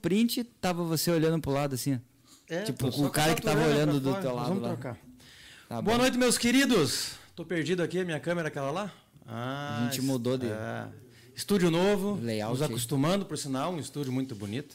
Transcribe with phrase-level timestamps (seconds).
[0.00, 2.00] print, tava você olhando pro lado assim.
[2.48, 4.22] É, tipo, o cara que tava olhando do fora.
[4.22, 4.68] teu lado Vamos lá.
[4.70, 4.94] trocar.
[5.68, 6.02] Tá Boa bom.
[6.02, 7.12] noite, meus queridos.
[7.36, 8.92] Tô perdido aqui, minha câmera aquela lá.
[9.26, 10.88] Ah, A gente mudou de- é.
[11.34, 14.74] Estúdio novo, Layout nos acostumando, por sinal, um estúdio muito bonito.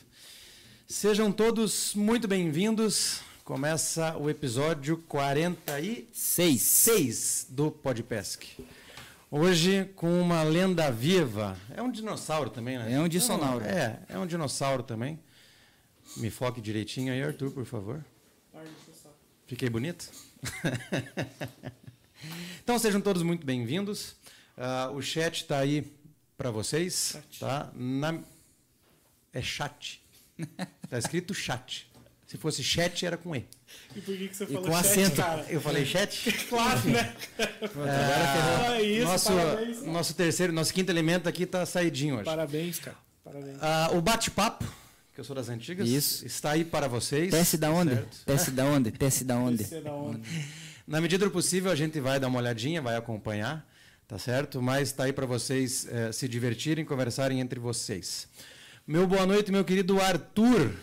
[0.87, 3.19] Sejam todos muito bem-vindos.
[3.43, 7.45] Começa o episódio 46 Seis.
[7.49, 8.45] do Podpesc.
[9.29, 11.57] Hoje com uma lenda viva.
[11.71, 12.93] É um dinossauro também, né?
[12.93, 13.65] É um dinossauro.
[13.65, 15.19] É, é um dinossauro também.
[16.17, 18.03] Me foque direitinho aí, Arthur, por favor.
[19.47, 20.09] Fiquei bonito?
[22.63, 24.15] então sejam todos muito bem-vindos.
[24.57, 25.91] Ah, o chat está aí
[26.37, 27.71] para vocês, tá?
[27.75, 28.19] Na-
[29.33, 30.01] É chat.
[30.89, 31.89] Tá escrito chat.
[32.27, 33.45] Se fosse chat era com e.
[33.95, 35.15] E por que, que você E falou com chat, acento.
[35.15, 35.45] cara?
[35.49, 36.31] Eu falei chat?
[36.49, 37.15] Claro, né?
[37.87, 39.81] Ah, É isso, nosso, parabéns.
[39.83, 42.25] nosso terceiro, nosso quinto elemento aqui tá saidinho hoje.
[42.25, 42.97] Parabéns, cara.
[43.23, 43.57] Parabéns.
[43.61, 44.65] Ah, o bate-papo,
[45.13, 46.25] que eu sou das antigas, Isso.
[46.25, 47.31] está aí para vocês.
[47.31, 47.95] Teste da onde?
[47.95, 48.25] certo?
[48.25, 48.91] Teste da onde?
[48.91, 49.73] Teste da onde?
[49.73, 50.19] É da onda.
[50.87, 53.65] Na medida do possível, a gente vai dar uma olhadinha, vai acompanhar,
[54.07, 54.61] tá certo?
[54.61, 58.27] Mas está aí para vocês eh, se divertirem, conversarem entre vocês.
[58.85, 60.75] Meu boa noite, meu querido Arthur.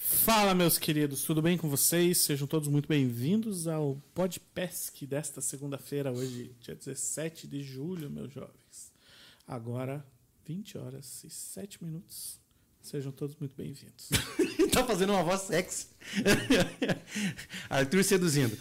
[0.00, 2.18] Fala, meus queridos, tudo bem com vocês?
[2.18, 8.92] Sejam todos muito bem-vindos ao Podpesc desta segunda-feira, hoje, dia 17 de julho, meus jovens.
[9.46, 10.06] Agora,
[10.46, 12.38] 20 horas e 7 minutos.
[12.80, 14.08] Sejam todos muito bem-vindos.
[14.72, 15.88] tá fazendo uma voz sexy.
[17.68, 18.56] Arthur seduzindo.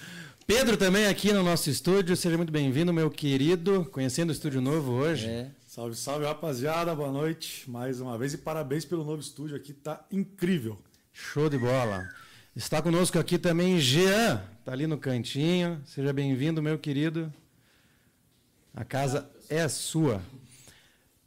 [0.47, 3.85] Pedro também aqui no nosso estúdio, seja muito bem-vindo, meu querido.
[3.91, 5.27] Conhecendo o estúdio novo hoje.
[5.27, 5.51] É.
[5.67, 6.95] Salve, salve, rapaziada.
[6.95, 10.81] Boa noite mais uma vez e parabéns pelo novo estúdio aqui, tá incrível.
[11.19, 12.07] Show de bola.
[12.55, 15.81] Está conosco aqui também Jean, tá ali no cantinho.
[15.83, 17.33] Seja bem-vindo, meu querido.
[18.71, 20.21] A casa é sua.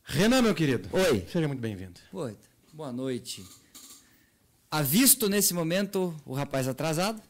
[0.04, 0.88] Renan, meu querido.
[0.92, 1.26] Oi.
[1.30, 1.98] Seja muito bem-vindo.
[2.12, 2.30] Pô,
[2.72, 3.44] boa noite.
[4.70, 7.20] Avisto nesse momento o rapaz atrasado.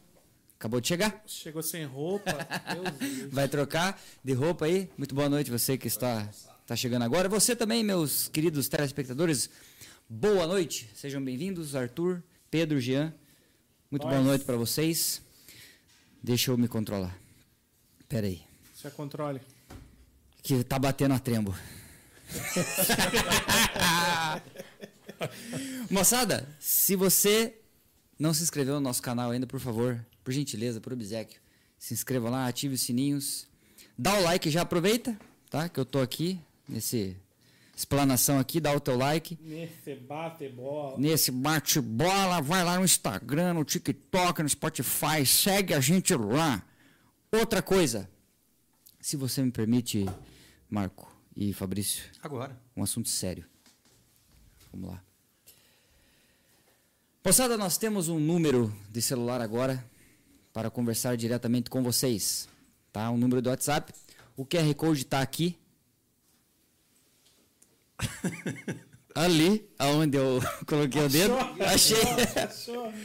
[0.58, 1.24] Acabou de chegar.
[1.26, 2.46] Chegou sem roupa.
[3.32, 4.90] Vai trocar de roupa aí.
[4.98, 6.28] Muito boa noite, você que está,
[6.60, 7.26] está chegando agora.
[7.26, 9.48] Você também, meus queridos telespectadores.
[10.06, 10.90] Boa noite.
[10.94, 13.14] Sejam bem-vindos, Arthur, Pedro, Jean.
[13.90, 14.26] Muito boa Nós.
[14.26, 15.22] noite para vocês.
[16.22, 17.16] Deixa eu me controlar.
[18.08, 18.42] Pera aí.
[18.84, 19.40] É controle.
[20.42, 21.54] Que tá batendo a trembo.
[25.90, 27.54] Moçada, se você
[28.18, 31.40] não se inscreveu no nosso canal ainda, por favor, por gentileza, por obsequio,
[31.78, 33.46] se inscreva lá, ative os sininhos,
[33.98, 35.18] dá o like, já aproveita,
[35.50, 35.68] tá?
[35.68, 37.16] Que eu tô aqui nesse
[37.80, 39.38] explanação aqui, dá o teu like.
[39.40, 40.98] Nesse bate bola.
[40.98, 46.62] Nesse bate-bola, vai lá no Instagram, no TikTok, no Spotify, segue a gente lá.
[47.32, 48.08] Outra coisa,
[49.00, 50.06] se você me permite,
[50.68, 52.54] Marco e Fabrício, Agora.
[52.76, 53.46] um assunto sério.
[54.72, 55.02] Vamos lá.
[57.24, 59.82] Moçada, nós temos um número de celular agora
[60.52, 62.48] para conversar diretamente com vocês.
[62.92, 63.10] Tá?
[63.10, 63.92] Um número do WhatsApp.
[64.36, 65.56] O QR Code está aqui.
[69.14, 71.34] Ali, aonde eu coloquei o dedo.
[71.60, 71.98] Achei.
[72.44, 72.92] Achou?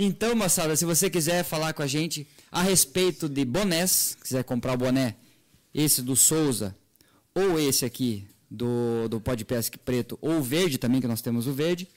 [0.00, 4.74] Então, moçada, se você quiser falar com a gente a respeito de bonés, quiser comprar
[4.74, 5.16] o boné,
[5.74, 6.72] esse do Souza,
[7.34, 11.52] ou esse aqui do, do Podpesc Preto, ou o verde também, que nós temos o
[11.52, 11.88] verde,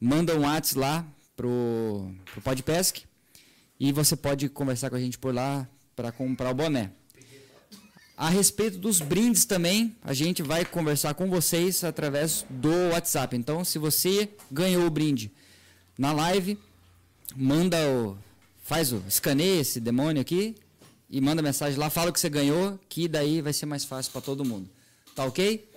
[0.00, 1.06] manda um WhatsApp lá
[1.36, 3.04] pro, pro Podpesc
[3.78, 6.90] e você pode conversar com a gente por lá para comprar o boné.
[8.16, 13.36] A respeito dos brindes também, a gente vai conversar com vocês através do WhatsApp.
[13.36, 15.32] Então, se você ganhou o brinde
[15.98, 16.56] na live,
[17.34, 18.16] manda o.
[18.62, 19.02] Faz o.
[19.08, 20.54] escaneia esse demônio aqui
[21.10, 24.12] e manda mensagem lá, fala o que você ganhou, que daí vai ser mais fácil
[24.12, 24.70] para todo mundo.
[25.14, 25.68] Tá ok?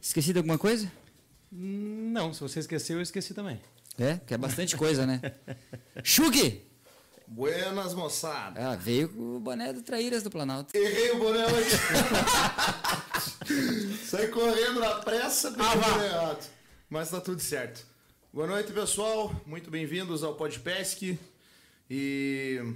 [0.00, 0.90] Esqueci de alguma coisa?
[1.50, 3.58] Não, se você esqueceu, eu esqueci também.
[3.98, 5.20] É, que é bastante coisa, né?
[6.04, 6.62] Shug!
[7.28, 8.70] Buenas, moçada.
[8.70, 10.76] Ah, veio com o boné do Traíras do Planalto.
[10.76, 11.76] Errei o boné hoje.
[14.06, 16.46] Saí correndo na pressa, peguei o boné errado.
[16.88, 17.84] Mas tá tudo certo.
[18.32, 19.34] Boa noite, pessoal.
[19.44, 21.18] Muito bem-vindos ao Podpesc.
[21.90, 22.74] E...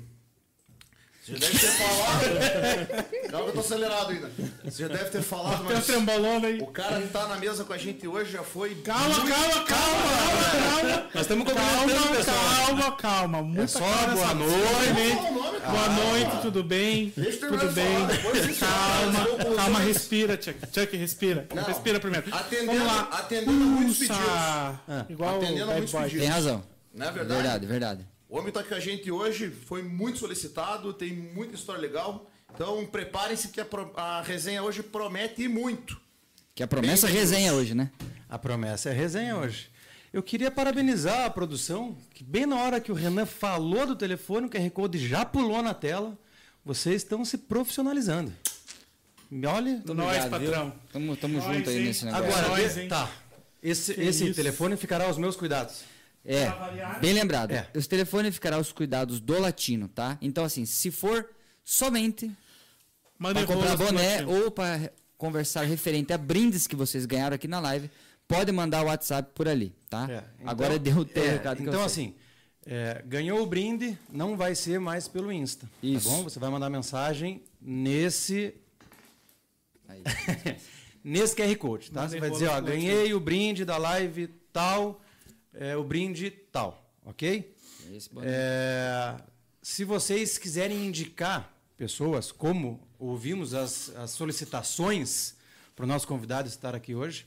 [1.22, 3.30] Você já deve ter falado...
[3.30, 4.30] Calma que eu tô acelerado ainda.
[4.64, 6.44] Você já deve ter falado, Tem um mas...
[6.44, 6.60] aí.
[6.62, 8.74] O cara que tá na mesa com a gente hoje já foi...
[8.76, 11.06] Calma, calma, calma, calma.
[11.14, 13.42] Nós estamos Calma, calma, calma.
[13.42, 15.14] Muita só calma boa noite.
[15.70, 17.12] Boa noite, tudo bem?
[17.14, 17.94] Deixa eu terminar Tudo bem?
[17.94, 20.58] falar, depois Calma, vou- calma, respira, Chuck.
[20.72, 21.46] Chuck, respira.
[21.54, 21.62] Não.
[21.64, 22.34] Respira primeiro.
[22.34, 23.08] Atendendo, Vamos lá.
[23.12, 24.18] atendendo a muitos pedidos.
[24.18, 25.06] Puxa.
[25.10, 26.18] Igual Atendendo muitos pedidos.
[26.20, 26.62] Tem razão.
[26.94, 27.40] Não é verdade?
[27.42, 28.09] Verdade, verdade.
[28.30, 32.30] O homem tá com a gente hoje, foi muito solicitado, tem muita história legal.
[32.54, 36.00] Então preparem-se que a, pro- a resenha hoje promete e muito.
[36.54, 37.90] Que a promessa é resenha hoje, né?
[38.28, 39.68] A promessa é resenha hoje.
[40.12, 44.46] Eu queria parabenizar a produção, que bem na hora que o Renan falou do telefone,
[44.46, 46.16] o QR Code já pulou na tela.
[46.64, 48.32] Vocês estão se profissionalizando.
[49.32, 50.64] Olha, Nós, Obrigado, patrão.
[50.70, 50.72] viu?
[50.92, 52.26] Tamo, tamo Nós, junto aí nesse negócio.
[52.26, 53.10] agora, nós, tá.
[53.62, 55.82] Esse, Que esse telefone ficará aos meus cuidados.
[56.24, 56.50] É,
[57.00, 57.52] bem lembrado.
[57.52, 57.66] É.
[57.74, 60.18] Os telefones ficarão aos cuidados do latino, tá?
[60.20, 61.28] Então, assim, se for
[61.64, 62.30] somente
[63.18, 67.90] para comprar boné ou para conversar referente a brindes que vocês ganharam aqui na live,
[68.26, 70.06] pode mandar o WhatsApp por ali, tá?
[70.10, 72.14] É, então- Agora deu o teu é, recado Então, assim,
[72.66, 75.68] é, ganhou o brinde, não vai ser mais pelo Insta.
[75.82, 76.08] Isso.
[76.08, 76.22] Tá bom?
[76.24, 78.54] Você vai mandar mensagem nesse,
[79.88, 80.02] Aí.
[81.02, 82.08] nesse QR Code, tá?
[82.08, 85.00] Você vai dizer, ó, ganhei o brinde da live tal,
[85.54, 87.54] é, o brinde tal, ok?
[88.22, 89.16] É,
[89.62, 95.34] se vocês quiserem indicar pessoas, como ouvimos as, as solicitações
[95.74, 97.26] para o nosso convidado estar aqui hoje,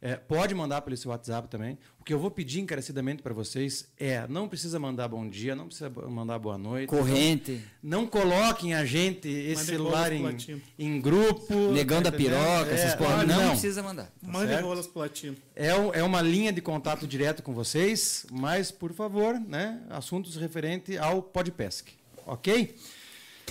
[0.00, 1.78] é, pode mandar pelo seu WhatsApp também.
[2.02, 5.66] O que eu vou pedir encarecidamente para vocês é: não precisa mandar bom dia, não
[5.66, 6.88] precisa mandar boa noite.
[6.88, 10.36] Corrente, Não coloquem a gente, esse celular em,
[10.76, 11.54] em grupo.
[11.70, 12.40] negão tá da entendendo?
[12.40, 13.24] piroca, essas É, porra.
[13.24, 14.10] não, Não, precisa mandar.
[14.20, 14.64] Mandem certo?
[14.66, 15.36] rolas pro latino.
[15.54, 20.98] É, é uma linha de contato direto com vocês, mas, por favor, né, assuntos referentes
[20.98, 21.90] ao Podpesc,
[22.26, 22.76] ok?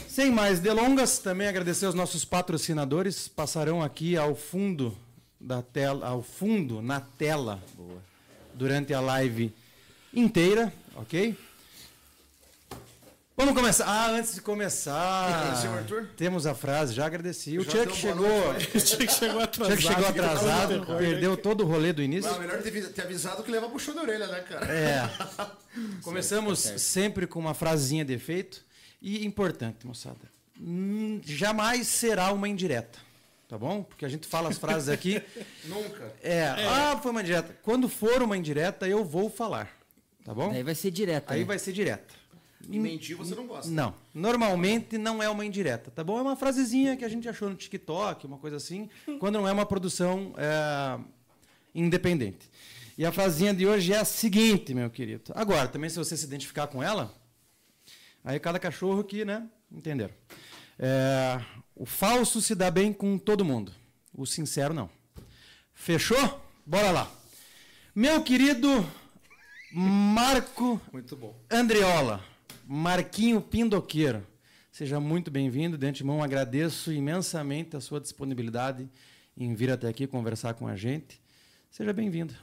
[0.10, 4.94] Sem mais delongas, também agradecer aos nossos patrocinadores, passarão aqui ao fundo
[5.40, 7.64] da tela, ao fundo na tela,
[8.54, 9.54] durante a live
[10.14, 11.38] inteira, ok?
[13.36, 13.86] Vamos começar.
[13.88, 15.56] Ah, antes de começar,
[16.16, 17.58] temos a frase, já agradeci.
[17.58, 18.28] O Chuck chegou,
[18.76, 19.82] O Chuck chegou atrasado.
[19.82, 21.10] Chuck chegou atrasado, Terror, né?
[21.10, 22.30] perdeu todo o rolê do início.
[22.30, 24.68] Não, melhor ter, ter avisado que levar puxão da orelha, né, cara?
[24.72, 25.10] É.
[26.04, 28.64] Começamos sempre com uma frasezinha de efeito.
[29.02, 30.20] E importante, moçada.
[30.60, 33.00] hum, jamais será uma indireta.
[33.52, 33.84] Tá bom?
[33.84, 35.22] Porque a gente fala as frases aqui.
[35.68, 36.16] Nunca.
[36.24, 37.54] É, ah, foi uma indireta.
[37.62, 39.78] Quando for uma indireta, eu vou falar.
[40.24, 40.52] Tá bom?
[40.52, 41.30] Aí vai ser direto.
[41.30, 41.46] Aí né?
[41.46, 42.16] vai ser direta.
[42.70, 43.70] E mentir você não gosta.
[43.70, 43.94] Não.
[44.14, 46.18] Normalmente não é uma indireta, tá bom?
[46.18, 48.90] É uma frasezinha que a gente achou no TikTok, uma coisa assim,
[49.20, 50.98] quando não é uma produção é,
[51.76, 52.50] independente.
[52.98, 55.34] E a frasezinha de hoje é a seguinte, meu querido.
[55.36, 57.14] Agora, também se você se identificar com ela,
[58.24, 59.46] aí cada cachorro que, né?
[59.70, 60.14] Entenderam.
[60.80, 61.42] É,
[61.82, 63.74] o falso se dá bem com todo mundo.
[64.14, 64.88] O sincero não.
[65.74, 66.40] Fechou?
[66.64, 67.12] Bora lá.
[67.96, 68.70] Meu querido
[69.74, 71.36] Marco Muito bom.
[71.50, 72.24] Andreola,
[72.68, 74.24] Marquinho Pindoqueiro,
[74.72, 75.76] seja muito bem-vindo.
[75.76, 78.88] De antemão, agradeço imensamente a sua disponibilidade
[79.36, 81.20] em vir até aqui conversar com a gente.
[81.72, 82.36] Seja bem-vindo.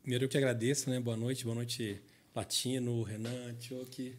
[0.00, 0.98] Primeiro eu que agradeço, né?
[0.98, 2.00] Boa noite, boa noite,
[2.34, 4.14] Latino, Renan, Tioki.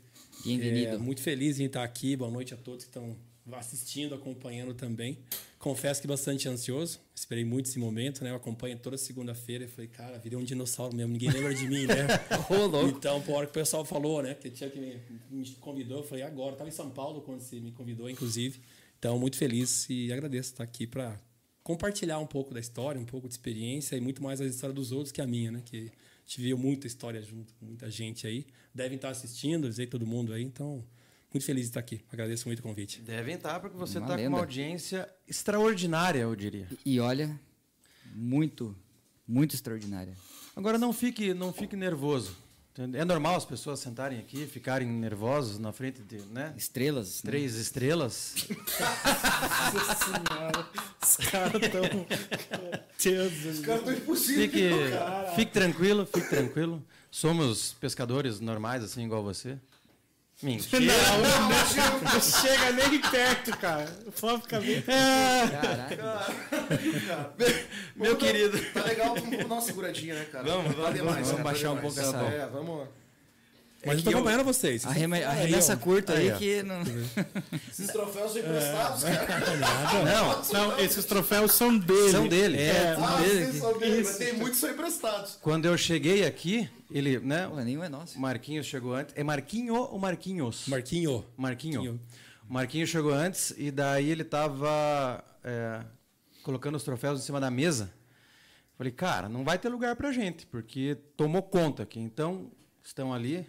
[0.45, 0.93] Bem-vindo.
[0.93, 2.15] É, muito feliz em estar aqui.
[2.15, 3.17] Boa noite a todos que estão
[3.57, 5.17] assistindo, acompanhando também.
[5.57, 6.99] Confesso que bastante ansioso.
[7.13, 8.31] Esperei muito esse momento, né?
[8.31, 11.11] Eu acompanho toda segunda-feira e falei, cara, virei um dinossauro mesmo.
[11.11, 12.07] Ninguém lembra de mim, né?
[12.49, 12.97] Louco.
[12.97, 14.33] Então, por hora que o pessoal falou, né?
[14.35, 16.51] Que tinha que me, me convidou, eu falei, agora.
[16.51, 18.61] Eu estava em São Paulo quando você me convidou, inclusive.
[18.97, 21.19] Então, muito feliz e agradeço estar aqui para
[21.63, 24.91] compartilhar um pouco da história, um pouco de experiência e muito mais a história dos
[24.91, 25.61] outros que a minha, né?
[25.65, 28.45] Que a gente viu muita história junto com muita gente aí.
[28.73, 30.43] Devem estar assistindo, dizer todo mundo aí.
[30.43, 30.83] Então,
[31.33, 32.01] muito feliz de estar aqui.
[32.11, 33.01] Agradeço muito o convite.
[33.01, 36.67] Devem estar, porque você está com uma audiência extraordinária, eu diria.
[36.85, 37.39] E olha,
[38.15, 38.75] muito,
[39.27, 40.15] muito extraordinária.
[40.55, 42.35] Agora, não fique, não fique nervoso.
[42.93, 47.21] É normal as pessoas sentarem aqui, ficarem nervosos na frente de né, Estrelas.
[47.21, 47.31] né?
[47.31, 48.35] três estrelas.
[49.73, 50.67] Nossa senhora.
[51.01, 51.81] Os caras estão.
[53.51, 54.51] Os caras estão impossíveis.
[54.51, 54.69] Fique,
[55.35, 56.81] fique tranquilo, fique tranquilo.
[57.11, 59.57] Somos pescadores normais, assim, igual você.
[60.41, 60.79] Mentira.
[60.79, 63.85] Não, não, não chega nem perto, cara.
[64.19, 64.81] Pode ficar bem.
[64.81, 66.33] Caraca.
[67.95, 68.57] Meu Vamos querido.
[68.73, 70.45] Tá legal, vamos dar uma seguradinha, né, cara?
[70.45, 71.93] Vamos, Tá vamos, demais, vamos cara, tá baixar um demais.
[71.95, 72.25] pouco essa-.
[72.33, 72.87] É, vamos.
[73.85, 74.85] Mas eu tô acompanhando vocês.
[74.85, 75.77] A, reme, a Aí, remessa ó.
[75.77, 76.81] curta aí, Aí, que não.
[77.71, 79.39] Esses troféus são emprestados, cara.
[80.05, 82.11] Não, Não, esses troféus são dele.
[82.11, 82.57] são dele.
[82.57, 85.37] É, Ah, dele vocês são dele, mas tem muitos são emprestados.
[85.41, 87.47] Quando eu cheguei aqui, ele, né?
[87.47, 88.17] Pô, nenhum é nosso.
[88.17, 89.15] O Marquinhos chegou antes.
[89.17, 90.65] É Marquinho ou Marquinhos?
[90.67, 91.25] Marquinho.
[91.37, 91.81] Marquinho.
[91.83, 92.01] Marquinho.
[92.49, 95.81] O Marquinho chegou antes e daí ele tava é,
[96.43, 97.93] colocando os troféus em cima da mesa.
[98.77, 101.99] Falei, cara, não vai ter lugar pra gente, porque tomou conta aqui.
[101.99, 102.51] Então,
[102.83, 103.47] estão ali.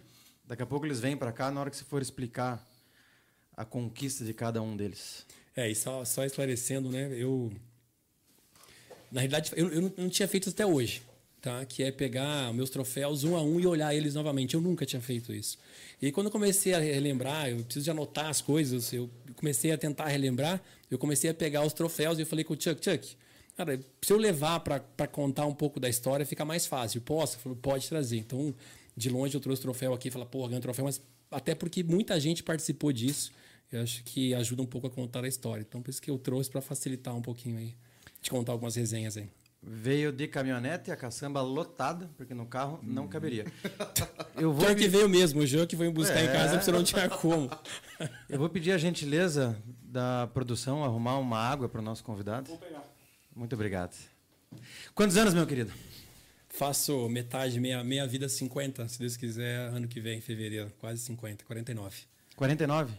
[0.51, 2.61] Daqui a pouco eles vêm pra cá na hora que você for explicar
[3.55, 5.25] a conquista de cada um deles.
[5.55, 7.09] É, e só, só esclarecendo, né?
[7.13, 7.53] Eu.
[9.09, 11.03] Na realidade, eu, eu não- tinha feito até hoje,
[11.41, 11.63] tá?
[11.63, 14.53] Que é pegar meus troféus um a um e olhar eles novamente.
[14.53, 15.57] Eu nunca tinha feito isso.
[16.01, 19.77] E quando eu comecei a relembrar, eu preciso de anotar as coisas, eu comecei a
[19.77, 23.15] tentar relembrar, eu comecei a pegar os troféus e eu falei com o Chuck, Chuck,
[23.55, 27.01] Cara, se eu levar para contar um pouco da história, fica mais fácil.
[27.01, 27.37] Posso?
[27.37, 28.17] Falou, pode trazer.
[28.17, 28.53] Então,
[29.01, 32.19] de longe eu trouxe o troféu aqui, falar, pô, ganhei troféu, mas até porque muita
[32.19, 33.31] gente participou disso.
[33.71, 35.61] Eu acho que ajuda um pouco a contar a história.
[35.67, 37.73] Então, por isso que eu trouxe para facilitar um pouquinho aí,
[38.21, 39.29] de contar algumas resenhas aí.
[39.63, 43.45] Veio de caminhonete, a caçamba lotada, porque no carro não caberia.
[44.35, 46.31] Eu vou, Pior que veio mesmo, o João que veio buscar em É.
[46.33, 47.49] casa, você não tinha como.
[48.27, 52.47] eu vou pedir a gentileza da produção arrumar uma água para o nosso convidado.
[52.49, 52.83] Vou pegar.
[53.35, 53.95] Muito obrigado.
[54.95, 55.71] Quantos anos, meu querido?
[56.53, 60.71] Faço metade, meia, meia vida 50, se Deus quiser, ano que vem, em fevereiro.
[60.79, 61.97] Quase 50, 49.
[62.35, 62.93] 49?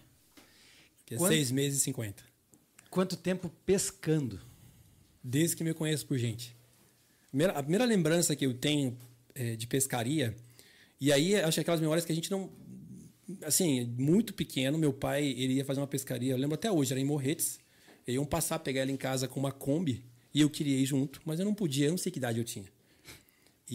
[1.04, 1.32] Que é Quanto?
[1.32, 2.22] seis meses e 50.
[2.90, 4.40] Quanto tempo pescando?
[5.22, 6.56] Desde que me conheço por gente.
[7.28, 8.96] Primeira- a primeira lembrança que eu tenho
[9.34, 10.34] é, de pescaria,
[11.00, 12.50] e aí acho que aquelas memórias que a gente não.
[13.42, 17.00] Assim, muito pequeno, meu pai ele ia fazer uma pescaria, eu lembro até hoje, era
[17.00, 17.58] em Morretes.
[18.06, 20.04] Iam passar, pegar ela em casa com uma Kombi,
[20.34, 22.44] e eu queria ir junto, mas eu não podia, eu não sei que idade eu
[22.44, 22.66] tinha.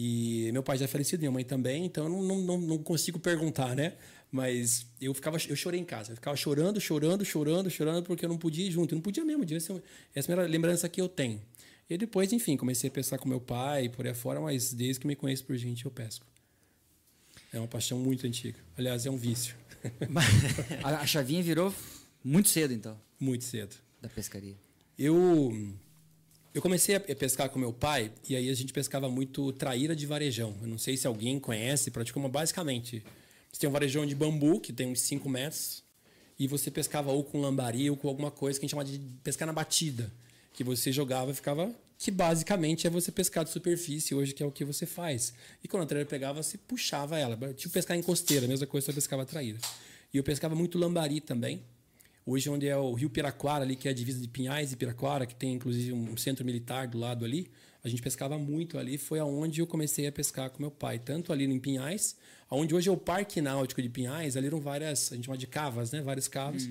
[0.00, 3.18] E meu pai já é falecido, minha mãe também, então eu não, não, não, consigo
[3.18, 3.94] perguntar, né?
[4.30, 8.28] Mas eu ficava, eu chorei em casa, eu ficava chorando, chorando, chorando, chorando, porque eu
[8.28, 9.82] não podia ir junto, eu não podia mesmo, um-
[10.14, 11.42] essa é a lembrança que eu tenho.
[11.90, 15.06] E depois, enfim, comecei a pescar com meu pai, por aí fora, mas desde que
[15.08, 16.24] me conheço por gente, eu pesco.
[17.52, 18.56] É uma paixão muito antiga.
[18.76, 19.56] Aliás, é um vício.
[20.84, 21.74] A chavinha virou
[22.22, 23.74] muito cedo, então, muito cedo.
[24.00, 24.54] da pescaria.
[24.96, 25.74] Eu
[26.54, 30.06] eu comecei a pescar com meu pai e aí a gente pescava muito traíra de
[30.06, 30.56] varejão.
[30.60, 33.04] Eu não sei se alguém conhece, praticou, mas basicamente
[33.52, 35.82] você tem um varejão de bambu que tem uns 5 metros
[36.38, 38.98] e você pescava ou com lambari ou com alguma coisa que a gente chama de
[39.22, 40.12] pescar na batida,
[40.52, 44.46] que você jogava e ficava que basicamente é você pescar de superfície hoje que é
[44.46, 45.34] o que você faz.
[45.62, 48.86] E quando a traíra pegava, você puxava ela, tipo pescar em costeira, a mesma coisa
[48.86, 49.58] você pescava traíra.
[50.14, 51.62] E eu pescava muito lambari também.
[52.30, 55.24] Hoje, onde é o Rio Piraquara, ali, que é a divisa de Pinhais e Piraquara,
[55.24, 57.50] que tem inclusive um centro militar do lado ali,
[57.82, 58.98] a gente pescava muito ali.
[58.98, 62.18] Foi aonde eu comecei a pescar com meu pai, tanto ali em Pinhais,
[62.50, 65.46] onde hoje é o Parque Náutico de Pinhais, ali eram várias, a gente chama de
[65.46, 66.02] cavas, né?
[66.02, 66.68] Várias cavas.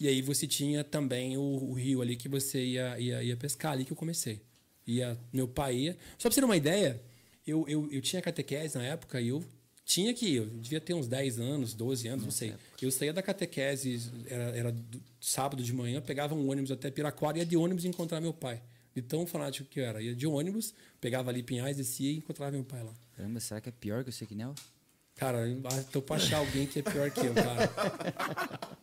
[0.00, 3.74] E aí você tinha também o, o rio ali que você ia, ia, ia pescar,
[3.74, 4.40] ali que eu comecei.
[4.84, 5.92] Ia, meu pai ia.
[6.18, 7.00] Só pra você ter uma ideia,
[7.46, 9.44] eu, eu, eu tinha catequese na época e eu
[9.88, 10.36] tinha que ir.
[10.36, 12.52] Eu devia ter uns 10 anos, 12 anos, não sei.
[12.80, 17.38] Eu saía da catequese, era, era do- sábado de manhã, pegava um ônibus até Piraquara
[17.38, 18.60] e ia de ônibus encontrar meu pai.
[18.94, 20.02] De tão fanático que eu era.
[20.02, 22.92] Ia de ônibus, pegava ali Pinhais, descia e encontrava meu pai lá.
[23.16, 24.54] Caramba, será que é pior que o Sequinel?
[25.16, 25.46] Cara,
[25.90, 27.70] tô pra achar alguém que é pior que eu, cara.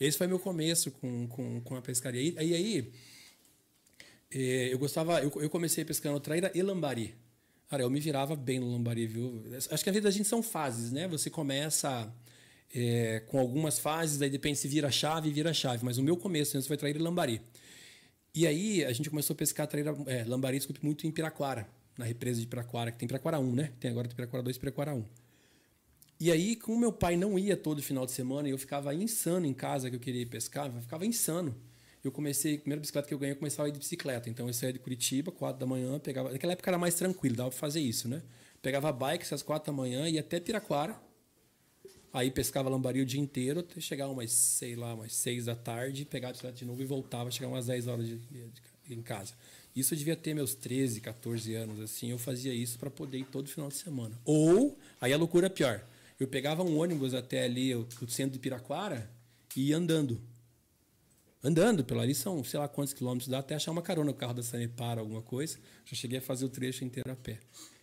[0.00, 2.20] Esse foi meu começo com, com, com a pescaria.
[2.32, 2.92] E aí, aí
[4.32, 7.14] eh, eu gostava, eu, eu comecei pescando traíra e lambari.
[7.72, 9.42] Cara, eu me virava bem no lambari, viu?
[9.70, 11.08] Acho que a vida da gente são fases, né?
[11.08, 12.14] Você começa
[12.74, 15.82] eh, com algumas fases, aí depende se vira chave, vira chave.
[15.82, 17.40] Mas o meu começo antes foi traíra e lambari.
[18.34, 22.04] E aí a gente começou a pescar traíra, é, lambari, desculpe, muito em Piraquara, na
[22.04, 23.72] represa de Piraquara, que tem Piraquara 1, né?
[23.80, 25.04] Tem agora tem Piraquara 2 e Piraquara 1.
[26.20, 29.46] E aí, como meu pai não ia todo final de semana e eu ficava insano
[29.46, 31.56] em casa que eu queria ir pescar, eu ficava insano.
[32.04, 34.28] Eu comecei, a primeira bicicleta que eu ganhei, eu começava a ir de bicicleta.
[34.28, 36.32] Então eu saía de Curitiba, 4 da manhã, pegava.
[36.32, 38.22] Naquela época era mais tranquilo, dava pra fazer isso, né?
[38.60, 41.00] Pegava a bike às 4 da manhã, ia até Piraquara.
[42.12, 46.04] Aí pescava lambari o dia inteiro, até chegar umas, sei lá, umas 6 da tarde,
[46.04, 49.00] pegava a bicicleta de novo e voltava, chegava umas 10 horas de, de- de- em
[49.00, 49.32] casa.
[49.74, 52.10] Isso eu devia ter meus 13, 14 anos, assim.
[52.10, 54.20] Eu fazia isso para poder ir todo final de semana.
[54.24, 55.82] Ou, aí a loucura é pior.
[56.20, 59.10] Eu pegava um ônibus até ali, o, centro de Piraquara,
[59.56, 60.20] e ia andando.
[61.44, 64.34] Andando pela ali são, sei lá quantos quilômetros dá, até achar uma carona no carro
[64.34, 65.58] da Sanepar, alguma coisa.
[65.84, 67.40] Já cheguei a fazer o trecho inteiro a pé.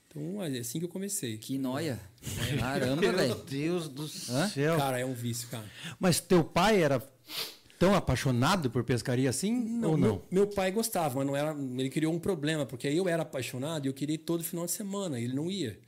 [0.08, 1.38] Então, é assim que eu comecei.
[1.38, 2.00] Que noia.
[2.58, 3.36] Caramba, Meu velho.
[3.48, 4.48] Deus do Hã?
[4.48, 4.78] céu.
[4.78, 5.66] Cara, é um vício, cara.
[6.00, 7.00] Mas teu pai era
[7.78, 9.98] tão apaixonado por pescaria assim ou não?
[9.98, 11.52] Meu, meu pai gostava, mas não era.
[11.52, 14.66] Ele criou um problema, porque aí eu era apaixonado e eu queria ir todo final
[14.66, 15.80] de semana, ele não ia.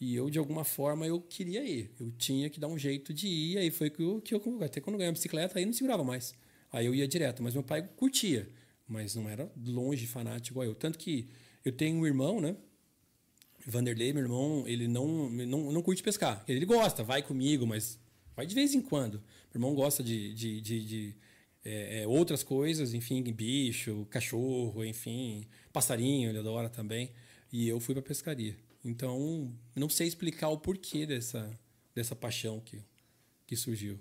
[0.00, 1.90] E eu, de alguma forma, eu queria ir.
[1.98, 4.80] Eu tinha que dar um jeito de ir, aí foi que eu, que eu até
[4.80, 6.34] quando eu ganhei a bicicleta, aí não segurava mais.
[6.72, 8.48] Aí eu ia direto, mas meu pai curtia,
[8.86, 10.74] mas não era longe fanático igual eu.
[10.74, 11.28] Tanto que
[11.64, 12.56] eu tenho um irmão, né?
[13.66, 16.42] Vanderlei, meu irmão, ele não, não, não curte pescar.
[16.48, 17.98] Ele gosta, vai comigo, mas
[18.34, 19.14] vai de vez em quando.
[19.52, 21.16] Meu irmão gosta de, de, de, de,
[21.64, 27.12] é, é, outras coisas, enfim, bicho, cachorro, enfim, passarinho, ele adora também.
[27.52, 28.56] E eu fui para pescaria.
[28.84, 31.50] Então, não sei explicar o porquê dessa,
[31.94, 32.82] dessa paixão que,
[33.46, 33.98] que surgiu.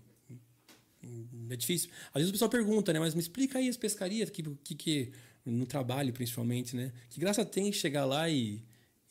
[1.49, 1.89] É difícil.
[2.09, 2.99] Às vezes o pessoal pergunta, né?
[2.99, 5.11] Mas me explica aí as pescarias, que, que, que
[5.45, 6.91] no trabalho principalmente, né?
[7.09, 8.61] Que graça tem chegar lá e,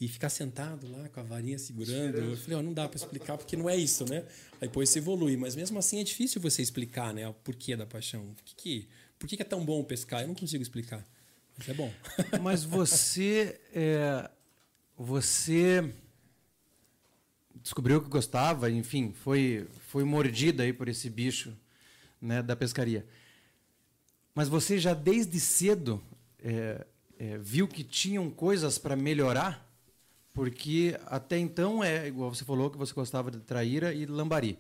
[0.01, 2.19] e ficar sentado lá com a varinha segurando?
[2.19, 4.25] Eu falei, ó, não dá para explicar porque não é isso, né?
[4.61, 7.27] Aí depois você evolui, mas mesmo assim é difícil você explicar, né?
[7.27, 8.35] O porquê da paixão.
[8.35, 10.23] Por que, que, por que, que é tão bom pescar?
[10.23, 11.05] Eu não consigo explicar.
[11.59, 11.93] Isso é bom.
[12.43, 13.61] Mas você.
[13.75, 14.31] É,
[14.97, 15.93] você
[17.63, 21.57] descobriu que gostava, enfim, foi, foi mordida aí por esse bicho
[22.21, 23.07] né, da pescaria.
[24.35, 26.03] Mas você já desde cedo
[26.39, 26.87] é,
[27.19, 29.67] é, viu que tinham coisas para melhorar?
[30.33, 34.59] Porque até então é igual você falou que você gostava de traíra e lambari.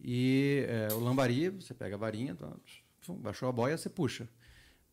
[0.00, 2.48] E é, o lambari, você pega a varinha, tá,
[3.14, 4.28] baixou a boia, você puxa.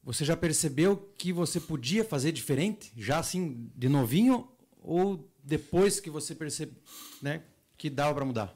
[0.03, 4.49] Você já percebeu que você podia fazer diferente, já assim, de novinho,
[4.81, 6.73] ou depois que você percebe
[7.21, 7.43] né,
[7.77, 8.55] que dava para mudar?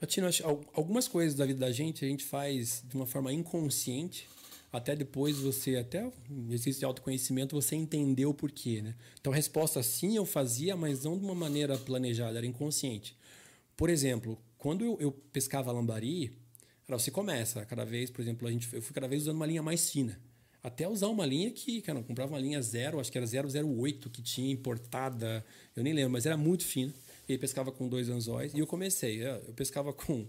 [0.00, 0.28] Latino,
[0.74, 4.28] algumas coisas da vida da gente a gente faz de uma forma inconsciente,
[4.70, 6.10] até depois você, até
[6.48, 8.82] exercício de autoconhecimento, você entendeu o porquê.
[8.82, 8.94] Né?
[9.18, 13.16] Então a resposta sim eu fazia, mas não de uma maneira planejada, era inconsciente.
[13.76, 16.36] Por exemplo, quando eu, eu pescava lambari,
[16.86, 19.62] você começa cada vez, por exemplo, a gente, eu fui cada vez usando uma linha
[19.62, 20.20] mais fina
[20.66, 24.10] até usar uma linha que, cara, eu comprava uma linha zero, acho que era 008
[24.10, 25.44] que tinha importada,
[25.76, 26.92] eu nem lembro, mas era muito fino.
[27.28, 28.54] E pescava com dois anzóis.
[28.54, 30.26] E eu comecei, eu pescava com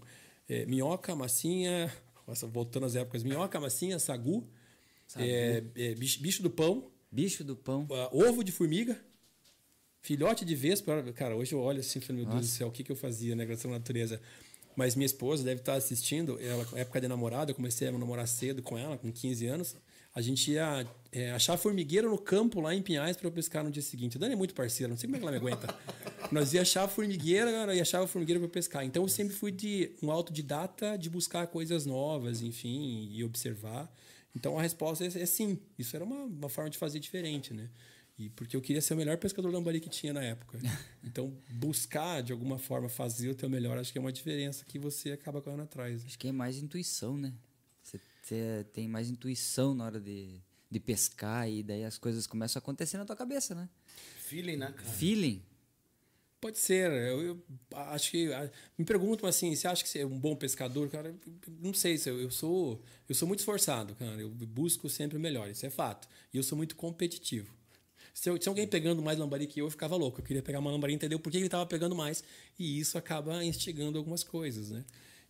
[0.48, 1.92] é, minhoca, massinha,
[2.26, 4.46] nossa, voltando às épocas, minhoca, massinha, sagu,
[5.06, 5.24] sagu.
[5.24, 6.90] É, é, bicho, bicho, do pão.
[7.10, 7.86] Bicho do pão.
[7.90, 9.00] Uh, ovo de formiga,
[10.02, 11.02] filhote de vespa.
[11.14, 12.96] Cara, hoje eu olho assim e falo, meu Deus do céu, o que, que eu
[12.96, 14.20] fazia, né, graças à natureza.
[14.76, 18.62] Mas minha esposa deve estar assistindo, ela, época de namorada, eu comecei a namorar cedo
[18.62, 19.76] com ela, com 15 anos
[20.18, 23.80] a gente ia é, achar formigueira no campo lá em Pinhais para pescar no dia
[23.80, 24.16] seguinte.
[24.16, 25.72] A Dani é muito parceira, não sei como é que ela me aguenta.
[26.32, 28.84] Nós ia achar formigueira cara, e achava a formigueira para pescar.
[28.84, 33.88] Então eu sempre fui de um autodidata de buscar coisas novas, enfim, e observar.
[34.34, 35.60] Então a resposta é, é sim.
[35.78, 37.70] Isso era uma, uma forma de fazer diferente, né?
[38.18, 40.58] E porque eu queria ser o melhor pescador lambari que tinha na época.
[41.04, 44.78] Então, buscar de alguma forma fazer o teu melhor, acho que é uma diferença que
[44.78, 46.04] você acaba correndo atrás.
[46.04, 47.32] Acho que é mais intuição, né?
[48.28, 50.38] Você tem mais intuição na hora de,
[50.70, 53.66] de pescar e daí as coisas começam a acontecer na tua cabeça, né?
[54.18, 54.86] Feeling, né, cara?
[54.86, 55.42] Feeling.
[56.38, 56.92] Pode ser.
[56.92, 58.28] Eu, eu, acho que.
[58.76, 60.90] Me perguntam assim, você acha que você é um bom pescador?
[60.90, 61.14] Cara,
[61.58, 61.98] não sei.
[62.04, 64.20] Eu, eu, sou, eu sou muito esforçado, cara.
[64.20, 66.06] Eu busco sempre o melhor, isso é fato.
[66.32, 67.50] E eu sou muito competitivo.
[68.12, 70.20] Se, eu, se alguém pegando mais lambari que eu, eu ficava louco.
[70.20, 72.22] Eu queria pegar uma lambari e entender por que ele estava pegando mais.
[72.58, 74.84] E isso acaba instigando algumas coisas, né?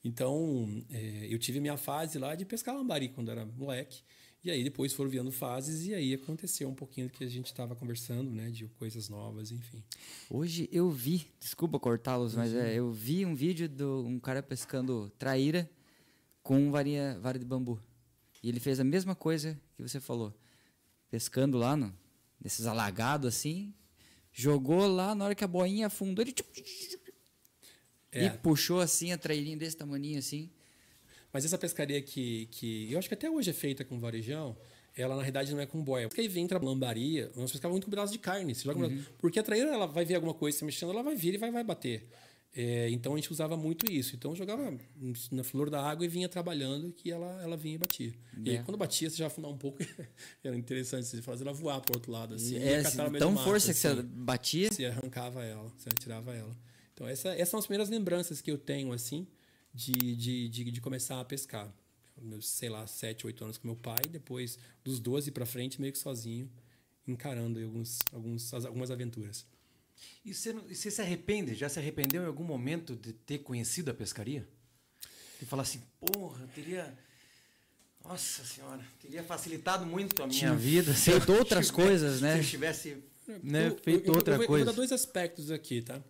[0.04, 4.02] Então, é, eu tive minha fase lá de pescar lambari quando era moleque.
[4.44, 7.46] E aí depois foram vindo fases e aí aconteceu um pouquinho do que a gente
[7.46, 8.50] estava conversando, né?
[8.50, 9.82] De coisas novas, enfim.
[10.30, 15.10] Hoje eu vi, desculpa cortá-los, mas é, eu vi um vídeo de um cara pescando
[15.18, 15.68] traíra
[16.42, 17.80] com varinha, vara de bambu.
[18.40, 20.32] E ele fez a mesma coisa que você falou.
[21.10, 21.92] Pescando lá, no,
[22.40, 23.74] nesses alagados assim,
[24.32, 26.32] jogou lá, na hora que a boinha afundou, ele
[28.12, 28.26] é.
[28.26, 30.50] E puxou assim a trailinha desse tamanho assim.
[31.32, 34.56] Mas essa pescaria que, que eu acho que até hoje é feita com varejão,
[34.96, 36.08] ela na realidade não é com boia.
[36.08, 38.54] Porque aí vem a lambaria, nós pescávamos muito com pedaço de carne.
[38.54, 39.04] Você joga uhum.
[39.18, 41.50] Porque a traíra ela vai ver alguma coisa se mexendo, ela vai vir e vai,
[41.50, 42.08] vai bater.
[42.56, 44.16] É, então a gente usava muito isso.
[44.16, 44.74] Então jogava
[45.30, 48.08] na flor da água e vinha trabalhando que ela, ela vinha e batia.
[48.08, 48.40] É.
[48.42, 49.78] E aí, quando batia, você já afundar um pouco,
[50.42, 52.34] era interessante você fazer ela voar para outro lado.
[52.34, 52.82] Assim, é,
[53.18, 54.72] tão força que assim, você batia?
[54.72, 56.56] Você arrancava ela, você tirava ela.
[56.98, 59.24] Então, essa, essas são as primeiras lembranças que eu tenho, assim,
[59.72, 61.72] de, de, de, de começar a pescar.
[62.20, 65.92] Meus, sei lá, 7, 8 anos com meu pai, depois dos 12 para frente, meio
[65.92, 66.50] que sozinho,
[67.06, 69.46] encarando alguns, alguns, algumas aventuras.
[70.24, 71.54] E você, você se arrepende?
[71.54, 74.44] Já se arrependeu em algum momento de ter conhecido a pescaria?
[75.38, 76.98] De falar assim, porra, teria.
[78.02, 80.92] Nossa senhora, teria facilitado muito a minha Tinha vida.
[80.92, 82.34] Feito outras tivesse, coisas, né?
[82.34, 82.96] Se eu tivesse
[83.44, 84.62] né, feito eu, eu, outra eu, coisa.
[84.62, 86.02] Eu vou dar dois aspectos aqui, tá?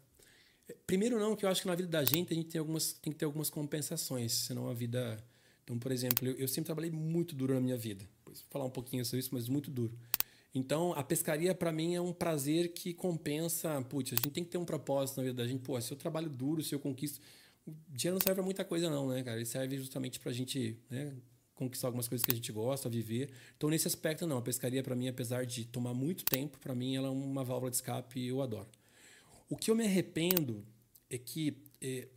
[0.86, 3.12] Primeiro não, que eu acho que na vida da gente a gente tem, algumas, tem
[3.12, 5.22] que ter algumas compensações, senão a vida...
[5.64, 8.04] Então, por exemplo, eu, eu sempre trabalhei muito duro na minha vida.
[8.24, 9.92] Vou falar um pouquinho sobre isso, mas muito duro.
[10.54, 13.80] Então, a pescaria para mim é um prazer que compensa.
[13.82, 15.60] Putz, a gente tem que ter um propósito na vida da gente.
[15.60, 17.20] Pô, se eu trabalho duro, se eu conquisto.
[17.66, 19.36] O dinheiro não serve para muita coisa, não, né, cara?
[19.36, 21.12] Ele serve justamente para a gente né,
[21.54, 23.30] conquistar algumas coisas que a gente gosta, viver.
[23.56, 24.38] Então, nesse aspecto, não.
[24.38, 27.70] A pescaria, para mim, apesar de tomar muito tempo, para mim, ela é uma válvula
[27.70, 28.68] de escape e eu adoro.
[29.48, 30.62] O que eu me arrependo
[31.08, 32.08] é que é,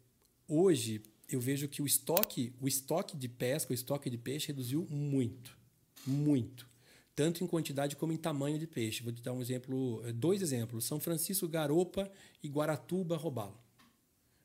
[0.48, 4.86] hoje eu vejo que o estoque, o estoque de pesca, o estoque de peixe reduziu
[4.90, 5.58] muito,
[6.06, 6.70] muito,
[7.16, 9.02] tanto em quantidade como em tamanho de peixe.
[9.02, 12.12] Vou te dar um exemplo, é, dois exemplos: São Francisco Garopa
[12.44, 13.58] e Guaratuba Robalo.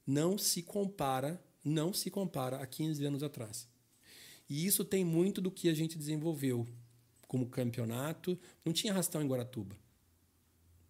[0.06, 3.68] Não se compara, não se compara a 15 anos atrás.
[4.48, 6.64] E isso tem muito do que a gente desenvolveu
[7.26, 8.38] como campeonato.
[8.64, 9.76] Não tinha arrastão em Guaratuba.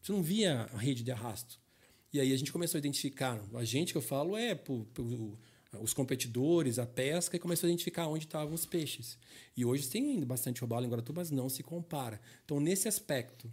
[0.02, 1.58] Você não via a rede de arrasto.
[2.16, 3.38] E aí a gente começou a identificar.
[3.52, 4.58] A gente que eu falo é
[5.82, 9.18] os competidores, a pesca, e começou a identificar onde estavam os peixes.
[9.54, 12.18] E hoje tem ainda bastante robalo em Guaratuba, mas não se compara.
[12.42, 13.52] Então, nesse aspecto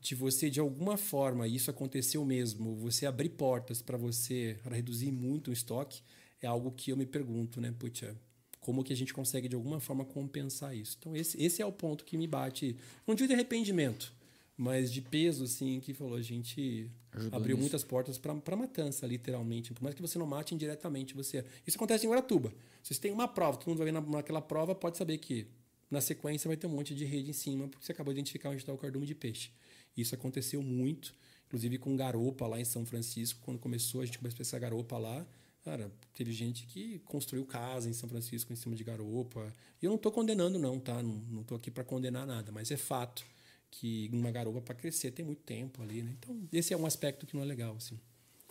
[0.00, 5.10] de você, de alguma forma, isso aconteceu mesmo, você abrir portas para você para reduzir
[5.10, 6.02] muito o estoque,
[6.40, 7.74] é algo que eu me pergunto, né?
[7.76, 8.16] Puxa,
[8.60, 10.96] como que a gente consegue, de alguma forma, compensar isso?
[11.00, 12.76] Então, esse, esse é o ponto que me bate.
[13.04, 14.12] Não de arrependimento,
[14.56, 17.62] mas de peso, assim, que falou, a gente Ajudou abriu nisso.
[17.62, 19.72] muitas portas para matança, literalmente.
[19.74, 21.44] Por mais que você não mate indiretamente, você.
[21.66, 22.52] Isso acontece em Guaratuba.
[22.82, 25.46] Se você tem uma prova, todo mundo vai ver na, naquela prova, pode saber que
[25.90, 28.48] na sequência vai ter um monte de rede em cima, porque você acabou de identificar
[28.48, 29.50] onde está o cardume de peixe.
[29.94, 31.14] Isso aconteceu muito,
[31.46, 33.40] inclusive com garopa lá em São Francisco.
[33.44, 35.26] Quando começou, a gente começou a pescar garopa lá.
[35.62, 39.52] Cara, teve gente que construiu casa em São Francisco em cima de garopa.
[39.80, 41.02] E eu não estou condenando, não, tá?
[41.02, 43.24] Não estou aqui para condenar nada, mas é fato
[43.72, 46.14] que uma garopa para crescer tem muito tempo ali, né?
[46.18, 47.98] Então, esse é um aspecto que não é legal, assim.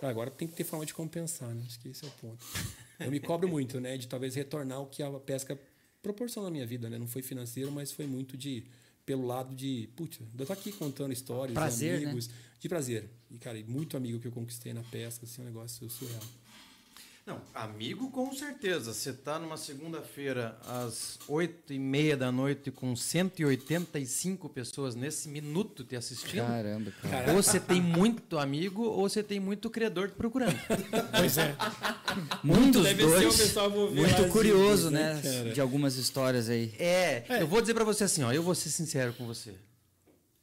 [0.01, 1.63] Agora tem que ter forma de compensar, né?
[1.67, 2.43] Acho que esse é o ponto.
[2.99, 3.97] Eu me cobro muito, né?
[3.97, 5.57] De talvez retornar o que a pesca
[6.01, 6.97] proporcionou na minha vida, né?
[6.97, 8.65] Não foi financeiro, mas foi muito de
[9.05, 12.34] pelo lado de, putz, eu tô aqui contando histórias, prazer, de amigos, né?
[12.60, 13.10] de prazer.
[13.29, 16.23] E cara, muito amigo que eu conquistei na pesca, assim, é um negócio surreal.
[17.25, 18.93] Não, amigo com certeza.
[18.93, 25.84] Você está numa segunda-feira às oito e meia da noite com 185 pessoas nesse minuto
[25.84, 26.45] te assistindo.
[26.47, 27.31] Caramba, cara.
[27.31, 30.55] Ou você tem muito amigo ou você tem muito credor te procurando.
[31.15, 31.55] Pois é.
[32.43, 33.19] Muitos Deve dois.
[33.21, 35.21] ser o pessoal Muito curioso, assim, né?
[35.21, 35.53] cara.
[35.53, 36.73] De algumas histórias aí.
[36.79, 39.53] É, eu vou dizer para você assim, ó, eu vou ser sincero com você.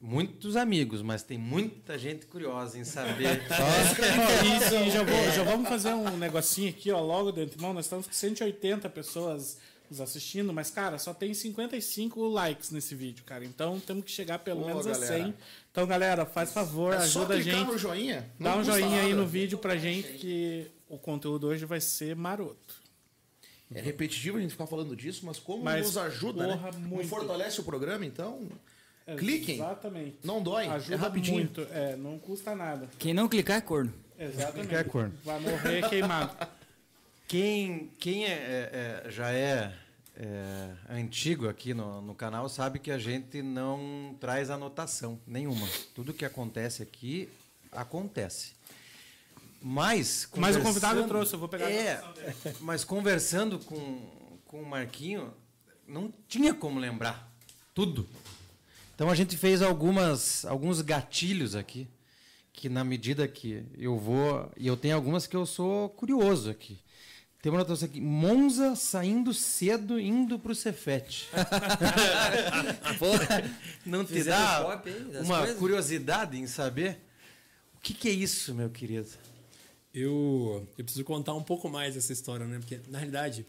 [0.01, 3.41] Muitos amigos, mas tem muita gente curiosa em saber.
[4.57, 7.73] Isso, e já, vou- já vamos fazer um negocinho aqui, ó, logo de antemão.
[7.73, 9.57] Nós estamos com 180 pessoas
[9.89, 13.43] nos assistindo, mas, cara, só tem 55 likes nesse vídeo, cara.
[13.43, 15.15] Então temos que chegar pelo Ô, menos galera.
[15.15, 15.35] a 100.
[15.71, 17.67] Então, galera, faz favor, É só ajuda a clicar gente.
[17.71, 18.31] no joinha.
[18.39, 19.21] Dá um joinha aí nada.
[19.21, 22.75] no vídeo pra gente que o conteúdo hoje vai ser maroto.
[23.73, 26.77] É repetitivo a gente ficar falando disso, mas como Mas, nos ajuda, porra, né?
[26.79, 27.01] muito.
[27.03, 28.47] Não fortalece o programa, então
[29.15, 29.55] cliquem.
[29.55, 30.17] Exatamente.
[30.23, 31.37] Não dói, é Ajuda rapidinho.
[31.37, 31.61] muito.
[31.71, 32.89] É, não custa nada.
[32.97, 33.93] Quem não clicar é corno.
[34.17, 34.75] Exatamente.
[34.75, 35.13] é corno.
[35.23, 36.35] Vai morrer queimado.
[37.27, 39.73] Quem, quem é, é- é- já é,
[40.17, 45.67] é, antigo aqui no, no canal sabe que a gente não traz anotação nenhuma.
[45.93, 47.29] Tudo que acontece aqui
[47.71, 48.53] acontece.
[49.61, 50.27] Mas.
[50.35, 52.01] Mas o convidado conversando- trouxe, eu vou pegar a É,
[52.61, 54.01] mas conversando com,
[54.45, 55.33] com o Marquinho,
[55.87, 57.29] não tinha como lembrar
[57.73, 58.07] tudo.
[58.99, 61.87] Então a gente fez algumas, alguns gatilhos aqui,
[62.51, 64.51] que na medida que eu vou.
[64.57, 66.77] E eu tenho algumas que eu sou curioso aqui.
[67.41, 71.29] Tem uma notação aqui: Monza saindo cedo, indo para o Cefete.
[73.85, 74.81] Não te Fizeram dá
[75.21, 75.57] uma coisas?
[75.57, 76.99] curiosidade em saber?
[77.75, 79.07] O que, que é isso, meu querido?
[79.93, 82.59] Eu, eu preciso contar um pouco mais essa história, né?
[82.59, 83.45] Porque, na realidade,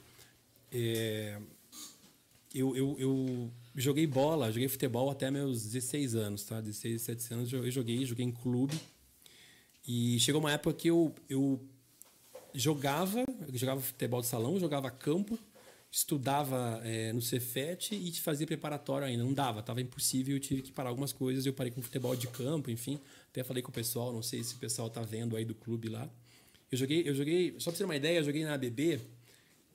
[0.70, 1.38] é,
[2.54, 6.60] eu, eu, eu joguei bola, joguei futebol até meus 16 anos, tá?
[6.60, 8.78] 16, 17 anos eu joguei, joguei em clube.
[9.86, 11.60] E chegou uma época que eu, eu
[12.54, 15.38] jogava, eu jogava futebol de salão, jogava campo,
[15.90, 19.24] estudava é, no Cefet e fazia preparatório ainda.
[19.24, 21.46] Não dava, estava impossível, eu tive que parar algumas coisas.
[21.46, 23.00] Eu parei com futebol de campo, enfim.
[23.30, 25.88] Até falei com o pessoal, não sei se o pessoal tá vendo aí do clube
[25.88, 26.08] lá.
[26.70, 29.00] Eu joguei, eu joguei, só para ter uma ideia, eu joguei na ABB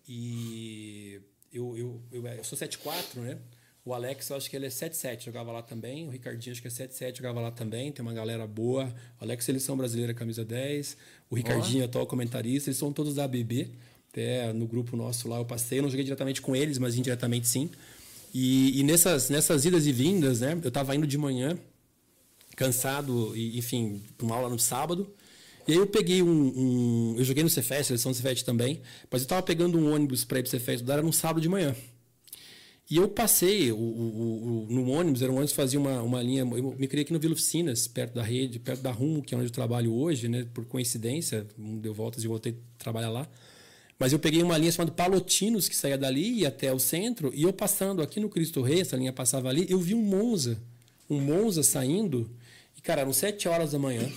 [0.08, 1.20] e
[1.52, 3.38] eu, eu, eu, eu sou 7'4", né?
[3.86, 6.08] O Alex, eu acho que ele é 7'7", jogava lá também.
[6.08, 7.92] O Ricardinho, acho que é 7'7", jogava lá também.
[7.92, 8.86] Tem uma galera boa.
[9.22, 10.98] O Alex, seleção brasileira, camisa 10.
[11.30, 12.70] O Ricardinho, atual comentarista.
[12.70, 13.70] Eles são todos da ABB.
[14.12, 15.78] Até no grupo nosso lá eu passei.
[15.80, 17.70] Eu não joguei diretamente com eles, mas indiretamente sim.
[18.34, 20.60] E, e nessas, nessas idas e vindas, né?
[20.64, 21.56] Eu tava indo de manhã,
[22.56, 25.14] cansado, e, enfim, para uma aula no sábado.
[25.68, 29.28] E aí eu peguei um, um- Eu joguei no Cefet, seleção Cefet também, mas eu
[29.28, 31.76] tava pegando um ônibus para ir pro Cefet estudar, era num sábado de manhã.
[32.90, 36.22] E eu passei o, o- o- no ônibus, era um ônibus que fazia uma, uma
[36.22, 36.42] linha.
[36.42, 39.38] Eu me criei aqui no Vila Oficinas, perto da rede, perto da Rumo, que é
[39.38, 40.46] onde eu trabalho hoje, né?
[40.54, 43.28] Por coincidência, deu voltas e voltei a trabalhar lá.
[43.98, 47.32] Mas eu peguei uma linha chamada Palotinos, que saía dali e ia até o centro,
[47.34, 50.62] e eu passando aqui no Cristo Rei, essa linha passava ali, eu vi um Monza.
[51.10, 52.30] Um Monza saindo,
[52.78, 54.08] e cara, eram sete horas da manhã.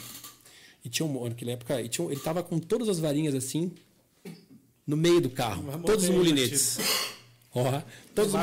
[0.84, 3.72] E tinha um, naquela época, e tinha ele tava com todas as varinhas assim,
[4.86, 5.62] no meio do carro.
[5.86, 6.78] Todos os mulinetes.
[7.58, 7.82] Ó,
[8.14, 8.40] todos os.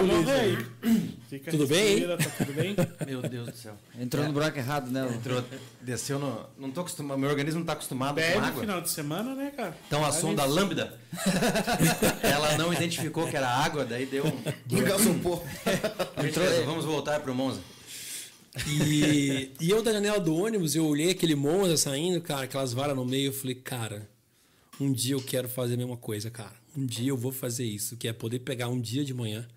[1.30, 2.75] Fica Tudo bem, Tá tudo bem?
[3.08, 3.78] Meu Deus do céu.
[3.99, 5.08] Entrou no buraco errado, né?
[5.15, 5.43] Entrou,
[5.82, 6.45] desceu no.
[6.58, 7.17] Não tô acostumado.
[7.17, 8.62] Meu organismo não tá acostumado com Bebe água.
[8.62, 9.78] final de semana, né, cara?
[9.88, 10.56] Então a Vai sonda nisso.
[10.56, 10.99] lambda,
[12.21, 14.78] ela não identificou que era água, daí deu um.
[14.78, 15.45] Engasopou.
[16.17, 17.62] Beleza, vamos voltar pro Monza.
[18.67, 22.95] E, e eu da janela do ônibus, eu olhei aquele Monza saindo, cara, aquelas varas
[22.95, 24.10] no meio, eu falei, cara,
[24.80, 26.54] um dia eu quero fazer a mesma coisa, cara.
[26.77, 29.47] Um dia eu vou fazer isso, que é poder pegar um dia de manhã,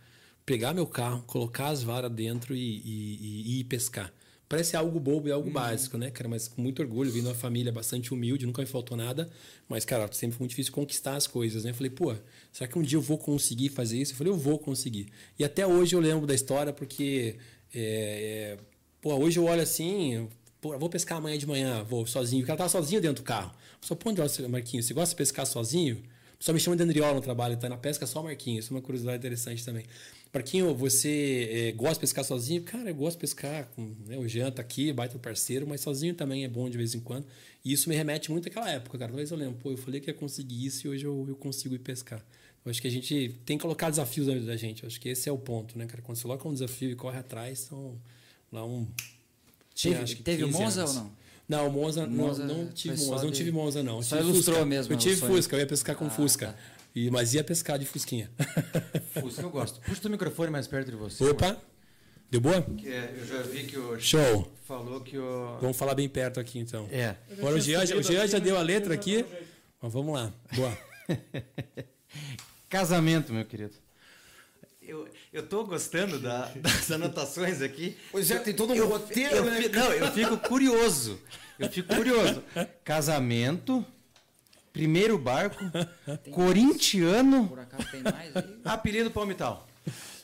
[0.47, 4.13] pegar meu carro, colocar as varas dentro e, e, e ir pescar.
[4.49, 5.53] Parece algo bobo e algo uhum.
[5.53, 6.27] básico, né, cara?
[6.27, 9.29] Mas com muito orgulho, vindo de uma família bastante humilde, nunca me faltou nada.
[9.69, 11.71] Mas, cara, sempre foi muito difícil conquistar as coisas, né?
[11.71, 12.15] Eu falei, pô,
[12.51, 14.13] será que um dia eu vou conseguir fazer isso?
[14.13, 15.09] Eu falei, eu vou conseguir.
[15.39, 17.37] E até hoje eu lembro da história porque,
[17.75, 18.59] é, é,
[19.03, 20.27] pô, hoje eu olho assim,
[20.63, 22.43] pô, vou pescar amanhã de manhã, vou sozinho.
[22.43, 23.53] O cara tava sozinho dentro do carro.
[23.83, 24.11] Só pô,
[24.49, 26.03] Marquinhos, você gosta de pescar sozinho?
[26.41, 28.65] Só me chama de Andriola no trabalho, tá na pesca só Marquinhos.
[28.65, 29.85] Isso é uma curiosidade interessante também.
[30.33, 32.63] Marquinho, você é, gosta de pescar sozinho?
[32.63, 36.15] Cara, eu gosto de pescar com né, o Jean tá aqui, baita parceiro, mas sozinho
[36.15, 37.27] também é bom de vez em quando.
[37.65, 39.11] E isso me remete muito àquela época, cara.
[39.11, 41.75] Talvez eu lembro, pô, eu falei que ia conseguir isso e hoje eu, eu consigo
[41.75, 42.25] ir pescar.
[42.65, 44.83] Eu acho que a gente tem que colocar desafios na vida da gente.
[44.83, 46.03] Eu acho que esse é o ponto, né, cara?
[46.03, 47.99] Quando você coloca um desafio e corre atrás, são
[48.53, 48.87] lá um.
[49.75, 50.97] Tinha, teve, teve o Monza anos.
[50.97, 51.13] ou não?
[51.49, 54.03] Não, Monza, Monza não, não tive Monza, não tive Monza, não.
[54.03, 54.67] Só ilustrou Fusca.
[54.67, 54.93] mesmo.
[54.93, 56.49] Eu tive Fusca, eu ia pescar com ah, Fusca.
[56.49, 56.55] Tá.
[56.95, 58.31] E, mas ia pescar de Fusquinha.
[59.19, 59.81] Fusca eu gosto.
[59.81, 61.25] Puxa o microfone mais perto de você.
[61.25, 61.57] Opa!
[62.31, 62.67] Deu boa?
[62.85, 63.99] É, eu já vi que o.
[63.99, 64.53] Show!
[64.65, 65.59] Falou que o.
[65.61, 66.87] Vamos falar bem perto aqui então.
[66.91, 67.17] É.
[67.39, 69.25] Agora o Jean, o Jean já deu a letra aqui.
[69.81, 70.31] Mas vamos lá.
[70.55, 70.79] Boa.
[72.69, 73.73] Casamento, meu querido.
[74.89, 77.95] Eu, eu tô gostando da, das anotações aqui.
[78.11, 79.69] Pois é, tem todo um eu, roteiro, eu, né?
[79.69, 81.21] Não, eu fico curioso.
[81.59, 82.43] Eu fico curioso.
[82.83, 83.85] Casamento,
[84.73, 85.63] primeiro barco,
[86.25, 87.49] tem corintiano.
[87.49, 88.45] Por acaso tem mais aí?
[88.65, 89.69] Apelido Palmital.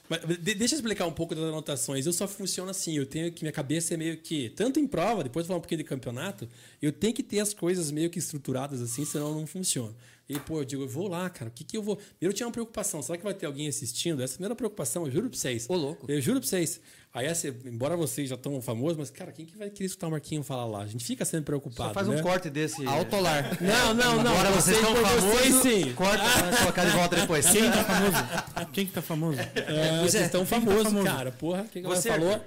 [0.09, 2.07] Mas, deixa eu explicar um pouco das anotações.
[2.07, 2.97] Eu só funciono assim.
[2.97, 5.83] Eu tenho que minha cabeça é meio que tanto em prova, depois falar um pouquinho
[5.83, 6.49] de campeonato,
[6.81, 9.95] eu tenho que ter as coisas meio que estruturadas assim, senão não funciona.
[10.29, 11.99] E, pô, eu digo, eu vou lá, cara, o que que eu vou...
[12.19, 14.23] Eu tinha uma preocupação, será que vai ter alguém assistindo?
[14.23, 15.67] Essa é a primeira preocupação, eu juro pra vocês.
[15.69, 16.11] Ô, louco.
[16.11, 16.81] Eu juro pra vocês.
[17.13, 20.11] Aí, essa, embora vocês já estão famosos, mas, cara, quem que vai querer escutar o
[20.13, 20.81] Marquinho falar lá?
[20.81, 22.17] A gente fica sendo preocupado, Só faz né?
[22.17, 22.87] um corte desse...
[22.87, 23.57] Autolar.
[23.61, 24.33] Não, não, não.
[24.33, 25.93] Agora vocês estão famosos, vocês, sim.
[25.93, 27.47] corta pra colocar de volta depois.
[27.51, 28.17] Quem tá famoso?
[28.73, 29.39] Quem que tá famoso?
[29.41, 31.05] É, vocês estão tá famosos, tá famoso?
[31.05, 31.33] cara.
[31.33, 32.41] Porra, quem que você falou?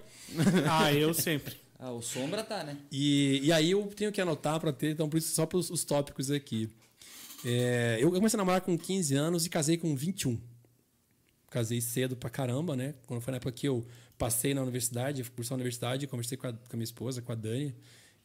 [0.70, 1.56] Ah, eu sempre.
[1.80, 2.76] Ah, o Sombra tá, né?
[2.92, 5.84] E, e aí eu tenho que anotar para ter, então por isso só para os
[5.84, 6.70] tópicos aqui.
[7.46, 10.40] É, eu comecei a namorar com 15 anos e casei com 21.
[11.50, 12.96] Casei cedo pra caramba, né?
[13.06, 13.86] Quando foi na época que eu
[14.18, 17.36] passei na universidade, cursar na universidade, conversei com a, com a minha esposa, com a
[17.36, 17.76] Dani.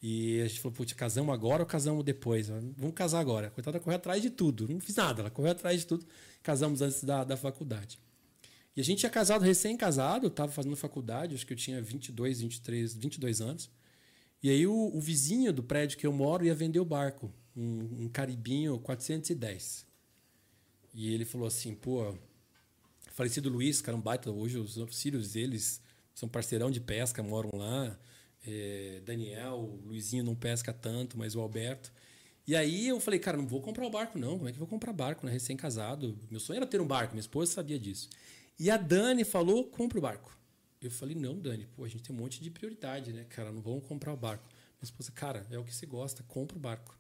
[0.03, 2.49] E a gente falou, putz, casamos agora ou casamos depois?
[2.49, 3.51] Vamos casar agora.
[3.51, 4.67] Coitada correu atrás de tudo.
[4.69, 6.05] Não fiz nada, ela correu atrás de tudo.
[6.43, 8.01] Casamos antes da, da faculdade.
[8.75, 12.97] E a gente tinha casado, recém-casado, estava fazendo faculdade, acho que eu tinha 22, 23,
[12.97, 13.71] 22 anos.
[14.43, 18.05] E aí o, o vizinho do prédio que eu moro ia vender o barco um,
[18.05, 19.87] um caribinho 410.
[20.95, 22.15] E ele falou assim, pô,
[23.13, 25.81] falecido Luiz, cara, um baita, hoje os filhos deles
[26.15, 27.99] são parceirão de pesca, moram lá.
[28.47, 31.93] É, Daniel, Luizinho não pesca tanto, mas o Alberto.
[32.47, 34.37] E aí eu falei, cara, não vou comprar o barco, não.
[34.37, 35.33] Como é que eu vou comprar barco, né?
[35.33, 36.19] Recém-casado.
[36.31, 38.09] Meu sonho era ter um barco, minha esposa sabia disso.
[38.59, 40.37] E a Dani falou, compra o barco.
[40.81, 43.53] Eu falei, não, Dani, pô, a gente tem um monte de prioridade, né, cara?
[43.53, 44.45] Não vamos comprar o barco.
[44.81, 46.99] Minha esposa, cara, é o que você gosta, compra o barco.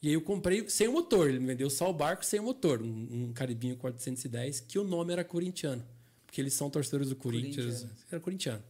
[0.00, 1.28] E aí eu comprei sem o motor.
[1.28, 2.82] Ele me vendeu só o barco sem o motor.
[2.82, 5.84] Um, um Caribinho 410, que o nome era corintiano.
[6.24, 7.86] Porque eles são torcedores do Corinthians.
[8.10, 8.62] Era corintiano.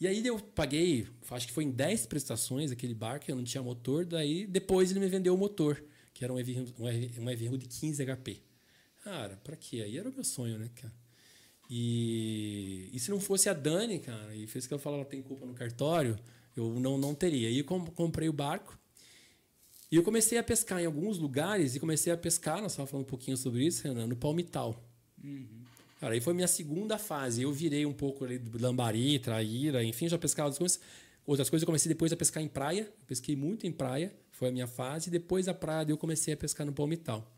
[0.00, 3.62] E aí eu paguei, acho que foi em 10 prestações aquele barco, eu não tinha
[3.62, 4.06] motor.
[4.06, 5.82] Daí depois ele me vendeu o motor,
[6.14, 6.72] que era um EV,
[7.18, 8.40] um EV de 15 HP.
[9.02, 9.82] Cara, pra quê?
[9.82, 10.94] Aí era o meu sonho, né, cara?
[11.68, 15.20] E, e se não fosse a Dani, cara, e fez que eu falar ela tem
[15.20, 16.18] culpa no cartório,
[16.56, 17.48] eu não, não teria.
[17.48, 18.77] Aí eu comprei o barco,
[19.90, 23.06] e eu comecei a pescar em alguns lugares e comecei a pescar, nós estávamos falando
[23.06, 24.82] um pouquinho sobre isso, Renan, no palmital.
[25.22, 25.46] Uhum.
[26.00, 27.42] Cara, aí foi minha segunda fase.
[27.42, 30.80] Eu virei um pouco ali do lambari, traíra, enfim, já pescava outras coisas.
[31.26, 32.82] Outras coisas eu comecei depois a pescar em praia.
[32.82, 35.10] Eu pesquei muito em praia, foi a minha fase.
[35.10, 37.34] Depois da praia eu comecei a pescar no palmital.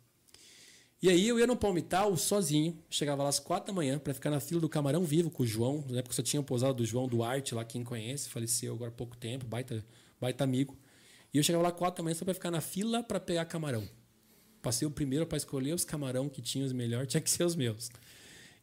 [1.02, 4.28] E aí eu ia no palmital sozinho, chegava lá às quatro da manhã para ficar
[4.28, 5.82] na fila do camarão vivo com o João.
[5.88, 9.16] Na época só tinha pousado do João Duarte, lá quem conhece, faleceu agora há pouco
[9.16, 9.82] tempo, baita,
[10.20, 10.76] baita amigo.
[11.32, 13.88] E eu chegava lá quatro da manhã só para ficar na fila para pegar camarão.
[14.62, 17.54] Passei o primeiro para escolher os camarão que tinham os melhores, tinha que ser os
[17.54, 17.90] meus.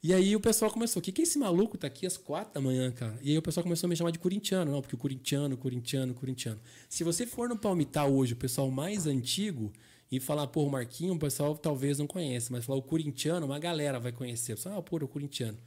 [0.04, 2.62] E aí o pessoal começou, o que, que esse maluco tá aqui às quatro da
[2.62, 3.18] manhã, cara?
[3.22, 6.14] E aí o pessoal começou a me chamar de corintiano, não, porque o corintiano, corintiano,
[6.14, 6.60] corintiano.
[6.88, 9.74] Se você for no Palmital hoje, o pessoal mais antigo,
[10.12, 13.60] e falar, pô, o Marquinho, o pessoal talvez não conhece, mas falar o corintiano, uma
[13.60, 14.56] galera vai conhecer.
[14.56, 15.58] Pessoal, ah, pô, o corintiano.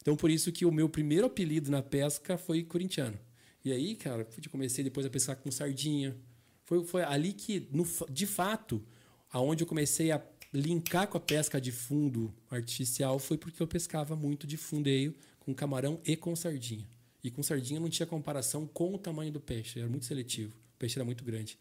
[0.00, 3.18] Então por isso que o meu primeiro apelido na pesca foi corintiano.
[3.64, 6.16] E aí, cara, comecei depois a pescar com sardinha,
[6.66, 8.82] foi, foi ali que, no, de fato,
[9.32, 10.20] aonde eu comecei a
[10.52, 15.54] linkar com a pesca de fundo artificial foi porque eu pescava muito de fundeio com
[15.54, 16.86] camarão e com sardinha.
[17.22, 20.52] E com sardinha não tinha comparação com o tamanho do peixe, era muito seletivo.
[20.74, 21.56] O peixe era muito grande.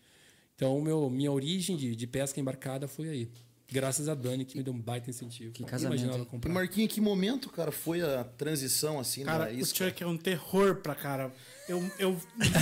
[0.55, 3.31] Então, meu, minha origem de, de pesca embarcada foi aí.
[3.71, 5.51] Graças a Dani, que me deu um baita incentivo.
[5.51, 6.21] Que casamento?
[6.21, 6.51] E comprar.
[6.51, 9.89] Marquinhos, que momento, cara, foi a transição assim Cara, o isca?
[9.89, 11.33] Chuck é um terror pra cara.
[11.67, 12.15] Eu, eu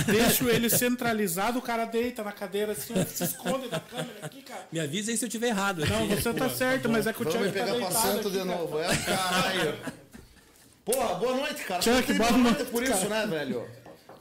[0.06, 4.66] deixo ele centralizado, o cara deita na cadeira assim, se esconde da câmera aqui, cara.
[4.72, 5.84] Me avisa aí se eu tiver errado.
[5.84, 6.14] Não, aqui.
[6.16, 8.44] você tá certo, mas é que o Vamos Chuck me tá deitado santo aqui, de
[8.44, 8.58] cara.
[8.58, 8.78] novo.
[8.80, 9.78] É, caralho.
[10.84, 11.82] Porra, boa noite, cara.
[11.82, 13.66] Chuck, boa noite, por isso, né, velho?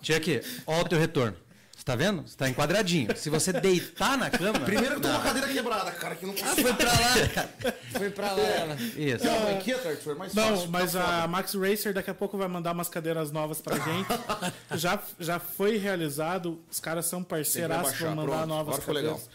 [0.02, 1.38] Chuck, olha o teu retorno.
[1.84, 2.26] Você tá vendo?
[2.26, 3.14] Você tá enquadradinho.
[3.18, 4.58] Se você deitar na cama.
[4.62, 6.62] Primeiro que eu tô com a cadeira quebrada, cara, que não consigo.
[6.62, 7.74] Foi pra lá.
[7.98, 8.76] Foi pra lá ela.
[8.96, 9.26] Isso.
[9.26, 10.70] Não, é quieto, Arthur, é mais Não, fácil.
[10.70, 14.08] mas Tá a Max Racer daqui a pouco vai mandar umas cadeiras novas pra gente.
[14.80, 18.48] já, já foi realizado, os caras são parceiraços pra mandar pronto.
[18.48, 19.12] novas Agora cadeiras.
[19.12, 19.30] legal.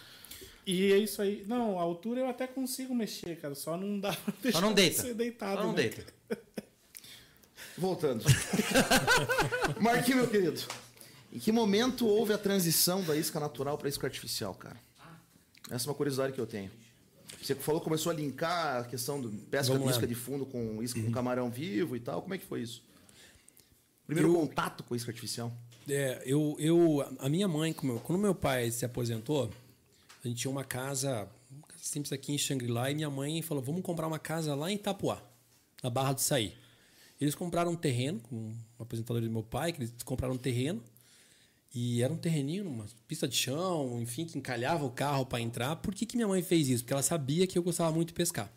[0.66, 1.44] E é isso aí.
[1.46, 3.54] Não, a altura eu até consigo mexer, cara.
[3.54, 5.02] Só não dá pra deixar não deita.
[5.02, 5.56] você deitado.
[5.58, 5.82] Só não né?
[5.82, 6.02] deita.
[7.76, 8.24] Voltando.
[9.78, 10.62] Marquinhos, meu querido.
[11.32, 14.76] Em que momento houve a transição da isca natural para isca artificial, cara?
[15.70, 16.70] Essa é uma curiosidade que eu tenho.
[17.42, 20.46] Você falou que começou a linkar a questão do pesca Vamos de isca de fundo
[20.46, 22.22] com isca com camarão vivo e tal.
[22.22, 22.82] Como é que foi isso?
[24.06, 25.52] Primeiro Eu- contato com a isca artificial.
[25.86, 29.50] É, eu, eu, a minha mãe, quando meu pai se aposentou,
[30.22, 33.62] a gente tinha uma casa, uma casa simples aqui em Xangri-Lá, e minha mãe falou:
[33.62, 35.22] vamos comprar uma casa lá em Itapuá,
[35.82, 36.54] na Barra do Saí.
[37.20, 40.82] Eles compraram um terreno, com um aposentador do meu pai, que eles compraram um terreno,
[41.74, 45.76] e era um terreninho, uma pista de chão, enfim, que encalhava o carro para entrar.
[45.76, 46.83] Por que, que minha mãe fez isso?
[46.83, 48.50] Porque ela sabia que eu gostava muito de pescar.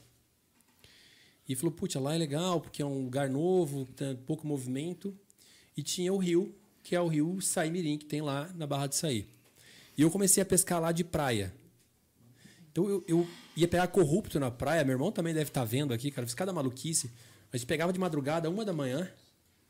[1.47, 5.13] E falou, putz, lá é legal, porque é um lugar novo, tem pouco movimento.
[5.76, 8.95] E tinha o rio, que é o rio Saimirim, que tem lá na Barra de
[8.95, 9.28] Saí.
[9.97, 11.54] E eu comecei a pescar lá de praia.
[12.71, 16.10] Então eu, eu ia pegar corrupto na praia, meu irmão também deve estar vendo aqui,
[16.10, 17.12] cara, fiz cada maluquice.
[17.52, 19.12] A gente pegava de madrugada, uma da manhã,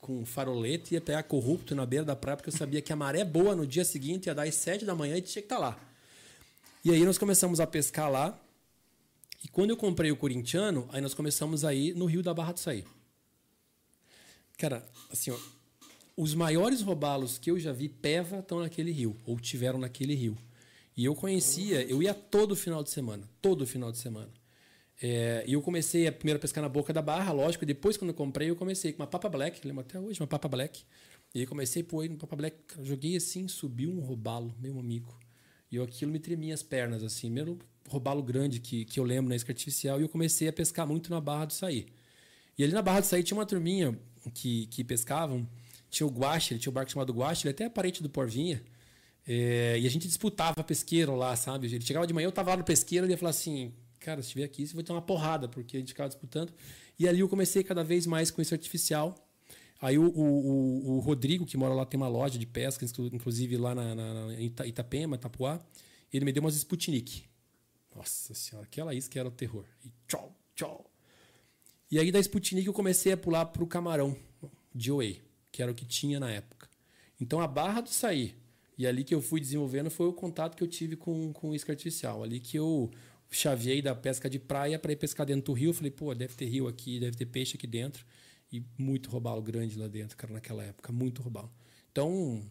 [0.01, 3.23] com farolete, ia pegar corrupto na beira da praia, porque eu sabia que a maré
[3.23, 5.79] boa no dia seguinte ia dar às sete da manhã e tinha que estar lá.
[6.83, 8.37] E aí nós começamos a pescar lá.
[9.43, 12.53] E quando eu comprei o corintiano, aí nós começamos a ir no rio da Barra
[12.53, 12.83] do Saí.
[14.57, 15.37] Cara, assim, ó,
[16.17, 20.37] os maiores robalos que eu já vi peva estão naquele rio, ou tiveram naquele rio.
[20.97, 24.29] E eu conhecia, eu ia todo final de semana, todo final de semana.
[25.01, 28.13] É, e eu comecei a primeiro pescar na boca da barra, lógico, depois quando eu
[28.13, 30.83] comprei, eu comecei com uma Papa Black, lembro até hoje, uma Papa Black.
[31.33, 35.17] E aí comecei a pôr no Papa Black, joguei assim, subiu um robalo, meu amigo.
[35.71, 37.57] E eu, aquilo me tremia as pernas, assim, mesmo
[37.89, 41.09] robalo grande que, que eu lembro na isca artificial, e eu comecei a pescar muito
[41.09, 41.87] na Barra do Saí.
[42.57, 43.97] E ali na Barra do Saí tinha uma turminha
[44.35, 45.47] que, que pescavam,
[45.89, 48.61] tinha o Guache, tinha um barco chamado Guache, ele até é parente do Porvinha,
[49.27, 51.67] é, e a gente disputava pesqueiro lá, sabe?
[51.67, 54.27] Ele chegava de manhã, eu tava lá no pesqueiro, ele ia falar assim, cara, se
[54.27, 56.51] estiver aqui, você vai ter uma porrada, porque a gente ficava disputando.
[56.99, 59.15] E ali eu comecei cada vez mais com isso artificial.
[59.79, 63.57] Aí o, o, o- Rodrigo, que mora lá, tem uma loja de pesca, inclu- inclusive
[63.57, 65.59] lá na, na, na Ita- Itapema, Itapuá,
[66.13, 67.23] ele me deu umas Sputnik.
[67.95, 69.65] Nossa senhora, aquela isca era o terror.
[69.85, 70.91] E tchau, tchau.
[71.89, 74.15] E aí da Sputnik eu comecei a pular pro camarão
[74.73, 76.69] de Owei, que era o que tinha na época.
[77.19, 78.35] Então a barra do sair,
[78.77, 81.71] e ali que eu fui desenvolvendo foi o contato que eu tive com, com isca
[81.71, 82.23] artificial.
[82.23, 82.89] Ali que eu
[83.31, 85.73] chaveei da pesca de praia para ir pescar dentro do rio.
[85.73, 88.05] Falei, pô, deve ter rio aqui, deve ter peixe aqui dentro.
[88.51, 90.91] E muito robalo grande lá dentro, cara, naquela época.
[90.91, 91.51] Muito robalo.
[91.91, 92.43] Então,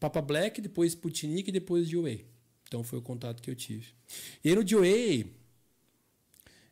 [0.00, 2.26] Papa Black, depois Sputnik e depois Dewey.
[2.66, 3.86] Então foi o contato que eu tive.
[4.44, 5.32] E no Dewey,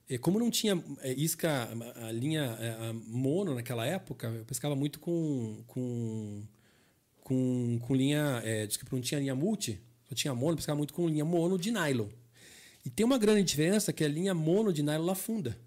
[0.09, 4.75] eh, como não tinha eh, isca, a linha eh, a mono naquela época, eu pescava
[4.75, 6.43] muito com, com,
[7.23, 8.41] com, com linha.
[8.45, 11.57] É, desculpa, não tinha linha multi, só tinha mono, eu pescava muito com linha mono
[11.57, 12.09] de nylon.
[12.85, 15.59] E tem uma grande diferença que a linha mono de nylon afunda.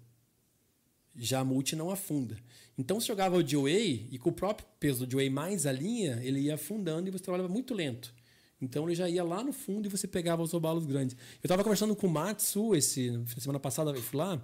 [1.16, 2.38] Já a multi não afunda.
[2.78, 6.20] Então você jogava o Dewey e com o próprio peso do Dewey mais a linha,
[6.22, 8.14] ele ia afundando e você trabalhava muito lento.
[8.60, 11.16] Então ele já ia lá no fundo e você pegava os robalos grandes.
[11.42, 14.40] Eu estava conversando com o Matsu esse semana passada, eu fui lá,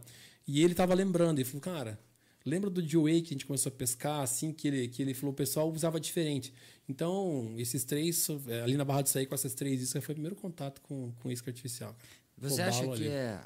[0.47, 1.99] e ele estava lembrando, ele falou: "Cara,
[2.45, 5.33] lembra do Dewey que a gente começou a pescar assim que ele que ele falou,
[5.33, 6.53] o pessoal usava diferente".
[6.89, 10.17] Então, esses três eh, ali na Barra do Saí com essas três isso foi o
[10.17, 11.97] primeiro contato com com isca artificial.
[12.37, 13.09] Você acha que ali.
[13.09, 13.41] é,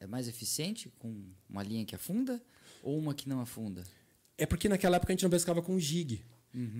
[0.00, 2.42] é mais eficiente com uma linha que afunda
[2.82, 3.84] ou uma que não afunda?
[4.36, 6.22] É porque naquela época a gente não pescava com jig.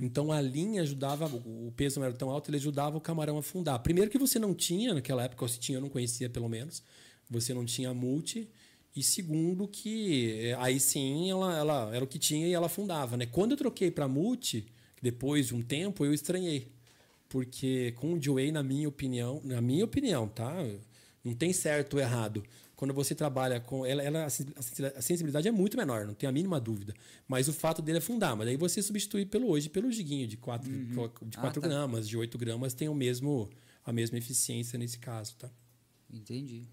[0.03, 3.41] Então a linha ajudava, o peso não era tão alto, ele ajudava o camarão a
[3.41, 3.79] afundar.
[3.81, 6.83] Primeiro que você não tinha, naquela época, ou se tinha, eu não conhecia pelo menos,
[7.29, 8.49] você não tinha multi.
[8.95, 13.19] E segundo que eh, aí sim ela, ela era o que tinha e ela afundava.
[13.19, 13.27] Né?
[13.27, 14.65] Quando eu troquei para multi,
[15.03, 16.69] depois de um tempo, eu estranhei.
[17.29, 20.55] Porque com o Dewey, na minha opinião, na minha opinião, tá?
[21.27, 22.43] Não tem certo ou errado.
[22.77, 24.53] Quando você trabalha com ela, ela a sensi-
[24.95, 26.95] a sensibilidade é muito menor, não tem a mínima dúvida.
[27.27, 28.37] Mas o fato dele é afundar.
[28.37, 30.93] Mas aí você substitui pelo hoje pelo giguinho de 4 de
[31.39, 31.69] Ah, quatro tá.
[31.69, 33.51] gramas, de 8 gramas, tem o mesmo
[33.85, 35.49] a mesma eficiência nesse caso, tá?
[36.13, 36.65] Entendi.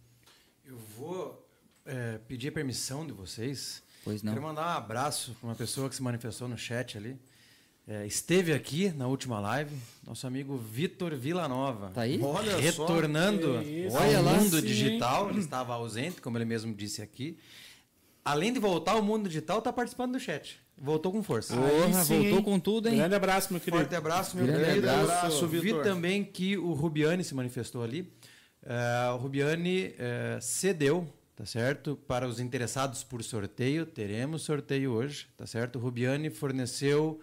[0.65, 1.47] Eu vou
[1.85, 3.81] é, pedir a permissão de vocês.
[4.03, 4.33] Pois não.
[4.33, 7.17] Quero mandar um abraço para uma pessoa que se manifestou no chat ali.
[7.85, 9.75] É, esteve aqui na última live,
[10.07, 11.89] nosso amigo Vitor Villanova.
[11.93, 12.17] Tá aí?
[12.21, 14.33] Olha Retornando Que isso, ao olha lá.
[14.35, 14.65] mundo Sim.
[14.65, 17.37] digital, ele estava ausente, como ele mesmo disse aqui.
[18.23, 20.57] Além de voltar ao mundo digital, está participando do chat.
[20.77, 21.55] Voltou com força.
[21.55, 22.43] Porra, sim, voltou hein?
[22.43, 22.95] com tudo, hein?
[22.95, 23.77] Grande abraço, meu querido.
[23.83, 24.89] Forte abraço, meu Grande querido.
[24.89, 25.47] abraço.
[25.47, 25.83] Vi Vitor.
[25.83, 28.11] também que o Rubiani se manifestou ali.
[28.65, 31.05] Eh, o Rubiani eh, cedeu,
[31.35, 31.97] tá certo?
[32.07, 35.77] Para os interessados por sorteio, teremos sorteio hoje, tá certo?
[35.77, 37.19] O Rubiani forneceu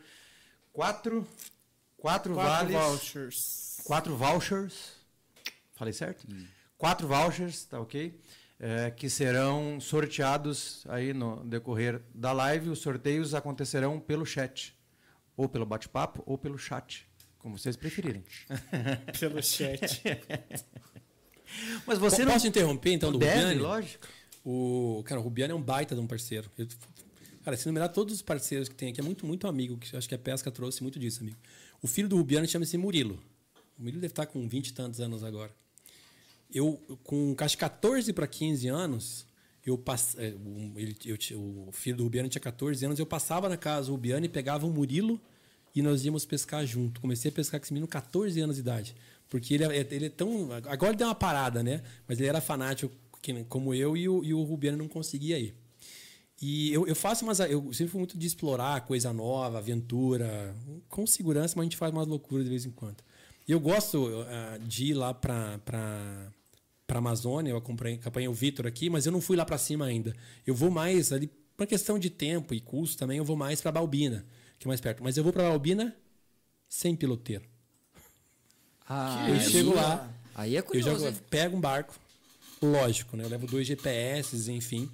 [0.73, 1.27] quatro,
[1.97, 3.77] quatro, Quatro vales, vouchers.
[3.85, 4.93] quatro vouchers.
[5.75, 6.27] Falei certo?
[6.77, 8.19] Quatro vouchers, tá ok?
[8.59, 12.69] Eh, que serão sorteados aí no decorrer da live.
[12.71, 14.77] Os sorteios acontecerão pelo chat,
[15.37, 17.07] ou pelo bate-papo, ou pelo chat,
[17.39, 18.23] como vocês preferirem.
[19.19, 20.03] Pelo chat.
[21.87, 23.61] Mas você não Posso interromper então do deve, Rubiani?
[23.61, 24.07] lógico.
[24.45, 26.51] O, cara, o Rubiano é um baita de um parceiro.
[26.57, 26.67] Eu-
[27.43, 30.09] cara, se numerar todos os parceiros que tem aqui, é muito, muito amigo, que acho
[30.09, 31.37] que a pesca trouxe muito disso, amigo.
[31.83, 33.19] O filho do Rubiano chama-se Murilo.
[33.79, 35.51] O Murilo deve estar com 20 e tantos anos agora.
[36.53, 39.27] Eu, com acho que 14 para 15 anos,
[39.65, 40.17] eu pass...
[40.19, 40.35] é,
[40.77, 44.27] ele- eu o filho do Rubiano tinha 14 anos, eu passava na casa do Rubiano
[44.27, 45.21] e pegava o Murilo
[45.75, 47.01] e nós íamos pescar junto.
[47.01, 48.97] Comecei a pescar com esse menino com 14 anos de idade.
[49.29, 50.49] Porque ele é, ele é tão.
[50.67, 51.83] Agora ele deu uma parada, né?
[52.09, 52.93] Mas ele era fanático
[53.49, 55.55] como eu e o, e o Rubiano não conseguia ir.
[56.41, 57.39] E eu, eu faço umas.
[57.41, 60.55] Eu sempre fui muito de explorar coisa nova, aventura,
[60.89, 63.03] com segurança, mas a gente faz umas loucuras de vez em quando.
[63.47, 65.59] E eu gosto ah, de ir lá para
[66.87, 69.85] para Amazônia, eu acompanhei, acompanhei o Vitor aqui, mas eu não fui lá para cima
[69.85, 70.13] ainda.
[70.45, 73.71] Eu vou mais ali, por questão de tempo e custo também, eu vou mais para
[73.71, 74.27] Balbina,
[74.59, 75.01] que é mais perto.
[75.01, 75.95] Mas eu vou para Balbina
[76.69, 77.45] sem piloteiro.
[78.89, 81.17] Ah, eu aí- chego lá, Aí é eu curioso, já hein?
[81.31, 81.95] pego um barco,
[82.61, 83.23] lógico, né?
[83.25, 84.91] Eu levo dois GPS, enfim.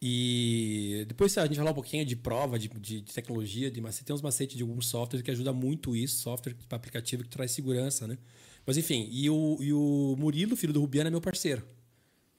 [0.00, 3.80] E depois a gente vai falar um pouquinho de prova, de, de, de tecnologia, de
[3.80, 4.04] macete.
[4.04, 7.50] Tem uns macetes de alguns softwares que ajuda muito isso, software para aplicativo que traz
[7.50, 8.16] segurança, né?
[8.64, 11.66] Mas enfim, e o, e o Murilo, filho do Rubiano, é meu parceiro.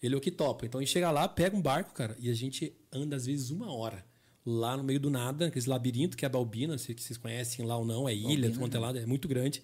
[0.01, 0.65] Ele é o que topa.
[0.65, 3.49] Então a gente chega lá, pega um barco, cara, e a gente anda às vezes
[3.49, 4.05] uma hora.
[4.45, 7.75] Lá no meio do nada, aquele labirinto que é a Balbina, se vocês conhecem lá
[7.75, 9.61] ou não, é ilha, tudo quanto é lado, é muito grande.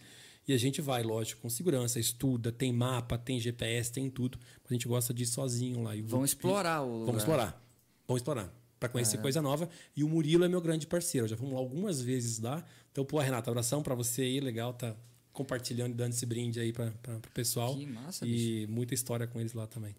[0.47, 4.37] E a gente vai, lógico, com segurança, estuda, tem mapa, tem GPS, tem tudo.
[4.69, 5.95] A gente gosta de ir sozinho lá.
[5.95, 7.05] E Vão explorar o lugar.
[7.05, 7.64] Vamos explorar.
[8.07, 8.53] Vamos explorar.
[8.79, 9.69] Para conhecer coisa nova.
[9.95, 11.27] E o Murilo é meu grande parceiro.
[11.27, 12.63] Já fomos lá algumas vezes lá.
[12.91, 14.39] Então, pô, Renata, abração para você aí.
[14.39, 14.95] Legal tá
[15.31, 17.75] compartilhando e dando esse brinde aí para o pessoal.
[17.75, 19.95] Que massa, E muita história com eles lá também.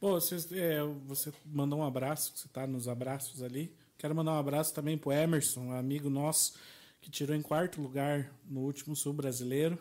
[0.00, 3.74] Pô, vocês, é, você mandou um abraço, você tá nos abraços ali.
[3.98, 6.54] Quero mandar um abraço também pro Emerson, um amigo nosso,
[7.00, 9.76] que tirou em quarto lugar no último Sul Brasileiro.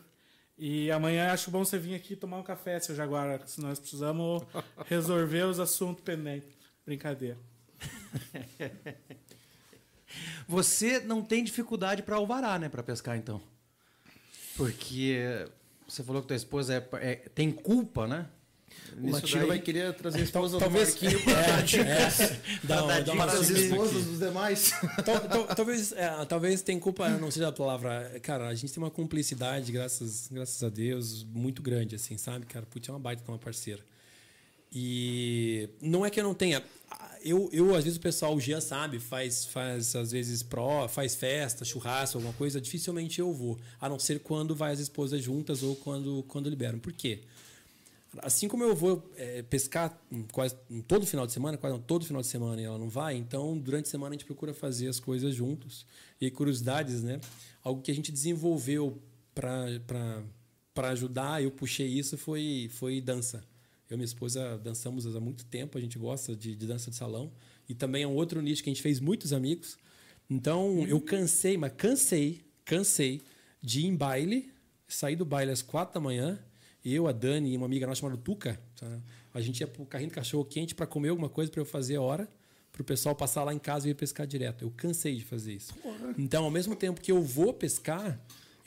[0.57, 4.41] E amanhã acho bom você vir aqui tomar um café, seu Jaguar, se nós precisamos
[4.88, 6.49] resolver os assuntos pendentes.
[6.84, 7.38] Brincadeira.
[10.47, 13.41] Você não tem dificuldade para alvará, né, para pescar então?
[14.55, 15.45] Porque
[15.88, 18.25] você falou que tua esposa é, é- tem culpa, né?
[19.01, 22.17] O Latino vai querer trazer a esposa talvez- do Marquinho para dar dicas
[22.63, 24.71] Dá, dar dá dicas uma para as esposas dos demais.
[25.05, 28.17] Tal- tal- talvez, é, talvez tem culpa, não seja a palavra.
[28.23, 32.65] Cara, a gente tem uma cumplicidade, graças, graças a Deus, muito grande, assim, sabe, cara?
[32.65, 33.84] Putz, é uma baita de uma parceira.
[34.80, 36.63] E não é que eu não tenha.
[37.23, 41.15] Eu, eu às vezes, o pessoal, o Jean sabe, faz, faz às vezes pró, faz
[41.15, 43.57] festa, churrasco, alguma coisa, dificilmente eu vou.
[43.82, 46.78] A não ser quando vai as esposas juntas ou quando, quando liberam.
[46.78, 47.21] Por quê?
[48.19, 49.99] Assim como eu vou é, pescar
[50.32, 50.55] quase
[50.88, 53.57] todo final de semana, quase não, todo final de semana e ela não vai, então
[53.57, 55.88] durante a semana a gente procura fazer as coisas juntos.
[56.21, 57.19] E curiosidades, né?
[57.63, 59.01] Algo que a gente desenvolveu
[59.34, 63.43] para ajudar, eu puxei isso, foi, foi dança.
[63.89, 66.95] Eu e minha esposa dançamos há muito tempo, a gente gosta de, de dança de
[66.95, 67.31] salão.
[67.69, 69.77] E também é um outro nicho que a gente fez muitos amigos.
[70.29, 73.21] Então eu cansei, mas cansei, cansei
[73.61, 74.51] de ir em baile,
[74.88, 76.39] sair do baile às quatro da manhã,
[76.83, 79.01] eu, a Dani e uma amiga nossa chamada Tuca, tá?
[79.33, 81.97] a gente ia pro carrinho de cachorro quente para comer alguma coisa para eu fazer
[81.97, 82.29] a hora,
[82.71, 84.63] para o pessoal passar lá em casa e ir pescar direto.
[84.63, 85.73] Eu cansei de fazer isso.
[86.17, 88.19] Então, ao mesmo tempo que eu vou pescar,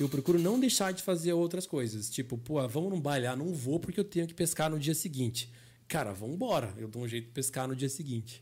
[0.03, 2.09] eu procuro não deixar de fazer outras coisas.
[2.09, 3.27] Tipo, pô, vamos num baile.
[3.27, 5.53] Ah, não vou porque eu tenho que pescar no dia seguinte.
[5.87, 6.73] Cara, vamos embora.
[6.79, 8.41] Eu dou um jeito de pescar no dia seguinte.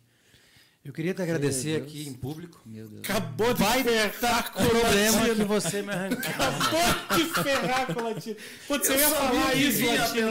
[0.85, 2.07] Eu queria te agradecer Meu aqui Deus.
[2.07, 2.63] em público.
[2.65, 3.03] Meu Deus.
[3.03, 6.31] Acabou de ferrar com o Problema que você me arrancou.
[6.31, 8.37] Acabou de ferrar com o Latino.
[8.67, 10.29] Putz, você Eu ia falar isso, Latino.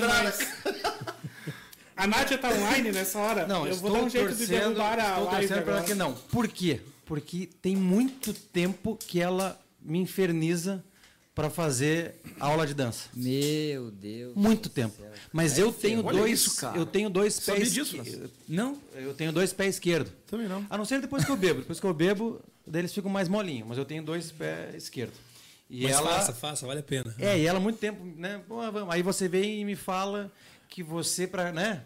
[1.96, 3.48] A Nádia tá online nessa hora?
[3.48, 5.84] Não, eu estou vou dar um jeito de derrubar a estou live torcendo agora.
[5.84, 6.14] que não.
[6.14, 6.80] Por quê?
[7.06, 10.84] Porque tem muito tempo que ela me inferniza
[11.38, 13.10] para fazer aula de dança.
[13.14, 14.34] Meu Deus.
[14.36, 14.96] Muito tempo.
[15.32, 16.76] Mas eu tenho Olha dois, isso, cara.
[16.76, 17.74] eu tenho dois Sabia pés.
[17.76, 18.28] disso, Francisco?
[18.50, 18.76] Não?
[18.96, 20.12] Eu tenho dois pés esquerdos.
[20.26, 20.66] Também não.
[20.68, 21.60] A não ser depois que eu bebo.
[21.60, 23.68] Depois que eu bebo, daí eles ficam mais molinhos.
[23.68, 25.16] Mas eu tenho dois pés esquerdos.
[25.70, 26.10] E Mas ela.
[26.10, 27.14] faça, faça, vale a pena.
[27.20, 28.42] É, e ela há muito tempo, né?
[28.90, 30.32] Aí você vem e me fala
[30.68, 31.84] que você, pra, né?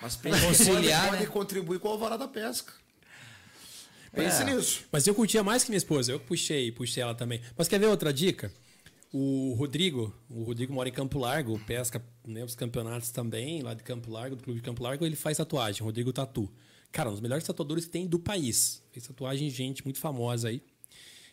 [0.00, 1.18] Mas que Conciliar, pode, né?
[1.18, 2.72] pode contribuir com o alvará da pesca.
[4.14, 4.44] Pense É.
[4.46, 4.84] nisso.
[4.90, 7.40] Mas eu curtia mais que minha esposa, eu puxei, puxei ela também.
[7.56, 8.50] Mas quer ver outra dica?
[9.12, 13.82] O Rodrigo, o Rodrigo mora em Campo Largo, pesca né, os campeonatos também, lá de
[13.82, 16.50] Campo Largo, do Clube de Campo Largo, ele faz tatuagem, Rodrigo Tatu.
[16.90, 18.82] Cara, um dos melhores tatuadores que tem do país.
[18.90, 20.62] Fez tatuagem gente muito famosa aí.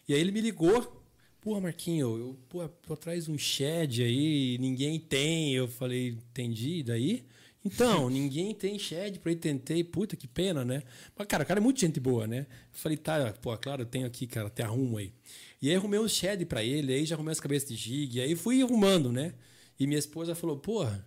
[0.08, 1.02] E aí ele me ligou,
[1.40, 5.54] pô, Marquinho, eu pô, tô atrás de um shed aí, ninguém tem.
[5.54, 7.26] Eu falei, entendi, e daí?
[7.64, 10.82] Então, ninguém tem shed pra ir tentei, puta que pena, né?
[11.18, 12.48] Mas, cara, o cara é muito gente boa, né?
[12.50, 15.14] Eu falei, tá, pô, claro, eu tenho aqui, cara, até arrumo aí.
[15.62, 18.36] E aí arrumei um shed pra ele, aí já arrumei as cabeças de gig, aí
[18.36, 19.34] fui arrumando, né?
[19.78, 21.06] E minha esposa falou, porra,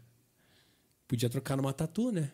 [1.08, 2.30] podia trocar numa tatu, né?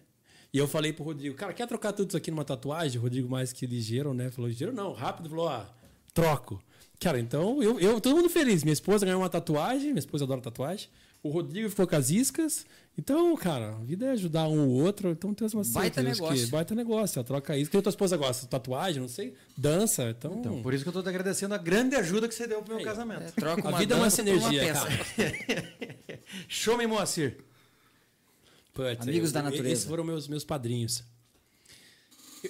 [0.52, 2.98] E eu falei pro Rodrigo, cara, quer trocar tudo isso aqui numa tatuagem?
[2.98, 4.30] O Rodrigo mais que ligeiro, né?
[4.30, 5.72] Falou, ligeiro não, rápido, falou, ah,
[6.12, 6.62] troco.
[6.98, 8.64] Cara, então, eu, eu todo mundo feliz.
[8.64, 10.88] Minha esposa ganhou uma tatuagem, minha esposa adora tatuagem.
[11.22, 12.64] O Rodrigo ficou com as iscas.
[12.96, 15.10] Então, cara, a vida é ajudar um ou outro.
[15.10, 16.44] Então tem umas Baita negócio.
[16.44, 17.70] Que, baita negócio, troca isso.
[17.70, 18.46] Quem tua esposa gosta?
[18.46, 20.10] Tatuagem, não sei, dança.
[20.10, 22.60] Então, Então, por isso que eu tô te agradecendo a grande ajuda que você deu
[22.62, 23.22] pro meu casamento.
[23.22, 24.86] É, troca a uma vida é uma uma sinergia, peça.
[24.86, 26.20] cara.
[26.48, 27.38] Show me Moacir.
[28.74, 29.68] Putz, Amigos eu- da natureza.
[29.72, 31.04] Esses foram meus, meus padrinhos.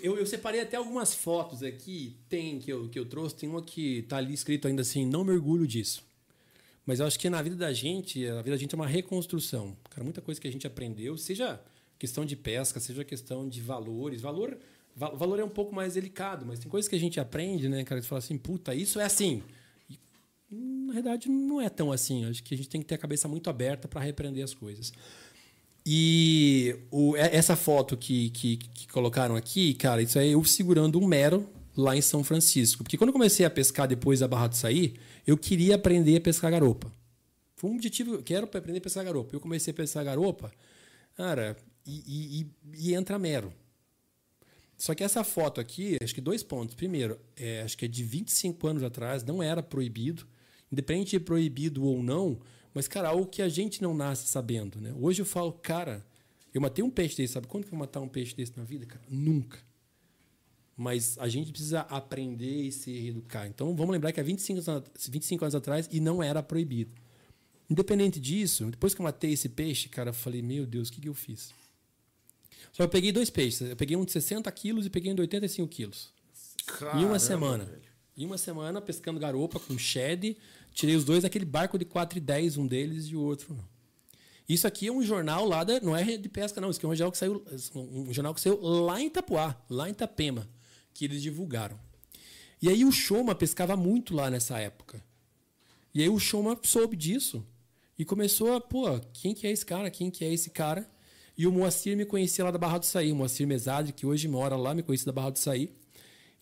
[0.02, 3.62] Eu, eu separei até algumas fotos aqui, tem que eu, que eu trouxe, tem uma
[3.62, 6.02] que tá ali escrito ainda assim, não me orgulho disso.
[6.88, 9.76] Mas eu acho que na vida da gente, a vida da gente é uma reconstrução.
[9.90, 11.60] Cara, muita coisa que a gente aprendeu, seja
[11.98, 14.22] questão de pesca, seja questão de valores.
[14.22, 14.56] Valor,
[14.96, 17.84] va- valor é um pouco mais delicado, mas tem coisas que a gente aprende, né,
[17.84, 18.00] cara?
[18.00, 19.42] Você fala assim, puta, isso é assim.
[20.50, 22.24] E, na verdade, não é tão assim.
[22.24, 24.90] Acho que a gente tem que ter a cabeça muito aberta para repreender as coisas.
[25.84, 30.98] E o- é- essa foto que, que, que colocaram aqui, cara, isso é eu segurando
[30.98, 31.46] um mero
[31.80, 32.82] lá em São Francisco.
[32.82, 34.94] Porque quando eu comecei a pescar depois da Barra do Saí,
[35.26, 36.92] eu queria aprender a pescar garopa.
[37.54, 39.34] Foi um objetivo, quero aprender a pescar garopa.
[39.34, 40.50] Eu comecei a pescar garopa,
[41.16, 41.56] cara,
[41.86, 43.52] e, e- e- e entra mero.
[44.76, 46.74] Só que essa foto aqui, acho que dois pontos.
[46.74, 50.26] Primeiro, é, acho que é de 25 anos atrás, não era proibido.
[50.70, 52.38] Independente de proibido ou não,
[52.74, 54.92] mas, cara, algo que a gente não nasce sabendo, né?
[55.00, 56.04] Hoje eu falo, cara,
[56.54, 58.62] eu matei um peixe desse, sabe quando que eu vou matar um peixe desse na
[58.64, 59.02] vida, cara?
[59.08, 59.58] Nunca.
[60.78, 63.48] Mas a gente precisa aprender e se reeducar.
[63.48, 66.92] Então, vamos lembrar que há 25 anos, 25 anos atrás e não era proibido.
[67.68, 71.00] Independente disso, depois que eu matei esse peixe, cara, eu falei, meu Deus, o que,
[71.00, 71.52] que eu fiz?
[72.72, 73.68] Só eu peguei dois peixes.
[73.68, 76.12] Eu peguei um de 60 quilos e peguei um de 85 quilos.
[76.94, 77.68] em uma semana.
[78.16, 80.36] Em uma semana, pescando garopa com shed.
[80.72, 83.64] Tirei os dois daquele barco de 4,10, um deles e o outro não.
[84.48, 85.80] Isso aqui é um jornal lá da.
[85.80, 86.70] Não é de pesca, não.
[86.70, 89.88] Isso aqui é um jornal que saiu, um jornal que saiu lá em Itapuá, lá
[89.88, 90.48] em Itapema,
[90.98, 91.78] que eles divulgaram.
[92.60, 95.00] E aí o Shoma pescava muito lá nessa época.
[95.94, 97.46] E aí o Shoma soube disso
[97.96, 99.90] e começou a, pô, quem que é esse cara?
[99.92, 100.90] Quem que é esse cara?
[101.36, 104.26] E o Moacir me conhecia lá da Barra do Saí, o Moacir Mesade, que hoje
[104.26, 105.72] mora lá, me conhecia da Barra do Saí.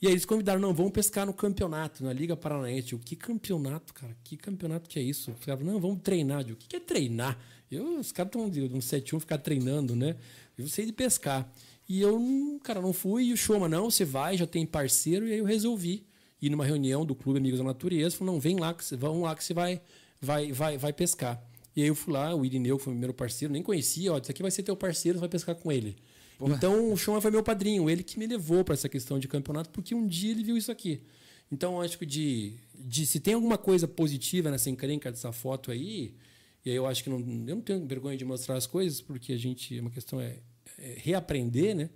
[0.00, 2.94] E aí eles convidaram, não, vamos pescar no campeonato, na Liga Paranaense.
[2.94, 4.16] Eu, que campeonato, cara?
[4.24, 5.32] Que campeonato que é isso?
[5.32, 6.40] Eu falava, não, vamos treinar.
[6.40, 7.38] O que que é treinar?
[7.70, 10.16] Eu, os caras estão de um 7-1 ficar treinando, né?
[10.57, 11.46] Eu sei de pescar.
[11.89, 13.24] E eu, não- cara, não fui.
[13.26, 15.26] E o Shoma, não, você vai, já tem parceiro.
[15.28, 16.05] E aí eu resolvi
[16.41, 18.16] ir numa reunião do Clube Amigos da Natureza.
[18.16, 19.80] Falei, não, vem lá, que você, vamos lá que você vai,
[20.20, 21.43] vai, vai, vai pescar.
[21.74, 24.30] E aí eu fui lá, o Irineu, foi o primeiro parceiro, nem conhecia, ó, isso
[24.30, 25.95] aqui vai ser teu parceiro, você vai pescar com ele.
[26.57, 29.68] Então o Shoma foi meu padrinho, ele que me levou para essa questão de campeonato,
[29.70, 31.03] porque um dia ele viu isso aqui.
[31.53, 36.14] Então acho que de, de se tem alguma coisa positiva nessa encrenca dessa foto aí,
[36.64, 39.32] e aí eu acho que não, eu não tenho vergonha de mostrar as coisas, porque
[39.34, 40.41] a gente, uma questão é, é
[40.79, 41.91] reaprender, né?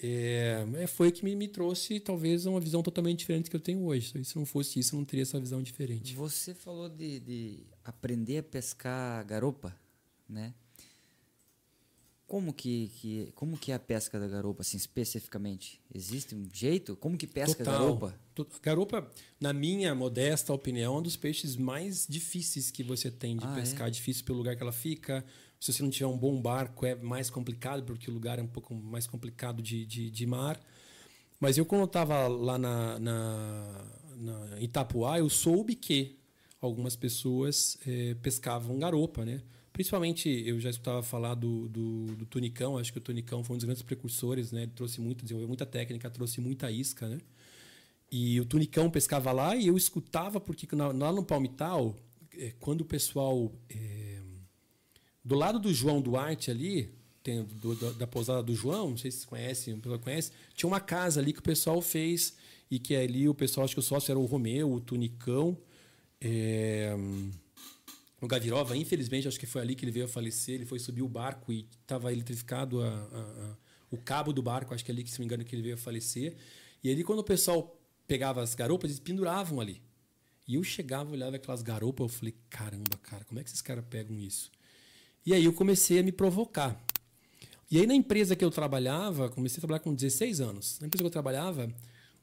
[0.00, 3.84] É, é, foi que me, me trouxe talvez uma visão totalmente diferente que eu tenho
[3.84, 4.12] hoje.
[4.24, 6.14] Se não fosse isso, eu não teria essa visão diferente.
[6.14, 9.74] Você falou de, de aprender a pescar garopa,
[10.28, 10.54] né?
[12.28, 15.80] Como que, que, como que é a pesca da garopa, assim, especificamente?
[15.92, 16.94] Existe um jeito?
[16.94, 17.80] Como que pesca Total.
[17.80, 18.20] garopa?
[18.62, 19.10] Garopa,
[19.40, 23.54] na minha modesta opinião, é um dos peixes mais difíceis que você tem de Ah,
[23.54, 23.90] pescar.
[23.90, 25.24] Difícil pelo lugar que ela fica.
[25.60, 28.48] Se você não tiver um bom barco, é mais complicado, porque o lugar é um
[28.48, 30.60] pouco mais complicado de, de, de mar.
[31.40, 33.84] Mas eu, quando estava lá na, na,
[34.16, 36.18] na Itapuá, eu soube que
[36.60, 39.42] algumas pessoas eh, pescavam garopa, né?
[39.72, 43.58] Principalmente, eu já escutava falar do, do, do Tunicão, acho que o Tunicão foi um
[43.58, 44.62] dos grandes precursores, né?
[44.62, 47.18] Ele trouxe muito, desenvolveu muita técnica, trouxe muita isca, né?
[48.10, 51.94] E o Tunicão pescava lá e eu escutava, porque lá no Palmital,
[52.36, 53.52] é, quando o pessoal.
[53.68, 54.07] É,
[55.28, 56.90] do lado do João Duarte ali,
[57.22, 60.32] tem, do, do, da pousada do João, não sei se vocês conhecem, o pessoal conhece,
[60.54, 62.34] tinha uma casa ali que o pessoal fez
[62.70, 65.58] e que ali o pessoal, acho que o sócio era o Romeu, o Tunicão,
[66.18, 66.96] é,
[68.22, 71.02] o Gavirova, infelizmente, acho que foi ali que ele veio a falecer, ele foi subir
[71.02, 73.56] o barco e estava eletrificado a, a, a,
[73.90, 75.62] o cabo do barco, acho que é ali que, se não me engano, que ele
[75.62, 76.36] veio a falecer.
[76.82, 79.82] E ali, quando o pessoal pegava as garopas, eles penduravam ali.
[80.46, 83.84] E eu chegava, olhava aquelas garopas, eu falei, caramba, cara, como é que esses caras
[83.90, 84.50] pegam isso?
[85.28, 86.82] E aí eu comecei a me provocar.
[87.70, 90.80] E aí na empresa que eu trabalhava, comecei a trabalhar com 16 anos.
[90.80, 91.70] Na empresa que eu trabalhava,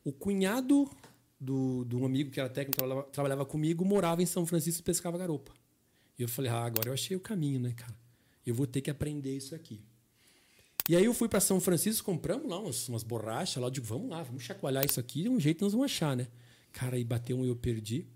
[0.04, 0.90] o cunhado
[1.40, 4.84] do, do um amigo que era técnico, trabalhava, trabalhava comigo, morava em São Francisco e
[4.84, 5.52] pescava garopa.
[6.18, 7.96] E eu falei, ah, agora eu achei o caminho, né, cara?
[8.44, 9.84] Eu vou ter que aprender isso aqui.
[10.90, 13.86] E aí eu fui para São Francisco, compramos lá umas, umas borrachas lá, eu digo,
[13.86, 16.28] vamos lá, vamos chacoalhar isso aqui, de um jeito nós vamos achar, né?
[16.72, 18.08] Cara, aí bateu um e eu perdi.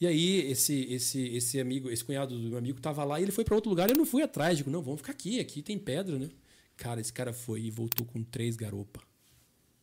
[0.00, 3.32] E aí esse esse esse amigo, esse cunhado do meu amigo tava lá e ele
[3.32, 5.78] foi para outro lugar, eu não fui atrás, digo, não, vamos ficar aqui, aqui tem
[5.78, 6.30] pedra, né?
[6.76, 9.00] Cara, esse cara foi e voltou com três garopa.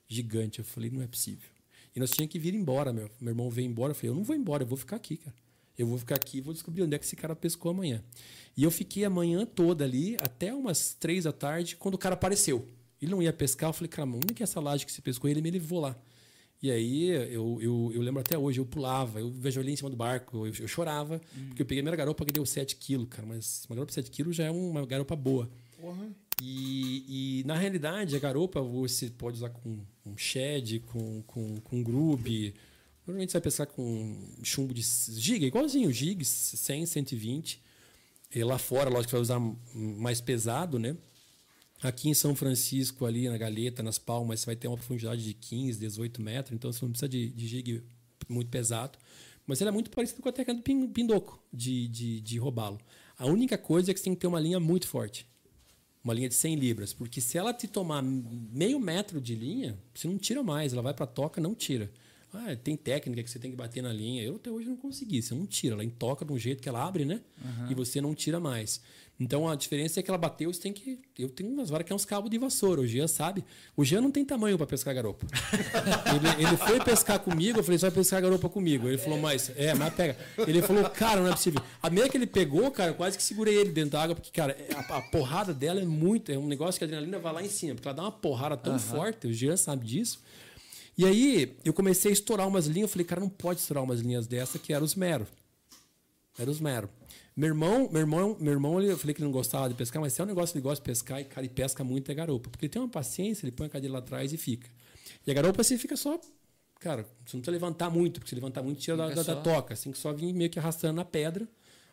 [0.07, 1.49] Gigante, eu falei, não é possível.
[1.95, 3.09] E nós tínhamos que vir embora, meu.
[3.19, 5.35] Meu irmão veio embora, eu falei, eu não vou embora, eu vou ficar aqui, cara.
[5.77, 8.03] Eu vou ficar aqui e vou descobrir onde é que esse cara pescou amanhã.
[8.55, 12.13] E eu fiquei a manhã toda ali, até umas três da tarde, quando o cara
[12.13, 12.67] apareceu.
[13.01, 15.29] Ele não ia pescar, eu falei, cara, onde que é essa laje que você pescou?
[15.29, 15.97] Ele me levou lá.
[16.61, 19.89] E aí eu, eu, eu, lembro até hoje, eu pulava, eu vejo ali em cima
[19.89, 21.47] do barco, eu, eu chorava, hum.
[21.47, 23.95] porque eu peguei a minha garopa que deu 7 quilos, cara, mas uma garopa de
[23.95, 25.49] 7 quilos já é uma garopa boa.
[25.81, 26.13] Uhum.
[26.41, 31.83] E, e, na realidade, a garopa você pode usar com um shed, com, com, com
[31.83, 32.55] grube.
[33.05, 37.61] Normalmente você vai pescar com chumbo de giga, igualzinho, gigs, 100, 120.
[38.33, 39.39] E lá fora, lógico que vai usar
[39.73, 40.95] mais pesado, né?
[41.81, 45.33] Aqui em São Francisco, ali na Galeta, nas Palmas, você vai ter uma profundidade de
[45.33, 47.83] 15, 18 metros, então você não precisa de, de jig
[48.29, 48.99] muito pesado.
[49.47, 52.79] Mas ele é muito parecido com a técnica do pindoco, de, de, de roubá-lo.
[53.17, 55.25] A única coisa é que você tem que ter uma linha muito forte.
[56.03, 56.93] Uma linha de 100 libras.
[56.93, 60.73] Porque se ela te tomar meio metro de linha, você não tira mais.
[60.73, 61.91] Ela vai para a toca, não tira.
[62.33, 64.23] Ah, tem técnica que você tem que bater na linha.
[64.23, 65.21] Eu até hoje não consegui.
[65.21, 65.75] Você não tira.
[65.75, 67.21] Ela toca de um jeito que ela abre, né?
[67.43, 67.71] Uhum.
[67.71, 68.81] E você não tira mais.
[69.19, 70.99] Então a diferença é que ela bateu, você tem que.
[71.17, 72.81] Eu tenho umas varas que é uns cabos de vassoura.
[72.81, 73.45] O Jean sabe.
[73.77, 75.27] O Jean não tem tamanho para pescar garopa.
[76.39, 78.87] ele, ele, foi pescar comigo, eu falei, você vai pescar garopa comigo.
[78.87, 79.51] Ele falou, mas.
[79.55, 80.17] É, mas pega.
[80.39, 81.61] Ele falou, cara, não é possível.
[81.83, 84.31] A meia que ele pegou, cara, eu quase que segurei ele dentro da água, porque,
[84.31, 86.31] cara, a, a, porrada dela é muito.
[86.31, 88.57] É um negócio que a adrenalina vai lá em cima, porque ela dá uma porrada
[88.57, 88.79] tão uhum.
[88.79, 90.19] forte, o Jean sabe disso.
[90.97, 94.01] E aí eu comecei a estourar umas linhas, eu falei, cara, não pode estourar umas
[94.01, 95.27] linhas dessa, que eram os mero.
[96.39, 96.89] Eram os mero.
[97.35, 100.13] Meu irmão, meu irmão, meu irmão, eu falei que ele não gostava de pescar, mas
[100.13, 102.13] se é um negócio que ele gosta de pescar, e cara, ele pesca muito é
[102.13, 102.49] garopa.
[102.49, 104.69] Porque ele tem uma paciência, ele põe a cadeira lá atrás e fica.
[105.25, 106.19] E a garopa você fica só.
[106.79, 109.73] Cara, você não precisa levantar muito, porque se levantar muito, tira da, da, da, toca.
[109.73, 111.47] Assim que só vir meio que arrastando na pedra.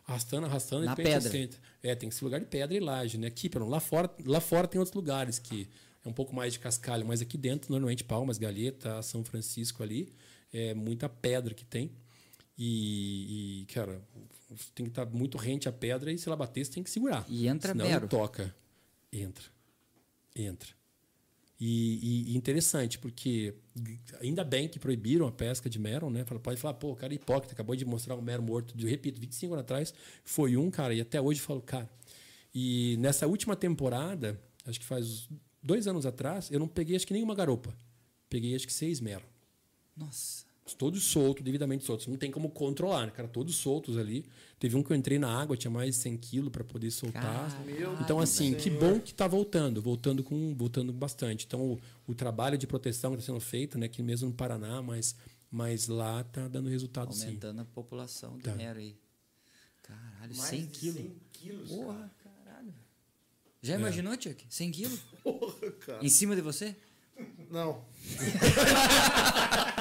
[0.05, 1.49] Arrastando, arrastando na e pedra.
[1.83, 3.27] É, tem que ser lugar de pedra e laje, né?
[3.27, 5.69] Aqui, lá fora, lá fora tem outros lugares que
[6.03, 10.13] é um pouco mais de cascalho, mas aqui dentro, normalmente, Palmas, Galeta, São Francisco ali,
[10.51, 11.91] é muita pedra que tem.
[12.57, 13.65] E, e,
[14.73, 16.89] tem que estar tá muito rente a pedra e se ela bater, você tem que
[16.89, 17.25] segurar.
[17.27, 18.07] E entra Senão mero.
[18.07, 18.53] toca.
[19.11, 19.45] Entra.
[20.35, 20.69] Entra.
[21.59, 23.53] E, e, interessante, porque
[24.21, 26.23] ainda bem que proibiram a pesca de mero, né?
[26.41, 28.73] Pode falar, pô, cara é hipócrita, acabou de mostrar um mero morto.
[28.79, 29.93] Eu repito, 25 anos atrás
[30.23, 31.89] foi um, cara, e até hoje eu falo, cara.
[32.55, 35.27] E nessa última temporada, acho que faz
[35.61, 37.75] dois anos atrás, eu não peguei acho que nenhuma garopa.
[38.29, 39.25] Peguei acho que seis mero.
[39.97, 42.07] Nossa todos soltos, devidamente soltos.
[42.07, 43.27] Não tem como controlar, né, cara?
[43.27, 44.25] Todos soltos ali.
[44.59, 47.49] Teve um que eu entrei na água, tinha mais de 100 quilos para poder soltar.
[48.01, 51.45] então, assim, que bom que tá voltando, voltando com voltando bastante.
[51.45, 54.81] Então, o, o trabalho de proteção que está sendo feito, né, aqui mesmo no Paraná,
[54.81, 55.15] mas,
[55.49, 57.27] mas lá tá dando resultado Aumentando sim.
[57.27, 58.55] Aumentando a população de tá.
[58.55, 58.97] mero aí.
[59.83, 61.01] Caralho, mais 100 quilos.
[61.01, 61.69] 100 quilos.
[61.69, 62.73] Porra, caralho.
[63.61, 63.77] Já é.
[63.77, 64.45] imaginou, Chuck?
[64.49, 64.99] 100 quilos?
[65.23, 66.05] Porra, cara.
[66.05, 66.75] Em cima de você?
[67.49, 67.83] Não.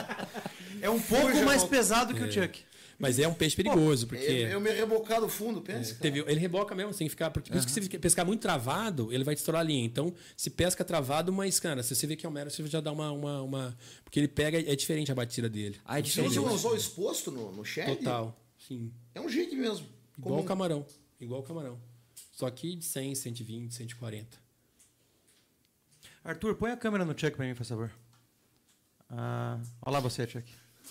[0.82, 2.26] É um pouco Fuja, mais pesado que é.
[2.26, 2.68] o Chuck.
[2.98, 4.24] Mas é um peixe perigoso, porque.
[4.24, 5.92] Eu, eu me rebocar do fundo, pensa.
[5.92, 7.30] É, teve, ele reboca mesmo, tem que ficar.
[7.30, 7.52] Porque, uhum.
[7.52, 9.84] por isso que se pescar muito travado, ele vai te estourar a linha.
[9.84, 12.80] Então, se pesca travado, mas, cara, se você vê que é um mero, você já
[12.80, 13.12] dá uma.
[13.12, 15.78] uma, uma porque ele pega, é diferente a batida dele.
[15.84, 16.34] Ah, é diferente.
[16.34, 17.86] Você usou exposto no, no shed?
[17.98, 18.92] Total, sim.
[19.14, 19.86] É um jig mesmo.
[20.18, 20.84] Igual o camarão.
[21.20, 21.78] Igual o camarão.
[22.32, 24.38] Só que de 100, 120, 140.
[26.24, 27.92] Arthur, põe a câmera no check pra mim, por favor.
[29.08, 30.44] Ah, olha lá você, check.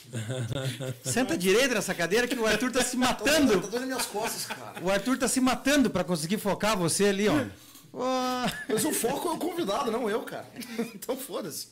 [1.04, 3.62] Senta direito nessa cadeira que o Arthur tá se matando.
[3.68, 4.84] Tá minhas costas, cara.
[4.84, 7.45] O Arthur tá se matando para conseguir focar você ali, ó.
[8.70, 10.48] Mas o foco é o convidado, não eu, cara.
[10.93, 11.70] Então foda-se.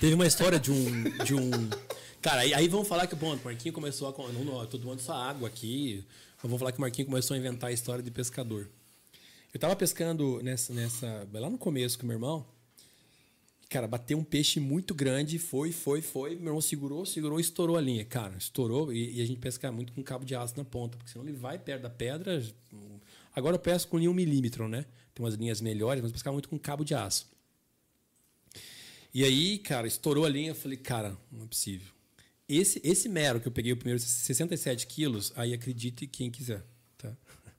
[0.00, 1.02] Teve uma história de um.
[1.24, 1.50] De um
[2.20, 4.32] Cara, aí, aí vamos falar que bom, o Marquinho começou a.
[4.32, 6.04] Não, não, eu tô tomando só água aqui.
[6.42, 8.68] Vamos falar que o Marquinho começou a inventar a história de pescador.
[9.54, 11.28] Eu tava pescando nessa, nessa.
[11.32, 12.44] lá no começo com meu irmão.
[13.68, 16.36] Cara, bateu um peixe muito grande, foi, foi, foi.
[16.36, 18.04] Meu irmão segurou, segurou, estourou a linha.
[18.04, 21.10] Cara, estourou e, e a gente pesca muito com cabo de aço na ponta, porque
[21.10, 22.40] senão ele vai perto da pedra.
[23.34, 24.86] Agora eu pesco com linha 1 milímetro, né?
[25.12, 27.28] Tem umas linhas melhores, mas pescar muito com cabo de aço.
[29.12, 30.50] E aí, cara, estourou a linha.
[30.50, 31.90] Eu falei, cara, não é possível.
[32.48, 36.64] Esse, esse mero que eu peguei o primeiro 67 quilos, aí acredite quem quiser.
[36.96, 37.16] Tá?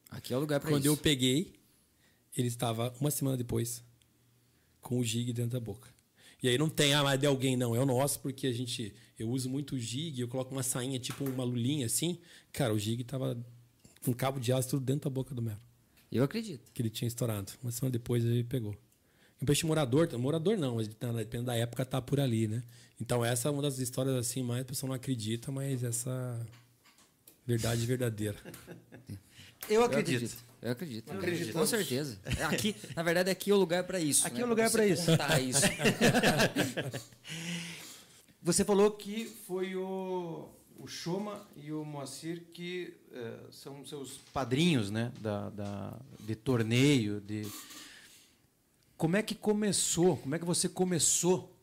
[0.09, 0.93] Aqui é o lugar para Quando isso.
[0.93, 1.53] eu peguei,
[2.35, 3.83] ele estava uma semana depois
[4.79, 5.96] com o jig dentro da boca.
[6.41, 7.75] E aí não tem, ah, mas é de alguém, não.
[7.75, 8.93] É o nosso, porque a gente.
[9.17, 12.19] Eu uso muito o jig, eu coloco uma sainha, tipo uma lulinha assim.
[12.53, 13.37] Cara, o jig tava
[14.03, 15.59] com cabo de aço tudo dentro da boca do mero.
[16.11, 16.71] Eu acredito.
[16.71, 17.51] Que ele tinha estourado.
[17.61, 18.75] Uma semana depois ele pegou.
[19.41, 22.63] Um peixe morador, morador não, mas tá, dependendo da época tá por ali, né?
[22.99, 26.45] Então essa é uma das histórias assim, mais a pessoa não acredita, mas essa
[27.45, 28.37] verdade verdadeira.
[29.69, 30.35] Eu Eu acredito.
[30.71, 31.09] Acredito.
[31.09, 31.17] Eu acredito.
[31.17, 31.69] Acreditamos.
[31.71, 32.19] Com certeza.
[32.37, 34.25] É Aqui, na verdade, aqui é o lugar para isso.
[34.25, 34.41] Aqui né?
[34.41, 35.05] é o lugar pra isso.
[35.05, 35.61] contar isso.
[38.41, 44.89] Você falou que foi o, o Shoma e o Moacir que eh, são seus padrinhos,
[44.89, 45.11] né?
[45.19, 47.45] Da, da- de torneio, de...
[48.95, 50.17] Como é que começou?
[50.17, 51.53] Como é que você começou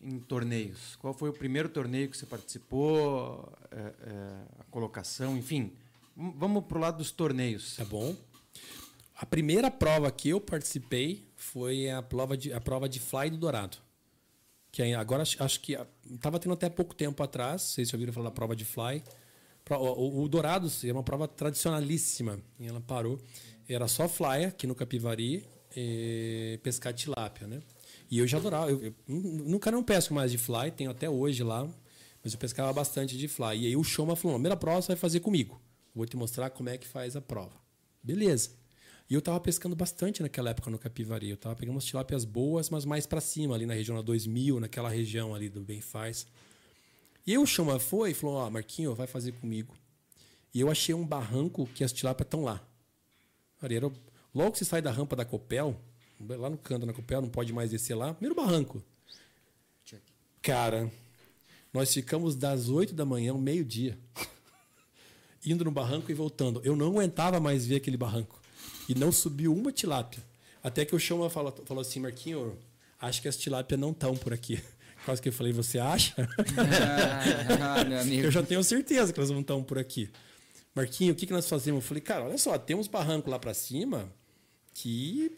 [0.00, 0.96] em torneios?
[0.96, 3.50] Qual foi o primeiro torneio que você participou?
[3.72, 5.72] eh, eh, a colocação, enfim.
[6.16, 7.76] Vamos pro lado dos torneios.
[7.76, 8.14] Tá bom?
[9.14, 13.38] A primeira prova que eu participei foi a prova de, a prova de fly do
[13.38, 13.78] Dourado.
[14.72, 15.78] Que agora acho, que
[16.10, 19.02] estava tendo até pouco tempo atrás, vocês já ouviram falar da prova de fly.
[19.64, 22.40] Pro- O, o Dourado é uma prova tradicionalíssima.
[22.58, 23.20] E ela parou.
[23.68, 25.46] Era só fly aqui no Capivari,
[25.76, 27.60] e pescar tilápia, né?
[28.10, 28.70] E eu já adorava.
[28.70, 31.68] Eu, eu nunca não pesco mais de fly, tenho até hoje lá,
[32.22, 33.56] mas eu pescava bastante de fly.
[33.62, 35.60] E aí o Shoma falou: "Não, a primeira prova você vai fazer comigo.
[35.94, 37.54] Vou te mostrar como é que faz a prova.
[38.02, 38.50] Beleza.
[39.14, 41.30] E eu tava pescando bastante naquela época no Capivari.
[41.30, 44.58] Eu tava pegando umas tilápias boas, mas mais para cima, ali na região da 2000,
[44.58, 46.26] naquela região ali do Bem Faz.
[47.24, 49.72] E o Chama foi e falou: Ó, Marquinho, vai fazer comigo.
[50.52, 52.60] E eu achei um barranco que as tilápias estão lá.
[53.62, 53.88] Era-
[54.34, 55.80] logo que você sai da rampa da Copel,
[56.18, 58.82] lá no canto da Copel, não pode mais descer lá, primeiro barranco.
[60.42, 60.90] Cara,
[61.72, 63.96] nós ficamos das 8 da manhã ao meio-dia
[65.46, 66.60] indo no barranco e voltando.
[66.64, 68.42] Eu não aguentava mais ver aquele barranco.
[68.88, 70.22] E não subiu uma tilápia.
[70.62, 72.58] Até que o Chama falou, falou assim, Marquinho,
[73.00, 74.62] acho que as tilápias não estão por aqui.
[75.04, 76.14] Quase que eu falei, você acha?
[77.60, 80.10] Ah, eu já tenho certeza que elas não estão por aqui.
[80.74, 81.82] Marquinho, o que, que nós fazemos?
[81.82, 84.10] Eu falei, cara, olha só, temos barranco lá para cima
[84.72, 85.30] que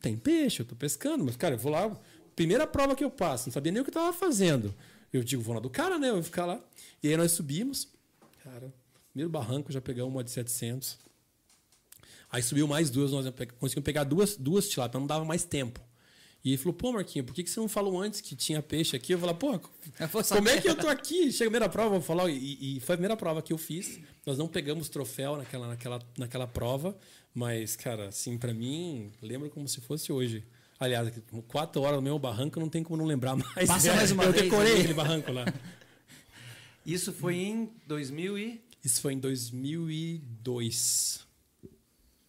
[0.00, 1.90] tem peixe, eu tô pescando, mas, cara, eu vou lá,
[2.36, 4.74] primeira prova que eu passo, não sabia nem o que eu tava fazendo.
[5.12, 6.10] Eu digo, vou lá do cara, né?
[6.10, 6.60] Eu vou ficar lá.
[7.02, 7.88] E aí nós subimos,
[8.42, 8.72] cara,
[9.10, 10.98] primeiro barranco, já pegamos uma de 700.
[12.34, 13.24] Aí subiu mais duas, nós
[13.60, 15.80] conseguimos pegar duas, duas tilápias, não dava mais tempo.
[16.44, 18.96] E ele falou, pô, Marquinho, por que, que você não falou antes que tinha peixe
[18.96, 19.14] aqui?
[19.14, 21.30] Eu falei, pô, Eu vou como é que eu tô aqui?
[21.30, 24.00] Chega a primeira prova, vou falar, e, e foi a primeira prova que eu fiz.
[24.26, 26.96] Nós não pegamos troféu naquela, naquela, naquela prova,
[27.32, 30.44] mas, cara, assim, pra mim, lembro como se fosse hoje.
[30.80, 31.12] Aliás,
[31.46, 33.68] quatro horas no meu barranco, não tem como não lembrar mais.
[33.68, 34.80] Passa mais uma eu vez decorei ali.
[34.80, 35.44] aquele barranco lá.
[36.84, 38.60] Isso foi em 2000 e...
[38.84, 41.24] Isso foi em 2002.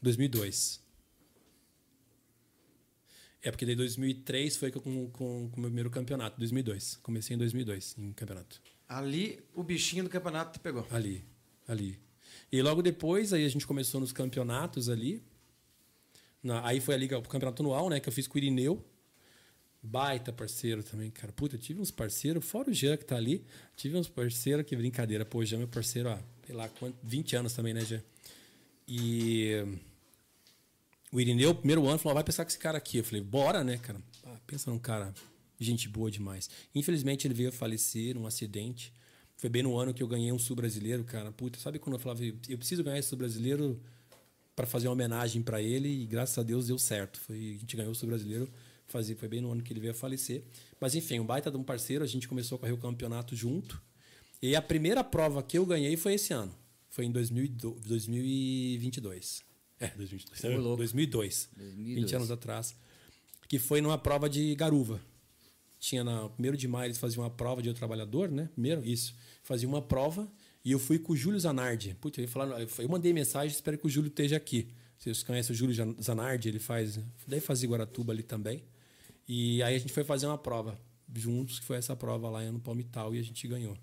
[0.06, 0.80] 2002.
[3.42, 6.98] É porque daí 2003 foi com, com, com o meu primeiro campeonato, 2002.
[7.04, 8.62] Comecei em 2002, em campeonato.
[8.88, 10.86] Ali o bichinho do campeonato te pegou.
[10.90, 11.24] Ali,
[11.68, 12.00] ali.
[12.52, 15.22] E logo depois, aí a gente começou nos campeonatos ali.
[16.42, 18.84] Na- aí foi a liga, o campeonato anual, né, que eu fiz com o Irineu.
[19.82, 21.32] Baita parceiro também, cara.
[21.32, 23.46] Puta, eu tive uns parceiros, fora o Jean que tá ali,
[23.76, 25.24] tive uns parceiros, que brincadeira.
[25.24, 28.04] Pô, o Jean é meu parceiro há, sei lá, quanto, 20 anos também, né, Jean?
[28.88, 29.52] E
[31.16, 32.98] o Irineu, primeiro ano, falou: vai pensar com esse cara aqui.
[32.98, 34.02] Eu falei: bora, né, cara?
[34.26, 35.14] Ah, pensa num cara,
[35.58, 36.50] gente boa demais.
[36.76, 38.94] Infelizmente, ele veio a falecer num acidente.
[39.38, 41.32] Foi bem no ano que eu ganhei um sul brasileiro, cara.
[41.32, 43.80] Puta, sabe quando eu falava, eu preciso ganhar esse sul brasileiro
[44.58, 47.20] para fazer uma homenagem para ele e graças a Deus deu certo.
[47.22, 48.50] Foi, a gente ganhou o sul brasileiro,
[48.86, 50.44] fazia, foi bem no ano que ele veio a falecer.
[50.82, 53.82] Mas enfim, um baita de um parceiro, a gente começou a correr o campeonato junto.
[54.42, 56.54] E a primeira prova que eu ganhei foi esse ano.
[56.90, 59.45] Foi em 2002, 2022.
[59.80, 60.44] É, 2022.
[60.44, 60.78] Ô, louco.
[60.78, 61.50] 2002.
[61.56, 61.96] 2002.
[62.04, 62.76] 20 anos atrás.
[63.48, 65.02] Que foi numa prova de garuva.
[65.80, 68.50] Tinha na primeiro de maio eles faziam uma prova de eu trabalhador, né?
[68.54, 69.16] Primeiro, isso.
[69.44, 70.28] Fazia uma prova
[70.64, 71.96] e eu fui com o Júlio Zanardi.
[72.02, 74.68] Putz, eu, falar, eu mandei mensagem, espero que o Júlio esteja aqui.
[74.98, 78.64] Vocês conhecem o Júlio Zanardi, ele faz, deve fazer Guaratuba ali também.
[79.28, 80.80] E aí a gente foi fazer uma prova
[81.14, 83.78] juntos, que foi essa prova lá no Palmital e a gente ganhou.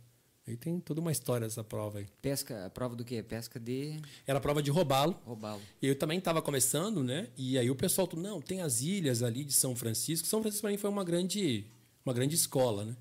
[0.47, 2.07] Aí tem toda uma história essa prova aí.
[2.21, 3.23] Pesca, a prova do quê?
[3.23, 5.17] Pesca de Era a prova de robalo.
[5.25, 5.61] robalo.
[5.81, 7.29] Eu também estava começando, né?
[7.37, 10.27] E aí o pessoal, falou, não, tem as ilhas ali de São Francisco.
[10.27, 11.67] São Francisco para mim foi uma grande,
[12.05, 12.97] uma grande escola, né?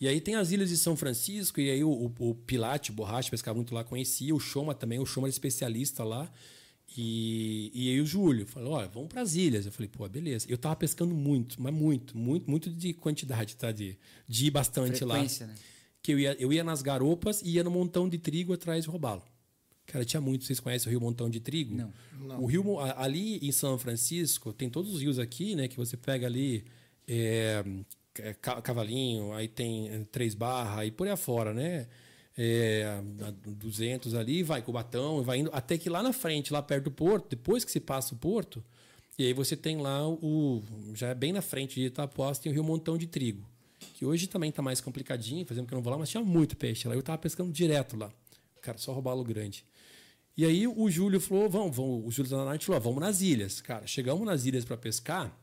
[0.00, 2.94] E aí tem as ilhas de São Francisco, e aí o, o, o Pilate, o
[2.94, 4.34] Borracha, pescava muito lá, conhecia.
[4.34, 6.30] O Choma também, o Choma era especialista lá.
[6.96, 9.66] E, e aí o Júlio falou, olha, vamos para as ilhas.
[9.66, 10.46] Eu falei, pô, beleza.
[10.48, 13.70] Eu tava pescando muito, mas muito, muito, muito de quantidade, tá?
[13.72, 15.16] De, de ir bastante lá.
[15.16, 15.54] Frequência, né?
[16.02, 18.90] Que eu ia, eu ia nas garopas e ia no montão de trigo atrás de
[18.90, 19.22] robalo.
[19.86, 20.44] Cara, tinha muito.
[20.44, 21.74] Vocês conhecem o Rio Montão de Trigo?
[21.74, 22.42] Não.
[22.42, 25.66] O rio ali em São Francisco tem todos os rios aqui, né?
[25.66, 26.62] Que você pega ali
[27.08, 27.64] é,
[28.18, 31.86] é, Ca- Cavalinho, aí tem é, Três Barra e por aí afora, né?
[32.36, 32.84] É,
[33.22, 36.90] a 200 ali, vai Cubatão, vai indo até que lá na frente, lá perto do
[36.90, 38.62] porto, depois que se passa o porto,
[39.18, 40.62] e aí você tem lá o
[40.94, 43.44] já é bem na frente de Itapuás tem o Rio Montão de Trigo,
[43.94, 46.56] que hoje também tá mais complicadinho, fazendo que eu não vou lá, mas tinha muito
[46.56, 46.94] peixe lá.
[46.94, 48.12] Eu tava pescando direto lá.
[48.60, 49.64] Cara, só roubalo grande.
[50.36, 52.06] E aí o Júlio falou: vamos, vamos.
[52.06, 53.60] O Júlio Zanardi falou: vamos nas ilhas.
[53.60, 55.36] Cara, chegamos nas ilhas para pescar.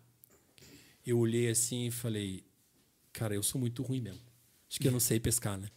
[1.05, 2.43] Eu olhei assim e falei:
[3.11, 4.21] cara, eu sou muito ruim mesmo.
[4.69, 5.67] Acho que eu não sei pescar, né?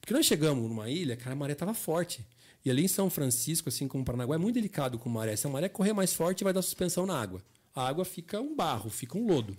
[0.00, 2.24] Porque nós chegamos numa ilha, cara, a maré tava forte.
[2.64, 5.36] E ali em São Francisco, assim como Paranaguá, é muito delicado com maré.
[5.36, 7.42] Se a maré correr mais forte, vai dar suspensão na água.
[7.74, 9.56] A água fica um barro, fica um lodo.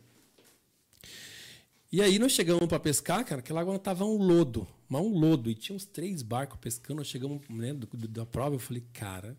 [1.91, 5.49] E aí nós chegamos para pescar, cara, aquela água tava um lodo, mas um lodo.
[5.49, 6.97] E tinha uns três barcos pescando.
[6.99, 9.37] Nós chegamos né, do- do- da prova, eu falei, cara,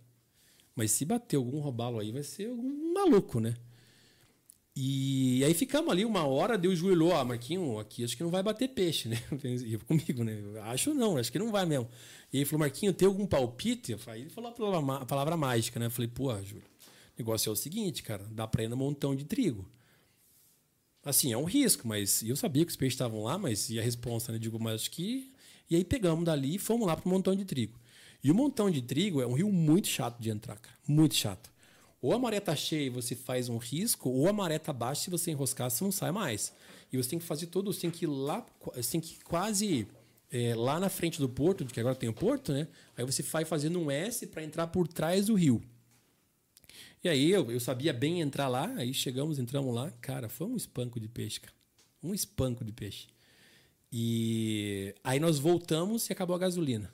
[0.75, 3.55] mas se bater algum robalo aí, vai ser algum maluco, né?
[4.81, 8.31] E aí ficamos ali uma hora, deu o joelho, ó, Marquinho, aqui acho que não
[8.31, 9.17] vai bater peixe, né?
[9.67, 10.39] E comigo, né?
[10.63, 11.89] Acho não, acho que não vai mesmo.
[12.33, 13.93] E ele falou, Marquinho, tem algum palpite?
[13.93, 15.87] Eu falei, ele falou a palavra, a palavra mágica, né?
[15.87, 19.17] Eu falei, pô, Júlio, o negócio é o seguinte, cara, dá pra ir no montão
[19.17, 19.69] de trigo.
[21.09, 23.83] Assim, é um risco, mas eu sabia que os peixes estavam lá, mas e a
[23.83, 24.39] resposta, né?
[24.39, 25.33] Digo, mas acho que.
[25.71, 27.81] E aí pegamos dali e fomos lá pro montão de trigo.
[28.23, 30.77] E o montão de trigo é um rio muito chato de entrar, cara.
[30.87, 31.51] Muito chato.
[32.03, 35.05] Ou a maré tá cheia e você faz um risco, ou a maré tá baixa
[35.05, 36.53] se você enroscar, você não sai mais.
[36.93, 38.45] E você tem que fazer tudo, você tem que ir lá,
[38.75, 39.89] você tem que quase
[40.31, 42.69] é, lá na frente do porto, que agora tem o porto, né?
[42.95, 45.63] Aí você vai fazendo um S para entrar por trás do rio.
[47.03, 50.57] E aí eu, eu sabia bem entrar lá, aí chegamos, entramos lá, cara, foi um
[50.57, 51.55] espanco de peixe, cara.
[52.03, 53.09] Um espanco de peixe.
[53.91, 56.93] E aí nós voltamos e acabou a gasolina.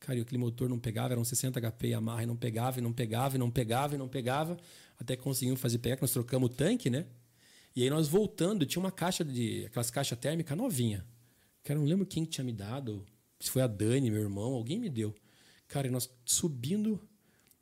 [0.00, 2.82] Cara, e aquele motor não pegava, eram 60 HP e amarra e não pegava, e
[2.82, 4.56] não pegava, e não pegava, e não pegava,
[4.98, 7.06] até conseguimos fazer pegar, nós trocamos o tanque, né?
[7.74, 9.64] E aí nós voltando, tinha uma caixa de.
[9.66, 11.04] aquelas caixas térmicas novinha.
[11.64, 13.04] Cara, não lembro quem tinha me dado,
[13.40, 15.14] se foi a Dani, meu irmão, alguém me deu.
[15.66, 17.00] Cara, e nós subindo,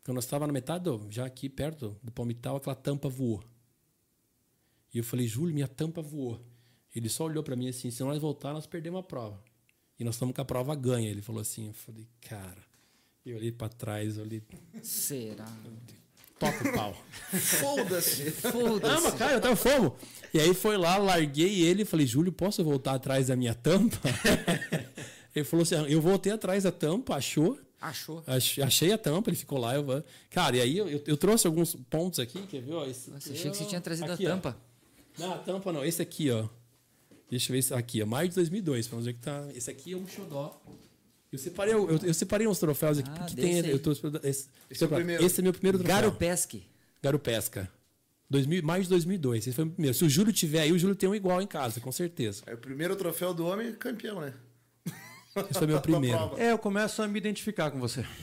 [0.04, 3.42] quando nós estávamos na metade, do- já aqui perto do palmital, aquela tampa voou.
[4.92, 6.40] E eu falei, Júlio, minha tampa voou.
[6.94, 9.42] Ele só olhou para mim assim, se nós voltar, nós perdemos a prova.
[9.98, 11.08] E nós estamos com a prova ganha.
[11.08, 12.58] Ele falou assim, eu falei, cara.
[13.24, 14.42] Eu olhei para trás, eu olhei,
[14.82, 15.46] Será?
[16.38, 16.92] toca o pau.
[17.32, 18.24] Foda-se.
[18.24, 18.50] Não, mas
[18.82, 19.16] Foda-se.
[19.16, 19.92] cara, eu tava fomos.
[20.34, 23.96] E aí foi lá, larguei ele e falei, Júlio, posso voltar atrás da minha tampa?
[25.34, 27.56] ele falou assim, eu voltei atrás da tampa, achou.
[27.82, 28.22] Achou.
[28.26, 29.74] Ach- Achei a tampa, ele ficou lá.
[29.74, 32.72] Eu, cara, e aí eu, eu- eu trouxe alguns pontos aqui, quer ver?
[32.74, 33.66] Ó, esse Nossa, aqui, achei que você ó.
[33.66, 34.32] tinha trazido Aqui, a ó.
[34.34, 34.56] tampa.
[35.18, 35.84] Não, a tampa não.
[35.84, 36.48] Esse aqui, ó.
[37.28, 38.06] Deixa eu ver esse aqui, ó.
[38.06, 38.86] Maio de 2002.
[38.86, 39.48] Vamos ver que tá.
[39.54, 40.62] Esse aqui é um xodó.
[41.32, 43.60] Eu separei, eu, eu separei uns troféus aqui, Ah, porque tem.
[43.60, 43.70] aí.
[43.70, 45.24] Eu trouxe, esse, Esse é o primeiro.
[45.24, 45.96] esse é meu primeiro troféu.
[45.96, 46.62] Garo Pesque.
[47.02, 47.68] Garo Pesca.
[48.28, 49.46] 2000, maio de 2002.
[49.46, 49.96] Esse foi o meu primeiro.
[49.96, 52.42] Se o Júlio tiver aí, o Júlio tem um igual em casa, com certeza.
[52.46, 54.32] É o primeiro troféu do homem campeão, né?
[55.36, 56.34] Esse foi meu primeiro.
[56.38, 58.04] É, eu começo a me identificar com você.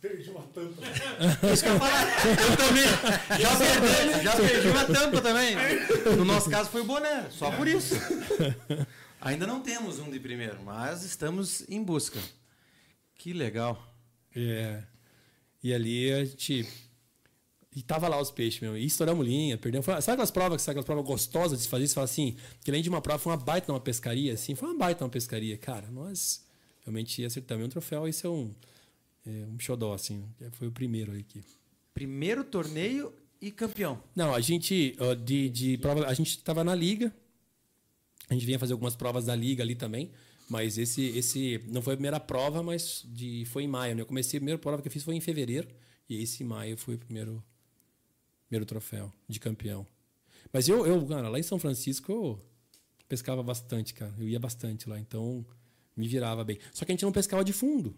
[0.00, 0.82] Perdi uma tampa.
[1.20, 2.84] Eu também.
[3.40, 5.56] Já perdi, já perdi uma tampa também.
[6.16, 7.96] No nosso caso foi o boné, só por isso.
[9.20, 12.20] Ainda não temos um de primeiro, mas estamos em busca.
[13.18, 13.82] Que legal.
[14.36, 14.82] É.
[15.62, 16.68] E ali a gente.
[17.76, 18.74] E tava lá os peixes, meu.
[18.76, 19.84] E estouramos linha, perdemos.
[19.84, 21.86] Foi- Sabe aquelas provas, sabe aquelas provas gostosas de se fazer?
[21.86, 24.54] Você fala assim, que além de uma prova, foi uma baita uma pescaria, assim.
[24.54, 25.58] Foi uma baita uma pescaria.
[25.58, 26.42] Cara, nós
[26.80, 28.08] realmente acertamos um troféu.
[28.08, 28.54] Esse é um,
[29.26, 30.24] é um xodó, assim.
[30.52, 31.44] Foi o primeiro aí aqui.
[31.92, 33.12] Primeiro torneio
[33.42, 34.02] e campeão.
[34.14, 37.14] Não, a gente, de, de prova, a gente tava na liga.
[38.30, 40.10] A gente vinha fazer algumas provas da liga ali também.
[40.48, 43.94] Mas esse, esse não foi a primeira prova, mas de, foi em maio.
[43.94, 44.00] Né?
[44.00, 45.68] Eu comecei, a primeira prova que eu fiz foi em fevereiro.
[46.08, 47.42] E esse em maio foi o primeiro,
[48.46, 49.86] primeiro troféu de campeão.
[50.52, 52.44] Mas eu, eu, cara, lá em São Francisco eu
[53.08, 54.14] pescava bastante, cara.
[54.18, 55.44] Eu ia bastante lá, então
[55.96, 56.58] me virava bem.
[56.72, 57.94] Só que a gente não pescava de fundo.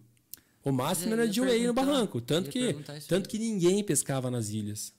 [0.64, 2.20] O máximo É, era de joelho no barranco.
[2.20, 2.74] Tanto que,
[3.06, 4.92] tanto que ninguém pescava nas ilhas.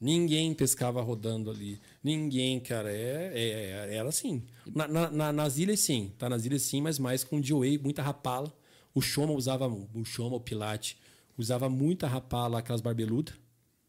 [0.00, 1.80] Ninguém pescava rodando ali.
[2.02, 2.90] Ninguém, cara.
[2.90, 4.42] É, é, é era assim.
[4.74, 6.12] Na, na, nas ilhas, sim.
[6.18, 8.52] Tá nas ilhas, sim, mas mais com DOA, muita rapala.
[8.92, 10.98] O Choma usava, o Choma, o Pilate,
[11.38, 13.34] usava muita rapala, aquelas barbeludas.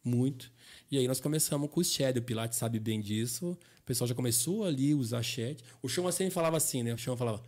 [0.04, 0.52] Muito.
[0.94, 2.20] E aí nós começamos com o shed.
[2.20, 3.58] O Pilate sabe bem disso.
[3.80, 5.60] O pessoal já começou ali a usar shed.
[5.82, 6.94] O Choma sempre falava assim, né?
[6.94, 7.42] O Choma falava,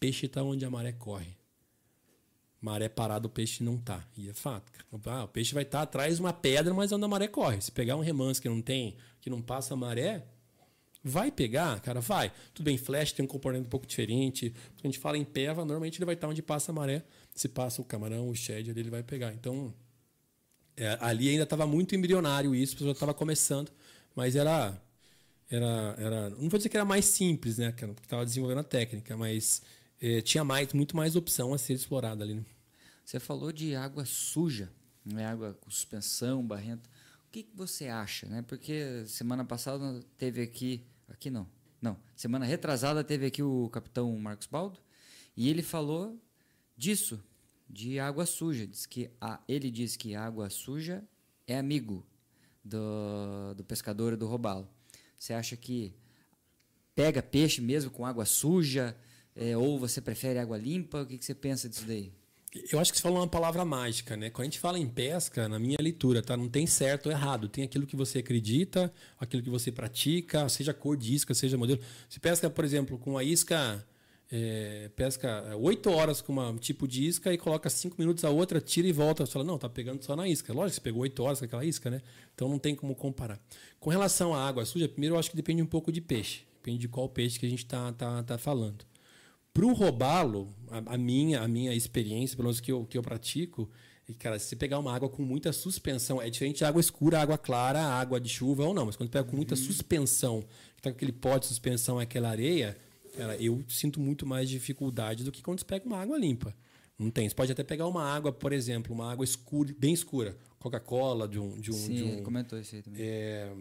[0.00, 1.38] peixe tá onde a maré corre
[2.60, 4.04] maré parada o peixe não tá.
[4.16, 4.72] E é fato.
[5.06, 7.60] Ah, o peixe vai estar tá atrás de uma pedra, mas onde a maré corre.
[7.60, 10.26] Se pegar um remanso que não tem, que não passa a maré,
[11.00, 12.32] vai pegar, cara, vai.
[12.52, 14.50] Tudo bem, flash tem um comportamento um pouco diferente.
[14.50, 17.04] Quando a gente fala em peva, normalmente ele vai estar tá onde passa a maré.
[17.32, 19.32] Se passa o camarão, o shed, ele vai pegar.
[19.32, 19.72] Então,
[20.78, 23.70] é, ali ainda estava muito embrionário isso, já estava começando,
[24.14, 24.80] mas era,
[25.50, 29.16] era, era, não vou dizer que era mais simples, né, porque estava desenvolvendo a técnica,
[29.16, 29.62] mas
[30.00, 32.34] é, tinha mais, muito mais opção a ser explorada ali.
[32.34, 32.44] Né?
[33.04, 34.70] Você falou de água suja,
[35.04, 35.26] né?
[35.26, 36.88] água com suspensão, barrenta.
[37.26, 38.26] O que, que você acha?
[38.26, 38.42] Né?
[38.42, 40.84] Porque semana passada teve aqui.
[41.08, 41.48] Aqui não.
[41.80, 41.96] Não.
[42.16, 44.78] Semana retrasada teve aqui o capitão Marcos Baldo
[45.36, 46.20] e ele falou
[46.76, 47.22] disso,
[47.68, 48.66] de água suja.
[48.66, 51.04] Diz que a, ele diz que água suja
[51.46, 52.06] é amigo
[52.64, 54.68] do, do pescador e do robalo.
[55.18, 55.94] Você acha que
[56.94, 58.96] pega peixe mesmo com água suja?
[59.34, 61.02] É, ou você prefere água limpa?
[61.02, 62.12] O que, que você pensa disso daí?
[62.72, 64.30] Eu acho que você falou uma palavra mágica, né?
[64.30, 66.36] Quando a gente fala em pesca, na minha leitura, tá?
[66.36, 67.48] Não tem certo ou errado.
[67.48, 71.80] Tem aquilo que você acredita, aquilo que você pratica, seja cor de isca, seja modelo.
[72.08, 73.86] Se pesca, por exemplo, com a isca,
[74.30, 78.60] é, pesca oito horas com um tipo de isca e coloca cinco minutos a outra,
[78.60, 79.24] tira e volta.
[79.24, 80.52] Você fala, não, tá pegando só na isca.
[80.52, 82.02] Lógico, você pegou oito horas com aquela isca, né?
[82.34, 83.40] Então não tem como comparar.
[83.80, 86.42] Com relação à água suja, primeiro eu acho que depende um pouco de peixe.
[86.56, 88.84] Depende de qual peixe que a gente tá, tá, tá falando.
[89.54, 93.02] Para o robalo, a, a, minha, a minha experiência, pelo menos que eu, que eu
[93.02, 93.68] pratico,
[94.08, 96.80] é que, cara, se você pegar uma água com muita suspensão, é diferente de água
[96.80, 99.60] escura, água clara, água de chuva ou não, mas quando pega com muita uhum.
[99.60, 100.44] suspensão,
[100.76, 102.76] que tá com aquele pote de suspensão, aquela areia,
[103.18, 106.54] cara, eu sinto muito mais dificuldade do que quando você pega uma água limpa.
[106.98, 107.28] Não tem.
[107.28, 111.38] Você pode até pegar uma água, por exemplo, uma água escura, bem escura, Coca-Cola, de
[111.38, 111.74] um, de um.
[111.74, 113.00] Sim, de um, comentou isso aí também.
[113.02, 113.52] É,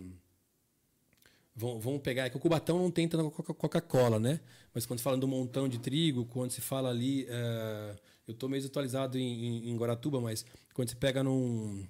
[1.56, 4.40] vamos pegar, é que o Cubatão não tem tanta Coca-Cola, né?
[4.74, 7.24] Mas quando se fala do montão de trigo, quando se fala ali.
[7.26, 7.98] Uh,
[8.28, 11.88] eu estou meio atualizado em, em, Guaratuba, mas quando se pega num.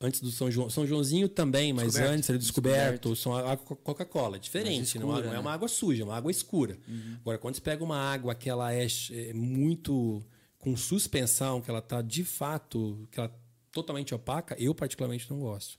[0.00, 0.70] Antes do São João.
[0.70, 2.12] São Joãozinho também, mas descoberto.
[2.12, 3.16] antes ele descoberto, descoberto.
[3.16, 4.36] são a Coca-Cola.
[4.36, 6.78] É diferente, escura, não, é, não, é uma água suja, é uma água escura.
[6.86, 7.16] Uhum.
[7.20, 10.22] Agora, quando se pega uma água que ela é, é muito.
[10.58, 13.08] com suspensão, que ela está de fato.
[13.10, 15.78] que ela é totalmente opaca, eu particularmente não gosto.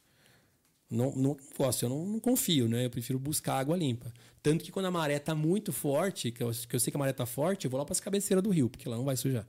[0.90, 2.86] Não, não gosto, eu não, não, confio, né?
[2.86, 4.12] Eu prefiro buscar água limpa.
[4.42, 7.00] Tanto que quando a maré está muito forte, que eu, que eu sei que a
[7.00, 9.16] maré está forte, eu vou lá para as cabeceiras do rio, porque lá não vai
[9.16, 9.48] sujar.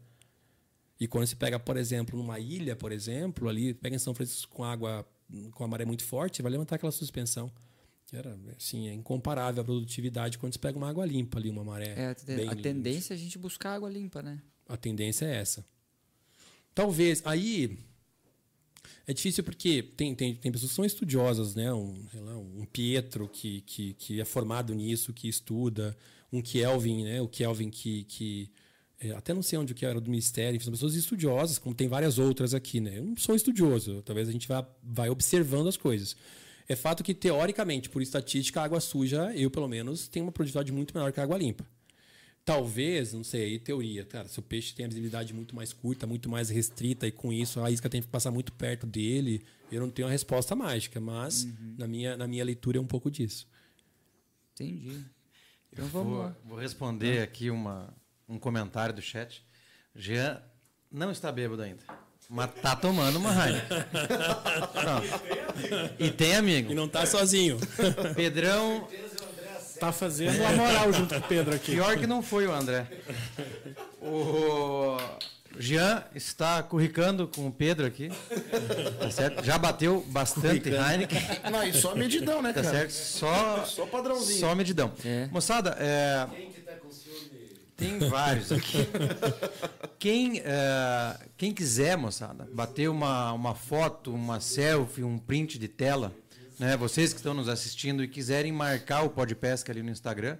[1.01, 4.55] E quando você pega, por exemplo, numa ilha, por exemplo, ali, pega em São Francisco
[4.55, 5.09] com água,
[5.53, 7.51] com a maré muito forte, vai levantar aquela suspensão.
[8.13, 11.95] Era, assim, é incomparável a produtividade quando você pega uma água limpa ali, uma maré.
[11.97, 12.07] É,
[12.49, 14.43] a, a tendência é a gente buscar água limpa, né?
[14.69, 15.65] A tendência é essa.
[16.75, 17.23] Talvez.
[17.25, 17.79] Aí,
[19.07, 21.73] é difícil porque tem, tem, tem pessoas que são estudiosas, né?
[21.73, 25.97] Um, lá, um Pietro que, que, que é formado nisso, que estuda,
[26.33, 27.23] um Kelvin, né?
[27.23, 28.51] O Kelvin que, que
[29.17, 32.53] até não sei onde que era do ministério, são pessoas estudiosas, como tem várias outras
[32.53, 32.99] aqui, né?
[32.99, 36.17] Eu não sou estudioso, talvez a gente vá, vai observando as coisas.
[36.69, 40.71] É fato que, teoricamente, por estatística, a água suja, eu pelo menos, tenho uma produtividade
[40.71, 41.67] muito menor que a água limpa.
[42.45, 46.07] Talvez, não sei, aí teoria, cara, se o peixe tem a visibilidade muito mais curta,
[46.07, 49.81] muito mais restrita, e com isso a isca tem que passar muito perto dele, eu
[49.81, 51.75] não tenho a resposta mágica, mas uhum.
[51.79, 53.47] na, minha, na minha leitura é um pouco disso.
[54.55, 55.05] Entendi.
[55.73, 56.37] Então eu vamos vou, lá.
[56.45, 57.95] Vou responder aqui uma,
[58.31, 59.45] um comentário do chat.
[59.95, 60.41] Jean
[60.91, 61.83] não está bêbado ainda.
[62.29, 63.61] Mas tá tomando uma raiva.
[65.99, 66.71] e tem amigo.
[66.71, 67.59] E não tá sozinho.
[68.15, 68.89] Pedrão
[69.81, 71.73] Tá fazendo a moral junto com o Pedro aqui.
[71.73, 72.87] Pior que não foi o André.
[74.03, 74.99] O
[75.59, 78.11] Jean está curricando com o Pedro aqui.
[78.99, 79.43] Tá certo?
[79.43, 81.19] Já bateu bastante Heineken.
[81.51, 82.67] Não, e só medidão, né, tá cara?
[82.67, 82.93] Tá certo?
[82.93, 84.41] Só, só padrãozinho.
[84.41, 84.93] Só medidão.
[85.03, 85.29] É.
[85.33, 86.29] Moçada, é...
[87.81, 88.87] Tem vários aqui.
[89.99, 96.15] Quem, é, quem quiser, moçada, bater uma, uma foto, uma selfie, um print de tela
[96.61, 100.37] né, vocês que estão nos assistindo e quiserem marcar o Podpesca ali no Instagram,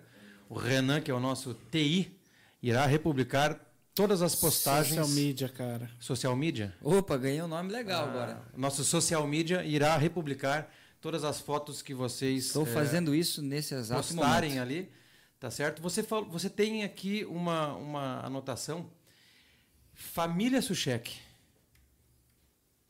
[0.51, 2.15] o Renan, que é o nosso TI,
[2.63, 3.59] irá republicar
[3.95, 4.97] todas as postagens.
[4.97, 5.91] Social media, cara.
[5.99, 6.75] Social media?
[6.83, 8.43] Opa, ganhei um nome legal ah, agora.
[8.55, 10.71] Nosso social media irá republicar
[11.01, 12.49] todas as fotos que vocês.
[12.49, 14.63] Estou é, fazendo isso nesse exato postarem momento.
[14.63, 14.91] ali,
[15.41, 15.83] tá certo?
[15.83, 18.89] Você, você tem aqui uma, uma anotação.
[19.93, 21.19] Família Suchek.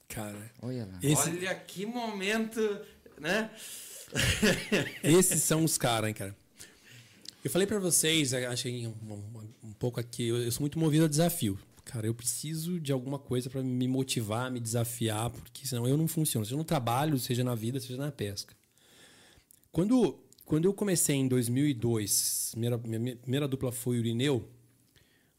[0.09, 0.99] Cara, olha lá.
[1.03, 1.31] Esse...
[1.31, 2.61] Olha que momento
[3.21, 3.51] né?
[5.05, 6.37] Esses são os caras, hein, cara.
[7.45, 11.05] Eu falei para vocês, achei um, um, um, pouco aqui, eu, eu sou muito movido
[11.05, 11.59] a desafio.
[11.85, 16.07] Cara, eu preciso de alguma coisa para me motivar, me desafiar, porque senão eu não
[16.07, 16.45] funciono.
[16.45, 18.55] Seja no trabalho, seja na vida, seja na pesca.
[19.73, 20.19] Quando,
[20.51, 24.49] quando eu comecei em 2002, minha, minha primeira dupla foi o Urineu,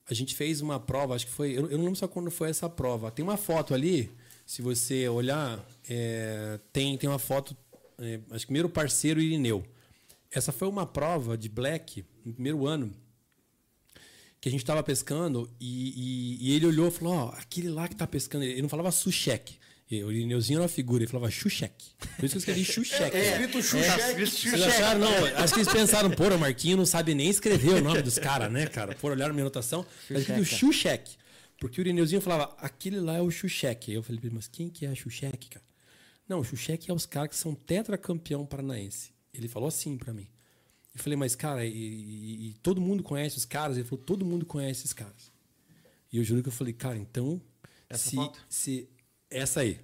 [0.10, 1.52] a gente fez uma prova, acho que foi.
[1.52, 3.12] Eu, eu não lembro só quando foi essa prova.
[3.12, 4.10] Tem uma foto ali,
[4.46, 7.54] se você olhar, é, tem, tem uma foto,
[8.00, 9.66] é, acho que primeiro parceiro Irineu.
[10.32, 12.90] Essa foi uma prova de black no primeiro ano
[14.40, 17.68] que a gente estava pescando e, e, e, ele olhou e falou: Ó, oh, aquele
[17.68, 19.58] lá que tá pescando, ele não falava sushek.
[19.92, 21.74] O Irineuzinho era uma figura, ele falava Xuxek.
[22.18, 23.16] Por isso que eu escrevi Xuxek.
[23.16, 24.26] É, escrito é, Xuxek.
[24.26, 27.82] Vocês acharam, não, acho que eles pensaram, pô, o Marquinho não sabe nem escrever o
[27.82, 28.96] nome dos caras, né, cara?
[28.96, 31.18] Por olhar minha anotação, tá escrito Xuxek.
[31.60, 33.92] Porque o Irineuzinho falava, aquele lá é o Xuxek.
[33.92, 35.66] Aí eu falei, mas quem que é a Xuxek, cara?
[36.28, 39.12] Não, o Xuxek é os caras que são tetracampeão paranaense.
[39.34, 40.28] Ele falou assim para mim.
[40.96, 43.78] Eu falei, mas, cara, e, e, e, todo mundo conhece os caras?
[43.78, 45.32] Ele falou, todo mundo conhece esses caras.
[46.12, 47.42] E eu juro que eu falei, cara, então.
[47.90, 48.40] Essa se, foto?
[48.50, 48.90] se
[49.32, 49.80] Essa aí.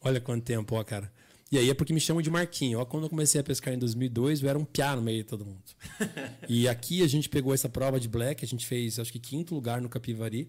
[0.00, 1.10] Olha quanto tempo, ó, cara.
[1.50, 2.78] E aí é porque me chamam de Marquinho.
[2.78, 5.28] Ó, quando eu comecei a pescar em 2002, eu era um piá no meio de
[5.28, 5.62] todo mundo.
[6.48, 9.54] e aqui a gente pegou essa prova de black, a gente fez, acho que quinto
[9.54, 10.48] lugar no Capivari.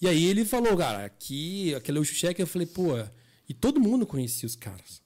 [0.00, 2.98] E aí ele falou, cara, aqui, aquele Xuxeque, eu falei, pô,
[3.48, 5.02] e todo mundo conhecia os caras.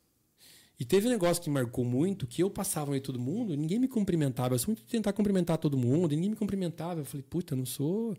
[0.79, 3.87] E teve um negócio que marcou muito, que eu passava aí todo mundo, ninguém me
[3.87, 4.55] cumprimentava.
[4.55, 7.01] Eu sou muito tentar cumprimentar todo mundo, ninguém me cumprimentava.
[7.01, 8.17] Eu falei, puta, eu não sou.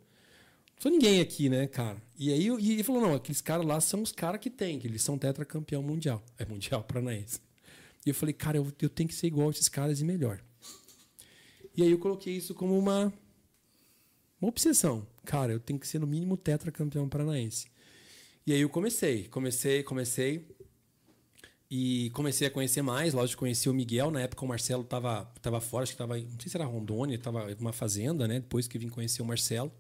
[0.82, 2.02] Sou ninguém aqui, né, cara?
[2.18, 4.88] E aí e ele falou, não, aqueles caras lá são os caras que tem, que
[4.88, 6.24] eles são tetracampeão mundial.
[6.40, 7.40] É mundial paranaense.
[8.04, 10.42] E eu falei, cara, eu, eu tenho que ser igual a esses caras e melhor.
[11.78, 13.14] E aí eu coloquei isso como uma,
[14.42, 15.06] uma obsessão.
[15.24, 17.68] Cara, eu tenho que ser no mínimo tetracampeão paranaense.
[18.48, 20.48] E aí eu comecei, comecei, comecei.
[21.70, 25.62] E comecei a conhecer mais, lógico, conheci o Miguel, na época o Marcelo estava tava
[25.62, 28.40] fora, acho que estava, não sei se era Rondônia, estava em uma fazenda, né?
[28.40, 29.72] Depois que vim conhecer o Marcelo.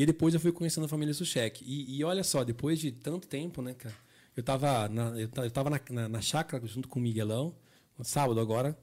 [0.00, 1.62] E depois eu fui conhecendo a família Suchek.
[1.62, 3.94] E, e olha só, depois de tanto tempo, né, cara?
[4.34, 7.54] Eu estava na, eu tava na, na, na chácara junto com o Miguelão,
[7.98, 8.74] no sábado agora,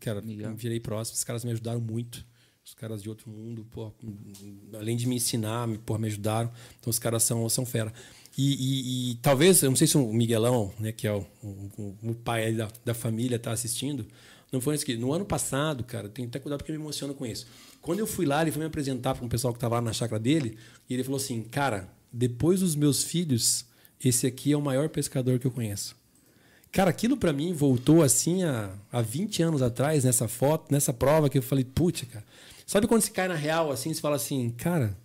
[0.00, 0.54] cara, Miguel.
[0.54, 2.26] virei próximo, os caras me ajudaram muito.
[2.62, 3.90] Os caras de outro mundo, pô,
[4.74, 6.52] além de me ensinar, me, pô, me ajudaram.
[6.78, 7.90] Então os caras são, são fera.
[8.36, 11.96] E, e, e, talvez, eu não sei se o Miguelão, né, que é o, o,
[12.02, 14.06] o pai da, da família, está assistindo.
[14.52, 14.94] Não foi isso que.
[14.94, 17.46] No ano passado, cara, tenho até cuidado porque eu me emociono com isso.
[17.80, 19.92] Quando eu fui lá, ele foi me apresentar para um pessoal que estava lá na
[19.92, 20.58] chácara dele,
[20.88, 23.64] e ele falou assim: Cara, depois dos meus filhos,
[24.02, 25.96] esse aqui é o maior pescador que eu conheço.
[26.72, 31.28] Cara, aquilo para mim voltou assim há, há 20 anos atrás, nessa foto, nessa prova,
[31.28, 32.24] que eu falei: Putz, cara.
[32.66, 34.96] Sabe quando se cai na real assim, você fala assim: Cara,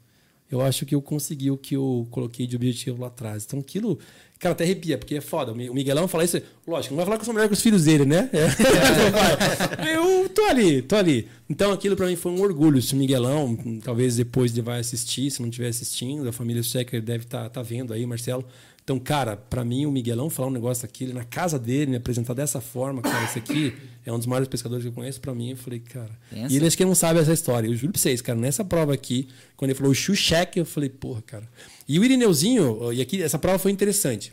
[0.55, 3.43] eu acho que eu consegui o que eu coloquei de objetivo lá atrás.
[3.45, 3.99] Então aquilo,
[4.39, 5.51] cara, até arrepia, porque é foda.
[5.51, 7.83] O Miguelão fala isso, lógico, não vai falar que eu sou melhor que os filhos
[7.83, 8.29] dele, né?
[8.33, 9.95] É.
[9.95, 11.27] eu tô ali, tô ali.
[11.49, 12.81] Então aquilo para mim foi um orgulho.
[12.81, 17.01] Se o Miguelão, talvez depois ele vai assistir, se não estiver assistindo, a família Checker
[17.01, 18.45] deve estar tá, tá vendo aí, Marcelo.
[18.85, 22.35] Então, cara, para mim, o Miguelão falar um negócio aqui, na casa dele, me apresentar
[22.35, 23.75] dessa forma, cara, esse aqui
[24.05, 26.11] é um dos maiores pescadores que eu conheço, para mim, eu falei, cara.
[26.29, 26.53] Pensa.
[26.53, 27.67] E ele acho que não sabe essa história.
[27.67, 29.27] Eu juro pra vocês, cara, nessa prova aqui,
[29.57, 31.49] quando ele falou o Xuxek, eu falei, porra, cara.
[31.87, 34.31] E o Irineuzinho, e aqui, essa prova foi interessante.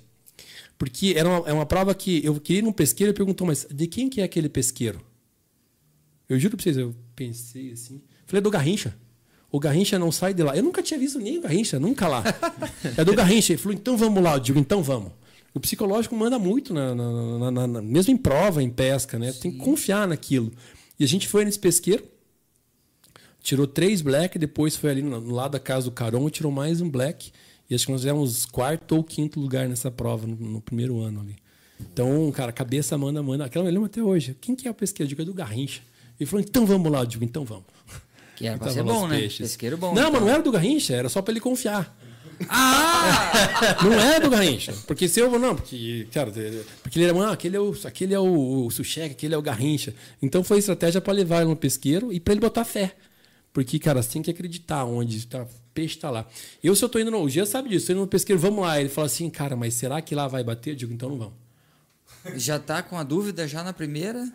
[0.76, 3.66] Porque era uma, é uma prova que eu queria ir num pesqueiro e perguntou, mas
[3.70, 5.00] de quem que é aquele pesqueiro?
[6.28, 8.02] Eu juro pra vocês, eu pensei assim.
[8.26, 8.94] Falei, é do Garrincha.
[9.52, 10.56] O Garrincha não sai de lá.
[10.56, 12.24] Eu nunca tinha visto nem o Garrincha, nunca lá.
[12.96, 13.52] É do Garrincha.
[13.52, 14.34] Ele falou, então vamos lá.
[14.34, 15.12] Eu digo, então vamos.
[15.52, 19.30] O psicológico manda muito, na, na, na, na mesmo em prova, em pesca, né?
[19.30, 19.40] Sim.
[19.40, 20.50] Tem que confiar naquilo.
[20.98, 22.02] E a gente foi nesse pesqueiro,
[23.42, 26.80] tirou três black, depois foi ali no, lado da casa do Caron e tirou mais
[26.80, 27.30] um black.
[27.68, 31.20] E acho que nós fizemos quarto ou quinto lugar nessa prova, no, no primeiro ano
[31.20, 31.36] ali.
[31.78, 33.44] Então, cara, cabeça manda, manda.
[33.44, 34.34] Aquela eu lembro até hoje.
[34.40, 35.06] Quem que é o pesqueiro?
[35.06, 35.82] Eu digo, é do Garrincha.
[36.18, 37.00] Ele falou, então vamos lá.
[37.00, 37.64] Eu digo, então vamos.
[38.36, 39.18] Que era pra ser bom, né?
[39.18, 39.38] Peixes.
[39.38, 39.94] Pesqueiro bom.
[39.94, 40.12] Não, então.
[40.12, 41.96] mas não era do Garrincha, era só pra ele confiar.
[42.48, 43.78] Ah!
[43.84, 44.74] não era do Garrincha.
[44.86, 45.38] Porque se eu.
[45.38, 46.08] Não, porque.
[46.12, 46.32] Cara,
[46.82, 47.28] porque ele era.
[47.28, 49.94] Ah, aquele é o, aquele é o, o Sucheque, aquele é o Garrincha.
[50.20, 52.94] Então foi estratégia para levar ele no pesqueiro e para ele botar fé.
[53.52, 56.26] Porque, cara, você tem que acreditar onde tá, o peixe está lá.
[56.62, 57.20] Eu, se eu tô indo no.
[57.22, 58.80] O Gia sabe disso, tô indo no pesqueiro, vamos lá.
[58.80, 60.70] Ele fala assim, cara, mas será que lá vai bater?
[60.70, 61.34] Eu digo, então não vamos.
[62.36, 64.32] Já tá com a dúvida já na primeira?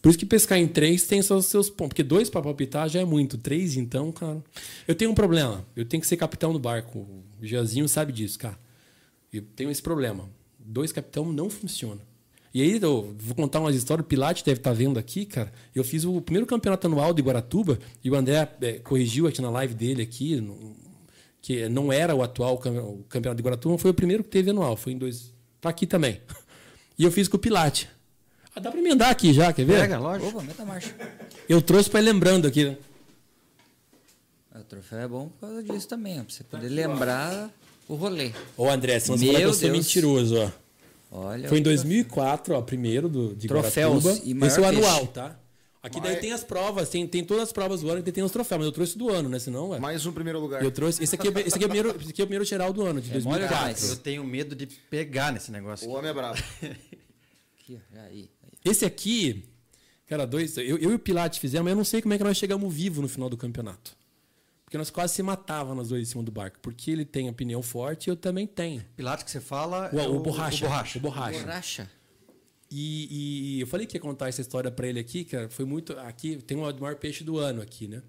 [0.00, 1.88] Por isso que pescar em três tem seus, seus pontos.
[1.88, 3.36] Porque dois para palpitar já é muito.
[3.36, 4.42] Três, então, cara.
[4.86, 5.66] Eu tenho um problema.
[5.74, 7.00] Eu tenho que ser capitão do barco.
[7.40, 8.58] O Jazinho sabe disso, cara.
[9.32, 10.28] Eu tenho esse problema.
[10.58, 12.00] Dois capitão não funciona.
[12.54, 14.04] E aí, eu vou contar umas histórias.
[14.04, 15.52] O Pilate deve estar tá vendo aqui, cara.
[15.74, 19.50] Eu fiz o primeiro campeonato anual de Guaratuba e o André é, corrigiu aqui na
[19.50, 20.76] live dele aqui, no,
[21.42, 24.76] que não era o atual campeonato de Guaratuba, foi o primeiro que teve anual.
[24.76, 25.34] Foi em dois.
[25.60, 26.20] Tá aqui também.
[27.00, 27.88] E eu fiz com o Pilate.
[28.58, 29.80] Ah, dá pra emendar aqui já, quer ver?
[29.82, 30.30] Pega, lógico.
[30.30, 30.92] Opa, meta marcha.
[31.48, 32.76] Eu trouxe pra ir lembrando aqui, né?
[34.54, 37.48] O troféu é bom por causa disso também, ó, pra você poder lembrar
[37.88, 38.32] o rolê.
[38.56, 39.78] Ô, André, senão você Meu fala que eu sou Deus.
[39.78, 40.50] mentiroso, ó.
[41.10, 41.48] Olha.
[41.48, 44.26] Foi em o 2004, ó, primeiro do, de Troféus Guaratuba.
[44.28, 45.12] e Esse é o anual, peixe.
[45.12, 45.38] tá?
[45.80, 48.32] Aqui daí tem as provas, tem, tem todas as provas do ano que tem os
[48.32, 49.38] troféus, mas eu trouxe do ano, né?
[49.38, 49.78] Senão, ué.
[49.78, 50.60] Mais um primeiro lugar.
[50.62, 51.02] Eu trouxe.
[51.04, 52.82] Esse aqui, é, esse, aqui é o primeiro, esse aqui é o primeiro geral do
[52.84, 53.56] ano, de É, mole 2004.
[53.58, 53.88] demais.
[53.90, 55.88] Eu tenho medo de pegar nesse negócio.
[55.88, 56.42] O homem é bravo.
[57.62, 58.28] Aqui, ó, aí.
[58.68, 59.44] Esse aqui,
[60.06, 60.56] cara, dois.
[60.56, 62.72] Eu, eu e o Pilate fizemos, mas eu não sei como é que nós chegamos
[62.72, 63.96] vivo no final do campeonato.
[64.64, 66.58] Porque nós quase se matávamos nós dois em cima do barco.
[66.60, 68.84] Porque ele tem a pneu forte e eu também tenho.
[68.96, 70.66] Pilates que você fala O, é o borracha.
[70.66, 70.98] O borracha.
[70.98, 71.40] O borracha.
[71.40, 71.90] Borracha.
[72.70, 75.48] E, e eu falei que ia contar essa história pra ele aqui, cara.
[75.48, 75.98] Foi muito.
[76.00, 78.02] Aqui tem o maior peixe do ano aqui, né?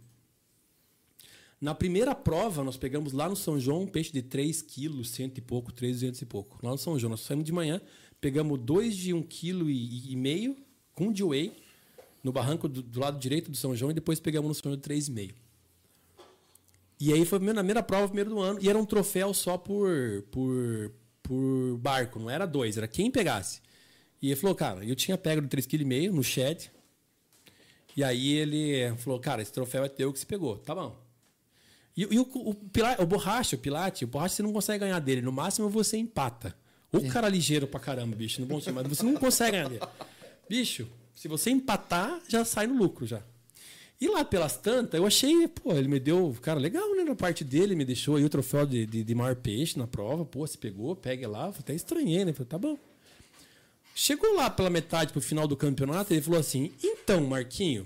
[1.62, 5.38] Na primeira prova, nós pegamos lá no São João um peixe de 3 quilos, cento
[5.38, 6.58] e pouco, 300 e pouco.
[6.62, 7.82] Lá no São João, nós saímos de manhã,
[8.20, 10.58] pegamos dois de 1,5 kg e, e meio,
[10.94, 11.54] com um de whey,
[12.24, 14.76] no barranco do, do lado direito do São João, e depois pegamos no São João
[14.76, 15.34] de 3,5.
[17.00, 19.90] E aí foi a primeira, prova, primeiro do ano, e era um troféu só por,
[20.32, 20.92] por,
[21.24, 23.62] por barco, não era dois, era quem pegasse.
[24.22, 26.70] E ele falou, cara, eu tinha pego de 3,5 kg no chat.
[27.96, 30.58] E aí ele falou, cara, esse troféu é teu que se pegou.
[30.58, 31.00] Tá bom.
[31.96, 35.00] E, e o, o, Pila- o borracha, o Pilate, o borracha você não consegue ganhar
[35.00, 35.22] dele.
[35.22, 36.56] No máximo você empata.
[36.92, 39.70] O cara ligeiro pra caramba, bicho, no bom sentido, mas você não consegue ganhar.
[40.50, 43.22] Bicho, se você empatar, já sai no lucro já.
[44.02, 47.04] E lá pelas tantas, eu achei, pô, ele me deu, cara, legal, né?
[47.04, 50.24] Na parte dele, me deixou aí o troféu de, de, de maior peixe na prova.
[50.24, 51.48] Pô, se pegou, pegue lá.
[51.48, 52.32] Eu até estranhei, né?
[52.32, 52.78] Falei, tá bom.
[53.94, 57.86] Chegou lá pela metade pro final do campeonato, ele falou assim: então, Marquinho.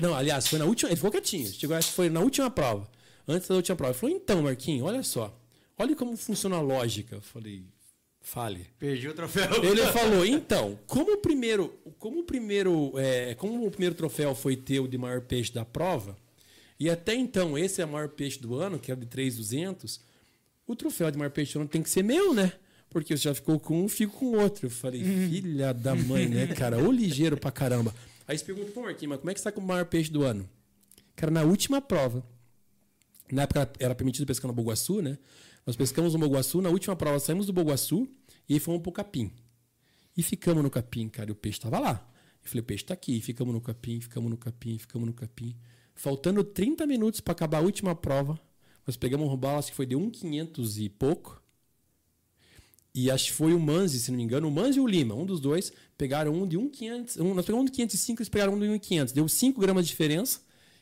[0.00, 0.90] Não, aliás, foi na última.
[0.90, 1.48] Ele ficou quietinho.
[1.48, 2.88] Chegou, acho que foi na última prova.
[3.26, 3.90] Antes da última prova.
[3.90, 5.36] Ele falou: então, Marquinho, olha só.
[5.76, 7.16] Olha como funciona a lógica.
[7.16, 7.64] Eu falei:
[8.22, 8.66] fale.
[8.78, 9.62] Perdi o troféu.
[9.62, 11.68] Ele falou, então, como o primeiro,
[11.98, 16.16] como o primeiro, é, como o primeiro troféu foi teu de maior peixe da prova,
[16.78, 20.00] e até então esse é o maior peixe do ano, que é o de 3,200,
[20.66, 22.52] o troféu de maior peixe do ano tem que ser meu, né?
[22.88, 24.66] Porque você já ficou com um, fico com outro.
[24.66, 26.78] Eu falei, filha da mãe, né, cara?
[26.78, 27.94] Ô ligeiro pra caramba.
[28.28, 30.10] Aí você pergunta, pô, Marquinhos, mas como é que você tá com o maior peixe
[30.10, 30.48] do ano?
[31.16, 32.24] Cara, na última prova,
[33.30, 35.18] na época era permitido pescar no Boguaçu, né?
[35.66, 38.08] Nós pescamos no Boguaçu, na última prova saímos do Boguaçu
[38.48, 39.30] e fomos pro capim.
[40.16, 42.08] E ficamos no capim, cara, e o peixe tava lá.
[42.42, 43.16] Eu falei, o peixe tá aqui.
[43.16, 45.56] E ficamos no capim, ficamos no capim, ficamos no capim.
[45.94, 48.38] Faltando 30 minutos para acabar a última prova,
[48.86, 51.40] nós pegamos um acho que foi de 1,500 e pouco.
[52.94, 55.14] E acho que foi o Manzi, se não me engano, o Manzi e o Lima,
[55.14, 57.16] um dos dois, pegaram um de 1,500.
[57.18, 59.12] Um, nós pegamos um de 505 eles pegaram um de 1,500.
[59.12, 60.40] Deu 5 gramas de diferença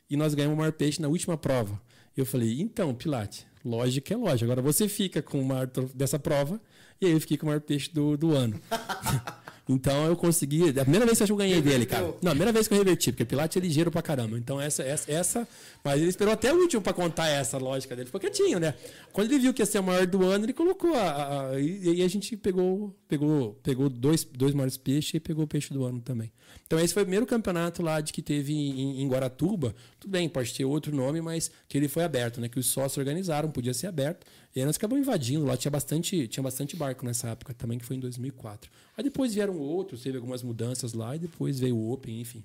[0.09, 1.81] e nós ganhamos o maior peixe na última prova.
[2.17, 4.45] Eu falei, então, Pilate, lógica é lógica.
[4.45, 6.61] Agora você fica com o maior dessa prova
[7.01, 8.61] e aí eu fiquei com o maior peixe do, do ano.
[9.73, 10.69] então eu consegui.
[10.71, 12.07] A primeira vez que eu ganhei dele, cara.
[12.23, 14.37] Não, a primeira vez que eu reverti, porque Pilate é ligeiro pra caramba.
[14.39, 15.49] Então essa, essa, essa.
[15.85, 18.07] Mas ele esperou até o último pra contar essa lógica dele.
[18.07, 18.75] Ficou quietinho, né?
[19.13, 21.51] Quando ele viu que ia ser o maior do ano, ele colocou a.
[21.53, 25.73] a- e a gente pegou, pegou, pegou dois, dois maiores peixes e pegou o peixe
[25.73, 26.31] do ano também.
[26.67, 29.75] Então esse foi o primeiro campeonato lá de que teve em, em Guaratuba.
[29.99, 32.49] Tudo bem, pode ter outro nome, mas que ele foi aberto, né?
[32.49, 34.27] Que os sócios organizaram, podia ser aberto.
[34.55, 35.57] E aí nós acabamos invadindo lá.
[35.57, 38.71] Tinha bastante, tinha bastante barco nessa época também, que foi em 2004.
[38.97, 42.43] Aí depois vieram outros, teve algumas mudanças lá e depois veio o Open, enfim.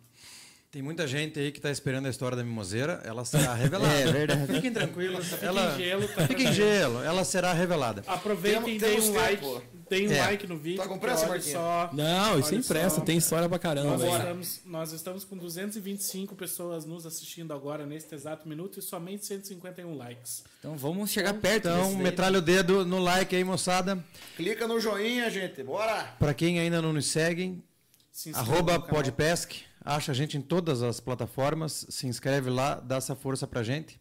[0.69, 3.01] Tem muita gente aí que está esperando a história da mimoseira.
[3.05, 3.93] Ela será revelada.
[3.93, 4.53] É verdade.
[4.53, 5.31] Fiquem tranquilos.
[5.41, 5.73] ela...
[5.73, 6.27] em gelo, tá?
[6.27, 7.01] Fica em gelo.
[7.01, 8.03] Ela será revelada.
[8.05, 9.61] Aproveitem e deem um like.
[9.91, 10.21] Um É.
[10.21, 10.81] like no vídeo.
[10.81, 11.51] Tá com pressa, Marquinhos?
[11.51, 11.89] só.
[11.93, 13.97] Não, isso é impressa, tem história pra caramba.
[13.97, 19.25] Nós estamos, nós estamos com 225 pessoas nos assistindo agora neste exato minuto e somente
[19.25, 20.43] 151 likes.
[20.59, 22.03] Então vamos chegar perto Então, desse daí.
[22.03, 24.03] metralha o dedo no like aí, moçada.
[24.35, 25.61] Clica no joinha, gente.
[25.63, 26.15] Bora!
[26.19, 27.63] Para quem ainda não nos segue,
[28.11, 29.61] Se arroba podpesc.
[29.87, 31.85] Acha a gente em todas as plataformas.
[31.89, 33.99] Se inscreve lá, dá essa força pra gente.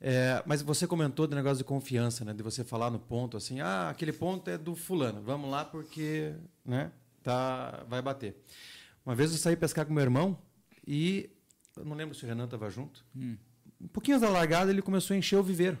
[0.00, 2.34] É, mas você comentou do negócio de confiança, né?
[2.34, 5.22] De você falar no ponto assim, ah, aquele ponto é do fulano.
[5.22, 6.92] Vamos lá porque, né?
[7.22, 8.36] Tá, vai bater.
[9.04, 10.38] Uma vez eu saí pescar com meu irmão
[10.86, 11.30] e
[11.76, 13.04] eu não lembro se o Renan estava junto.
[13.16, 15.78] Um pouquinho da largada ele começou a encher o viveiro.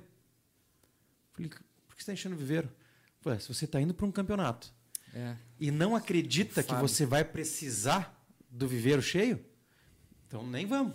[1.32, 1.50] Falei,
[1.86, 2.70] por que você está enchendo o viveiro?
[3.20, 4.72] Falei, "É, se você está indo para um campeonato
[5.14, 5.36] É.
[5.60, 8.14] e não acredita que você vai precisar
[8.50, 9.44] do viveiro cheio,
[10.26, 10.94] então nem vamos.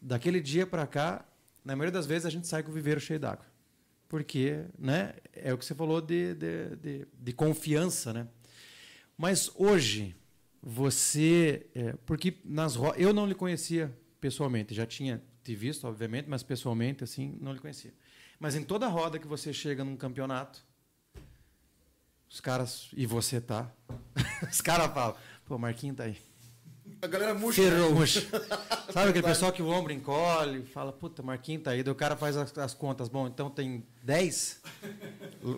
[0.00, 1.24] Daquele dia para cá,
[1.64, 3.46] na maioria das vezes a gente sai com o viveiro cheio d'água.
[4.08, 8.12] Porque né, é o que você falou de, de, de, de confiança.
[8.12, 8.28] Né?
[9.16, 10.14] Mas hoje,
[10.62, 11.66] você.
[11.74, 17.02] é, porque nas eu não lhe conhecia pessoalmente, já tinha te visto, obviamente, mas pessoalmente,
[17.02, 17.92] assim, não lhe conhecia.
[18.38, 20.64] Mas em toda roda que você chega num campeonato,
[22.32, 22.88] os caras.
[22.96, 23.70] E você tá.
[24.50, 26.16] Os caras falam, Pô, Marquinho tá aí.
[27.02, 27.60] A galera murcha.
[27.60, 27.96] Ferrou.
[27.96, 28.20] Puxa.
[28.92, 32.16] Sabe aquele pessoal que o ombro encolhe, fala, puta, Marquinho tá aí, daí o cara
[32.16, 33.08] faz as, as contas.
[33.08, 34.60] Bom, então tem 10?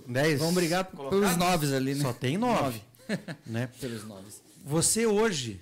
[0.09, 0.39] 10?
[0.39, 2.01] Vamos brigar pelos noves ali, né?
[2.01, 2.81] Só tem 9.
[3.47, 3.67] né?
[3.79, 4.41] Pelos noves.
[4.65, 5.61] Você hoje,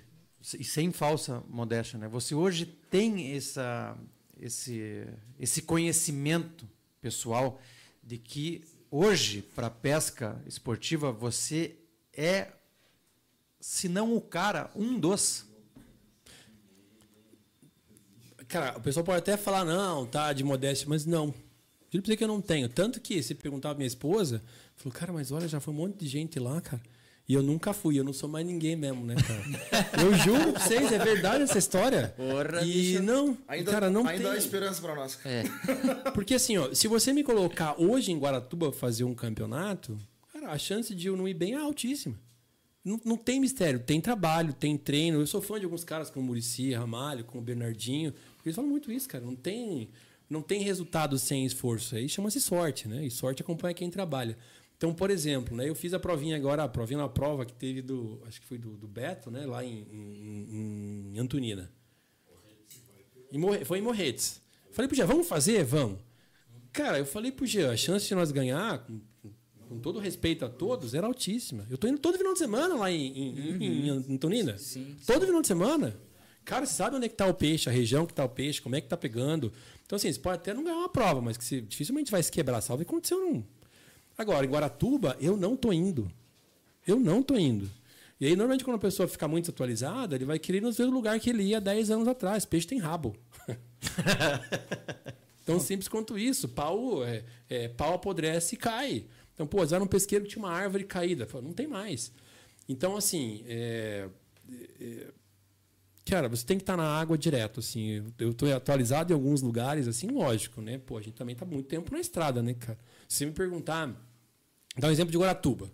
[0.57, 2.07] e sem falsa modéstia, né?
[2.07, 3.97] Você hoje tem essa,
[4.41, 5.05] esse,
[5.41, 6.65] esse conhecimento
[7.01, 7.61] pessoal
[8.01, 11.75] de que hoje, para pesca esportiva, você
[12.17, 12.53] é,
[13.59, 15.51] se não o cara, um dos.
[18.53, 21.33] Cara, o pessoal pode até falar, não, tá, de modéstia, mas não.
[21.91, 22.69] Juro pra você que eu não tenho.
[22.69, 24.43] Tanto que, se perguntar pra minha esposa,
[24.77, 26.83] falou, cara, mas olha, já foi um monte de gente lá, cara.
[27.27, 29.43] E eu nunca fui, eu não sou mais ninguém mesmo, né, cara?
[30.05, 32.13] eu juro pra vocês, é verdade essa história.
[32.15, 33.03] Porra, e bicho.
[33.03, 34.39] não, Ainda, cara, não ainda há tem.
[34.39, 35.19] esperança pra nós.
[35.25, 35.45] É.
[36.13, 39.97] Porque assim, ó, se você me colocar hoje em Guaratuba fazer um campeonato,
[40.31, 42.19] cara, a chance de eu não ir bem é altíssima.
[42.85, 45.21] Não, não tem mistério, tem trabalho, tem treino.
[45.21, 48.13] Eu sou fã de alguns caras como o Murici, Ramalho, como o Bernardinho.
[48.45, 49.25] Eles falam muito isso, cara.
[49.25, 49.89] Não tem,
[50.29, 51.95] não tem resultado sem esforço.
[51.95, 53.05] Aí chama-se sorte, né?
[53.07, 54.37] E sorte acompanha quem trabalha.
[54.77, 57.81] Então, por exemplo, né, eu fiz a provinha agora, a provinha na prova que teve
[57.83, 58.21] do.
[58.27, 59.47] Acho que foi do, do Beto, né?
[59.47, 61.71] Lá em, em, em Antonina.
[63.31, 64.41] Em Morre- foi em Morretes.
[64.73, 65.65] Falei pro Jean, vamos fazer?
[65.65, 65.99] Vamos.
[66.73, 69.01] Cara, eu falei pro Jean, a chance de nós ganhar, com,
[69.69, 71.67] com todo respeito a todos, era altíssima.
[71.71, 74.57] Eu tô indo todo final de semana lá em, em, em- em Antonina.
[75.07, 75.95] todo final de semana.
[76.45, 78.61] Cara, você sabe onde é que tá o peixe, a região que tá o peixe,
[78.61, 79.53] como é que tá pegando.
[79.87, 82.33] Então, assim, você pode até não ganhar uma prova, mas que você, dificilmente vai se
[82.33, 82.61] quebrar.
[82.61, 83.45] Salve aconteceu num.
[84.17, 86.11] Agora, em Guaratuba, eu não tô indo.
[86.87, 87.71] Eu não tô indo.
[88.21, 90.93] E aí, normalmente, quando a pessoa fica muito atualizada, ele vai querer nos ver no
[90.93, 92.45] lugar que ele ia 10 anos atrás.
[92.45, 93.17] Peixe tem rabo.
[95.45, 96.49] Tão simples quanto isso.
[96.49, 99.07] Pau, é, é, pau apodrece e cai.
[99.35, 101.27] Então, pô, já num pesqueiro que tinha uma árvore caída.
[101.43, 102.13] Não tem mais.
[102.69, 104.09] Então, assim, é,
[104.81, 105.07] é,
[106.05, 108.05] cara, você tem que estar na água direto, assim.
[108.19, 110.79] Eu estou atualizado em alguns lugares, assim, lógico, né?
[110.79, 112.79] Pô, a gente também tá muito tempo na estrada, né, cara?
[113.09, 113.95] Se você me perguntar,
[114.77, 115.71] dá um exemplo de Guaratuba.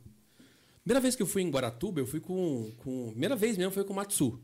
[0.83, 2.73] Primeira vez que eu fui em Guaratuba, eu fui com.
[2.79, 4.41] com primeira vez mesmo foi com o Matsu.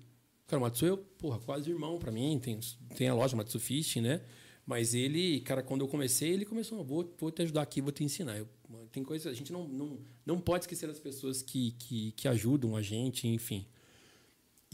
[0.47, 2.39] Cara, o Matsu é, porra, quase irmão pra mim.
[2.39, 2.61] Tem,
[2.95, 4.21] tem a loja Matsu Fishing, né?
[4.67, 8.03] Mas ele, cara, quando eu comecei, ele começou, vou, vou te ajudar aqui, vou te
[8.03, 8.37] ensinar.
[8.37, 8.49] Eu,
[8.91, 12.77] tem coisa, a gente não, não, não pode esquecer das pessoas que, que, que ajudam
[12.77, 13.67] a gente, enfim.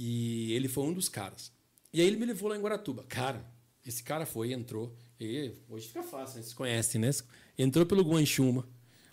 [0.02, 1.52] E ele foi um dos caras.
[1.92, 3.04] E aí ele me levou lá em Guaratuba.
[3.06, 3.44] Cara,
[3.84, 4.96] esse cara foi, entrou.
[5.20, 6.42] E hoje fica fácil, né?
[6.42, 7.10] vocês conhecem, né?
[7.58, 8.66] Entrou pelo Guanchuma.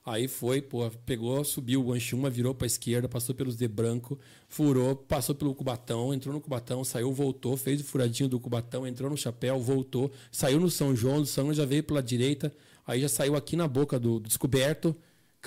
[0.06, 4.18] Aí foi, pô, pegou, subiu o Guanchuma, virou para a esquerda, passou pelos de branco,
[4.48, 9.10] furou, passou pelo Cubatão, entrou no Cubatão, saiu, voltou, fez o furadinho do Cubatão, entrou
[9.10, 12.56] no chapéu, voltou, saiu no São João, do São João já veio pela direita,
[12.86, 14.96] aí já saiu aqui na boca do, do descoberto.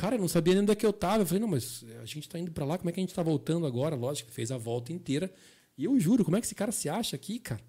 [0.00, 1.24] Cara, eu não sabia nem onde é que eu tava.
[1.24, 3.12] Eu falei, não, mas a gente tá indo para lá, como é que a gente
[3.12, 3.94] tá voltando agora?
[3.94, 5.30] Lógico que fez a volta inteira.
[5.76, 7.60] E eu juro, como é que esse cara se acha aqui, cara?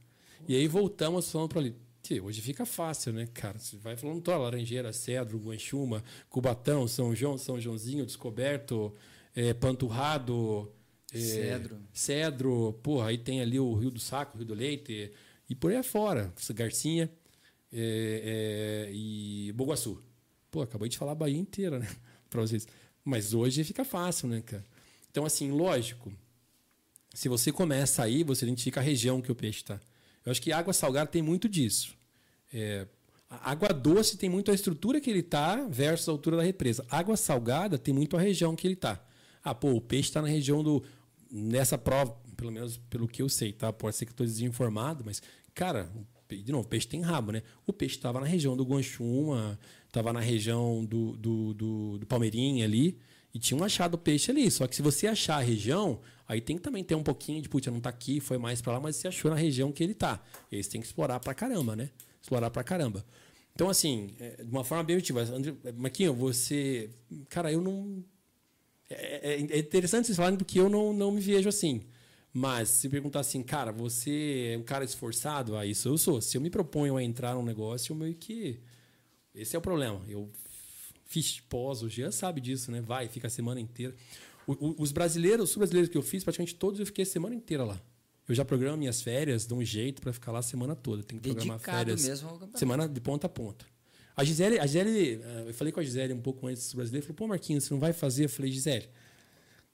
[0.47, 1.75] E aí voltamos falando para ali.
[2.23, 3.59] Hoje fica fácil, né, cara?
[3.59, 8.95] Você vai falando toda Laranjeira, Cedro, Guanchuma, Cubatão, São João, São Joãozinho, Descoberto,
[9.35, 10.71] é, Panturrado,
[11.13, 11.81] é, Cedro.
[11.91, 15.11] Cedro, porra, aí tem ali o Rio do Saco, Rio do Leite,
[15.49, 17.11] e por aí afora, Garcinha
[17.73, 20.01] é, é, e Boguaçu.
[20.49, 21.87] Pô, acabei de falar a Bahia inteira, né?
[22.31, 22.67] Pra vocês.
[23.03, 24.65] Mas hoje fica fácil, né, cara?
[25.11, 26.11] Então, assim, lógico,
[27.13, 29.79] se você começa aí, você identifica a região que o peixe está.
[30.25, 31.93] Eu acho que água salgada tem muito disso.
[32.53, 32.87] É,
[33.29, 36.85] água doce tem muito a estrutura que ele está versus a altura da represa.
[36.89, 39.03] Água salgada tem muito a região que ele está.
[39.43, 40.81] Ah, pô, o peixe está na região do.
[41.29, 43.73] Nessa prova, pelo menos pelo que eu sei, tá?
[43.73, 45.21] Pode ser que eu estou desinformado, mas,
[45.53, 45.89] cara,
[46.29, 47.41] de novo, o peixe tem rabo, né?
[47.65, 49.57] O peixe estava na região do Guanchuma,
[49.91, 52.97] estava na região do, do, do, do Palmeirinha ali,
[53.33, 54.49] e tinha um achado peixe ali.
[54.49, 57.47] Só que se você achar a região, aí tem que também ter um pouquinho de,
[57.49, 59.93] putz, não tá aqui, foi mais para lá, mas você achou na região que ele
[59.93, 60.21] tá.
[60.51, 61.89] E aí você tem que explorar pra caramba, né?
[62.21, 63.05] Explorar pra caramba.
[63.53, 65.21] Então, assim, é, de uma forma bem objetiva.
[65.23, 66.89] André- Marquinho, você.
[67.29, 68.03] Cara, eu não.
[68.89, 71.81] É, é- é interessante vocês falarem porque eu não, não me vejo assim.
[72.33, 75.55] Mas se perguntar assim, cara, você é um cara esforçado?
[75.57, 76.21] Ah, isso eu sou.
[76.21, 78.59] Se eu me proponho a entrar num negócio, eu meio que.
[79.33, 80.01] Esse é o problema.
[80.07, 80.29] Eu
[81.05, 82.81] fiz pós, o Jean sabe disso, né?
[82.81, 83.95] Vai, fica a semana inteira.
[84.47, 87.35] O- o- os brasileiros, os brasileiros que eu fiz, praticamente todos eu fiquei a semana
[87.35, 87.81] inteira lá.
[88.27, 91.03] Eu já programo minhas férias, dou um jeito para ficar lá a semana toda.
[91.03, 92.05] Tem que programar Dedicado férias.
[92.05, 92.59] mesmo ao campeonato.
[92.59, 93.65] Semana de ponta a ponta.
[94.15, 97.05] A Gisele, a Gisele, eh, eu falei com a Gisele um pouco antes do brasileiro,
[97.07, 98.25] falou, pô, Marquinhos, você não vai fazer?
[98.25, 98.87] Eu falei, Gisele,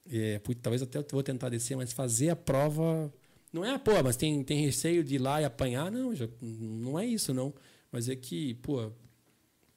[0.10, 3.14] é, putz, talvez até eu vou tentar descer, mas fazer a prova.
[3.52, 5.92] Não é, pô, mas tem, tem receio de ir lá e apanhar?
[5.92, 7.54] Não, já, não é isso, não.
[7.92, 8.92] Mas é que, pô,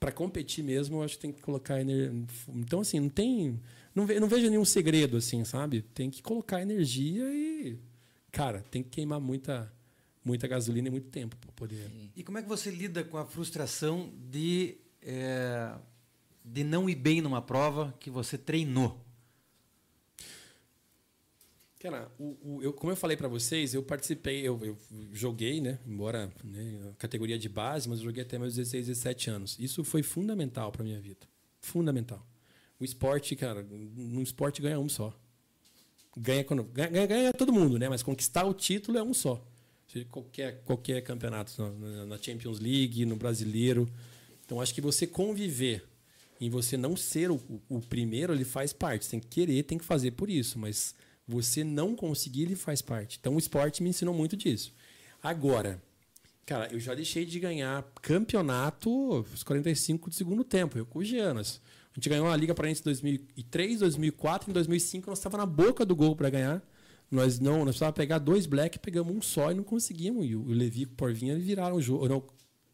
[0.01, 2.11] para competir mesmo, eu acho que tem que colocar energia.
[2.49, 3.61] Então, assim, não tem.
[3.95, 5.83] Não, ve, não vejo nenhum segredo, assim, sabe?
[5.83, 7.79] Tem que colocar energia e.
[8.33, 9.71] Cara, tem que queimar muita,
[10.25, 11.91] muita gasolina e muito tempo para poder.
[12.17, 15.75] E como é que você lida com a frustração de, é,
[16.43, 18.99] de não ir bem numa prova que você treinou?
[21.81, 24.77] Cara, o, o, eu, como eu falei para vocês, eu participei, eu, eu
[25.15, 25.79] joguei, né?
[25.87, 29.57] Embora né, categoria de base, mas eu joguei até meus 16, 17 anos.
[29.59, 31.27] Isso foi fundamental para minha vida.
[31.59, 32.25] Fundamental.
[32.79, 35.19] O esporte, cara, no esporte ganha um só.
[36.15, 37.89] Ganha, quando, ganha, ganha todo mundo, né?
[37.89, 39.43] Mas conquistar o título é um só.
[40.11, 43.89] Qualquer, qualquer campeonato, na, na Champions League, no brasileiro.
[44.45, 45.83] Então, acho que você conviver
[46.39, 47.41] em você não ser o,
[47.71, 49.07] o primeiro, ele faz parte.
[49.07, 50.59] Você tem que querer, tem que fazer por isso.
[50.59, 50.95] Mas
[51.31, 53.19] você não conseguir, ele faz parte.
[53.21, 54.75] Então o esporte me ensinou muito disso.
[55.23, 55.81] Agora,
[56.45, 61.05] cara, eu já deixei de ganhar campeonato os 45 do segundo tempo, eu com o
[61.05, 61.61] Gianas.
[61.93, 65.85] A gente ganhou a Liga Paraense em 2003, 2004, em 2005 nós estava na boca
[65.85, 66.63] do gol para ganhar.
[67.11, 70.25] Nós não, nós precisávamos pegar dois black, pegamos um só e não conseguimos.
[70.27, 72.09] E o Levi com o Porvinha viraram o jogo.
[72.09, 72.23] Não,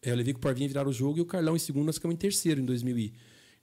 [0.03, 1.97] é, o Levi com o Porvinha viraram o jogo e o Carlão em segundo, nós
[1.97, 3.13] ficamos em terceiro em 2000,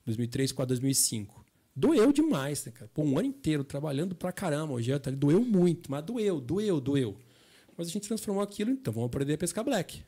[0.06, 1.43] 2003, 2004, 2005.
[1.76, 2.90] Doeu demais, né, cara?
[2.94, 4.74] Pô, um ano inteiro trabalhando pra caramba.
[4.74, 7.18] Hoje tá, doeu muito, mas doeu, doeu, doeu.
[7.76, 10.04] Mas a gente transformou aquilo, então vamos aprender a pescar black.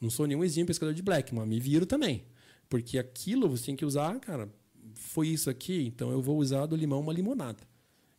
[0.00, 2.24] Não sou nenhum exímio pescador de black, mas me viro também.
[2.68, 4.48] Porque aquilo você tem que usar, cara,
[4.94, 7.68] foi isso aqui, então eu vou usar do limão uma limonada.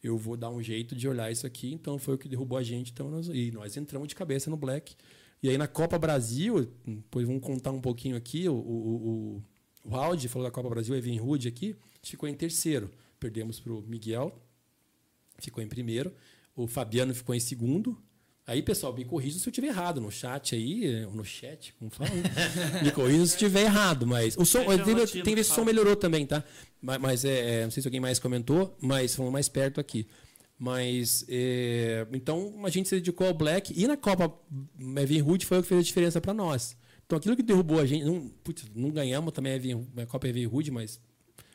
[0.03, 2.63] Eu vou dar um jeito de olhar isso aqui, então foi o que derrubou a
[2.63, 4.95] gente, então nós, e nós entramos de cabeça no black.
[5.41, 9.41] E aí na Copa Brasil, depois vamos contar um pouquinho aqui, o, o,
[9.85, 11.75] o, o Audi falou da Copa Brasil, Evan Rude aqui,
[12.09, 12.89] ficou em terceiro.
[13.19, 14.41] Perdemos para o Miguel,
[15.39, 16.13] ficou em primeiro.
[16.55, 17.97] O Fabiano ficou em segundo.
[18.45, 21.91] Aí, pessoal, me corrija se eu estiver errado no chat aí, ou no chat, como
[21.91, 22.09] fala.
[22.09, 22.81] Né?
[22.83, 25.95] me corrija se estiver errado, mas o som, tem, tem ver se o som melhorou
[25.95, 26.43] também, tá?
[26.81, 30.07] Mas, mas é, é, não sei se alguém mais comentou, mas vamos mais perto aqui.
[30.57, 34.31] Mas é, então a gente se dedicou ao Black e na Copa
[34.79, 36.77] Evan Hood foi o que fez a diferença para nós.
[37.05, 39.53] Então aquilo que derrubou a gente, não, putz, não ganhamos também
[39.97, 40.99] a, Copa Evan Hood, mas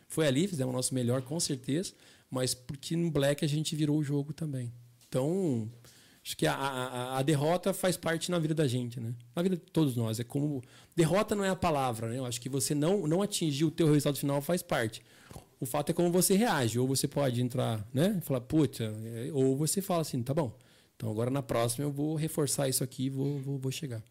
[0.09, 1.93] foi ali, fizemos o nosso melhor, com certeza,
[2.31, 4.73] mas porque no Black a gente virou o jogo também.
[5.09, 5.71] Então,
[6.25, 9.15] acho que a, a, a, derrota faz parte na vida da gente, né?
[9.35, 10.19] Na vida de todos nós.
[10.19, 10.63] É como.
[10.95, 12.19] Derrota não é a palavra, né?
[12.19, 15.03] Eu acho que você não, não atingir o teu resultado final faz parte.
[15.59, 16.79] O fato é como você reage.
[16.79, 18.21] Ou você pode entrar, né?
[18.23, 20.57] Falar, puta, é, ou você fala assim, tá bom.
[20.97, 24.03] Então agora na próxima eu vou reforçar isso aqui e vou, vou, vou chegar.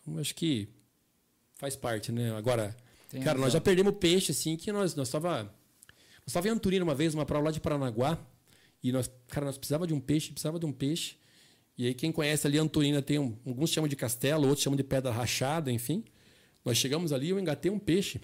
[0.00, 0.68] Então acho que
[1.54, 2.34] faz parte, né?
[2.36, 2.76] Agora,
[3.14, 3.44] tem cara, razão.
[3.44, 5.44] nós já perdemos peixe, assim, que nós, nós tava.
[6.26, 8.18] Nós tava em Anturina uma vez, uma prova lá de Paranaguá.
[8.82, 11.16] E nós, cara, nós precisava de um peixe, precisava de um peixe.
[11.78, 14.82] E aí, quem conhece ali Anturina tem um, alguns chamam de castelo, outros chamam de
[14.82, 16.04] pedra rachada, enfim.
[16.64, 18.20] Nós chegamos ali e eu engatei um peixe.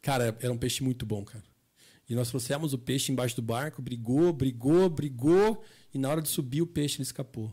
[0.00, 1.44] Cara, era um peixe muito bom, cara.
[2.08, 6.28] E nós trouxemos o peixe embaixo do barco, brigou, brigou, brigou, e na hora de
[6.28, 7.52] subir o peixe ele escapou.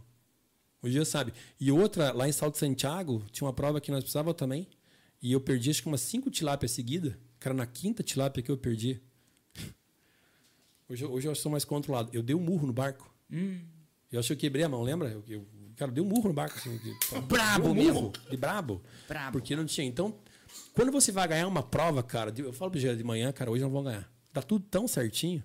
[0.81, 1.33] O dia sabe.
[1.59, 4.67] E outra, lá em Salto Santiago, tinha uma prova que nós precisávamos também.
[5.21, 7.15] E eu perdi acho que umas cinco tilápias seguidas.
[7.39, 9.01] Cara, na quinta tilápia que eu perdi.
[10.89, 12.09] Hoje, hoje eu sou mais controlado.
[12.13, 13.13] Eu dei um murro no barco.
[13.31, 13.59] Hum.
[14.11, 15.09] Eu acho que eu quebrei a mão, lembra?
[15.09, 15.45] Eu, eu,
[15.75, 16.57] cara, dei um murro no barco.
[16.57, 16.79] Assim,
[17.27, 18.13] brabo um mesmo.
[18.29, 18.81] De brabo.
[19.07, 19.33] Brabo.
[19.33, 19.85] Porque não tinha.
[19.85, 20.17] Então,
[20.73, 23.63] quando você vai ganhar uma prova, cara, eu falo pro dia de manhã, cara, hoje
[23.63, 24.09] não vou ganhar.
[24.31, 25.43] Tá tudo tão certinho.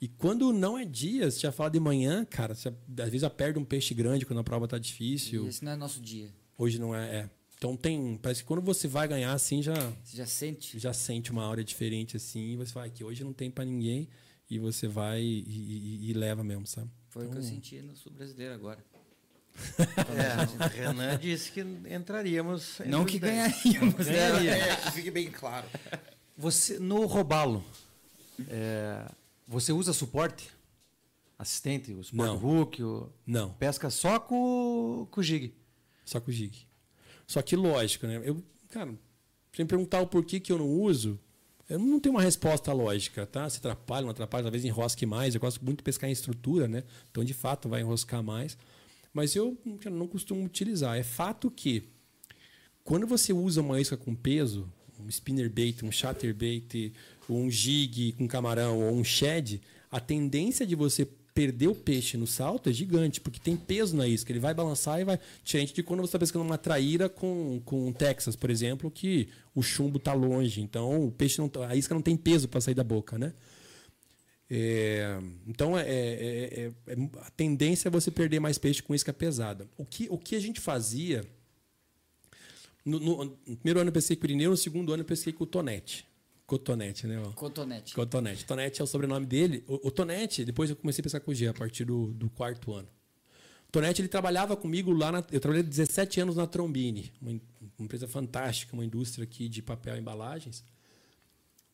[0.00, 3.30] E quando não é dia, você já fala de manhã, cara, você, às vezes já
[3.30, 5.46] perde um peixe grande quando a prova tá difícil.
[5.46, 6.30] E esse não é nosso dia.
[6.58, 7.30] Hoje não é, é.
[7.56, 8.18] Então tem.
[8.18, 9.74] Parece que quando você vai ganhar, assim, já.
[10.02, 10.78] Você já sente?
[10.78, 14.08] Já sente uma hora diferente, assim, e você vai, que hoje não tem para ninguém,
[14.50, 16.90] e você vai e, e, e, leva mesmo, sabe?
[17.08, 18.84] Foi então, o que eu então senti no sul brasileiro agora.
[19.78, 22.80] é, o Renan disse que entraríamos.
[22.86, 24.12] Não que ganharíamos, né?
[24.12, 24.56] ganharia.
[24.56, 25.66] É, que fique bem claro.
[26.36, 27.64] Você, no robalo,
[28.48, 29.08] é,
[29.46, 30.50] você usa suporte?
[31.38, 32.44] Assistente, o suporte Não.
[32.44, 32.82] hook?
[32.82, 33.12] O...
[33.26, 33.52] Não.
[33.54, 35.54] Pesca só com, com o jig?
[36.04, 36.66] Só com o jig.
[37.26, 38.20] Só que lógico, né?
[38.24, 38.94] Eu, cara,
[39.52, 41.18] se me perguntar o porquê que eu não uso,
[41.68, 43.48] eu não tenho uma resposta lógica, tá?
[43.48, 45.34] Se atrapalha, não atrapalha, talvez enrosque mais.
[45.34, 46.84] Eu gosto muito de pescar em estrutura, né?
[47.10, 48.56] Então, de fato, vai enroscar mais.
[49.12, 50.98] Mas eu cara, não costumo utilizar.
[50.98, 51.84] É fato que
[52.82, 54.70] quando você usa uma isca com peso,
[55.00, 56.92] um spinner bait, um shatter bait,
[57.28, 59.60] um jig com camarão ou um shed,
[59.90, 64.06] a tendência de você perder o peixe no salto é gigante, porque tem peso na
[64.06, 64.30] isca.
[64.30, 65.18] Ele vai balançar e vai.
[65.42, 69.28] Diferente de quando você está pescando uma traíra com, com um Texas, por exemplo, que
[69.54, 70.60] o chumbo está longe.
[70.60, 73.32] Então o peixe não, tá, a isca não tem peso para sair da boca, né?
[74.48, 79.12] É, então é, é, é, é, a tendência é você perder mais peixe com isca
[79.12, 79.66] pesada.
[79.76, 81.24] O que, o que a gente fazia
[82.84, 85.32] No, no- no primeiro ano eu pesquei com o Irineu, no segundo ano eu pesquei
[85.32, 86.06] com o Tonete.
[86.46, 87.22] Cotonete, né?
[87.24, 87.30] ó.
[87.32, 87.94] Cotonete.
[87.94, 88.44] Cotonete.
[88.44, 89.64] Tonete é o sobrenome dele.
[89.66, 92.28] O, o Tonete, depois eu comecei a pescar com o G a partir do, do
[92.28, 92.88] quarto ano.
[93.68, 95.24] O Tonete, ele trabalhava comigo lá na.
[95.32, 97.40] Eu trabalhei 17 anos na Trombini, uma, uma
[97.84, 100.62] empresa fantástica, uma indústria aqui de papel e embalagens.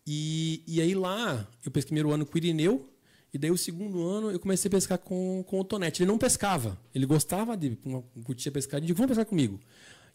[0.07, 2.89] E, e aí lá, eu pesquei primeiro ano com o Irineu,
[3.33, 6.03] e daí o segundo ano eu comecei a pescar com, com o Tonete.
[6.03, 7.77] Ele não pescava, ele gostava de
[8.25, 9.61] curtia pescar, e disse, vamos pescar comigo.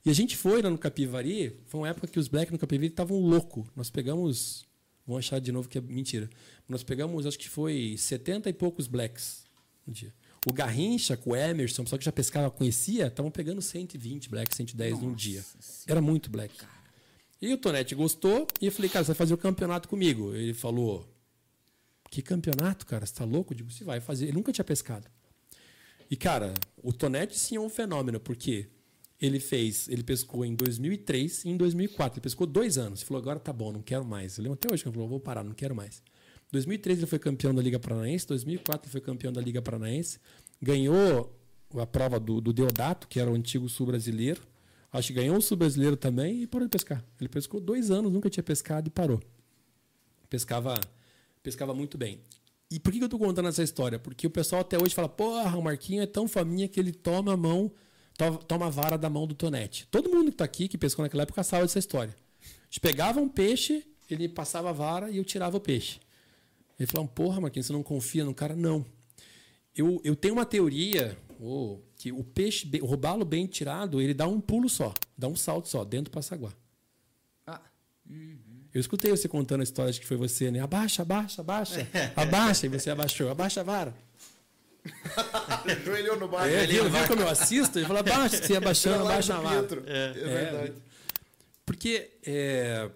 [0.06, 2.88] E a gente foi lá no Capivari, foi uma época que os Black no Capivari
[2.88, 3.66] estavam loucos.
[3.76, 4.64] Nós pegamos,
[5.06, 6.30] vão achar de novo que é mentira,
[6.70, 9.46] nós pegamos, acho que foi 70 e poucos Blacks
[9.86, 10.14] no dia.
[10.48, 14.56] O Garrincha com o Emerson, o pessoal que já pescava, conhecia, estavam pegando 120 Blacks,
[14.56, 15.44] 110 num dia.
[15.88, 16.54] Era muito Black.
[17.42, 20.36] E o Tonete gostou e eu falei, cara, você vai fazer o campeonato comigo.
[20.36, 21.08] Ele falou,
[22.12, 23.06] que campeonato, cara?
[23.06, 23.54] Você tá louco?
[23.54, 24.26] Eu digo, você vai fazer.
[24.26, 25.08] Ele nunca tinha pescado.
[26.10, 28.68] E, cara, o Tonete sim é um fenômeno, porque
[29.26, 32.18] ele fez, ele pescou em 2003 e em 2004.
[32.18, 33.00] Ele pescou dois anos.
[33.00, 34.38] Ele falou, agora tá bom, não quero mais.
[34.38, 36.02] Eu lembro até hoje que ele falou, vou parar, não quero mais.
[36.52, 40.20] 2003 ele foi campeão da Liga Paranaense, 2004 ele foi campeão da Liga Paranaense,
[40.62, 41.36] ganhou
[41.76, 44.42] a prova do, do Deodato, que era o antigo sul brasileiro.
[44.92, 47.04] Acho que ganhou o sul brasileiro também e parou de pescar.
[47.20, 49.22] Ele pescou dois anos, nunca tinha pescado e parou.
[50.30, 50.80] Pescava,
[51.44, 52.20] pescava muito bem.
[52.72, 54.00] E por que eu tô contando essa história?
[54.00, 57.34] Porque o pessoal até hoje fala, porra, o Marquinho é tão faminha que ele toma
[57.34, 57.72] a mão,
[58.18, 59.88] to- toma a vara da mão do Tonete.
[59.92, 62.16] Todo mundo que tá aqui, que pescou naquela época, sabe dessa história.
[62.42, 66.00] A gente pegava um peixe, ele passava a vara e eu tirava o peixe.
[66.80, 68.56] Ele falou, porra, Marquinhos, você não confia no cara?
[68.56, 68.86] Não.
[69.76, 74.28] Eu, eu tenho uma teoria ô, que o peixe, o robalo bem tirado, ele dá
[74.28, 76.52] um pulo só, dá um salto só, dentro do passaguá.
[77.48, 77.62] Ah,
[78.74, 80.60] Eu escutei você contando a história de que foi você, né?
[80.60, 81.88] Abaixa, abaixa, abaixa.
[82.16, 83.30] Abaixa, e você abaixou.
[83.30, 83.96] Abaixa a vara.
[85.84, 86.48] Joelhou no bar.
[86.48, 87.80] É, viu, viu como eu assisto?
[87.80, 89.60] Ele fala, abaixa, você abaixando, Lá abaixa a do vara.
[89.60, 89.84] Pietro.
[89.88, 90.74] É, verdade.
[91.66, 92.90] Porque é,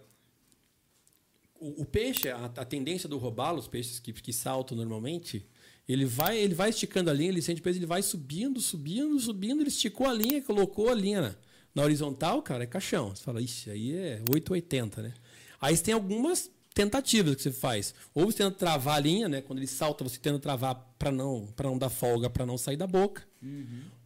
[1.60, 5.46] o, o peixe, a, a tendência do robalo, os peixes que, que saltam normalmente,
[5.88, 9.62] ele vai, ele vai esticando a linha, ele sente peso, ele vai subindo, subindo, subindo,
[9.62, 11.36] ele esticou a linha, colocou a linha na,
[11.74, 13.16] na horizontal, cara, é caixão.
[13.16, 15.14] Você fala, ixi, aí é 880, né?
[15.60, 16.50] Aí você tem algumas
[16.84, 17.94] tentativas que você faz.
[18.14, 19.42] Ou você tenta travar a linha, né?
[19.42, 22.88] Quando ele salta, você tenta travar para não, não dar folga, para não sair da
[22.88, 23.28] boca.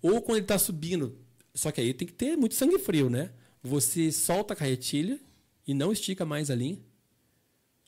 [0.01, 1.15] Ou quando ele está subindo,
[1.53, 3.31] só que aí tem que ter muito sangue frio, né?
[3.61, 5.19] Você solta a carretilha
[5.67, 6.79] e não estica mais a linha.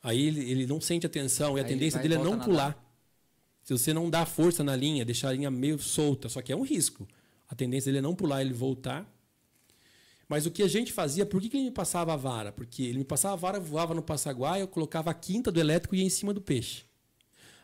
[0.02, 2.80] Aí ele, ele não sente a tensão e a Aí tendência dele é não pular.
[3.64, 6.56] Se você não dá força na linha, deixar a linha meio solta, só que é
[6.56, 7.08] um risco.
[7.48, 9.04] A tendência dele é não pular, ele voltar.
[10.28, 12.50] Mas o que a gente fazia, por que, que ele me passava a vara?
[12.50, 15.94] Porque ele me passava a vara, voava no passaguá, eu colocava a quinta do elétrico
[15.94, 16.84] e ia em cima do peixe.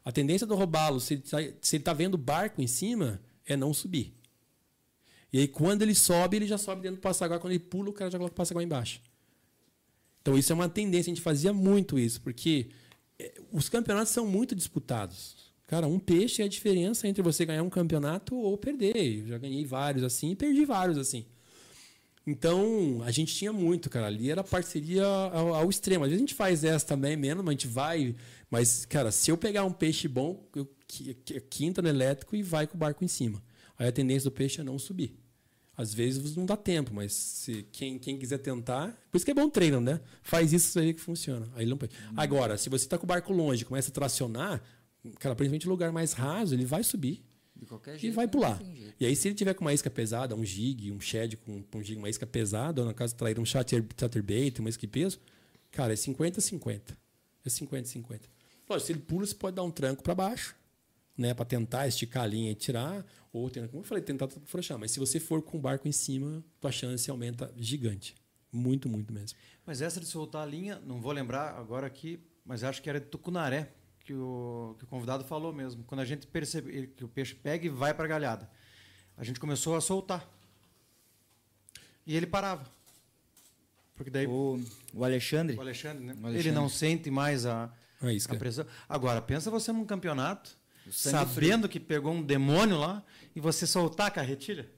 [0.05, 4.15] A tendência do robalo, se ele tá- está vendo barco em cima, é não subir.
[5.33, 7.39] E aí, quando ele sobe, ele já sobe dentro do passaguá.
[7.39, 9.01] Quando ele pula, o cara já coloca o passaguá embaixo.
[10.21, 11.11] Então, isso é uma tendência.
[11.11, 12.69] A gente fazia muito isso, porque
[13.19, 15.37] eh, os campeonatos são muito disputados.
[15.67, 18.95] Cara, um peixe é a diferença entre você ganhar um campeonato ou perder.
[19.23, 21.25] Eu já ganhei vários assim e perdi vários assim.
[22.27, 24.07] Então, a gente tinha muito, cara.
[24.07, 26.05] Ali era parceria ao, ao extremo.
[26.05, 28.15] Às vezes a gente faz essa também, menos, mas a gente vai.
[28.51, 32.43] Mas, cara, se eu pegar um peixe bom, eu qui- qui- quinta no elétrico e
[32.43, 33.43] vai com o barco em cima.
[33.79, 35.19] Aí a tendência do peixe é não subir.
[35.77, 38.89] Às vezes não dá tempo, mas se quem, quem quiser tentar.
[39.11, 40.01] Por isso que é bom treino, né?
[40.23, 41.49] Faz isso, ver que funciona.
[41.57, 41.79] Aí não.
[42.17, 44.63] Agora, se você está com o barco longe começa a tracionar,
[45.19, 47.25] cara, principalmente lugar mais raso, ele vai subir
[47.63, 48.15] de qualquer e jeito.
[48.15, 48.61] vai não pular.
[48.99, 51.83] E aí, se ele tiver com uma isca pesada, um jig, um shed com, um
[51.83, 55.21] jig, uma isca pesada, ou no caso trair um chatter, chatterbait, uma isca de peso,
[55.71, 56.97] cara, é 50-50.
[57.45, 58.21] É 50-50.
[58.69, 60.55] Lógico, se ele pula, você pode dar um tranco para baixo,
[61.17, 64.79] né, para tentar esticar a linha e tirar, ou, como eu falei, tentar afrouxar.
[64.79, 68.15] Mas se você for com o barco em cima, tua chance aumenta gigante.
[68.51, 69.39] Muito, muito mesmo.
[69.65, 73.01] Mas essa de soltar a linha, não vou lembrar agora aqui, mas acho que era
[73.01, 73.73] de Tucunaré
[74.05, 75.85] que o, que o convidado falou mesmo.
[75.85, 78.51] Quando a gente percebe que o peixe pega e vai para a galhada,
[79.17, 80.29] a gente começou a soltar.
[82.07, 82.67] E ele parava.
[83.95, 84.31] Porque daí o,
[84.93, 86.13] O, o Alexandre, Alexandre, né?
[86.15, 86.39] O Alexandre.
[86.39, 87.71] Ele não sente mais a,
[88.01, 88.35] A isca.
[88.35, 88.67] a pressão.
[88.89, 90.57] Agora, pensa você num campeonato,
[90.91, 93.05] sabendo que pegou um demônio lá
[93.37, 94.69] e você soltar a carretilha.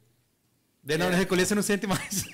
[0.82, 2.24] Daí na hora de recolher você não sente mais.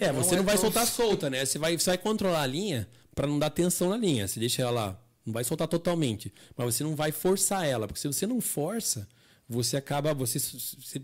[0.00, 1.44] É, você não, é vai soltar solta, né?
[1.44, 4.26] Você vai, você vai controlar a linha para não dar tensão na linha.
[4.26, 5.00] Você deixa ela lá.
[5.24, 6.32] Não vai soltar totalmente.
[6.56, 7.86] Mas você não vai forçar ela.
[7.86, 9.08] Porque se você não força,
[9.48, 10.14] você acaba.
[10.14, 11.02] Você, você-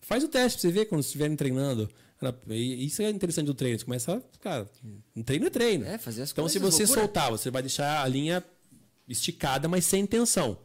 [0.00, 1.88] faz o teste pra você ver quando estiverem treinando.
[2.48, 3.78] Isso é interessante do treino.
[3.78, 4.22] Você começa.
[4.40, 4.68] Cara,
[5.14, 5.84] um treino é treino.
[5.84, 7.00] É, fazer as então, se coisas, você loucura.
[7.02, 8.42] soltar, você vai deixar a linha
[9.08, 10.58] esticada, mas sem tensão.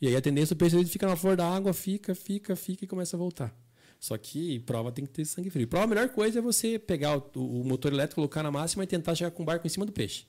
[0.00, 2.84] E aí a tendência do peixe ele fica na flor da água, fica, fica, fica
[2.84, 3.54] e começa a voltar.
[3.98, 5.66] Só que prova tem que ter sangue frio.
[5.66, 8.86] Prova a melhor coisa é você pegar o, o motor elétrico, colocar na máxima e
[8.86, 10.24] tentar chegar com o barco em cima do peixe.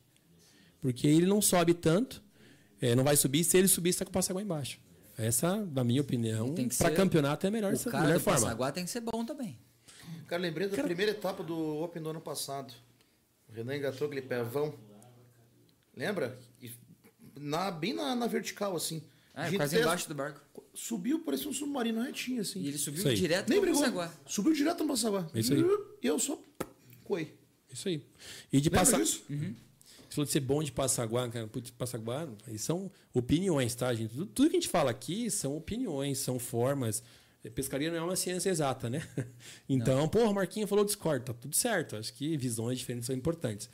[0.81, 2.21] Porque ele não sobe tanto,
[2.81, 4.79] é, não vai subir, se ele subir, está com o passaguá embaixo.
[5.17, 8.19] Essa, na minha opinião, Tem que para campeonato é a melhor, O essa- cara melhor
[8.19, 8.39] do forma.
[8.39, 9.59] Passaguá tem que ser bom também.
[10.27, 12.73] Cara, lembrei da primeira etapa do Open do ano passado.
[13.49, 14.73] O Renan engatou aquele pevão.
[15.95, 16.39] Lembra?
[16.61, 16.71] E
[17.37, 19.03] na, bem na, na vertical, assim.
[19.33, 20.41] Ah, quase embaixo do barco.
[20.73, 22.61] Subiu, parecia um submarino retinho, assim.
[22.61, 23.73] E ele subiu direto brigou.
[23.73, 24.13] Passaguá.
[24.25, 25.27] Subiu direto no Passaguá.
[25.33, 25.63] Isso aí.
[26.01, 26.41] E eu só
[27.03, 27.33] coei.
[27.71, 28.03] Isso aí.
[28.53, 28.99] E de passar.
[28.99, 29.23] disso?
[30.09, 31.47] Você falou de ser bom de Passaguá, cara.
[31.47, 34.11] Putz, Passaguá, aí são opiniões, tá, gente?
[34.11, 37.03] Tudo, tudo que a gente fala aqui são opiniões, são formas.
[37.53, 39.07] Pescaria não é uma ciência exata, né?
[39.69, 41.95] Então, porra, o Marquinho falou Discord, tá tudo certo.
[41.95, 43.69] Acho que visões diferentes são importantes.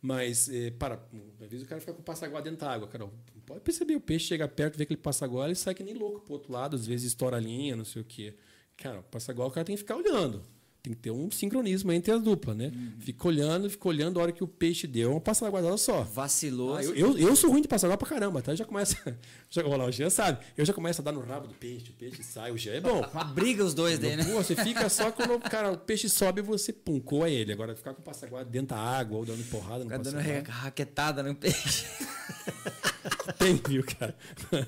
[0.00, 0.94] Mas, eh, para,
[1.40, 3.06] às vezes o cara fica com o passaguá dentro da água, cara.
[3.44, 6.32] Pode perceber, o peixe chega perto, vê aquele passaguá, ele sai que nem louco pro
[6.32, 8.34] outro lado, às vezes estoura a linha, não sei o quê.
[8.78, 10.42] Cara, o passaguá o cara tem que ficar olhando.
[10.82, 12.72] Tem que ter um sincronismo entre as duplas, né?
[13.00, 16.02] Fica olhando, fica olhando a hora que o peixe deu, é uma passaguada só.
[16.04, 16.74] Vacilou.
[16.74, 18.54] Ah, eu, eu, eu sou ruim de passaguá pra caramba, tá?
[18.54, 18.96] Já começa.
[19.50, 20.38] Já, olha lá, o Jean sabe.
[20.56, 22.80] Eu já começo a dar no rabo do peixe, o peixe sai, o Jean é
[22.80, 23.00] bom.
[23.12, 24.24] Uma briga os dois daí, né?
[24.24, 27.52] Pô, você fica só quando cara, o peixe sobe você pum, coa ele.
[27.52, 31.22] Agora ficar com o passaguá dentro da água ou dando porrada no Fica dando raquetada
[31.22, 31.84] no peixe.
[33.38, 34.16] Tem, viu, cara?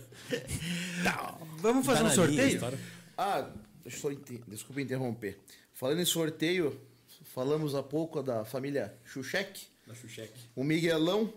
[1.59, 2.49] Vamos fazer Tá um sorteio?
[2.59, 2.79] linha.
[3.17, 3.49] Ah,
[3.83, 5.39] deixa eu só inte- desculpa interromper.
[5.83, 6.81] Falando em sorteio,
[7.25, 9.67] falamos há pouco da família Xuxek.
[9.85, 10.39] Da Xuxeque.
[10.55, 11.35] O Miguelão,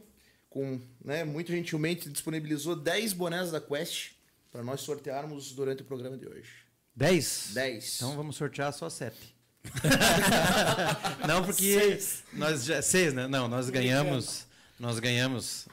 [0.52, 4.12] com, né, muito gentilmente disponibilizou 10 bonés da Quest
[4.52, 6.52] para nós sortearmos durante o programa de hoje.
[6.96, 7.54] 10?
[7.56, 7.96] 10.
[7.96, 9.18] Então vamos sortear só 7.
[11.28, 12.00] não, porque
[12.32, 13.28] nós já seis, né?
[13.28, 14.46] Não, nós ganhamos,
[14.80, 15.68] nós ganhamos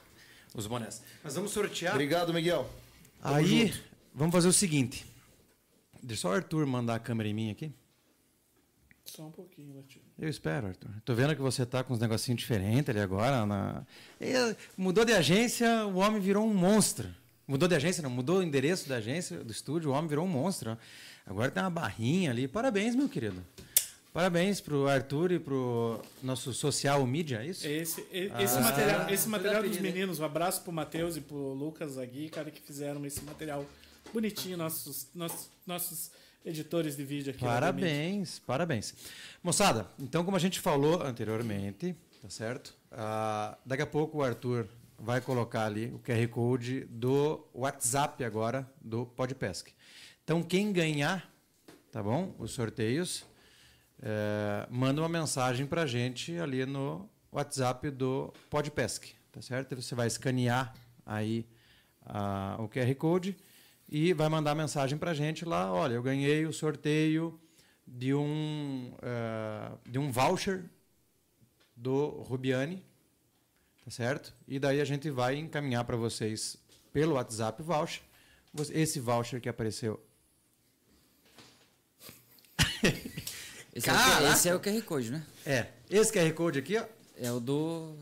[0.54, 1.02] os bonés.
[1.22, 1.92] Mas vamos sortear.
[1.92, 2.66] Obrigado, Miguel.
[3.20, 3.82] Tamo Aí, junto.
[4.14, 5.04] vamos fazer o seguinte.
[6.02, 7.70] Deixa só o Arthur mandar a câmera em mim aqui.
[9.14, 10.02] Só um pouquinho, Latino.
[10.18, 10.88] Eu espero, Arthur.
[11.04, 13.44] Tô vendo que você tá com uns negocinhos diferentes ali agora.
[13.44, 13.84] Na...
[14.18, 17.08] Eh, Mudou de agência, o homem virou um monstro.
[17.46, 20.28] Mudou de agência, não, mudou o endereço da agência, do estúdio, o homem virou um
[20.28, 20.78] monstro.
[21.26, 22.48] Agora tem uma barrinha ali.
[22.48, 23.44] Parabéns, meu querido.
[24.14, 27.66] Parabéns pro Arthur e pro nosso social media, é isso?
[27.66, 29.92] Esse, esse Ah, material, esse material dos apelido, hein?
[29.92, 33.66] meninos, um abraço pro Matheus e pro Lucas Agui, cara, que fizeram esse material
[34.12, 36.10] bonitinho, nossos, nossos, nossos
[36.44, 37.44] editores de vídeo aqui.
[37.44, 38.94] Parabéns, parabéns.
[39.42, 42.74] Moçada, então como a gente falou anteriormente, tá certo?
[42.90, 44.66] Ah, daqui a pouco o Arthur
[44.98, 49.72] vai colocar ali o QR Code do WhatsApp agora do Podpesc.
[50.22, 51.28] Então quem ganhar,
[51.90, 52.34] tá bom?
[52.38, 53.24] Os sorteios,
[54.00, 59.74] eh, manda uma mensagem pra gente ali no WhatsApp do Podpesc, tá certo?
[59.74, 60.72] Você vai escanear
[61.04, 61.46] aí
[62.02, 63.36] ah, o QR Code
[63.88, 67.38] e vai mandar mensagem pra gente lá, olha, eu ganhei o sorteio
[67.86, 70.64] de um eh, de um voucher
[71.76, 72.82] do Rubiani,
[73.84, 74.32] tá certo?
[74.48, 76.56] E daí a gente vai encaminhar para vocês
[76.92, 78.02] pelo WhatsApp o voucher.
[78.70, 79.98] Esse voucher que apareceu
[83.74, 85.24] Esse, é o, Q- esse é o QR Code, né?
[85.46, 86.84] é esse QR Code aqui, ó.
[87.16, 87.94] É o do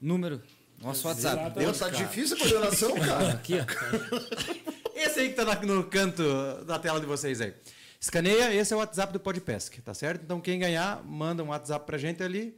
[0.00, 0.42] número.
[0.80, 1.58] Nosso WhatsApp.
[1.58, 3.32] Deus, tá difícil a coordenação, cara.
[3.32, 3.64] Aqui, ó.
[5.00, 6.22] Esse aí que tá na- no canto
[6.64, 7.54] da tela de vocês aí.
[8.00, 10.22] Escaneia, esse é o WhatsApp do Podpesc, tá certo?
[10.22, 12.56] Então quem ganhar, manda um WhatsApp pra gente ali,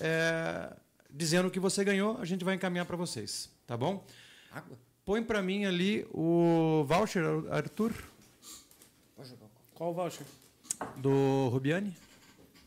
[0.00, 0.72] é,
[1.10, 4.04] dizendo o que você ganhou, a gente vai encaminhar para vocês, tá bom?
[4.50, 4.76] Água.
[5.04, 7.92] Põe para mim ali o voucher, Arthur,
[9.74, 10.26] Qual o voucher?
[10.96, 11.96] do Rubiani.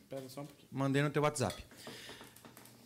[0.09, 0.67] Pera só um pouquinho.
[0.71, 1.63] Mandei no teu WhatsApp.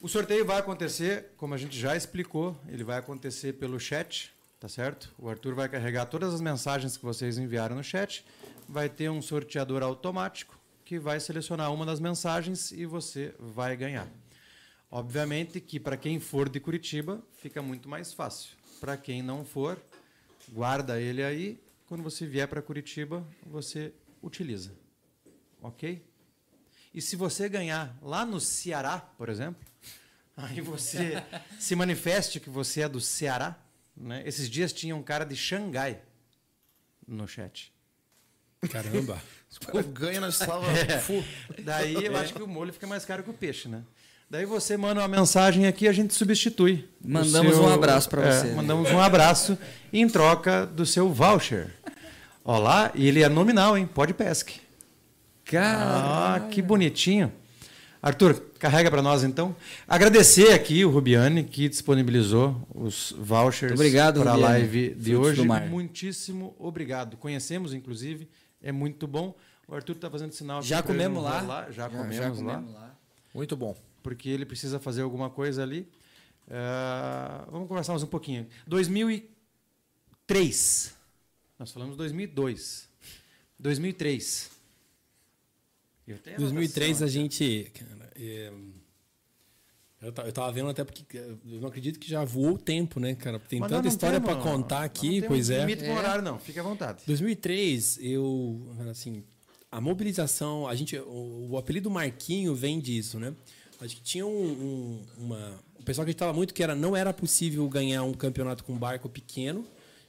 [0.02, 4.68] O sorteio vai acontecer, como a gente já explicou, ele vai acontecer pelo chat, tá
[4.68, 5.14] certo?
[5.18, 8.26] O Arthur vai carregar todas as mensagens que vocês enviaram no chat,
[8.68, 14.07] vai ter um sorteador automático que vai selecionar uma das mensagens e você vai ganhar.
[14.91, 18.57] Obviamente que para quem for de Curitiba, fica muito mais fácil.
[18.80, 19.80] Para quem não for,
[20.52, 24.72] guarda ele aí, quando você vier para Curitiba, você utiliza.
[25.61, 26.03] OK?
[26.94, 29.64] E se você ganhar lá no Ceará, por exemplo,
[30.36, 31.23] aí você
[31.60, 33.56] se manifeste que você é do Ceará.
[33.99, 34.23] Né?
[34.26, 35.99] Esses dias tinha um cara de Xangai
[37.07, 37.73] no chat.
[38.71, 39.21] Caramba.
[39.93, 40.65] Ganho nós estava
[41.01, 41.23] full.
[41.63, 43.84] Daí eu acho que o molho fica mais caro que o peixe, né?
[44.30, 46.88] Daí você manda uma mensagem aqui a gente substitui.
[47.03, 48.53] Mandamos um abraço pra é, você, né?
[48.53, 49.57] Mandamos um abraço
[49.91, 51.73] em troca do seu voucher.
[52.43, 53.89] Olá, e ele é nominal, hein?
[53.91, 54.61] Pode pesque.
[55.43, 57.34] Cara, Ah, que bonitinho.
[58.01, 59.53] Arthur, carrega para nós então.
[59.88, 65.45] Agradecer aqui o Rubiani que disponibilizou os vouchers para a live de Frutos hoje.
[65.69, 67.17] Muitíssimo obrigado.
[67.17, 68.30] Conhecemos, inclusive,
[68.61, 69.35] é muito bom.
[69.67, 70.61] O Arthur está fazendo sinal.
[70.61, 71.41] Já comemos lá.
[71.41, 72.35] vai Já, Já- comemos, já lá.
[72.35, 72.95] comemos lá.
[73.34, 73.76] Muito bom.
[74.01, 75.85] Porque ele precisa fazer alguma coisa ali.
[76.49, 78.47] Ah, vamos conversar mais um pouquinho.
[78.65, 80.93] 2003.
[81.59, 82.88] Nós falamos 2002.
[83.59, 84.49] 2003.
[86.11, 87.72] Eu tenho 2003 anotação a gente.
[87.73, 88.52] Cara, é,
[90.02, 92.99] eu, eu tava vendo até porque é, eu não acredito que já voou o tempo,
[92.99, 93.38] né, cara?
[93.40, 95.60] Tem Mas tanta não história pra contar aqui, não pois é.
[95.60, 95.98] limite com É.
[95.98, 96.40] horário, não.
[96.40, 97.03] Fique à vontade.
[97.06, 99.23] 2003, eu, assim,
[99.72, 103.34] a mobilização, a gente, o, o apelido Marquinho vem disso, né?
[103.81, 107.68] Acho que tinha um, um- uma, o pessoal acreditava muito que era, não era possível
[107.69, 109.65] ganhar um campeonato com barco pequeno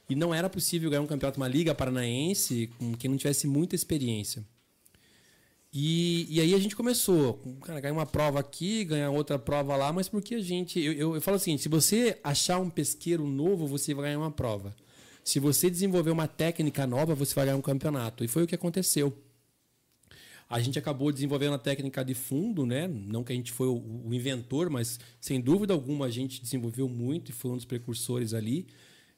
[0.09, 3.73] e não era possível ganhar um campeonato, uma liga paranaense com quem não tivesse muita
[3.75, 4.43] experiência.
[5.73, 9.75] E, e aí a gente começou, com, cara, ganhar uma prova aqui, ganhar outra prova
[9.77, 10.79] lá, mas porque a gente.
[10.79, 14.31] Eu, eu, eu falo assim: se você achar um pesqueiro novo, você vai ganhar uma
[14.31, 14.75] prova.
[15.23, 18.23] Se você desenvolver uma técnica nova, você vai ganhar um campeonato.
[18.23, 19.15] E foi o que aconteceu.
[20.49, 22.85] A gente acabou desenvolvendo a técnica de fundo, né?
[22.87, 26.89] Não que a gente foi o, o inventor, mas sem dúvida alguma a gente desenvolveu
[26.89, 28.67] muito e foi um dos precursores ali.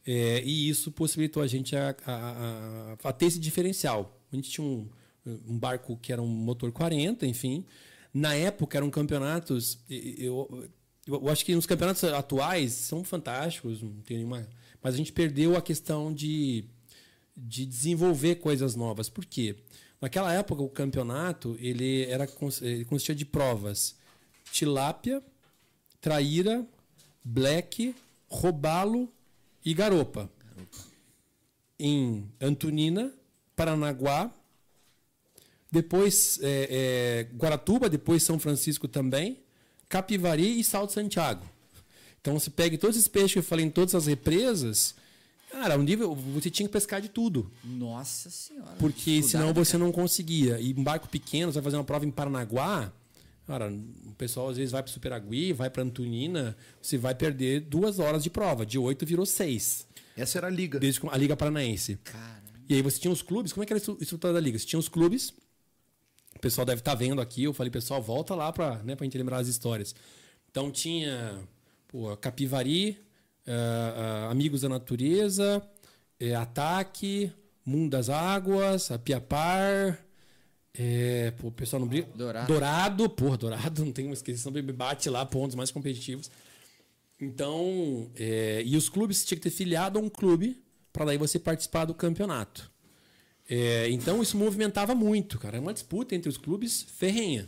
[0.05, 4.21] É, e isso possibilitou a gente a, a- a- a ter esse diferencial.
[4.31, 4.87] A gente tinha um,
[5.25, 7.65] um barco que era um motor 40, enfim.
[8.13, 9.79] Na época eram campeonatos.
[9.89, 10.67] Eu,
[11.07, 14.47] eu, acho que nos campeonatos atuais são fantásticos, não tem nenhuma.
[14.81, 16.65] Mas a gente perdeu a questão de,
[17.35, 19.09] de desenvolver coisas novas.
[19.09, 19.55] Por quê?
[19.99, 22.27] Naquela época o campeonato ele era
[22.61, 23.95] ele consistia de provas:
[24.51, 25.23] tilápia,
[26.01, 26.67] traíra,
[27.23, 27.95] black,
[28.27, 29.11] robalo
[29.63, 30.29] e garopa.
[31.79, 33.13] Em Antonina,
[33.55, 34.33] Paranaguá,
[35.73, 39.39] depois é, é, Guaratuba, depois São Francisco também,
[39.89, 41.43] Capivari e Salto Santiago.
[42.21, 44.93] Então você pega todos esses peixes que eu falei em todas as represas,
[45.51, 47.51] cara, um nível você tinha que pescar de tudo.
[47.63, 48.75] Nossa senhora.
[48.77, 50.59] Porque senão você não conseguia.
[50.59, 52.93] E um barco pequeno, você vai fazer uma prova em Paranaguá,
[53.47, 53.69] cara,
[54.05, 58.23] o pessoal às vezes vai para Superagui, vai para Antonina, você vai perder duas horas
[58.23, 58.63] de prova.
[58.65, 59.85] De oito virou seis.
[60.15, 60.79] Essa era a liga.
[60.79, 61.97] Desde a Liga Paranaense.
[62.03, 64.39] Cara, E aí você tinha os clubes, como é que era a estru- estrutura da
[64.39, 64.57] liga?
[64.57, 65.33] Você tinha os clubes,
[66.43, 69.37] pessoal deve estar vendo aqui, eu falei, pessoal, volta lá para né, a gente lembrar
[69.37, 69.95] as histórias.
[70.51, 71.39] Então tinha
[71.87, 72.99] pô, Capivari,
[73.47, 75.65] ah, ah, Amigos da Natureza,
[76.19, 77.31] eh, Ataque,
[77.65, 80.03] Mundo das Águas, a Piapar,
[80.73, 82.09] é, pô, pessoal não briga.
[82.13, 82.47] Dourado.
[82.47, 86.29] Dourado, porra, Dourado, não tem uma esqueção, bate lá pontos mais competitivos.
[87.21, 90.61] Então, é, e os clubes tinham que ter filiado a um clube
[90.91, 92.72] para daí você participar do campeonato.
[93.49, 95.57] É, então isso movimentava muito, cara.
[95.57, 97.47] Era uma disputa entre os clubes ferrenha.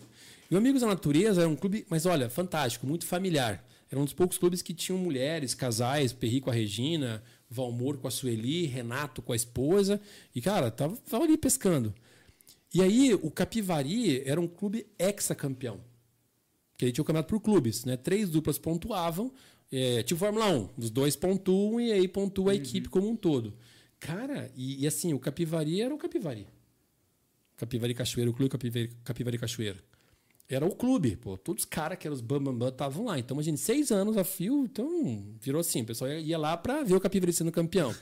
[0.50, 3.66] E o Amigos da Natureza era um clube, mas olha, fantástico, muito familiar.
[3.90, 8.08] Era um dos poucos clubes que tinham mulheres, casais, Perri com a Regina, Valmor com
[8.08, 10.02] a Sueli, Renato com a esposa.
[10.34, 11.94] E, cara, tava, tava ali pescando.
[12.74, 15.80] E aí, o Capivari era um clube ex-campeão.
[16.72, 17.96] Porque ele tinha o campeonato por clubes, né?
[17.96, 19.32] Três duplas pontuavam,
[19.72, 23.54] é, tipo Fórmula 1, os dois pontuam e aí pontua a equipe como um todo.
[24.06, 26.48] Cara, e, e assim, o Capivari era o Capivari.
[27.58, 29.80] Capivari Cachoeira, o clube Capivari, Capivari Cachoeira.
[30.48, 31.38] Era o clube, pô.
[31.38, 33.18] Todos os caras que eram os bambambam estavam lá.
[33.18, 35.82] Então, imagine, seis anos a fio, então virou assim.
[35.82, 37.96] O pessoal ia, ia lá pra ver o Capivari sendo campeão.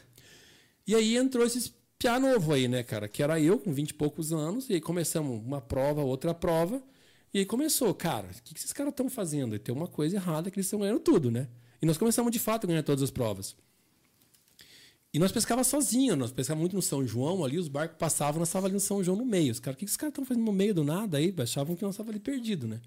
[0.85, 3.07] E aí entrou esses piá novo aí, né, cara?
[3.07, 6.84] Que era eu, com 20 e poucos anos, e aí começamos uma prova, outra prova.
[7.34, 9.55] E aí começou, cara, o que, que esses caras estão fazendo?
[9.55, 11.47] E tem uma coisa errada que eles estão ganhando tudo, né?
[11.81, 13.55] E nós começamos de fato a ganhar todas as provas.
[15.14, 18.48] E nós pescava sozinho, nós pescava muito no São João ali, os barcos passavam, nós
[18.48, 19.52] estávamos ali no São João no meio.
[19.52, 21.34] Os caras, o que, que esses caras estão fazendo no meio do nada aí?
[21.38, 22.81] Achavam que nós estávamos ali perdido, né?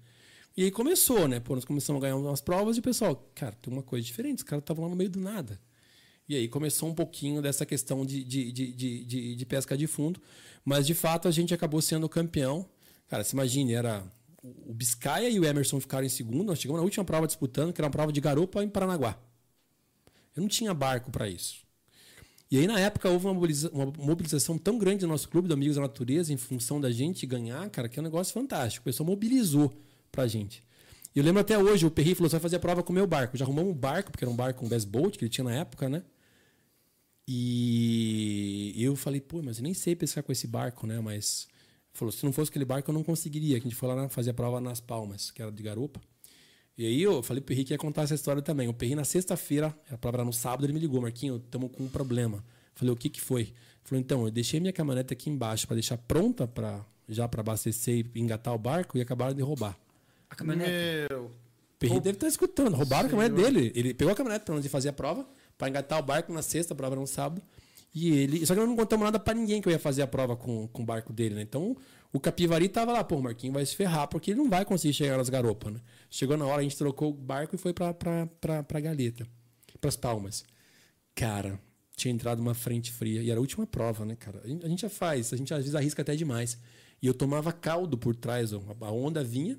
[0.57, 1.39] E aí começou, né?
[1.39, 4.39] Pô, nós começamos a ganhar umas provas e o pessoal, cara, tem uma coisa diferente,
[4.39, 5.57] os caras estavam lá no meio do nada.
[6.27, 9.87] E aí começou um pouquinho dessa questão de, de, de, de, de, de pesca de
[9.87, 10.19] fundo.
[10.65, 12.67] Mas de fato a gente acabou sendo campeão.
[13.07, 14.03] Cara, se imagine, era
[14.43, 16.43] o Biscaia e o Emerson ficaram em segundo.
[16.43, 19.17] Nós chegamos na última prova disputando, que era uma prova de garupa em Paranaguá.
[20.35, 21.66] Eu não tinha barco para isso.
[22.49, 25.53] E aí, na época, houve uma, mobiliza uma mobilização tão grande do nosso clube, do
[25.53, 28.83] Amigos da Natureza, em função da gente ganhar, cara, que é um negócio fantástico.
[28.83, 29.73] O pessoal mobilizou
[30.11, 30.63] pra gente.
[31.13, 32.95] E eu lembro até hoje, o Perri falou: você vai fazer a prova com o
[32.95, 33.35] meu barco.
[33.35, 35.53] Já arrumamos um barco, porque era um barco, um best boat que ele tinha na
[35.53, 36.03] época, né?
[37.27, 41.01] E eu falei, pô, mas eu nem sei pescar com esse barco, né?
[41.01, 41.47] Mas
[41.91, 43.57] falou, se não fosse aquele barco, eu não conseguiria.
[43.57, 45.99] A gente foi lá fazer a prova nas Palmas, que era de garupa.
[46.77, 48.67] E aí eu falei pro Perri que ia contar essa história também.
[48.67, 51.83] O Perri, na sexta-feira, a prova era no sábado, ele me ligou, Marquinho, estamos com
[51.83, 52.43] um problema.
[52.75, 53.41] Falei, o que que foi?
[53.41, 57.41] Ele falou, então, eu deixei minha caminhonete aqui embaixo para deixar pronta para já para
[57.41, 59.75] abastecer e engatar o barco e acabaram de roubar.
[60.29, 60.71] a caminhonete.
[61.09, 61.25] Meu.
[61.25, 62.75] O Perri deve estar escutando.
[62.75, 63.71] Roubaram a caminhonete dele.
[63.73, 65.27] Ele pegou a caminhonete para onde fazer a prova,
[65.57, 67.41] para engatar o barco na sexta, a prova era no sábado.
[67.99, 68.45] E ele.
[68.45, 70.67] Só que nós não contamos nada pra ninguém que eu ia fazer a prova com,
[70.67, 71.41] com o barco dele, né?
[71.41, 71.75] Então
[72.13, 74.93] o Capivari tava lá, pô, o Marquinhos vai se ferrar, porque ele não vai conseguir
[74.93, 75.81] chegar nas garopas, né?
[76.07, 79.27] Chegou na hora, a gente trocou o barco e foi pra, pra, pra, pra Galeta,
[79.81, 80.45] pras Palmas.
[81.15, 81.59] Cara,
[81.95, 84.43] tinha entrado uma frente fria e era a última prova, né, cara?
[84.43, 86.59] A gente, já faz, a gente às vezes arrisca até demais.
[87.01, 89.57] E eu tomava caldo por trás, ó, a onda vinha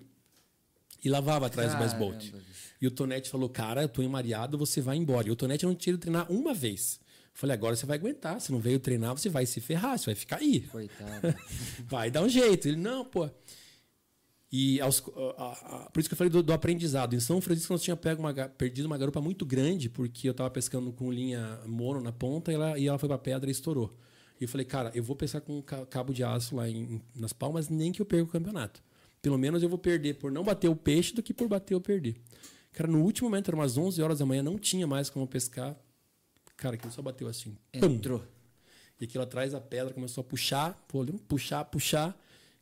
[1.04, 2.32] e lavava atrás do Caramba, basebolt.
[2.80, 5.26] E o Tonete falou, cara, eu tô emariado, você vai embora.
[5.26, 7.00] E o Tonete não tinha ido treinar uma vez.
[7.40, 8.40] Falei, agora você vai aguentar.
[8.40, 10.62] Se não veio treinar, você vai se ferrar, você vai ficar aí.
[10.62, 11.34] Coitado.
[11.86, 12.66] vai dar um jeito.
[12.66, 13.30] Ele, não, pô.
[14.50, 15.02] E aos-
[15.36, 15.52] a-
[15.86, 17.14] a- por isso que eu falei do, do aprendizado.
[17.14, 20.50] Em São Francisco nós tínhamos pego uma, perdido uma garupa muito grande, porque eu estava
[20.50, 23.96] pescando com linha mono na ponta e ela, e ela foi para pedra e estourou.
[24.40, 27.32] E eu falei, cara, eu vou pescar com ca- cabo de aço lá em- nas
[27.32, 28.82] palmas, nem que eu perca o campeonato.
[29.22, 31.80] Pelo menos eu vou perder por não bater o peixe do que por bater ou
[31.80, 32.16] perder.
[32.72, 35.76] Cara, no último momento, eram umas 11 horas da manhã, não tinha mais como pescar.
[36.58, 37.56] Cara, aquilo só bateu assim.
[37.72, 37.86] Pum!
[37.86, 38.22] Entrou.
[39.00, 42.14] E aquilo atrás da pedra começou a puxar, pô, puxar, puxar.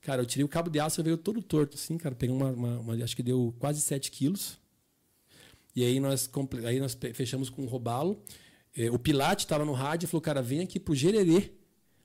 [0.03, 2.15] Cara, eu tirei o cabo de aço e veio todo torto, assim, cara.
[2.15, 4.57] Peguei uma, uma- uma- acho que deu quase 7 quilos.
[5.75, 6.31] E aí nós,
[6.65, 8.23] aí nós fechamos com um robalo.
[8.77, 11.53] Eh, o Pilate estava no rádio e falou, cara, vem aqui pro Gererê,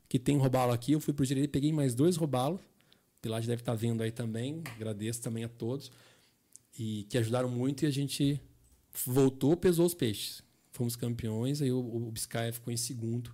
[0.09, 0.93] que tem um robalo aqui.
[0.93, 2.59] Eu fui pro Gererê, peguei mais dois robalos.
[2.61, 4.63] O Pilate deve estar vendo aí também.
[4.75, 5.91] Agradeço também a todos.
[6.79, 8.41] E que ajudaram muito e a gente
[9.05, 10.41] voltou, pesou os peixes.
[10.81, 13.31] Fomos campeões, aí o, o Biscaia ficou em segundo.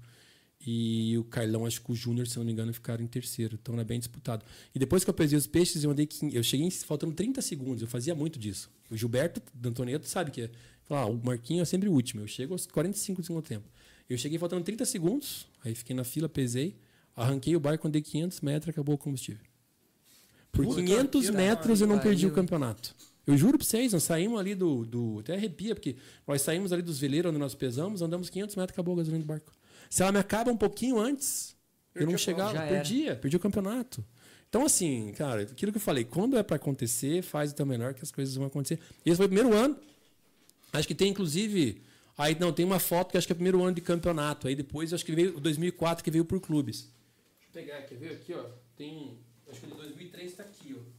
[0.59, 3.57] E o Carlão, acho que o Júnior, se não me engano, ficaram em terceiro.
[3.61, 4.43] Então era bem disputado.
[4.75, 6.09] E depois que eu pesei os peixes, eu andei.
[6.33, 7.81] Eu cheguei faltando 30 segundos.
[7.81, 8.69] Eu fazia muito disso.
[8.91, 10.49] O Gilberto D'Antoneto sabe que é.
[10.83, 12.21] Fala, ah, o Marquinho é sempre o último.
[12.21, 13.65] Eu chego aos 45 do segundo tempo.
[14.09, 16.75] Eu cheguei faltando 30 segundos, aí fiquei na fila, pesei,
[17.15, 19.45] arranquei o barco, andei 500 metros, acabou o combustível.
[20.51, 22.93] Por 500 metros eu não perdi o campeonato.
[23.27, 25.19] Eu juro pra vocês, nós saímos ali do, do.
[25.19, 28.93] Até arrepia, porque nós saímos ali dos veleiros onde nós pesamos, andamos 500 metros, acabou
[28.93, 29.51] a gasolina do barco.
[29.89, 31.53] Se ela me acaba um pouquinho antes,
[31.93, 34.03] eu não chegava, perdia, perdi o campeonato.
[34.47, 37.93] Então, assim, cara, aquilo que eu falei, quando é pra acontecer, faz o teu melhor
[37.93, 38.79] que as coisas vão acontecer.
[39.05, 39.77] Esse foi o primeiro ano.
[40.71, 41.81] Acho que tem, inclusive.
[42.17, 44.47] Aí não, tem uma foto que acho que é o primeiro ano de campeonato.
[44.47, 46.89] Aí depois, acho que veio 2004, que veio por clubes.
[47.39, 48.45] Deixa eu pegar, quer ver aqui, ó?
[48.77, 49.19] Tem.
[49.49, 50.96] Acho que o de 2003 tá aqui, ó.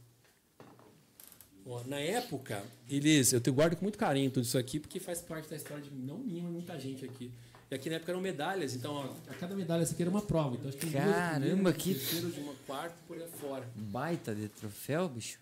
[1.71, 3.31] Ó, na época, eles.
[3.31, 5.91] Eu te guardo com muito carinho tudo isso aqui, porque faz parte da história de
[5.91, 7.31] não minha, mas muita gente aqui.
[7.69, 10.23] E aqui na época eram medalhas, então, ó, a cada medalha essa aqui era uma
[10.23, 10.55] prova.
[10.55, 13.69] Então, acho que duas Caramba, que- terceiro de uma quarta por aí fora.
[13.75, 15.37] Baita de troféu, bicho.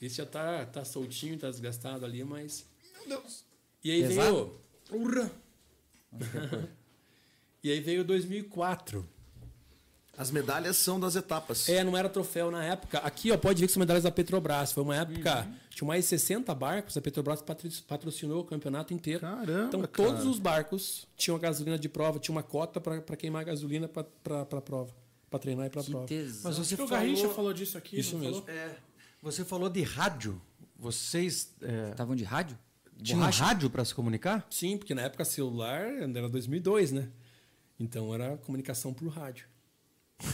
[0.00, 2.64] Esse já tá, tá soltinho, tá desgastado ali, mas.
[2.94, 3.44] Meu Deus!
[3.82, 4.60] E aí Pesado?
[4.90, 5.02] veio.
[5.02, 5.32] Urra!
[7.64, 9.08] e aí veio 2004.
[10.16, 11.68] As medalhas são das etapas.
[11.68, 12.98] É, não era troféu na época.
[12.98, 14.70] Aqui, ó, pode ver que são medalhas da Petrobras.
[14.72, 15.48] Foi uma época.
[15.70, 17.42] Tinha mais de 60 barcos, a Petrobras
[17.88, 19.20] patrocinou o campeonato inteiro.
[19.20, 19.88] Caramba, Então, cara.
[19.92, 24.60] todos os barcos tinham gasolina de prova, tinha uma cota para queimar gasolina para a
[24.60, 24.94] prova.
[25.30, 26.06] Para treinar e para prova.
[26.06, 26.42] tesão.
[26.44, 27.02] Mas você Acho que o falou...
[27.02, 27.98] Garrincha falou disso aqui.
[27.98, 28.42] Isso não mesmo.
[28.42, 28.60] falou?
[28.60, 28.76] É,
[29.22, 30.40] você falou de rádio.
[30.78, 32.58] Vocês é, Estavam de rádio?
[33.02, 33.44] tinham Borracha?
[33.44, 34.46] rádio para se comunicar?
[34.50, 35.80] Sim, porque na época celular
[36.14, 37.08] era 2002, né?
[37.80, 39.46] Então era comunicação por rádio.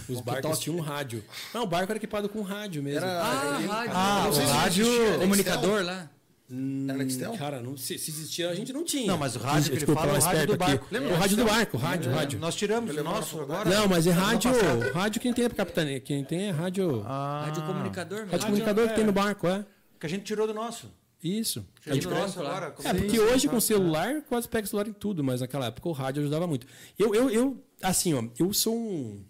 [0.08, 1.24] Os barcos tinham um rádio.
[1.54, 3.06] Não, o barco era equipado com rádio mesmo.
[3.06, 3.92] Ah, rádio.
[3.94, 5.18] Ah, não o rádio- existia?
[5.18, 6.10] Comunicador lá?
[6.50, 7.32] Hum, Era Nextel?
[7.36, 9.06] Cara, não, se, se existia, a gente não tinha.
[9.06, 10.72] Não, mas o rádio que ele fala é o mais rádio perto do aqui.
[10.72, 10.86] barco.
[10.90, 12.38] Lembra o rádio do barco, rádio, É, rádio.
[12.38, 13.68] Nós tiramos o nosso agora.
[13.68, 14.50] Não, mas é rádio.
[14.94, 16.00] Rádio quem tem é capitania.
[16.00, 17.04] Quem tem é rádio.
[17.06, 18.32] Ah, Rádio comunicador mesmo.
[18.32, 19.64] rádio comunicador que tem no barco, é.
[20.00, 20.90] Que a gente tirou do nosso.
[21.22, 21.66] Isso.
[21.86, 22.74] A gente nosso agora.
[22.84, 25.92] É, porque hoje com celular quase pega o celular em tudo, mas naquela época o
[25.92, 26.66] rádio ajudava muito.
[26.98, 29.22] Eu, eu, eu assim, ó, eu sou um.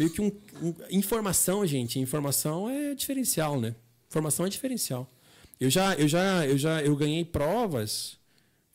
[0.00, 0.32] Meio que um,
[0.62, 1.98] um- Informação, gente.
[2.00, 3.74] Informação é diferencial, né?
[4.08, 5.06] Informação é diferencial.
[5.60, 8.16] Eu já, eu já, eu já, eu ganhei provas.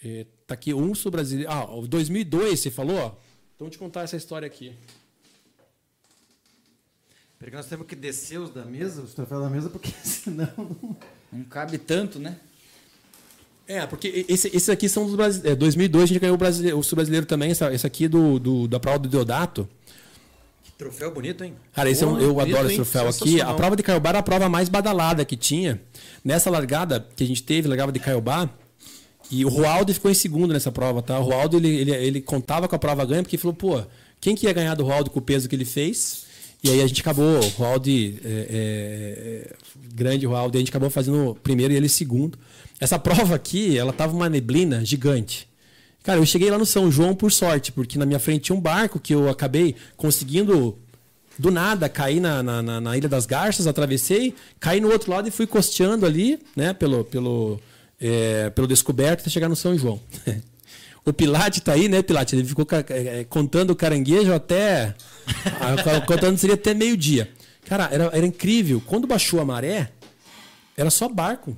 [0.03, 1.51] eh, tá aqui, um sul brasileiro.
[1.51, 2.95] Ah, o 2002, você falou?
[2.97, 3.07] ó.
[3.55, 4.71] Então, vou te contar essa história aqui.
[7.39, 10.47] Porque nós temos que descer os da mesa, os troféus da mesa, porque senão.
[11.31, 12.37] Não cabe tanto, né?
[13.67, 15.53] É, porque esse, esses aqui são dos brasileiros.
[15.53, 17.49] É, 2002 a gente ganhou o, brasileiro, o sul-brasileiro também.
[17.49, 19.67] Essa, esse aqui é do, do, da prova do Deodato.
[20.77, 21.55] Troféu bonito, hein?
[21.73, 22.83] Cara, esse é um- eu bonito, adoro esse hein?
[22.83, 23.39] troféu aqui.
[23.41, 25.81] A prova de Caiobá era a prova mais badalada que tinha.
[26.23, 28.49] Nessa largada que a gente teve, largava de Caiobá.
[29.31, 31.17] E o Roaldo ficou em segundo nessa prova, tá?
[31.19, 33.81] O Roaldo, ele, ele, ele contava com a prova ganha, porque falou, pô,
[34.19, 36.25] quem que ia ganhar do Roaldo com o peso que ele fez?
[36.63, 39.53] E aí a gente acabou, o Roaldo, é, é, é,
[39.93, 42.37] grande Roaldo, e a gente acabou fazendo o primeiro e ele segundo.
[42.79, 45.47] Essa prova aqui, ela tava uma neblina gigante.
[46.05, 48.61] Cara, eu cheguei lá no São João por sorte, porque na minha frente tinha um
[48.61, 50.77] barco que eu acabei conseguindo
[51.37, 55.31] do nada cair na, na, na- Ilha das Garças, atravessei, caí no outro lado e
[55.31, 57.59] fui costeando ali, né, pelo, pelo,
[57.99, 59.99] é, pelo descoberto até chegar no São João.
[61.07, 62.35] O Pilate tá aí, né, Pilate?
[62.35, 64.95] Ele ficou é, contando o caranguejo até.
[66.07, 67.29] contando seria até meio-dia.
[67.67, 68.81] Cara, era, era incrível.
[68.83, 69.91] Quando baixou a maré,
[70.75, 71.55] era só barco.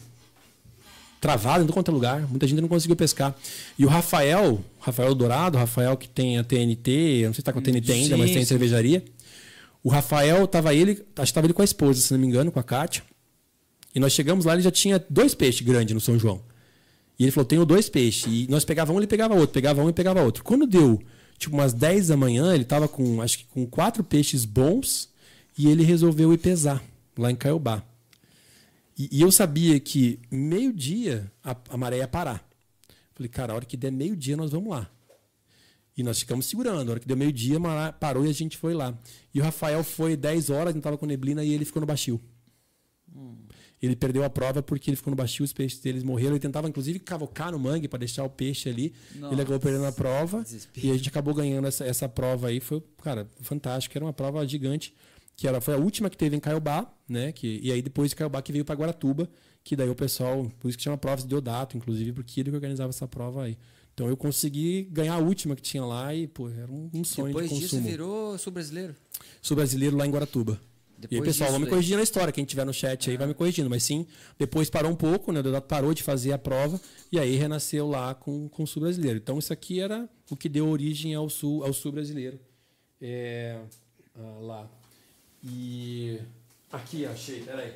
[1.20, 2.22] Travado em todo quanto é lugar.
[2.28, 3.36] Muita gente não conseguiu pescar.
[3.78, 7.60] E o Rafael, Rafael Dourado, Rafael que tem a TNT, não sei se tá com
[7.60, 8.46] a TNT ainda, sim, mas tem sim.
[8.46, 9.04] cervejaria.
[9.84, 12.52] O Rafael, tava ele, acho que tava ele com a esposa, se não me engano,
[12.52, 13.04] com a Kátia.
[13.96, 16.42] E nós chegamos lá, ele já tinha dois peixes grandes no São João.
[17.18, 18.26] E ele falou: tenho dois peixes.
[18.28, 20.44] E nós pegava um, ele pegava outro, pegava um e pegava outro.
[20.44, 21.02] Quando deu,
[21.38, 25.10] tipo, umas 10 da manhã, ele tava com, acho que com quatro peixes bons
[25.58, 26.84] e ele resolveu ir pesar
[27.18, 27.84] lá em Caiobá.
[28.98, 32.48] E, e eu sabia que meio-dia a, a maré ia parar.
[33.14, 34.90] Falei, cara, a hora que der meio-dia nós vamos lá.
[35.96, 36.90] E nós ficamos segurando.
[36.90, 37.58] A hora que deu meio-dia,
[38.00, 38.98] parou e a gente foi lá.
[39.34, 42.22] E o Rafael foi 10 horas, não estava com neblina, e ele ficou no baixio.
[43.16, 43.36] Hum.
[43.82, 46.32] Ele perdeu a prova porque ele ficou no baixio, os peixes deles morreram.
[46.32, 48.94] Ele tentava, inclusive, cavocar no mangue para deixar o peixe ali.
[49.16, 50.44] Nossa, ele acabou perdendo a prova.
[50.44, 50.88] Desespero.
[50.88, 52.60] E a gente acabou ganhando essa, essa prova aí.
[52.60, 53.96] Foi, cara, fantástico.
[53.98, 54.94] Era uma prova gigante.
[55.38, 57.32] Que era, foi a última que teve em Caiobá, né?
[57.32, 59.30] Que, e aí depois de Caiobá que veio para Guaratuba.
[59.64, 62.56] Que daí o pessoal, por isso que chama prova de Deodato, inclusive, porque ele que
[62.56, 63.58] organizava essa prova aí.
[63.94, 67.28] Então eu consegui ganhar a última que tinha lá e, pô, era um, um sonho
[67.28, 67.60] Depois de consumo.
[67.60, 68.96] Depois disso virou sul-brasileiro?
[69.42, 70.60] Sul-brasileiro lá em Guaratuba.
[70.98, 72.34] Depois e aí, pessoal, vão me corrigindo na história.
[72.34, 73.20] Quem tiver no chat aí ah.
[73.20, 73.70] vai me corrigindo.
[73.70, 74.08] Mas sim,
[74.40, 75.40] depois parou um pouco, né?
[75.42, 76.82] O Deodato parou de fazer a prova
[77.12, 79.18] e aí renasceu lá com, com o sul brasileiro.
[79.18, 82.40] Então, isso aqui era o que deu origem ao sul, ao sul brasileiro.
[83.00, 83.60] É,
[84.16, 84.72] ah, lá.
[85.48, 86.20] E.
[86.72, 87.72] Aqui, achei, peraí.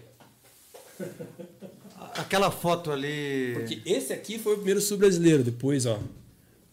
[2.15, 3.53] Aquela foto ali.
[3.53, 5.99] Porque esse aqui foi o primeiro sul brasileiro, depois, ó.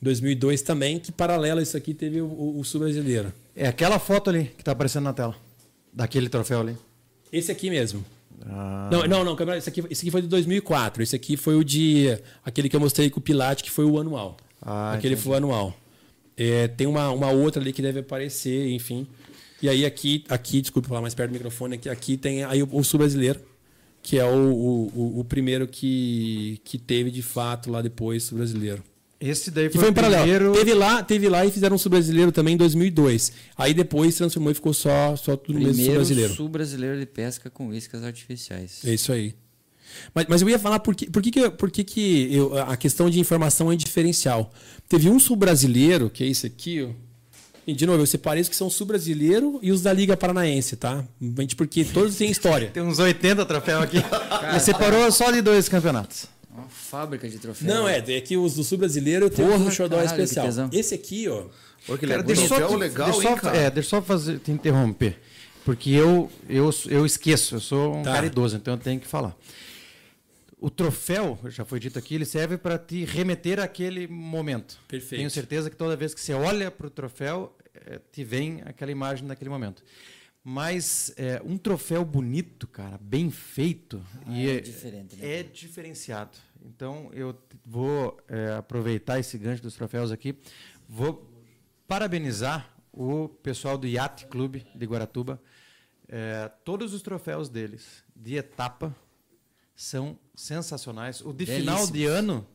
[0.00, 3.32] 2002 também, que paralelo a isso aqui teve o, o, o sul brasileiro.
[3.54, 5.34] É aquela foto ali que está aparecendo na tela.
[5.92, 6.76] Daquele troféu ali.
[7.32, 8.04] Esse aqui mesmo.
[8.46, 8.88] Ah.
[8.90, 11.02] Não, não, não, esse aqui, esse aqui foi de 2004.
[11.02, 12.18] Esse aqui foi o de.
[12.44, 14.36] Aquele que eu mostrei com o Pilate, que foi o anual.
[14.62, 15.24] Ah, aquele entendi.
[15.24, 15.76] foi o anual.
[16.36, 19.06] É, tem uma, uma outra ali que deve aparecer, enfim.
[19.60, 22.68] E aí aqui, aqui desculpa falar mais perto do microfone, aqui, aqui tem aí o,
[22.70, 23.40] o sul brasileiro
[24.02, 28.82] que é o, o, o, primeiro que, que teve de fato lá depois o brasileiro.
[29.20, 30.52] Esse daí foi, foi o primeiro...
[30.52, 33.32] Teve lá, teve lá e fizeram um sul-brasileiro também em 2002.
[33.56, 36.35] Aí depois transformou e ficou só, só tudo primeiro mesmo sul-brasileiro.
[36.35, 38.80] sul-brasileiro de pesca com iscas artificiais.
[38.85, 39.35] É isso aí.
[40.14, 42.76] Mas, mas eu ia falar por que, por que, que, por que, que eu, a
[42.76, 44.52] questão de informação é diferencial.
[44.89, 46.90] Teve um sul-brasileiro, que é esse aqui, ó,
[47.68, 51.04] e, de novo, eu separei os que são sul-brasileiro e os da Liga Paranaense, tá?
[51.54, 52.70] Porque todos têm história.
[52.70, 53.98] Tem uns 80 troféus aqui.
[54.48, 56.28] Ele separou só de dois campeonatos.
[56.50, 57.70] Uma fábrica de troféus.
[57.70, 60.48] Não, é, é que os do sul-brasileiro tem um xodó especial.
[60.72, 61.44] Esse aqui, ó.
[61.86, 65.20] Pô, que cara, deixa só, legal, deixa, hein, só, é, deixa só fazer, te interromper.
[65.62, 68.14] Porque eu, eu, eu esqueço, eu sou um tá.
[68.14, 69.36] cara idoso, então eu tenho que falar.
[70.60, 74.76] O troféu, já foi dito aqui, ele serve para te remeter àquele momento.
[74.88, 75.20] Perfeito.
[75.20, 77.54] Tenho certeza que toda vez que você olha para o troféu,
[77.89, 79.82] é, te vem aquela imagem naquele momento.
[80.44, 85.35] Mas é, um troféu bonito, cara, bem feito, ah, e é, é, diferente, né?
[85.40, 86.39] é diferenciado.
[86.62, 90.39] Então eu vou é, aproveitar esse gancho dos troféus aqui,
[90.89, 91.31] vou
[91.86, 95.40] parabenizar o pessoal do Yacht Clube de Guaratuba.
[96.65, 98.97] Todos os troféus deles de etapa
[99.77, 101.20] são sensacionais.
[101.20, 102.47] O de final de ano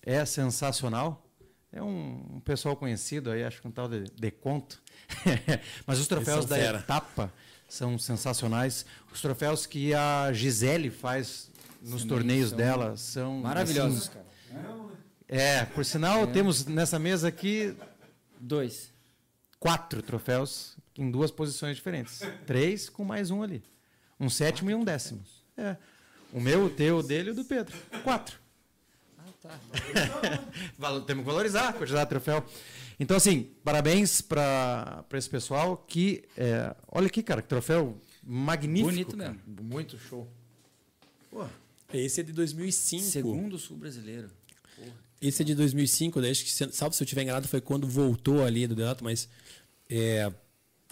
[0.00, 1.25] é sensacional.
[1.76, 4.82] É um, um, pessoal conhecido aí, acho que um tal de, de conto.
[5.86, 6.78] Mas os troféus da fera.
[6.78, 7.30] etapa
[7.68, 8.86] são sensacionais.
[9.12, 11.50] Os troféus que a Gisele faz
[11.82, 14.26] nos Sim, torneios são dela são maravilhosos, assim, cara.
[15.28, 16.26] É, por sinal, é.
[16.28, 17.76] temos nessa mesa aqui
[18.40, 18.90] dois,
[19.60, 22.22] quatro troféus em duas posições diferentes.
[22.46, 23.62] Três com mais um ali.
[24.18, 25.22] Um sétimo e um décimo.
[25.58, 25.76] É.
[26.32, 27.76] O meu, o teu, o dele e o do Pedro.
[28.02, 28.45] Quatro.
[29.46, 31.00] Tá.
[31.06, 32.44] Temos que valorizar a quantidade de troféu.
[32.98, 36.24] Então, assim, parabéns para esse pessoal que.
[36.36, 38.90] É, olha aqui, cara, que troféu magnífico.
[38.90, 39.30] Bonito cara.
[39.30, 39.62] mesmo.
[39.62, 40.26] Muito show.
[41.30, 41.44] Pô.
[41.92, 43.02] Esse é de 2005.
[43.04, 44.28] Segundo sul brasileiro.
[45.20, 48.44] Esse é de 2005, daí, acho que, salvo se eu estiver enganado, foi quando voltou
[48.44, 49.28] ali do Delato, mas.
[49.88, 50.30] É,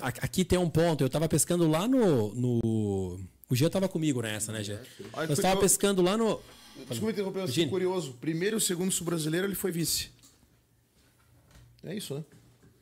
[0.01, 1.03] aqui tem um ponto.
[1.03, 2.35] Eu estava pescando lá no.
[2.35, 4.83] no o Gia estava comigo nessa, né, Gia?
[5.29, 6.41] Eu estava pescando lá no.
[6.89, 8.15] Desculpa interromper, eu fiquei curioso.
[8.21, 10.11] Primeiro e o segundo sul-brasileiro, ele foi vice.
[11.83, 12.25] É isso, né?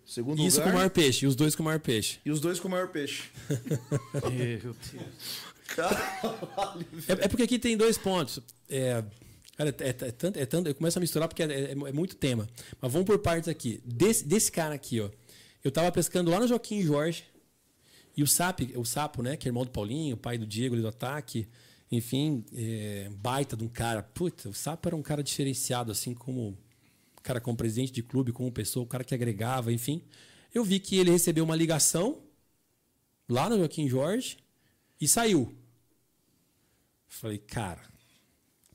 [0.05, 2.19] Segundo isso lugar, com o maior peixe, e os dois com o maior peixe.
[2.25, 3.25] E os dois com o maior peixe.
[4.31, 4.77] Meu Deus.
[7.09, 8.41] é, é, porque aqui tem dois pontos.
[8.69, 9.03] É,
[9.57, 12.17] cara, é, é, tanto, é tanto, eu começo a misturar porque é, é, é, muito
[12.17, 12.49] tema.
[12.81, 13.81] Mas vamos por partes aqui.
[13.85, 15.09] Desse, desse cara aqui, ó.
[15.65, 17.25] Eu tava pescando lá no Joaquim Jorge.
[18.15, 19.37] E o Sapo, o Sapo, né?
[19.37, 21.49] Que é irmão do Paulinho, pai do Diego ali do ataque.
[21.93, 24.03] Enfim, é, baita de um cara.
[24.03, 26.57] Puta, o Sapo era um cara diferenciado, assim como,
[27.23, 30.03] cara como presidente de clube, como pessoa, o cara que agregava, enfim.
[30.55, 32.23] Eu vi que ele recebeu uma ligação
[33.29, 34.39] lá no Joaquim Jorge
[34.99, 35.55] e saiu.
[37.07, 37.83] Falei, cara,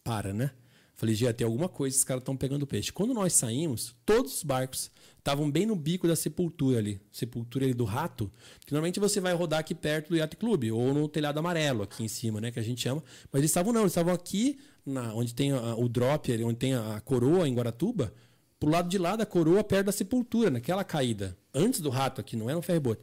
[0.03, 0.51] para, né?
[0.97, 2.91] Falei, já tem alguma coisa, esses caras estão pegando peixe.
[2.91, 6.99] Quando nós saímos, todos os barcos estavam bem no bico da sepultura ali.
[7.11, 8.31] Sepultura ali do rato.
[8.65, 12.03] Que normalmente você vai rodar aqui perto do Yacht Club, ou no telhado amarelo, aqui
[12.03, 12.49] em cima, né?
[12.49, 13.03] Que a gente chama.
[13.31, 16.57] Mas eles estavam não, eles estavam aqui, na, onde tem a, o drop, ali, onde
[16.57, 18.11] tem a, a coroa em Guaratuba,
[18.59, 21.37] pro lado de lá da coroa, perto da sepultura, naquela caída.
[21.53, 22.99] Antes do rato aqui, não era um ferryboat.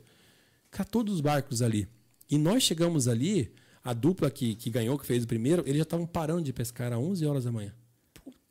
[0.68, 1.86] Cara, todos os barcos ali.
[2.28, 3.52] E nós chegamos ali,
[3.84, 6.92] a dupla que, que ganhou, que fez o primeiro, eles já estavam parando de pescar
[6.92, 7.72] às 11 horas da manhã.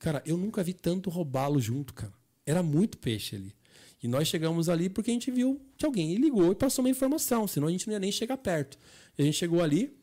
[0.04, 2.12] Cara, eu nunca vi tanto robalo junto, cara.
[2.46, 3.56] Era muito peixe ali.
[4.04, 7.48] E nós chegamos ali porque a gente viu que alguém ligou e passou uma informação,
[7.48, 8.78] senão a gente não ia nem chegar perto.
[9.18, 9.98] E a gente chegou ali,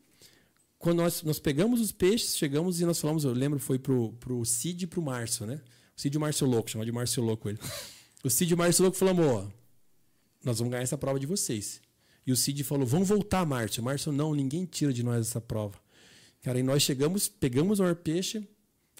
[0.79, 4.43] quando nós, nós pegamos os peixes, chegamos e nós falamos, eu lembro, foi pro, pro
[4.43, 5.61] Cid e pro Márcio, né?
[5.95, 7.59] O Cid e o Márcio Louco, chama de Márcio Louco ele.
[8.23, 9.47] O Cid e o Márcio Louco falamos, ó,
[10.43, 11.79] nós vamos ganhar essa prova de vocês.
[12.25, 13.83] E o Cid falou, vamos voltar, Márcio.
[13.83, 15.77] Márcio, não, ninguém tira de nós essa prova.
[16.41, 18.47] Cara, e nós chegamos, pegamos o maior peixe,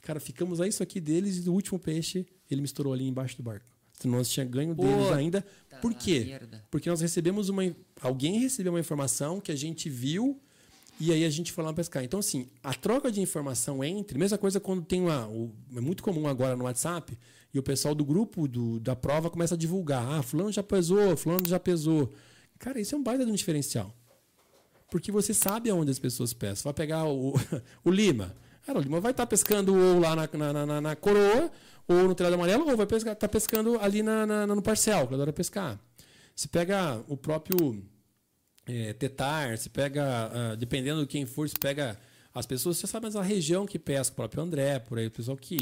[0.02, 3.44] Cara, ficamos a isso aqui deles e do último peixe ele misturou ali embaixo do
[3.44, 3.65] barco.
[3.98, 5.45] Então nós tinha ganho Pô, deles ainda.
[5.69, 6.26] Tá Por quê?
[6.28, 6.65] Merda.
[6.72, 7.64] Porque nós recebemos uma.
[8.02, 10.40] Alguém recebeu uma informação que a gente viu
[10.99, 12.03] e aí a gente foi lá pescar.
[12.03, 14.18] Então, assim, a troca de informação entre.
[14.18, 15.28] Mesma coisa quando tem uma.
[15.28, 17.18] O, é muito comum agora no WhatsApp
[17.53, 20.03] e o pessoal do grupo do, da prova começa a divulgar.
[20.07, 22.11] Ah, fulano já pesou, fulano já pesou.
[22.57, 23.95] Cara, isso é um baita de um diferencial.
[24.90, 26.64] Porque você sabe aonde as pessoas pesam.
[26.65, 27.34] Vai pegar o,
[27.84, 28.36] o Lima.
[28.72, 31.52] Cara, o Lima vai estar tá pescando ou lá na, na, na, na, coroa,
[31.85, 35.14] ou no telhado amarelo, ou vai estar tá pescando ali na, na, no parcial, que
[35.14, 35.77] adora pescar.
[36.34, 37.84] Se pega o próprio
[38.65, 41.99] é, tetar, se pega, uh, dependendo de quem for, se pega
[42.34, 45.11] as pessoas, você sabe mais a região que pesca, o próprio André, por aí, o
[45.11, 45.57] pessoal que.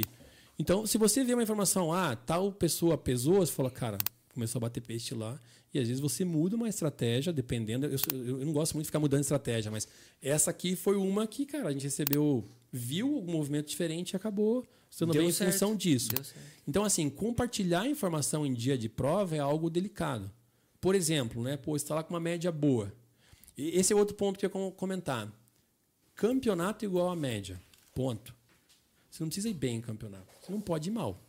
[0.60, 3.98] Então, se você vê uma informação, ah, tal pessoa pesou, você fala, cara,
[4.36, 5.40] começou a bater peixe lá.
[5.74, 7.88] E às vezes você muda uma estratégia, dependendo.
[7.88, 9.88] Eu, eu, eu não gosto muito de ficar mudando estratégia, mas
[10.22, 14.68] essa aqui foi uma que, cara, a gente recebeu viu algum movimento diferente e acabou
[14.90, 15.50] sendo Deu bem certo.
[15.50, 16.10] em função disso.
[16.68, 20.32] Então, assim, compartilhar informação em dia de prova é algo delicado.
[20.82, 22.94] Por exemplo, né, pô, está lá com uma média boa.
[23.58, 25.32] E esse é outro ponto que eu ia comentar.
[26.16, 27.62] Campeonato igual a média.
[27.94, 28.34] Ponto.
[29.10, 30.28] Você não precisa ir bem em campeonato.
[30.42, 31.22] Você não pode ir mal.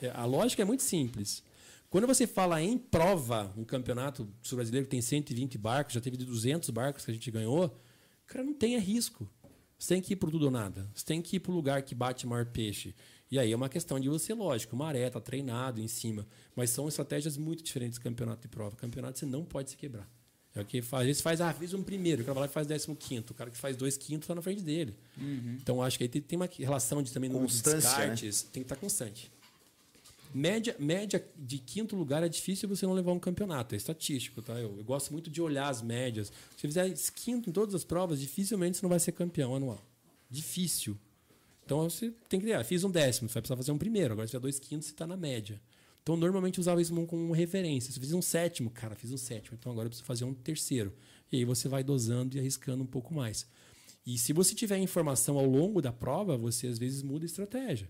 [0.00, 1.42] É, a lógica é muito simples.
[1.88, 6.70] Quando você fala em prova, um campeonato sul-brasileiro que tem 120 barcos, já teve 200
[6.70, 7.78] barcos que a gente ganhou,
[8.26, 9.28] cara, não tenha risco.
[9.82, 10.88] Você tem que ir para tudo ou nada.
[10.94, 12.94] Você tem que ir para o lugar que bate maior peixe.
[13.28, 16.24] E aí é uma questão de você, lógico, maré, tá treinado em cima.
[16.54, 18.76] Mas são estratégias muito diferentes do campeonato de prova.
[18.76, 20.08] Campeonato você não pode se quebrar.
[20.54, 21.00] É o que faz.
[21.00, 23.32] Às vezes faz, ah, fiz um primeiro, o cara vai lá e faz décimo quinto.
[23.32, 24.96] O cara que faz dois quintos está na frente dele.
[25.18, 25.58] Uhum.
[25.60, 28.44] Então acho que aí tem uma relação de também no descartes.
[28.44, 28.50] Né?
[28.52, 29.32] Tem que estar tá constante.
[30.34, 34.54] Média, média de quinto lugar é difícil você não levar um campeonato, é estatístico, tá?
[34.54, 36.32] Eu, eu gosto muito de olhar as médias.
[36.56, 39.80] Se fizer quinto em todas as provas, dificilmente você não vai ser campeão anual.
[40.30, 40.98] Difícil.
[41.64, 42.52] Então você tem que.
[42.52, 44.12] Ah, fiz um décimo, você vai precisar fazer um primeiro.
[44.12, 45.60] Agora, se tiver dois quintos, você está na média.
[46.02, 47.92] Então, normalmente usava isso como referência.
[47.92, 49.56] Se eu fiz um sétimo, cara, fiz um sétimo.
[49.58, 50.92] Então, agora eu preciso fazer um terceiro.
[51.30, 53.46] E aí você vai dosando e arriscando um pouco mais.
[54.04, 57.88] E se você tiver informação ao longo da prova, você às vezes muda a estratégia.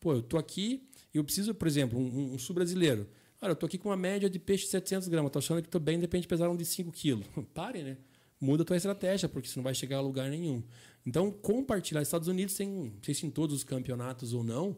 [0.00, 0.82] Pô, eu tô aqui,
[1.18, 3.08] eu preciso, por exemplo, um, um sul-brasileiro.
[3.40, 5.68] Olha, eu tô aqui com uma média de peixe de 700 gramas, tô achando que
[5.68, 7.26] estou bem, de repente pesaram de 5 quilos.
[7.52, 7.96] Pare, né?
[8.40, 10.62] Muda a tua estratégia, porque você não vai chegar a lugar nenhum.
[11.06, 12.02] Então, compartilhar.
[12.02, 14.76] Estados Unidos tem, não sei se em todos os campeonatos ou não,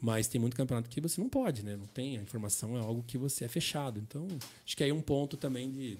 [0.00, 1.76] mas tem muito campeonato que você não pode, né?
[1.76, 4.00] Não tem, a informação é algo que você é fechado.
[4.00, 4.26] Então,
[4.64, 5.98] acho que aí é um ponto também de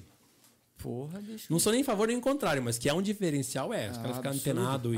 [0.83, 3.73] Porra, deixa Não sou nem em favor nem em contrário, mas que é um diferencial,
[3.73, 3.91] é.
[3.91, 4.97] Os ah, caras ficam antenados.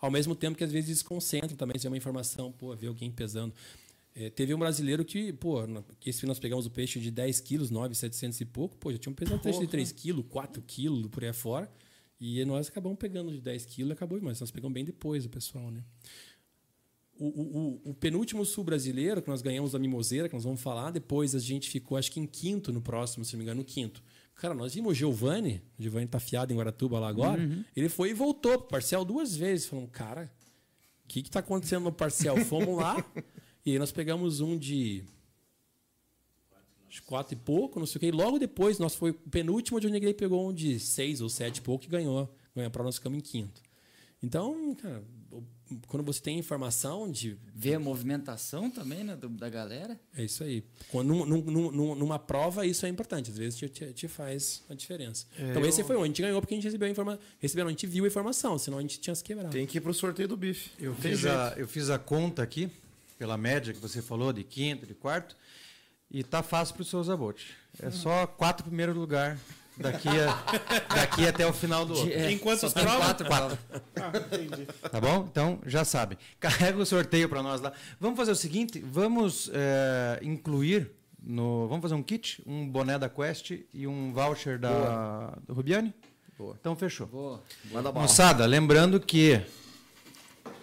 [0.00, 3.10] Ao mesmo tempo que às vezes desconcentra também, se é uma informação, pô, ver alguém
[3.10, 3.54] pesando.
[4.14, 5.58] É, teve um brasileiro que, pô,
[6.04, 9.12] esse nós pegamos o peixe de 10 quilos, 9, 700 e pouco, pô, já tinha
[9.12, 11.70] um peso de 3 quilos, 4 quilos por aí afora.
[12.18, 15.28] E nós acabamos pegando de 10 quilos e acabou, mas nós pegamos bem depois o
[15.28, 15.84] pessoal, né?
[17.18, 20.90] O, o, o, penúltimo sul brasileiro, que nós ganhamos a Mimoseira, que nós vamos falar,
[20.90, 23.64] depois a gente ficou, acho que em quinto no próximo, se não me engano, no
[23.64, 24.02] quinto.
[24.36, 27.40] Cara, nós vimos o Giovanni, o Giovanni tá fiado em Guaratuba lá agora.
[27.40, 27.64] Uhum.
[27.74, 29.66] Ele foi e voltou pro parcial duas vezes.
[29.66, 30.30] Falando, cara,
[31.04, 32.36] o que, que tá acontecendo no parcial?
[32.44, 33.04] Fomos lá
[33.64, 35.04] e aí nós pegamos um de
[37.04, 38.06] quatro e pouco, não sei o que.
[38.06, 41.28] E logo depois, nós foi o penúltimo onde o Negrei pegou um de seis ou
[41.28, 42.32] sete e pouco e ganhou.
[42.54, 43.62] Ganhou a prova, nós ficamos em quinto.
[44.22, 45.02] Então, cara,
[45.88, 47.36] quando você tem informação de.
[47.54, 49.98] Ver a movimentação também, né, do, da galera.
[50.16, 50.62] É isso aí.
[50.90, 53.30] Quando, num, num, numa prova, isso é importante.
[53.30, 55.26] Às vezes te, te, te faz a diferença.
[55.38, 55.86] É, então, esse eu...
[55.86, 57.20] foi onde a gente ganhou porque a gente recebeu a informação.
[57.38, 59.50] Recebeu, a gente viu a informação, senão a gente tinha se quebrado.
[59.50, 60.70] Tem que ir pro sorteio do bife.
[60.78, 62.70] Eu fiz, a, eu fiz a conta aqui.
[63.18, 65.36] pela média que você falou, de quinto, de quarto.
[66.10, 67.56] E tá fácil para o seu Zabote.
[67.80, 69.38] É só quatro primeiro lugar
[69.76, 72.10] daqui, a, daqui até o final do ano.
[72.10, 73.26] É, só tem provas?
[73.26, 73.58] Quatro.
[73.96, 74.66] Ah, entendi.
[74.90, 75.26] Tá bom?
[75.30, 76.16] Então já sabem.
[76.40, 77.72] Carrega o sorteio para nós lá.
[78.00, 80.90] Vamos fazer o seguinte: vamos é, incluir
[81.22, 81.68] no.
[81.68, 85.92] Vamos fazer um kit, um boné da Quest e um voucher da do Rubiane?
[86.38, 86.56] Boa.
[86.60, 87.06] Então fechou.
[87.06, 87.42] Boa.
[87.72, 88.06] Manda bala.
[88.06, 89.40] Moçada, lembrando que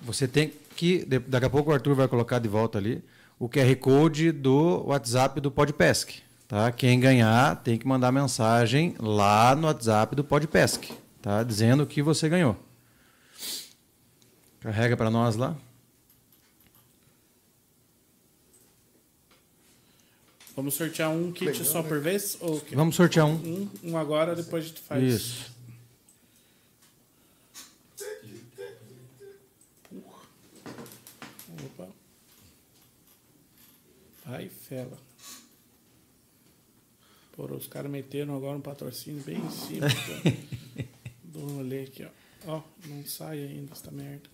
[0.01, 1.05] você tem que.
[1.27, 3.03] Daqui a pouco o Arthur vai colocar de volta ali
[3.39, 6.21] o QR Code do WhatsApp do Podpesc.
[6.53, 6.71] Tá?
[6.71, 11.41] Quem ganhar tem que mandar mensagem lá no WhatsApp do Podpesc, tá?
[11.41, 12.55] Dizendo que você ganhou.
[14.59, 15.57] Carrega para nós lá.
[20.55, 22.37] Vamos sortear um kit só por vez?
[22.39, 23.33] Ou que- Vamos sortear um.
[23.33, 25.03] um, um agora, depois a gente faz.
[25.03, 25.51] Isso.
[31.65, 31.87] Opa.
[34.25, 34.97] Vai, fela.
[37.35, 39.87] Porra, os caras meteram agora um patrocínio bem em cima
[41.25, 42.09] do, do rolê aqui, ó.
[42.45, 44.29] Ó, não sai ainda essa merda.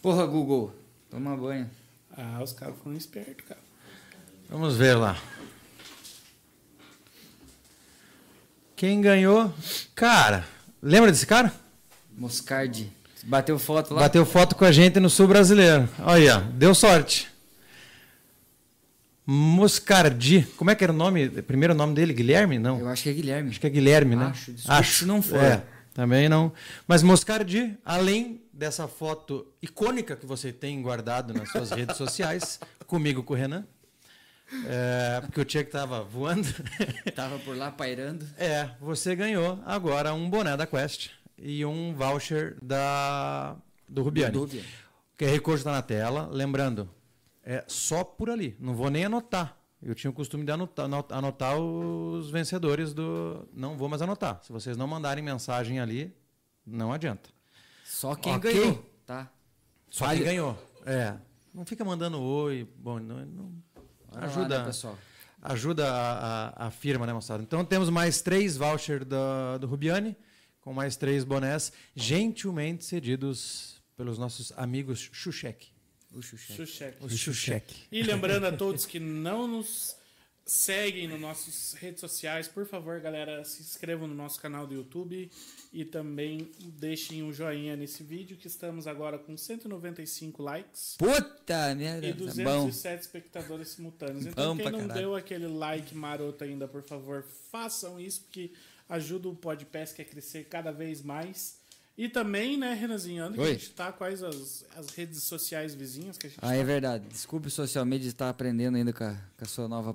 [0.00, 0.74] Porra, Google.
[1.10, 1.70] Toma banho.
[2.16, 3.60] Ah, os caras foram espertos, cara.
[4.48, 5.16] Vamos ver lá.
[8.74, 9.52] Quem ganhou?
[9.94, 10.44] Cara,
[10.82, 11.54] lembra desse cara?
[12.16, 12.90] Moscardi.
[13.24, 14.00] Bateu foto lá?
[14.02, 15.88] Bateu foto com a gente no Sul Brasileiro.
[16.00, 17.31] Olha, aí, ó, deu sorte.
[19.24, 20.42] Moscardi.
[20.56, 21.28] Como é que era o nome?
[21.28, 22.12] Primeiro nome dele?
[22.12, 22.58] Guilherme?
[22.58, 22.78] Não.
[22.78, 23.50] Eu acho que é Guilherme.
[23.50, 24.32] Acho que é Guilherme, né?
[24.68, 25.38] Acho, se não for.
[25.38, 25.62] É,
[25.94, 26.52] também não.
[26.86, 33.22] Mas Moscardi, além dessa foto icônica que você tem guardado nas suas redes sociais, comigo
[33.22, 33.64] com o Renan,
[34.66, 36.46] é, porque o Tchek estava voando,
[37.14, 38.26] Tava por lá pairando.
[38.36, 43.56] é, você ganhou agora um boné da Quest e um voucher da,
[43.88, 44.32] do Rubiane.
[44.32, 44.66] Do Rubiane.
[45.14, 46.28] O QR Code está na tela.
[46.30, 46.88] Lembrando,
[47.44, 48.56] é só por ali.
[48.60, 49.56] Não vou nem anotar.
[49.82, 53.48] Eu tinha o costume de anotar, anot- anotar os vencedores do.
[53.52, 54.40] Não vou mais anotar.
[54.44, 56.14] Se vocês não mandarem mensagem ali,
[56.64, 57.28] não adianta.
[57.84, 58.52] Só quem Ok.
[58.52, 59.30] ganhou, tá?
[59.90, 60.56] Só Fale- quem ganhou.
[60.86, 61.14] É.
[61.52, 62.66] Não fica mandando oi.
[62.76, 63.52] Bom, não, não-
[64.12, 64.58] Olha lá, ajuda.
[64.60, 64.96] né, pessoal?
[65.42, 67.42] ajuda a, a, a firma, né, moçada?
[67.42, 70.16] Então temos mais três vouchers da, do Rubiane,
[70.60, 75.72] com mais três bonés, gentilmente cedidos pelos nossos amigos Xuxek.
[76.14, 76.20] O.
[76.22, 76.96] Xuxeque.
[77.04, 77.74] Os Xuxek.
[77.90, 79.96] E lembrando a todos que não nos
[80.44, 85.30] seguem nas nossas redes sociais, por favor, galera, se inscrevam no nosso canal do YouTube
[85.72, 92.06] e também deixem um joinha nesse vídeo que estamos agora com 195 likes Puta merda.
[92.08, 92.66] e Tá bom.
[92.66, 94.26] 207 espectadores simultâneos.
[94.26, 95.00] Então, Bom quem não caralho.
[95.00, 98.50] deu aquele like maroto ainda, por favor, façam isso, porque
[98.88, 101.61] ajuda o Podpesc a crescer cada vez mais.
[101.96, 103.92] E também, né, Renanzinho, onde que a gente tá?
[103.92, 106.64] Quais as, as redes sociais vizinhas que a gente Ah, é tá?
[106.64, 107.06] verdade.
[107.08, 109.94] Desculpe o social media estar aprendendo ainda com a, com a sua nova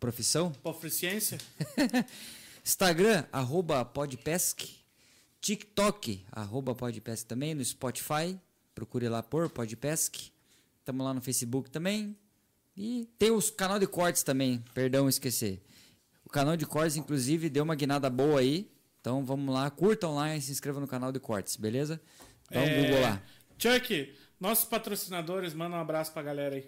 [0.00, 0.50] profissão.
[0.62, 1.38] Proficiência?
[2.64, 4.68] Instagram, arroba podpesc.
[5.40, 7.54] TikTok, arroba podpesc também.
[7.54, 8.36] No Spotify,
[8.74, 10.32] procure lá por podpesc.
[10.80, 12.16] Estamos lá no Facebook também.
[12.76, 15.62] E tem os canal de cortes também, perdão esquecer.
[16.24, 18.68] O canal de cortes, inclusive, deu uma guinada boa aí.
[19.06, 22.00] Então vamos lá, curtam lá e se inscrevam no canal de cortes, beleza?
[22.50, 23.22] Dá um É, Google lá.
[23.56, 26.66] Chuck, nossos patrocinadores, manda um abraço pra galera aí.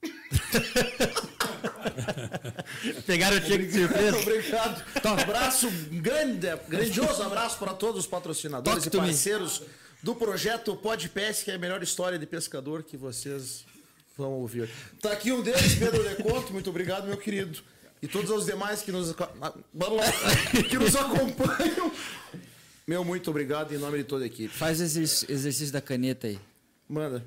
[3.04, 4.18] Pegaram o cheque de surpresa.
[4.22, 4.84] Obrigado.
[5.04, 9.08] Um abraço, um grande, grandioso abraço para todos os patrocinadores Talk e to me.
[9.08, 9.62] parceiros
[10.00, 13.64] do projeto Pod Pesca, que é a melhor história de pescador que vocês
[14.16, 14.70] vão ouvir.
[15.02, 17.60] Tá aqui um deles, Pedro Deconto, muito obrigado, meu querido.
[18.02, 19.14] E todos os demais que nos,
[20.68, 21.90] que nos acompanham.
[22.86, 24.48] Meu, muito obrigado em nome de toda a equipe.
[24.48, 26.38] Faz exerc- exercício da caneta aí.
[26.88, 27.24] Manda.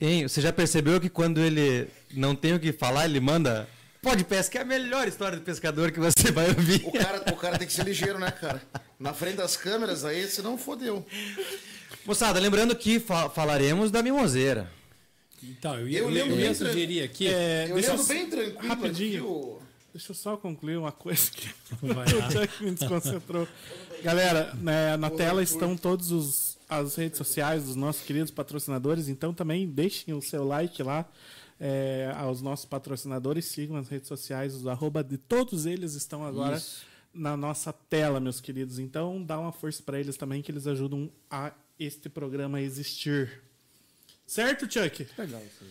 [0.00, 3.68] Hein, você já percebeu que quando ele não tem o que falar, ele manda.
[4.02, 6.82] Pode pesca, é a melhor história do pescador que você vai ouvir.
[6.84, 8.60] O cara, o cara tem que ser ligeiro, né, cara?
[8.98, 11.06] Na frente das câmeras aí, senão fodeu.
[12.04, 14.68] Moçada, lembrando que fa- falaremos da mimoseira.
[15.42, 17.28] Então, eu ia, Eu eu ia- eu sugerir aqui.
[17.28, 19.18] É, Eu deixa lembro eu- bem tranquilo rapidinho.
[19.18, 19.61] aqui o...
[19.92, 21.48] Deixa eu só concluir uma coisa que
[21.82, 23.46] o Chuck me desconcentrou.
[24.02, 29.34] Galera, né, na tela estão todas os- as redes sociais dos nossos queridos patrocinadores, então
[29.34, 31.06] também deixem o seu like lá
[31.60, 36.56] é, aos nossos patrocinadores, sigam as redes sociais, os arroba de todos eles estão agora
[36.56, 36.84] Isso.
[37.12, 38.78] na nossa tela, meus queridos.
[38.78, 43.42] Então dá uma força para eles também, que eles ajudam a este programa a existir.
[44.26, 45.06] Certo, Chuck?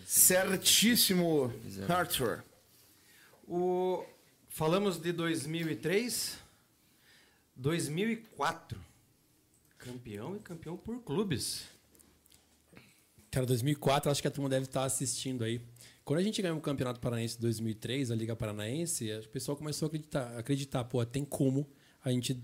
[0.06, 1.52] Certíssimo,
[1.90, 2.44] Arthur.
[3.54, 4.06] O...
[4.48, 6.38] Falamos de 2003,
[7.54, 8.80] 2004.
[9.78, 11.66] Campeão e campeão por clubes.
[13.30, 15.62] Cara, 2004, acho que a turma deve estar assistindo aí.
[16.06, 19.88] Quando a gente ganhou o Campeonato Paranaense em 2003, a Liga Paranaense, o pessoal começou
[19.88, 21.70] a acreditar, acreditar pô, tem como
[22.06, 22.42] a gente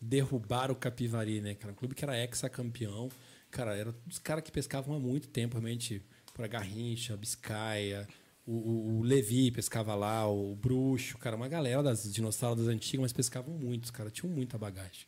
[0.00, 1.54] derrubar o Capivari, né?
[1.56, 3.10] Cara, um clube que era ex-campeão.
[3.50, 6.02] Cara, era os caras que pescavam há muito tempo, realmente,
[6.32, 8.08] por Garrincha, Biscaia,
[8.46, 13.12] o, o, o, Levi pescava lá, o Bruxo, cara, uma galera das dinossauros antigas, mas
[13.12, 15.06] pescavam muito, os caras tinham muita bagagem.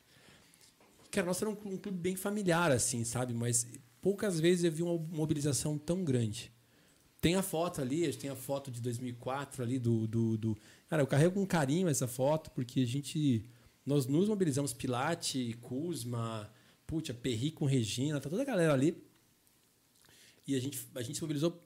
[1.10, 3.34] Cara, nós era um, um clube bem familiar, assim, sabe?
[3.34, 3.66] Mas
[4.00, 6.52] poucas vezes eu vi uma mobilização tão grande.
[7.20, 10.58] Tem a foto ali, tem a foto de 2004 ali do, do, do...
[10.88, 13.44] Cara, eu carrego com carinho essa foto porque a gente...
[13.84, 16.50] Nós nos mobilizamos Pilate, Kuzma,
[16.86, 19.02] putz, Perri com Regina, tá toda a galera ali.
[20.46, 21.58] E a gente, a gente se mobilizou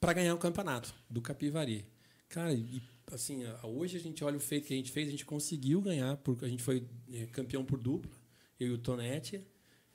[0.00, 1.86] para ganhar o campeonato do Capivari.
[2.28, 2.82] Cara, e,
[3.12, 6.16] assim, hoje a gente olha o feito que a gente fez, a gente conseguiu ganhar,
[6.18, 8.12] porque a gente foi é, campeão por dupla,
[8.58, 9.46] eu e o Tonete.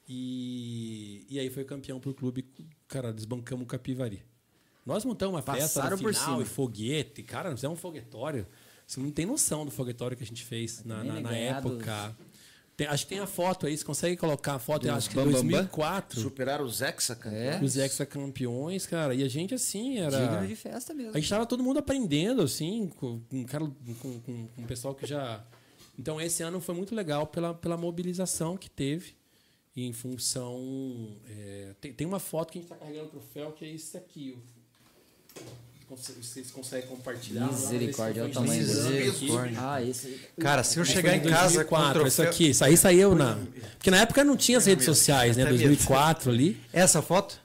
[0.08, 2.46] E, e aí foi campeão por clube,
[2.88, 4.22] cara, desbancamos o Capivari.
[4.86, 8.48] Nós montamos uma festa no final, e foguete, cara, nós fizemos um foguetório.
[8.86, 12.18] Você não tem noção do foguetório que a gente fez na, na, na época.
[12.82, 15.24] Tem, acho que tem a foto aí, você consegue colocar a foto, acho que em
[15.24, 16.20] 2004.
[16.20, 17.62] Superaram os hexacampeões.
[17.62, 17.64] É.
[17.64, 19.14] Os hexacampeões, cara.
[19.14, 20.20] E a gente, assim, era.
[20.20, 21.12] Digno de festa mesmo.
[21.12, 25.06] A gente tava todo mundo aprendendo, assim, com, com, com, com, com o pessoal que
[25.06, 25.46] já.
[26.00, 29.14] Então, esse ano foi muito legal pela, pela mobilização que teve
[29.76, 31.16] em função.
[31.30, 33.96] É, tem, tem uma foto que a gente está carregando o troféu, que é isso
[33.96, 34.40] aqui.
[35.98, 37.48] Vocês conseguem compartilhar?
[37.48, 39.28] Misericórdia, olha o tamanho desse.
[39.58, 40.22] Ah, esse.
[40.40, 42.08] Cara, se eu chegar em casa com o troféu...
[42.08, 43.38] Isso aqui, isso aí saiu na.
[43.78, 45.46] Porque na época não tinha as redes sociais, né?
[45.46, 46.58] 2004 ali.
[46.72, 47.42] Essa foto?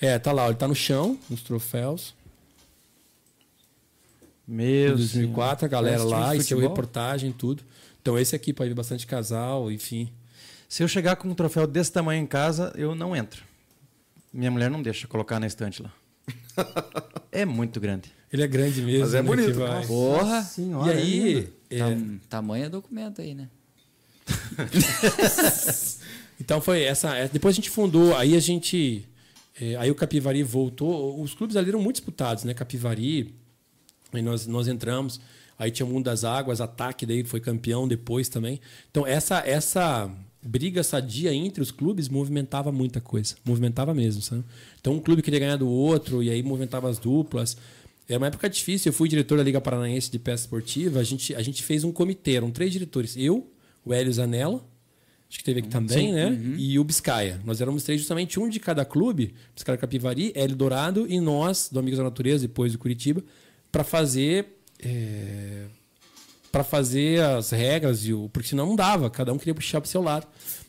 [0.00, 2.14] É, tá lá, ele tá no chão, nos troféus.
[4.46, 7.64] Meu 2004, a galera lá, e seu reportagem, tudo.
[8.00, 10.10] Então esse aqui pode ver bastante casal, enfim.
[10.68, 13.42] Se eu chegar com um troféu desse tamanho em casa, eu não entro.
[14.32, 15.92] Minha mulher não deixa colocar na estante lá.
[17.32, 18.12] É muito grande.
[18.32, 19.00] Ele é grande mesmo.
[19.00, 19.58] Mas é né, bonito.
[19.86, 20.42] Porra.
[20.42, 21.52] Senhora, e aí.
[21.70, 21.78] É...
[21.78, 23.48] Tam, tamanho é documento aí, né?
[26.40, 27.16] então foi essa.
[27.16, 29.08] É, depois a gente fundou, aí a gente.
[29.60, 31.20] É, aí o Capivari voltou.
[31.20, 32.52] Os clubes ali eram muito disputados, né?
[32.52, 33.34] Capivari.
[34.12, 35.20] Aí nós, nós entramos.
[35.58, 38.60] Aí tinha o Mundo das Águas, Ataque, daí foi campeão depois também.
[38.90, 40.08] Então essa essa
[40.48, 43.36] briga sadia entre os clubes movimentava muita coisa.
[43.44, 44.42] Movimentava mesmo, sabe?
[44.80, 47.56] Então um clube queria ganhar do outro e aí movimentava as duplas.
[48.08, 48.88] Era uma época difícil.
[48.88, 51.00] Eu fui diretor da Liga Paranaense de Pesca Esportiva.
[51.00, 53.14] A gente, a gente fez um comitê, eram três diretores.
[53.16, 53.52] Eu,
[53.84, 54.64] o Hélio Zanella,
[55.28, 56.26] acho que teve aqui também, Sim, né?
[56.28, 56.54] Uhum.
[56.56, 57.38] E o Biscaia.
[57.44, 61.78] Nós éramos três, justamente um de cada clube, Biscaia Capivari, Hélio Dourado e nós, do
[61.78, 63.22] Amigos da Natureza, depois do Curitiba,
[63.70, 64.46] para fazer.
[64.80, 65.66] É
[66.50, 69.86] para fazer as regras, e o, porque senão não dava, cada um queria puxar para
[69.86, 70.26] o seu lado.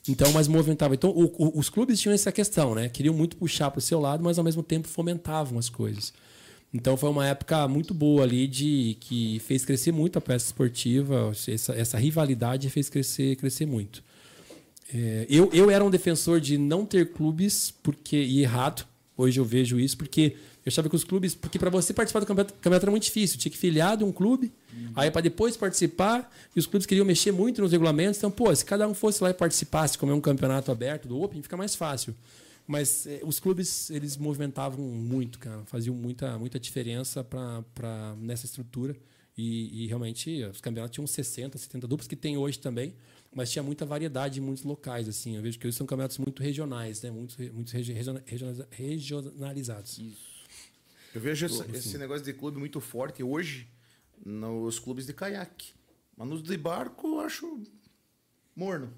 [0.08, 0.94] Então, mas movimentava.
[0.94, 2.90] Então, o, o, os clubes tinham essa questão, né?
[2.90, 6.14] Queriam muito puxar para o seu lado, mas ao mesmo tempo fomentavam as coisas.
[6.74, 11.32] Então, foi uma época muito boa ali de que fez crescer muito a peça esportiva,
[11.48, 14.04] essa, essa rivalidade fez crescer, crescer muito.
[14.94, 18.86] É, eu, eu era um defensor de não ter clubes, porque e errado.
[19.16, 20.36] Hoje eu vejo isso, porque
[20.70, 21.36] eu achava que os clubes.
[21.36, 23.38] Porque para você participar do campeonato, campeonato era muito difícil.
[23.38, 24.92] Tinha que filiar de um clube, uhum.
[24.96, 28.18] aí para depois participar, e os clubes queriam mexer muito nos regulamentos.
[28.18, 31.22] Então, pô, se cada um fosse lá e participasse, como é um campeonato aberto do
[31.22, 32.16] Open, fica mais fácil.
[32.68, 35.64] Mas eh, os clubes, eles movimentavam muito, cara.
[35.66, 38.96] Faziam muita, muita diferença pra, pra, nessa estrutura.
[39.36, 42.94] E, e realmente, os campeonatos tinham 60, 70 duplas, que tem hoje também
[43.34, 46.42] mas tinha muita variedade em muitos locais assim eu vejo que hoje são campeonatos muito
[46.42, 50.29] regionais né muito muito regionalizados Isso.
[51.14, 53.68] Eu vejo esse, esse, negócio de clube muito forte hoje
[54.26, 55.74] nos clubes de caiaque.
[56.16, 57.64] Mas nos de barco eu acho
[58.56, 58.94] morno.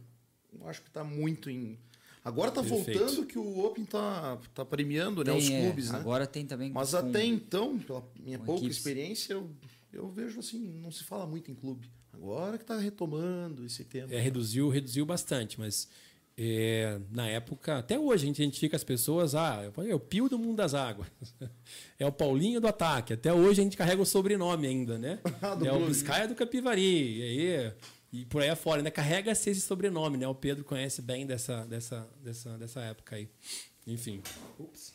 [0.54, 1.80] Eu acho que está muito em.
[2.24, 5.94] Agora está voltando que o Open está tá premiando né, tem, né, os clubes, é,
[5.94, 6.00] né?
[6.00, 6.72] Agora tem também.
[6.72, 8.78] Mas até então, pela minha pouca equipes.
[8.78, 9.50] experiência, eu,
[9.92, 11.90] eu vejo assim, não se fala muito em clube.
[12.14, 14.14] Agora que está retomando esse tema.
[14.14, 15.88] É, reduziu, reduziu bastante, mas
[16.38, 20.40] é, na época, até hoje a gente identifica as pessoas, ah, é o Pio do
[20.40, 21.08] Mundo das Águas,
[22.00, 23.14] é o Paulinho do Ataque.
[23.14, 25.20] Até hoje a gente carrega o sobrenome ainda, né?
[25.66, 27.20] é o Biscaia do Capivari.
[27.20, 27.74] E, aí,
[28.14, 30.28] e por aí afora, ainda carrega-se esse sobrenome, né?
[30.28, 33.30] O Pedro conhece bem dessa, dessa, dessa, dessa época aí.
[33.86, 34.22] Enfim.
[34.60, 34.94] Ups.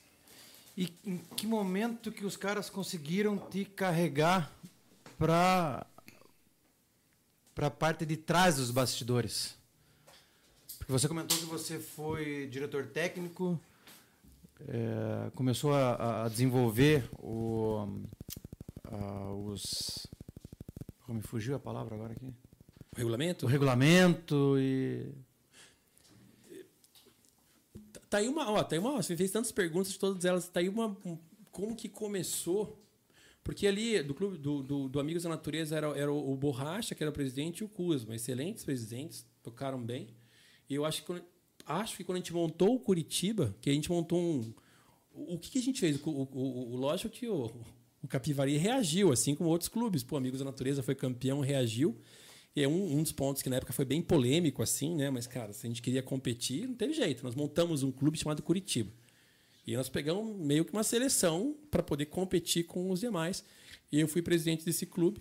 [0.76, 4.52] E em que momento que os caras conseguiram te carregar
[5.18, 5.86] para
[7.54, 9.55] para a parte de trás dos bastidores?
[10.88, 13.60] Você comentou que você foi diretor técnico,
[14.68, 17.88] é, começou a, a, desenvolver o,
[18.84, 20.06] a, os.
[21.04, 22.32] Como me fugiu a palavra agora aqui?
[22.92, 23.46] O regulamento?
[23.46, 25.12] O regulamento e.
[28.08, 30.68] Tá aí uma, ó, tá aí uma, você fez tantas perguntas, todas elas, tá aí
[30.68, 31.18] uma, um,
[31.50, 32.80] como que começou?
[33.42, 37.02] Porque ali, do clube do, do, do Amigos da Natureza, era, era o, Borracha, que
[37.02, 38.14] era o presidente, e o Kuzma.
[38.14, 40.08] Excelentes presidentes, tocaram bem.
[40.68, 41.22] E eu acho que,
[41.64, 44.54] acho que quando a gente montou o Curitiba, que a gente montou um...
[45.12, 45.98] O que, que a gente fez?
[46.04, 47.50] O, o, o lógico que o,
[48.02, 50.02] o Capivari reagiu, assim como outros clubes.
[50.02, 51.98] Pô, Amigos da Natureza foi campeão, reagiu.
[52.54, 55.10] E é um, um dos pontos que na época foi bem polêmico, assim, né?
[55.10, 57.24] Mas, cara, se a gente queria competir, não teve jeito.
[57.24, 58.90] Nós montamos um clube chamado Curitiba.
[59.66, 63.44] E nós pegamos meio que uma seleção para poder competir com os demais.
[63.90, 65.20] E eu fui presidente desse clube.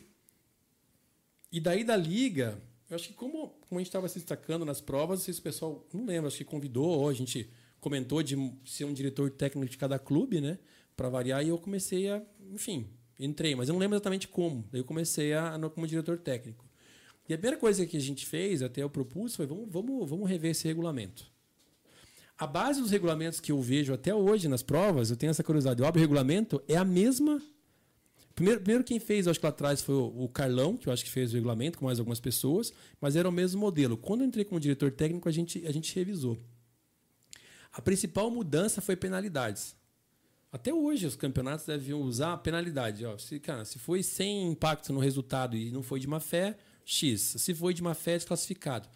[1.51, 4.81] E daí da liga, eu acho que como, como a gente estava se destacando nas
[4.81, 8.35] provas, esse pessoal, não lembro, acho que convidou, ou a gente comentou de
[8.65, 10.57] ser um diretor técnico de cada clube, né?
[10.95, 12.21] Para variar, e eu comecei a,
[12.51, 12.87] enfim,
[13.19, 14.67] entrei, mas eu não lembro exatamente como.
[14.71, 16.65] Daí eu comecei a, como diretor técnico.
[17.27, 20.29] E a primeira coisa que a gente fez, até eu propus, foi vamos, vamos, vamos
[20.29, 21.25] rever esse regulamento.
[22.37, 25.81] A base dos regulamentos que eu vejo até hoje nas provas, eu tenho essa curiosidade,
[25.81, 27.41] eu abro o regulamento, é a mesma.
[28.35, 31.09] Primeiro, primeiro quem fez, acho que lá atrás, foi o, Carlão, que eu acho que
[31.09, 33.95] fez o regulamento com mais algumas pessoas, mas era o mesmo modelo.
[33.95, 36.37] Quando eu entrei como diretor técnico, a gente, a gente revisou.
[37.71, 39.73] A principal mudança foi penalidades.
[40.51, 43.05] Até hoje, os campeonatos devem usar a penalidade.
[43.05, 46.57] Ó, se, cara, se foi sem impacto no resultado e não foi de má fé,
[46.83, 47.35] X.
[47.37, 48.87] Se foi de má fé, é desclassificado.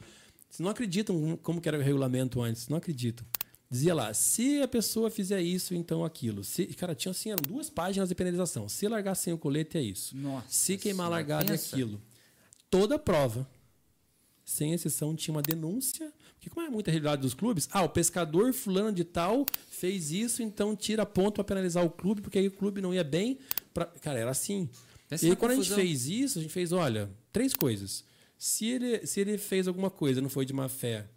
[0.49, 3.25] Vocês não acreditam como que era o regulamento antes, não acreditam.
[3.71, 6.43] Dizia lá, se a pessoa fizer isso, então aquilo.
[6.43, 8.67] Se, cara, tinha assim, eram duas páginas de penalização.
[8.67, 10.17] Se largar sem o colete, é isso.
[10.17, 12.01] Nossa, se queimar a largada, é aquilo.
[12.69, 13.47] Toda prova,
[14.43, 16.11] sem exceção, tinha uma denúncia.
[16.33, 20.41] Porque como é muita realidade dos clubes, ah, o pescador fulano de tal fez isso,
[20.41, 23.37] então tira ponto para penalizar o clube, porque aí o clube não ia bem.
[23.73, 23.85] Pra...
[23.85, 24.69] Cara, era assim.
[25.11, 25.77] Essa e aí, quando confusão.
[25.77, 28.05] a gente fez isso, a gente fez, olha, três coisas.
[28.37, 31.07] Se ele, se ele fez alguma coisa, não foi de má fé,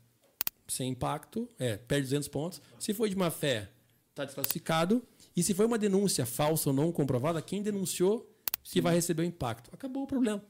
[0.72, 2.62] sem impacto, é, perde 200 pontos.
[2.78, 3.70] Se foi de má fé,
[4.10, 5.02] está desclassificado.
[5.34, 8.28] E se foi uma denúncia falsa ou não comprovada, quem denunciou
[8.62, 9.70] que vai receber o impacto.
[9.72, 10.42] Acabou o problema.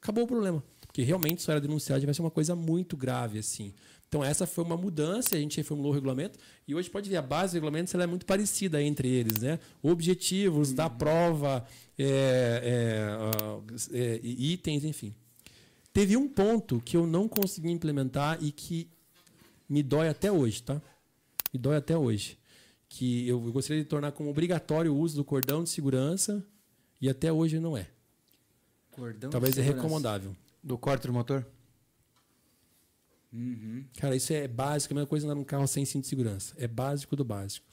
[0.00, 0.62] Acabou o problema.
[0.86, 3.74] Porque realmente, se era denunciado, vai ser uma coisa muito grave, assim.
[4.06, 6.38] Então, essa foi uma mudança, a gente reformulou o regulamento.
[6.68, 9.40] E hoje pode ver, a base do regulamento ela é muito parecida entre eles.
[9.40, 9.58] Né?
[9.82, 10.74] Objetivos uhum.
[10.76, 11.66] da prova,
[11.98, 13.10] é,
[13.92, 15.12] é, é, itens, enfim.
[15.92, 18.88] Teve um ponto que eu não consegui implementar e que
[19.68, 20.80] me dói até hoje, tá?
[21.52, 22.38] Me dói até hoje.
[22.88, 26.44] Que eu gostaria de tornar como obrigatório o uso do cordão de segurança
[27.00, 27.88] e até hoje não é.
[28.90, 30.36] Cordão Talvez é recomendável.
[30.62, 31.46] Do corte do motor?
[33.32, 33.84] Uhum.
[33.98, 36.54] Cara, isso é básico, a mesma coisa andar num carro sem cinto de segurança.
[36.56, 37.66] É básico do básico.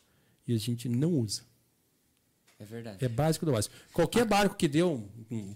[0.48, 1.44] E a gente não usa.
[2.62, 3.04] É verdade.
[3.04, 3.74] É básico do básico.
[3.92, 5.04] Qualquer barco que deu,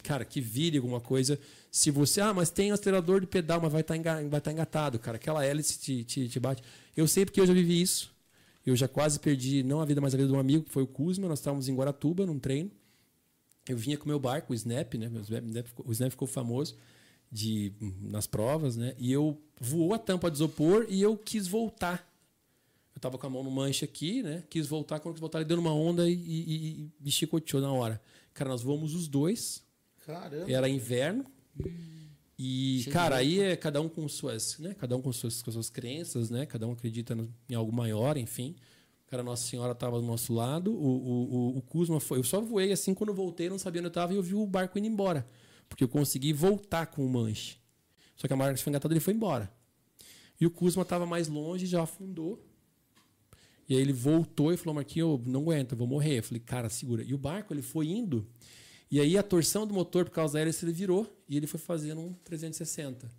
[0.01, 2.19] cara, que vire alguma coisa, se você.
[2.19, 5.17] Ah, mas tem acelerador de pedal, mas vai estar tá vai tá engatado, cara.
[5.17, 6.63] Aquela hélice te, te, te, bate.
[6.97, 8.11] Eu sei porque eu já vivi isso.
[8.65, 10.81] Eu já quase perdi, não a vida, mas a vida de um amigo, que foi
[10.81, 11.27] o Kuzma.
[11.27, 12.71] Nós estávamos em Guaratuba, num treino.
[13.69, 15.11] Eu vinha com meu barco, o Snap, né?
[15.85, 16.75] O Snap ficou famoso
[17.31, 17.71] de,
[18.01, 18.95] nas provas, né?
[18.97, 22.14] E eu voou a tampa de isopor e eu quis voltar
[23.05, 24.43] tava com a mão no manche aqui, né?
[24.49, 28.01] Quis voltar, quando quis voltar, ele deu uma onda e, e, e chicoteou na hora.
[28.33, 29.63] Cara, nós voamos os dois.
[30.05, 30.51] Caramba.
[30.51, 31.23] Era inverno.
[32.37, 34.75] E, Cheio cara, aí é cada um com suas, né?
[34.79, 36.47] Cada um com suas, com suas crenças, né?
[36.47, 37.15] Cada um acredita
[37.47, 38.55] em algo maior, enfim.
[39.07, 40.73] Cara, Nossa Senhora estava do nosso lado.
[40.73, 42.17] O, o, o, o Kuzma foi.
[42.17, 44.47] Eu só voei assim quando voltei, não sabia onde eu estava e eu vi o
[44.47, 45.25] barco indo embora.
[45.69, 47.57] Porque eu consegui voltar com o manche.
[48.15, 49.51] Só que a marca foi engatada ele foi embora.
[50.41, 52.43] E o Kuzma estava mais longe, já afundou.
[53.67, 56.19] E aí ele voltou e falou, Marquinhos, eu não aguento, vou morrer.
[56.19, 57.03] Eu falei, cara, segura.
[57.03, 58.27] E o barco, ele foi indo,
[58.89, 61.59] e aí a torção do motor, por causa da hélice, ele virou, e ele foi
[61.59, 63.09] fazendo um 360.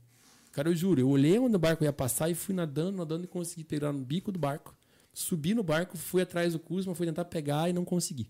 [0.53, 3.27] Cara, eu juro, eu olhei onde o barco ia passar e fui nadando, nadando e
[3.27, 4.75] consegui pegar no bico do barco.
[5.13, 8.29] Subi no barco, fui atrás do Kuzma, fui tentar pegar e não consegui.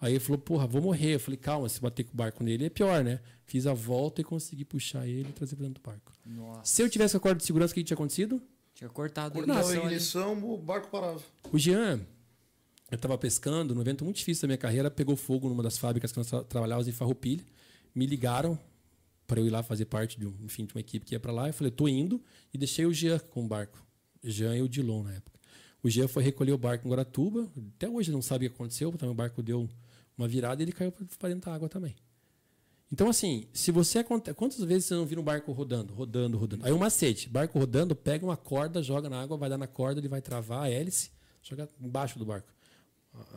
[0.00, 1.14] Aí ele falou, porra, vou morrer.
[1.14, 3.20] Eu falei, calma, se bater com o barco nele é pior, né?
[3.44, 6.12] Fiz a volta e consegui puxar ele e trazer pra dentro do barco.
[6.26, 6.64] Nossa.
[6.64, 8.42] Se eu tivesse a corda de segurança, o que tinha acontecido?
[8.82, 9.70] Tinha cortado a ignição.
[9.70, 11.22] a ignição, o barco parava.
[11.52, 12.00] O Jean,
[12.90, 16.10] eu estava pescando, num evento muito difícil da minha carreira, pegou fogo numa das fábricas
[16.10, 17.44] que nós tra trabalhávamos em Farroupilha.
[17.94, 18.58] Me ligaram
[19.24, 21.30] para eu ir lá fazer parte de, um, enfim, de uma equipe que ia para
[21.30, 21.48] lá.
[21.48, 22.20] Eu falei, tô indo
[22.52, 23.80] e deixei o Jean com o barco.
[24.20, 25.38] Jean e o Dilon na época.
[25.80, 27.48] O Jean foi recolher o barco em Guaratuba.
[27.76, 29.68] Até hoje não sabe o que aconteceu, então o barco deu
[30.18, 31.94] uma virada e ele caiu para dentro da água também.
[32.92, 34.04] Então, assim, se você.
[34.04, 36.66] Quantas vezes você não vira um barco rodando, rodando, rodando?
[36.66, 39.98] Aí um macete: barco rodando, pega uma corda, joga na água, vai dar na corda,
[39.98, 41.10] ele vai travar a hélice,
[41.42, 42.52] joga embaixo do barco.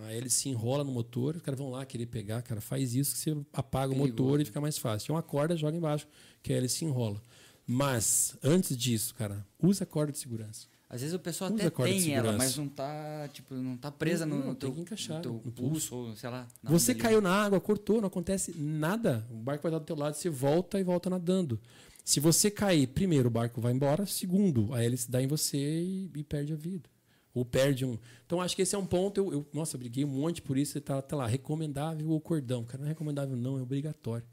[0.03, 3.13] A hélice se enrola no motor, os caras vão lá querer pegar, cara, faz isso
[3.13, 5.07] que você apaga o motor e fica mais fácil.
[5.07, 6.05] Tem uma corda, joga embaixo,
[6.43, 7.21] que a hélice se enrola.
[7.65, 10.67] Mas, antes disso, cara, usa a corda de segurança.
[10.89, 14.37] Às vezes o pessoal até tem ela, mas não tá, tipo, não tá presa Não,
[14.37, 16.47] no, não, teu, tem que encaixar no pulso, ou sei lá.
[16.61, 19.25] na Você caiu na água, cortou, não acontece nada.
[19.31, 21.59] O barco vai estar do teu lado, você volta e volta nadando.
[22.03, 24.05] Se você cair, primeiro, o barco vai embora.
[24.05, 26.87] Segundo, a hélice dá em você e, e perde a vida.
[27.33, 27.97] Ou perde um.
[28.25, 29.17] Então, acho que esse é um ponto.
[29.19, 30.79] Eu, eu- nossa, eu briguei um monte por isso.
[30.79, 32.63] Tá, tá lá, recomendável ou cordão.
[32.63, 34.25] Cara, não é recomendável, não, é obrigatório.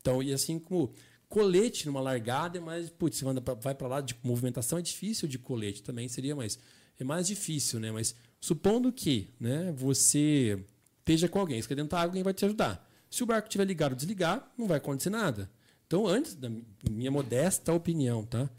[0.00, 0.92] Então, e assim como
[1.28, 2.88] colete numa largada é mais.
[2.90, 6.34] Putz, você anda pra- vai para lá de movimentação, é difícil de colete também, seria
[6.34, 6.58] mais.
[6.98, 7.92] É mais difícil, né?
[7.92, 10.58] Mas supondo que né, você
[11.00, 12.86] esteja com alguém, você quer água, alguém vai te ajudar.
[13.10, 15.50] Se o barco estiver ligado ou desligar, não vai acontecer nada.
[15.86, 18.50] Então, antes da mi- minha modesta opinião, tá?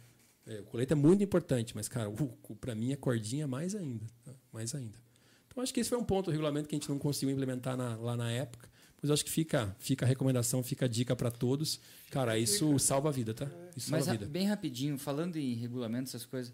[0.47, 2.11] É, o colete é muito importante, mas, cara,
[2.59, 4.05] para mim a cordinha mais ainda.
[4.25, 4.31] tá?
[4.51, 4.97] Mais ainda.
[5.47, 7.77] Então, acho que esse foi um ponto do regulamento que a gente não conseguiu implementar
[7.77, 8.67] na- lá na época.
[9.01, 11.79] Mas eu acho que fica, fica a recomendação, fica a dica para todos.
[12.11, 13.45] Cara, isso salva a vida, tá?
[13.75, 14.25] Isso Mas salva a vida.
[14.25, 16.53] bem rapidinho, falando em regulamento, essas coisas,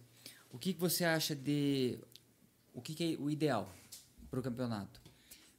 [0.52, 1.98] o que, que você acha de.
[2.74, 3.74] O que, que é o ideal
[4.30, 5.02] para o campeonato?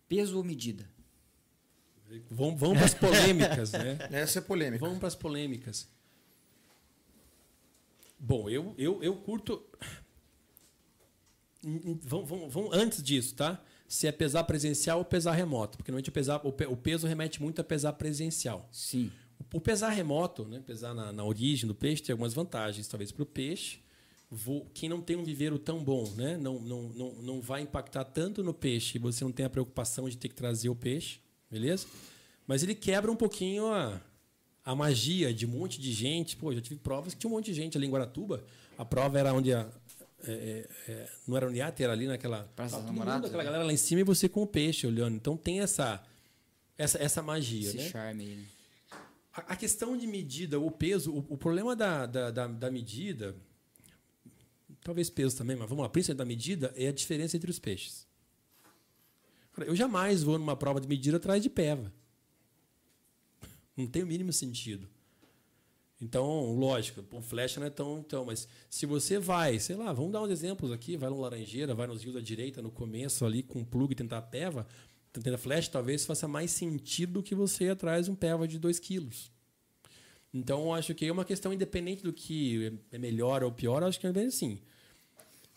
[0.09, 0.89] Peso ou medida?
[2.31, 3.99] Vamos, vamos para as polêmicas, né?
[4.13, 4.85] Essa é polêmica.
[4.85, 5.89] Vamos para as polêmicas.
[8.19, 9.63] Bom, eu, eu, eu curto.
[11.63, 13.61] Vamos, vamos, vamos antes disso, tá?
[13.89, 15.77] Se é pesar presencial ou pesar remoto.
[15.79, 18.69] Porque normalmente o, pesar, o, pe- o peso remete muito a pesar presencial.
[18.73, 19.11] Sim.
[19.53, 23.23] O pesar remoto, né, pesar na, na origem do peixe, tem algumas vantagens, talvez para
[23.23, 23.79] o peixe.
[24.31, 28.05] Vou- quem não tem um viveiro tão bom, né, não, não, não, não vai impactar
[28.05, 31.87] tanto no peixe, você não tem a preocupação de ter que trazer o peixe, beleza?
[32.47, 34.01] Mas ele quebra um pouquinho a,
[34.65, 36.37] a magia de um monte de gente.
[36.37, 38.43] Pô, já tive provas que tinha um monte de gente ali em Guaratuba.
[38.77, 39.69] A prova era onde a.
[40.25, 42.45] é, é, é, não era no iate, era ali naquela.
[42.57, 43.47] Praça mundo, Namorados, aquela né?
[43.47, 45.17] galera lá em cima e você com o peixe olhando.
[45.17, 46.03] Então tem essa,
[46.77, 47.89] essa, essa magia, Esse né?
[47.89, 48.47] charme aí, né?
[49.33, 53.37] A a questão de medida, o peso, o, o problema da, da, da, da medida,
[54.83, 58.07] talvez peso também, mas vamos lá, principalmente da medida, é a diferença entre os peixes.
[59.59, 61.93] Eu jamais vou numa prova de medida atrás de peva.
[63.77, 64.89] Não tem o mínimo sentido.
[66.01, 68.25] Então, lógico, o flecha não é tão, tão.
[68.25, 71.87] Mas se você vai, sei lá, vamos dar uns exemplos aqui, vai no Laranjeira, vai
[71.87, 74.67] nos rios da direita no começo ali com o plug tentar peva,
[75.13, 78.79] tentando flecha, talvez faça mais sentido que você ir atrás de um peva de 2
[78.79, 79.31] quilos.
[80.35, 84.07] Então, acho que é uma questão independente do que é melhor ou pior, acho que
[84.07, 84.61] é bem assim.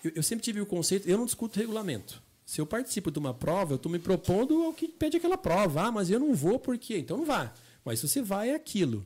[0.02, 2.24] Eu, eu sempre tive o conceito, eu não discuto regulamento.
[2.46, 5.84] Se eu participo de uma prova, eu estou me propondo ao que pede aquela prova.
[5.84, 6.98] Ah, mas eu não vou por quê?
[6.98, 7.54] Então não vá.
[7.84, 9.06] Mas se você vai, é aquilo.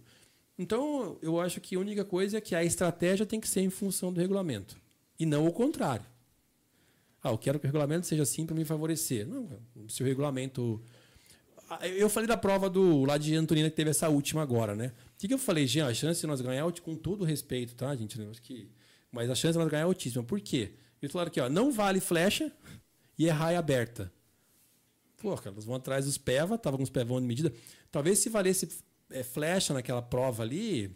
[0.57, 3.69] Então, eu acho que a única coisa é que a estratégia tem que ser em
[3.69, 4.77] função do regulamento.
[5.19, 6.05] E não o contrário.
[7.23, 9.25] Ah, eu quero que o regulamento seja assim para me favorecer.
[9.25, 9.47] Não,
[9.87, 10.81] se o regulamento.
[11.69, 14.91] Ah, Eu falei da prova do lá de Antonina que teve essa última agora, né?
[15.15, 15.87] O que, eu falei, Jean?
[15.87, 18.21] A chance de nós ganhar, com todo respeito, tá, gente?
[18.21, 18.69] Acho que...
[19.11, 20.23] Mas a chance de nós ganhar é altíssima.
[20.23, 20.73] Por quê?
[21.01, 22.51] Eles falaram aqui, ó, não vale flecha
[23.17, 24.11] e errar aberta.
[25.17, 27.53] Pô, cara, eles vão atrás dos peva, tava com os pevão de medida.
[27.89, 28.69] Talvez se valesse é,
[29.21, 30.95] flecha naquela prova ali,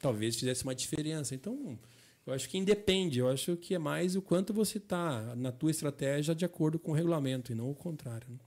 [0.00, 1.34] talvez fizesse uma diferença.
[1.34, 1.78] Então,
[2.26, 3.18] eu acho que independe.
[3.18, 6.92] Eu acho que é mais o quanto você está na tua estratégia de acordo com
[6.92, 8.28] o regulamento e não o contrário.
[8.30, 8.38] né?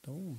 [0.00, 0.38] Então,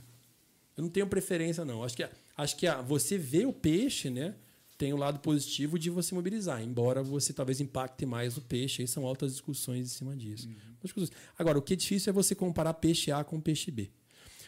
[0.75, 1.83] eu não tenho preferência não.
[1.83, 4.35] Acho que acho que a, você vê o peixe, né?
[4.77, 8.83] Tem o lado positivo de você mobilizar, embora você talvez impacte mais o peixe.
[8.83, 10.47] Aí são altas discussões em cima disso.
[10.83, 11.11] Discussões.
[11.37, 13.89] Agora, o que é difícil é você comparar peixe A com peixe B.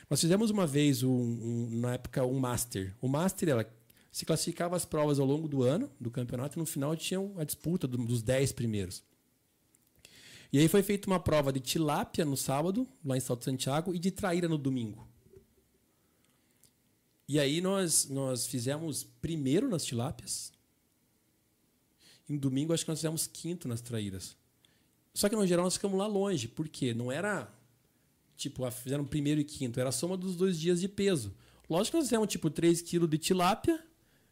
[0.09, 2.95] Nós fizemos uma vez, um, um- na época, um Master.
[2.99, 3.69] O Master, ela
[4.11, 7.43] se classificava as provas ao longo do ano, do campeonato, e no final tinha a
[7.43, 9.03] disputa do- dos 10 primeiros.
[10.51, 13.99] E aí foi feita uma prova de tilápia no sábado, lá em Salto Santiago, e
[13.99, 15.07] de traíra no domingo.
[17.27, 20.51] E aí nós, nós fizemos primeiro nas tilápias.
[22.27, 24.35] E no domingo acho que nós fizemos quinto nas traíras.
[25.13, 27.47] Só que no geral nós ficamos lá longe, porque não era
[28.39, 31.35] tipo, fizeram primeiro e quinto, era a soma dos dois dias de peso.
[31.69, 33.79] Lógico que nós fizemos tipo 3 kg de tilápia,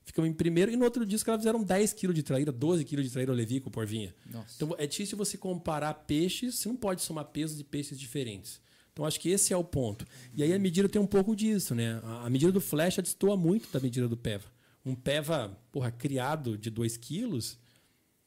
[0.04, 2.86] ficamos em primeiro, e no outro dia os caras fizeram 10 kg de traíra, 12
[2.86, 4.16] kg de traíra olevi com porvinha.
[4.26, 4.56] Nossa.
[4.56, 8.60] Então é difícil você comparar peixes, você não pode somar pesos de peixes diferentes.
[8.94, 10.08] Então acho que esse é o ponto.
[10.34, 12.02] E aí a medida tem um pouco disso, né?
[12.04, 14.46] A a medida do flecha destoa muito da medida do peva.
[14.84, 17.60] Um peva, porra, criado de 2 quilos,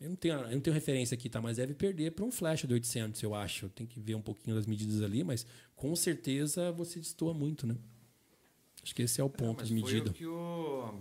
[0.00, 1.42] eu não, tenho, eu não tenho referência aqui, tá?
[1.42, 3.68] Mas deve perder para um flecha de 800, eu acho.
[3.68, 5.46] Tem que ver um pouquinho das medidas ali, mas
[5.76, 7.76] com certeza você destoa muito, né?
[8.82, 10.10] Acho que esse é o ponto Mas de foi medida.
[10.10, 10.94] o que o,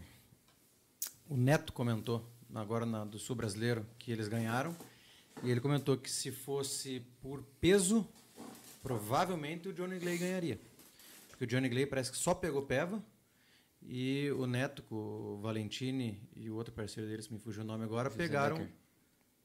[1.30, 4.76] o Neto comentou agora na, do Sul Brasileiro, que eles ganharam.
[5.43, 8.05] E ele comentou que se fosse por peso,
[8.84, 10.59] provavelmente o Johnny Clay ganharia.
[11.30, 13.01] Porque o Johnny Clay parece que só pegou peva.
[13.81, 17.85] E o Neto, com o Valentini e o outro parceiro deles, me fugiu o nome
[17.85, 18.57] agora, José pegaram.
[18.57, 18.73] Becker.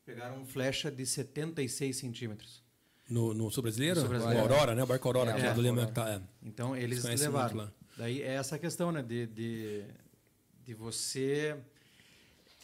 [0.05, 2.63] Pegaram flecha de 76 centímetros.
[3.09, 4.01] No, no Sul Brasileiro?
[4.01, 4.41] Sul Brasileiro.
[4.43, 4.83] Aurora, né?
[4.83, 5.63] O barco Aurora, É, que é, do Aurora.
[5.69, 5.87] Lima.
[5.87, 6.21] Tá, é.
[6.43, 7.57] Então eles levaram.
[7.57, 7.73] lá.
[7.97, 9.03] Daí é essa questão, né?
[9.03, 9.85] De, de,
[10.65, 11.55] de você.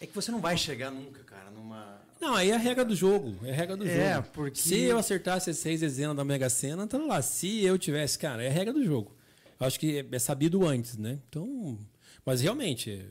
[0.00, 2.00] É que você não vai chegar nunca, cara, numa.
[2.20, 3.36] Não, aí é a regra do jogo.
[3.46, 4.28] É a regra do É, jogo.
[4.32, 7.20] porque- Se eu acertasse as seis dezenas da Mega Sena, tá lá.
[7.22, 9.14] Se eu tivesse, cara, é a regra do jogo.
[9.58, 11.18] Eu acho que é sabido antes, né?
[11.28, 11.78] Então.
[12.24, 13.06] Mas realmente,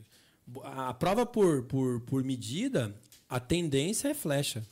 [0.64, 2.94] a prova por, por, por medida,
[3.30, 4.66] a tendência é flecha.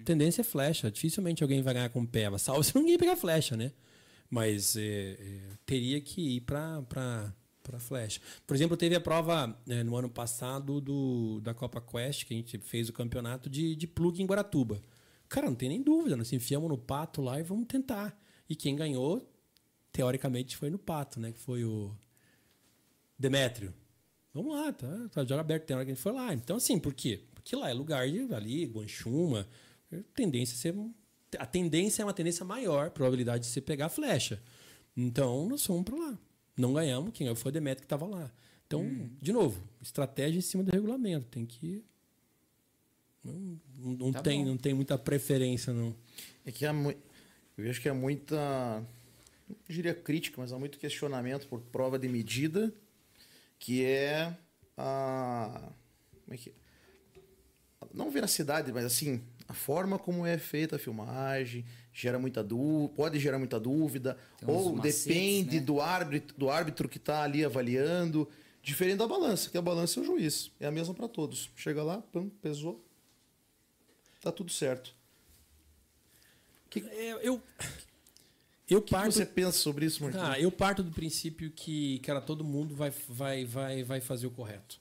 [0.00, 0.90] A tendência é flecha.
[0.90, 3.72] Dificilmente alguém vai ganhar com peva, salvo se ninguém pegar flecha, né?
[4.30, 7.34] Mas é, é, teria que ir para
[7.80, 8.20] flecha.
[8.46, 12.36] Por exemplo, teve a prova é, no ano passado do, da Copa Quest, que a
[12.36, 14.80] gente fez o campeonato de, de plug em Guaratuba.
[15.28, 18.16] Cara, não tem nem dúvida, nós enfiamos no pato lá e vamos tentar.
[18.48, 19.28] E quem ganhou,
[19.92, 21.32] teoricamente, foi no pato, né?
[21.32, 21.92] Que foi o
[23.18, 23.74] Demétrio.
[24.32, 26.32] Vamos lá, tá, tá jogo aberto, tem hora que a gente foi lá.
[26.32, 27.24] Então, assim, por quê?
[27.50, 29.44] Porque lá é lugar de ali, Guanchuma,
[29.90, 30.72] é tendência a ser.
[31.36, 34.40] A tendência é uma tendência maior, probabilidade de você pegar a flecha.
[34.96, 36.18] Então, nós fomos para lá.
[36.56, 38.30] Não ganhamos, quem ganhou foi o Demetrio que estava lá.
[38.68, 41.26] Então, de novo, estratégia em cima do regulamento.
[41.26, 41.82] Tem que.
[43.24, 44.50] Não, não, Tá tem, bom.
[44.50, 45.92] não tem muita preferência, não.
[46.46, 46.96] É que há mui-
[47.58, 48.78] eu vejo que há muita,
[49.48, 52.72] não diria crítica, mas há muito questionamento por prova de medida,
[53.58, 54.36] que é
[54.76, 55.72] a.
[56.24, 56.59] Como é que.
[57.94, 63.18] Não veracidade, mas assim, a forma como é feita a filmagem gera muita dúvida, pode
[63.18, 64.16] gerar muita dúvida,
[64.46, 65.66] ou macetes, depende né?
[65.66, 68.28] do árbitro, do árbitro que está ali avaliando,
[68.62, 71.50] diferente da balança, que a balança é o juiz, é a mesma para todos.
[71.56, 72.84] Chega lá, pam, pesou,
[74.20, 74.94] tá tudo certo.
[76.76, 77.42] É, eu.
[78.68, 79.10] Eu O que parto.
[79.10, 80.28] você pensa sobre isso, Marquinhos?
[80.28, 84.30] Ah, eu parto do princípio que, cara, todo mundo vai, vai, vai, vai fazer o
[84.30, 84.80] correto.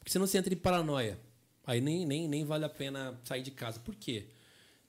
[0.00, 1.16] Porque senão você entra em paranoia.
[1.66, 3.78] Aí nem, nem, nem vale a pena sair de casa.
[3.80, 4.26] Por quê?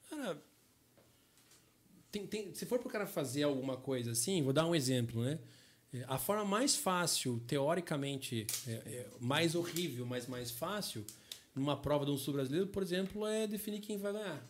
[0.09, 0.41] Cara,
[2.11, 5.23] tem, tem, se for para o cara fazer alguma coisa assim, vou dar um exemplo,
[5.23, 5.39] né?
[5.93, 11.05] É, A forma mais fácil, teoricamente, é, é, mais horrível, mas mais fácil,
[11.55, 14.45] numa prova de um sul brasileiro, por exemplo, é definir quem vai ganhar.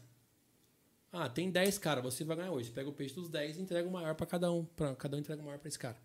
[1.11, 2.71] Ah, tem 10 caras, você vai ganhar hoje.
[2.71, 4.63] Pega o peixe dos 10 e entrega o maior para cada um.
[4.63, 5.97] Pra, cada um entrega o maior para esse cara.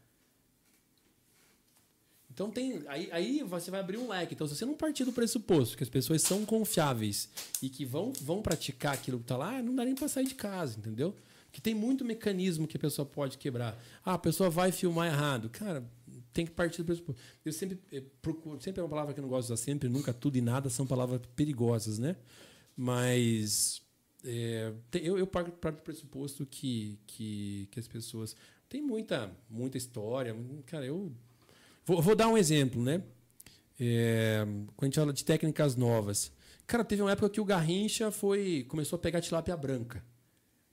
[2.37, 2.83] Então tem.
[2.87, 4.35] Aí, aí você vai abrir um leque.
[4.35, 7.31] Então, se você não partir do pressuposto que as pessoas são confiáveis
[7.63, 10.35] e que vão, vão praticar aquilo que está lá, não dá nem para sair de
[10.35, 11.17] casa, entendeu?
[11.51, 13.83] Que tem muito mecanismo que a pessoa pode quebrar.
[14.05, 15.49] Ah, a pessoa vai filmar errado.
[15.49, 15.83] Cara,
[16.31, 17.23] tem que partir do pressuposto.
[17.43, 18.61] Eu sempre eh, procuro.
[18.61, 20.69] Sempre é uma palavra que eu não gosto de usar sempre, nunca tudo e nada
[20.69, 22.17] são palavras perigosas, né?
[22.77, 23.81] Mas.
[24.23, 28.37] é, eu, eu parto, parto do pressuposto que, que, que as pessoas.
[28.69, 30.37] Tem muita, muita história.
[30.67, 31.11] Cara, eu.
[31.87, 33.01] Vou, vou dar um exemplo, né?
[33.79, 34.45] É,
[34.77, 36.33] quando a gente fala de técnicas novas.
[36.67, 40.05] Cara, teve uma época que o Garrincha foi, começou a pegar tilápia branca.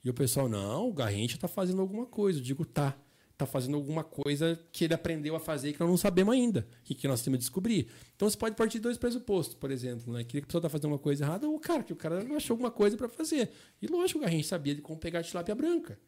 [0.04, 2.40] E o pessoal, não, o Garrincha tá fazendo alguma coisa.
[2.40, 2.98] Eu digo, tá.
[3.38, 6.68] Tá fazendo alguma coisa que ele aprendeu a fazer e que nós não sabemos ainda.
[6.90, 7.88] E que nós temos que descobrir.
[8.16, 10.24] Então você pode partir de dois pressupostos, por exemplo, né?
[10.24, 12.72] Que a pessoa tá fazendo uma coisa errada, ou cara, que o cara achou alguma
[12.72, 13.52] coisa para fazer.
[13.82, 16.00] E lógico, o Garrincha sabia de como pegar tilápia branca.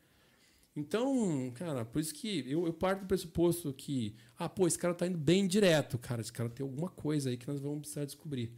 [0.76, 4.94] Então, cara, por isso que eu, eu parto do pressuposto que, ah, pô, esse cara
[4.94, 8.04] tá indo bem direto, cara, esse cara tem alguma coisa aí que nós vamos precisar
[8.04, 8.52] descobrir.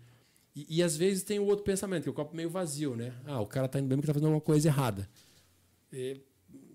[0.56, 3.14] E, e às vezes tem o outro pensamento, que é o copo meio vazio, né?
[3.24, 5.08] Ah, o cara tá indo bem porque tá fazendo alguma coisa errada.
[5.94, 6.18] É,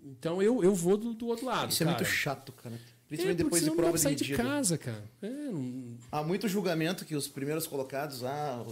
[0.04, 1.72] então eu, eu vou do, do outro lado.
[1.72, 1.98] Isso é cara.
[1.98, 2.76] muito chato, cara.
[2.76, 5.04] É, Principalmente porque depois de não prova de sair de casa, cara.
[5.20, 8.64] É, não- Há muito julgamento que os primeiros colocados, ah,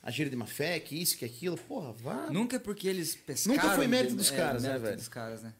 [0.00, 1.56] a gira de má fé, que isso, que aquilo.
[1.58, 2.30] Porra, vá.
[2.30, 3.56] Nunca é porque eles pescaram.
[3.60, 4.96] Nunca foi mérito dos é, caras, né, mérito velho?
[4.96, 5.52] dos caras, né?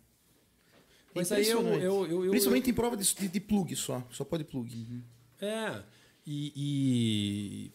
[1.14, 4.06] Mas aí eu- eu- eu- eu- Principalmente em prova de, de, plug só.
[4.10, 5.02] Só pode plug.
[5.40, 5.82] É.
[6.26, 6.52] E,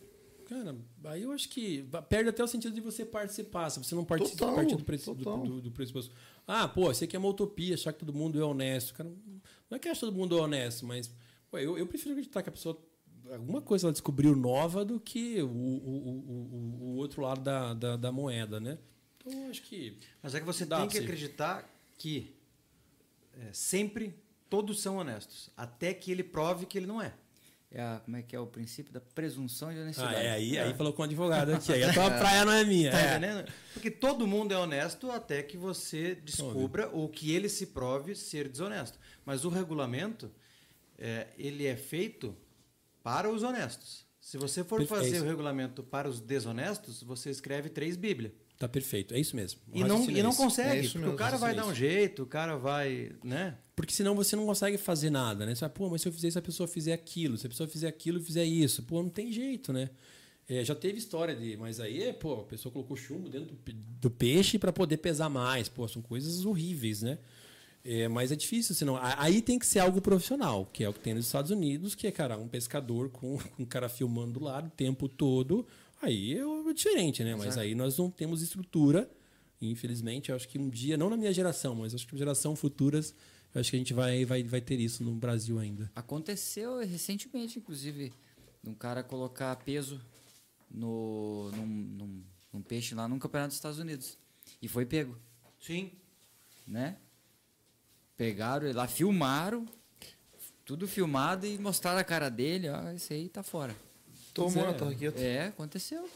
[0.01, 0.07] e-
[0.45, 3.69] Cara, aí eu acho que perde até o sentido de você participar.
[3.69, 6.15] Se você não participa Total, partir do, press- do, do, do pressuposto.
[6.47, 8.93] Ah, pô, isso aqui é uma utopia, achar que todo mundo é honesto.
[8.93, 9.09] Cara,
[9.69, 11.11] não é que acha que todo mundo é honesto, mas
[11.51, 12.81] pô, eu, eu prefiro acreditar que a pessoa.
[13.29, 17.73] Alguma coisa ela descobriu nova do que o, o, o, o, o outro lado da,
[17.73, 18.77] da, da moeda, né?
[19.17, 19.97] Então eu acho que.
[20.23, 22.36] Mas é que você tem que acreditar que
[23.39, 24.15] é, sempre
[24.49, 27.13] todos são honestos, até que ele prove que ele não é.
[27.69, 30.15] É a, como é que é o princípio da presunção de Ah, honestidade.
[30.15, 31.73] é, aí, aí falou com o advogado aqui.
[31.73, 32.91] Aí a tua praia não é minha.
[32.91, 33.11] Tá é.
[33.17, 33.51] entendendo?
[33.73, 38.47] Porque todo mundo é honesto até que você descubra ou que ele se prove ser
[38.47, 38.97] desonesto.
[39.25, 40.31] Mas o regulamento,
[40.97, 42.33] é, ele é feito
[43.03, 44.05] para os honestos.
[44.17, 45.03] Se você for Perfeito.
[45.03, 48.31] fazer É o regulamento para os desonestos, você escreve três Bíblias.
[48.57, 49.59] Tá perfeito, é isso mesmo.
[49.71, 50.37] O E não, e é não esse.
[50.39, 53.55] consegue, É isso porque mesmo, o cara vai dar um jeito, o cara vai, né?
[53.75, 55.53] Porque senão você não consegue fazer nada, né?
[55.53, 57.37] Você fala, pô, mas se eu fizer isso, a pessoa fizer aquilo.
[57.37, 58.81] Se a pessoa fizer aquilo e fizer isso.
[58.81, 59.91] Pô, não tem jeito, né?
[60.49, 64.09] É, já teve história de, mas aí, pô, a pessoa colocou chumbo dentro do, do
[64.09, 65.69] peixe para poder pesar mais.
[65.69, 67.19] Pô, são coisas horríveis, né?
[67.85, 68.97] É, mas é difícil, senão.
[69.01, 72.07] Aí tem que ser algo profissional, que é o que tem nos Estados Unidos, que
[72.07, 75.65] é, cara, um pescador com, com um cara filmando do lado o tempo todo.
[76.01, 77.35] Aí é diferente, né?
[77.35, 79.09] Mas aí nós não temos estrutura.
[79.59, 83.13] Infelizmente, eu acho que um dia, não na minha geração, mas acho que geração futuras,
[83.53, 85.91] eu acho que a gente vai, vai, vai ter isso no Brasil ainda.
[85.95, 88.13] Aconteceu recentemente, inclusive,
[88.63, 89.99] um cara colocar peso
[90.69, 94.17] no, num, num, num peixe lá no campeonato dos Estados Unidos.
[94.61, 95.17] E foi pego,
[95.59, 95.91] Sim.
[96.67, 96.97] né?
[98.15, 99.65] Pegaram ele lá, filmaram,
[100.63, 103.75] tudo filmado e mostraram a cara dele, ó, esse aí tá fora.
[104.37, 104.67] Tomou é.
[104.67, 105.19] na tarraqueta.
[105.19, 106.09] É, aconteceu.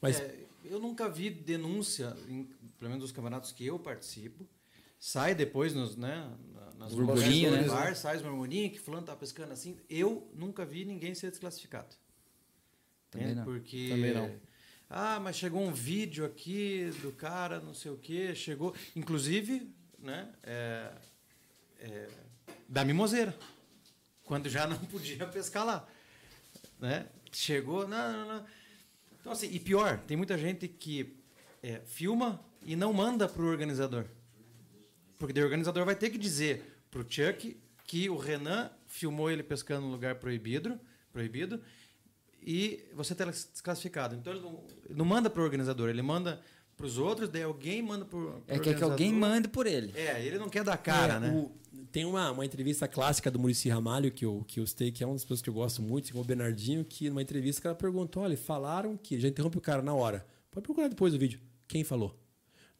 [0.00, 0.34] Mas É,
[0.64, 2.44] eu nunca vi denúncia, em,
[2.78, 4.46] pelo menos dos campeonatos que eu participo.
[5.00, 7.80] Sai depois nos, né, na- nas Burburinho, conversas do né?
[7.84, 9.76] bar, sai os murmurinhos que fulano tá pescando assim.
[9.88, 11.94] Eu nunca vi ninguém ser desclassificado.
[13.10, 13.38] Também Entende?
[13.40, 13.44] não.
[13.44, 14.34] Porque Também não.
[14.90, 20.32] Ah, mas chegou um vídeo aqui do cara, não sei o quê, chegou, inclusive, né,
[20.42, 20.92] é,
[21.80, 22.08] é,
[22.68, 23.36] da mimoseira,
[24.24, 25.86] quando já não podia pescar lá,
[26.80, 27.06] né?
[27.32, 28.44] Chegou, não, não, não.
[29.20, 31.16] Então assim, e pior, tem muita gente que
[31.62, 34.04] é, filma e não manda pro organizador,
[35.18, 39.86] porque o organizador vai ter que dizer pro Chuck que o Renan filmou ele pescando
[39.86, 40.78] no lugar proibido,
[41.12, 41.60] proibido
[42.42, 44.14] e você está desclassificado.
[44.14, 46.40] Então ele não, ele não manda para o organizador, ele manda
[46.76, 49.66] para os outros, daí alguém manda para o É que, é que alguém mande por
[49.66, 49.92] ele.
[49.96, 51.30] É, ele não quer dar cara, É, né?
[51.32, 51.50] o-
[51.90, 55.06] tem uma, uma entrevista clássica do Murici Ramalho, que eu, que eu citei, que é
[55.06, 57.74] uma das pessoas que eu gosto muito, com o Bernardinho, que numa entrevista o cara
[57.74, 59.18] perguntou: olha, falaram que.
[59.18, 60.26] Já interrompe o cara na hora.
[60.50, 61.40] Pode procurar depois o vídeo.
[61.66, 62.18] Quem falou?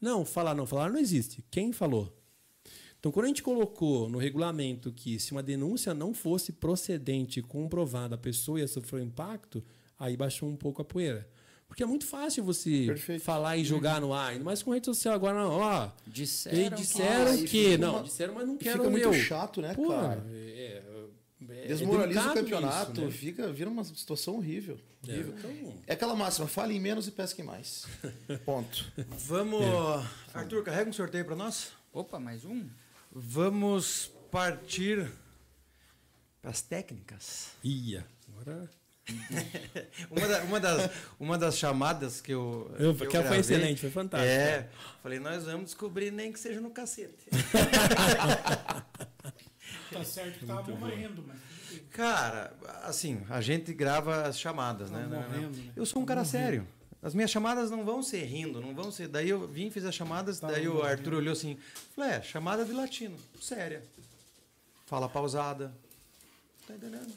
[0.01, 1.45] Não, falar não, falar não existe.
[1.51, 2.17] Quem falou?
[2.99, 8.17] Então, quando a gente colocou no regulamento que se uma denúncia não fosse procedente comprovada,
[8.17, 9.65] a pessoa ia sofrer um impacto,
[9.99, 11.29] aí baixou um pouco a poeira.
[11.69, 13.23] Porque é muito fácil você Perfeito.
[13.23, 15.91] falar e jogar no ar, ainda mais com rede social agora, não, ó.
[16.07, 17.45] Disseram, E disseram que.
[17.45, 19.21] e fica não, uma- disseram, mas não quero fica o muito meu.
[19.23, 20.25] chato, né, Pô, cara?
[20.31, 20.83] É,
[21.47, 23.11] é, é Desmoraliza o delicado campeonato, isso, né?
[23.13, 24.81] fica, vira uma situação horrível.
[25.07, 25.35] É, horrível.
[25.39, 27.87] então, É aquela máxima, falem menos e pesquem mais.
[28.45, 28.91] Ponto.
[29.27, 29.63] Vamos.
[30.35, 31.73] Arthur, carrega um sorteio para nós?
[31.93, 32.67] Opa, mais um?
[33.13, 35.11] Vamos partir
[36.41, 37.51] para as técnicas.
[37.63, 38.07] ia.
[38.31, 38.69] Agora.
[40.11, 42.71] Uma, da- uma das, uma das chamadas que eu.
[42.79, 44.31] Eu- que eu que foi gravei, excelente, foi fantástico.
[44.33, 44.69] É.
[45.03, 47.27] Falei, nós vamos descobrir nem que seja no cacete.
[49.91, 51.39] Tá certo que tava morrendo, mas.
[51.91, 55.01] Cara, assim, a gente grava as chamadas, né?
[55.03, 55.23] Tá não.
[55.23, 55.73] morrendo, né?
[55.75, 56.67] Eu sou um cara sério.
[57.03, 59.09] As minhas chamadas não vão ser rindo, não vão ser.
[59.09, 60.89] Daí eu vim, fiz as chamadas, Tá daí o morrendo.
[60.91, 61.57] Arthur olhou assim,
[61.95, 63.83] falou, é, chamada de latino, séria.
[64.87, 65.73] Fala pausada.
[66.67, 67.13] Tá entendendo?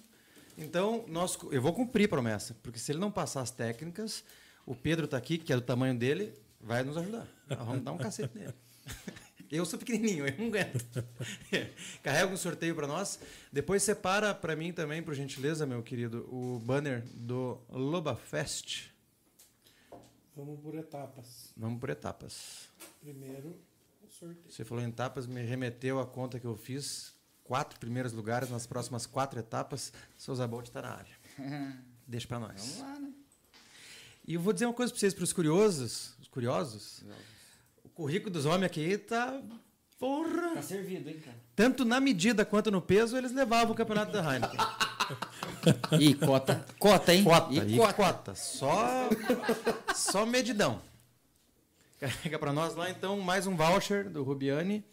[0.57, 4.23] Então, nós, eu vou cumprir a promessa, porque se ele não passar as técnicas,
[4.65, 7.27] o Pedro tá aqui, que é do tamanho dele, vai nos ajudar.
[7.49, 8.53] Nós Vamos dar um cacete nele.
[9.51, 11.03] Eu sou pequenininho, eu não aguento.
[12.01, 13.19] Carrega um sorteio para nós.
[13.51, 18.91] Depois separa para mim também, por gentileza, meu querido, o banner do Loba Fest.
[20.33, 21.53] Vamos por etapas.
[21.57, 22.69] Vamos por etapas.
[23.01, 23.59] Primeiro,
[24.01, 24.49] o sorteio.
[24.49, 27.13] Você falou em etapas, me remeteu à conta que eu fiz.
[27.51, 29.91] Quatro primeiros lugares nas próximas quatro etapas.
[30.17, 31.13] Seu Zabolt está na área.
[32.07, 32.61] Deixa para nós.
[32.61, 33.11] Vamos lá, né?
[34.25, 36.13] E eu vou dizer uma coisa para vocês, para os curiosos.
[36.21, 37.03] Os curiosos.
[37.83, 39.41] O currículo dos homens aqui tá.
[39.99, 40.53] Porra!
[40.53, 41.35] Tá servido, hein, cara?
[41.53, 44.57] Tanto na medida quanto no peso, eles levavam o campeonato da Heineken.
[45.99, 46.65] E cota.
[46.79, 47.25] Cota, hein?
[47.25, 47.93] Cota, E e cota.
[47.93, 48.35] cota.
[48.35, 49.09] Só,
[49.93, 50.81] só medidão.
[51.99, 54.85] Carrega para nós lá, então, mais um voucher do Rubiani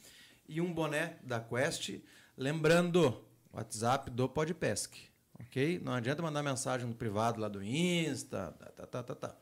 [0.48, 2.00] e um boné da Quest.
[2.38, 3.20] Lembrando,
[3.52, 4.94] WhatsApp do Podpesc,
[5.40, 5.80] ok?
[5.80, 9.36] Não adianta mandar mensagem no privado lá do Insta, tá, tá, tá, tá, tá.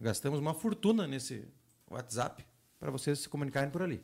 [0.00, 1.44] Gastamos uma fortuna nesse
[1.90, 2.46] WhatsApp
[2.78, 4.00] para vocês se comunicarem por ali.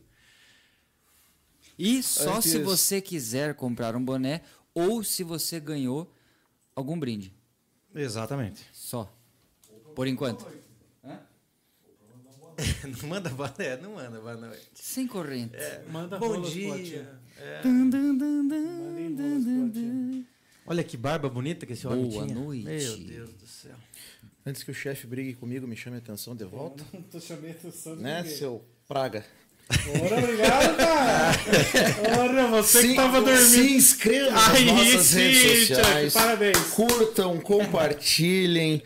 [1.78, 4.42] E só Antes- se você quiser comprar um boné
[4.74, 6.12] ou se você ganhou
[6.74, 7.32] algum brinde.
[7.94, 8.66] Exatamente.
[8.72, 9.08] Só.
[9.94, 10.44] Por enquanto.
[13.02, 14.68] Não manda boa é, não manda boa noite.
[14.74, 15.56] Sem corrente.
[15.90, 17.08] Manda Bom dia.
[17.38, 17.60] É.
[20.66, 22.34] Olha que barba bonita que esse homem Boa tinha.
[22.38, 22.64] noite.
[22.64, 23.74] Meu Deus do céu.
[24.44, 26.84] Antes que o chefe brigue comigo, me chame a atenção de volta.
[26.92, 28.36] Não tô chamando atenção de Né, ninguém.
[28.36, 29.24] seu praga?
[30.04, 31.32] Ora, obrigado, cara.
[32.20, 33.46] Ora, você que tava dormindo.
[33.48, 36.12] Se inscreva nas Aí nossas sim, redes sociais.
[36.12, 36.58] parabéns.
[36.74, 38.82] Curtam, compartilhem.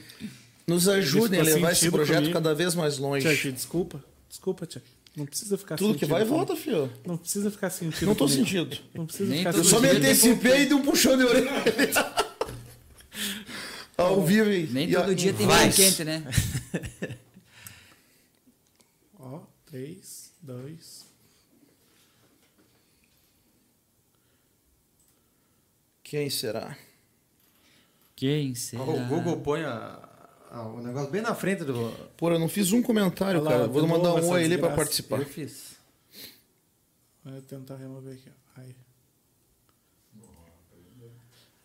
[0.67, 2.33] Nos ajudem a levar esse projeto comigo.
[2.35, 3.37] cada vez mais longe.
[3.37, 4.05] Chuck, desculpa.
[4.29, 4.85] Desculpa, Chuck.
[5.17, 6.37] Não precisa ficar Tudo que vai, comigo.
[6.37, 6.93] volta, filho.
[7.07, 8.07] Não precisa ficar sentido.
[8.07, 8.45] Não tô comigo.
[8.45, 8.77] sentido.
[8.95, 11.51] Não precisa Nem ficar Eu só me antecipei de um puxão de orelha.
[13.97, 14.51] Ao vivo.
[14.51, 16.23] E, Nem e todo dia tem vinho quente, né?
[19.19, 21.07] Ó, 3, 2.
[26.03, 26.77] Quem será?
[28.15, 28.83] Quem será?
[28.83, 30.06] O Google põe a-
[30.61, 31.93] o negócio bem na frente do.
[32.17, 33.67] Pô, eu não fiz um comentário, lá, cara.
[33.67, 35.21] Vou mandar um oi ali pra participar.
[35.21, 35.77] Eu fiz.
[37.25, 38.31] Vou tentar remover aqui.
[38.57, 38.75] Aí.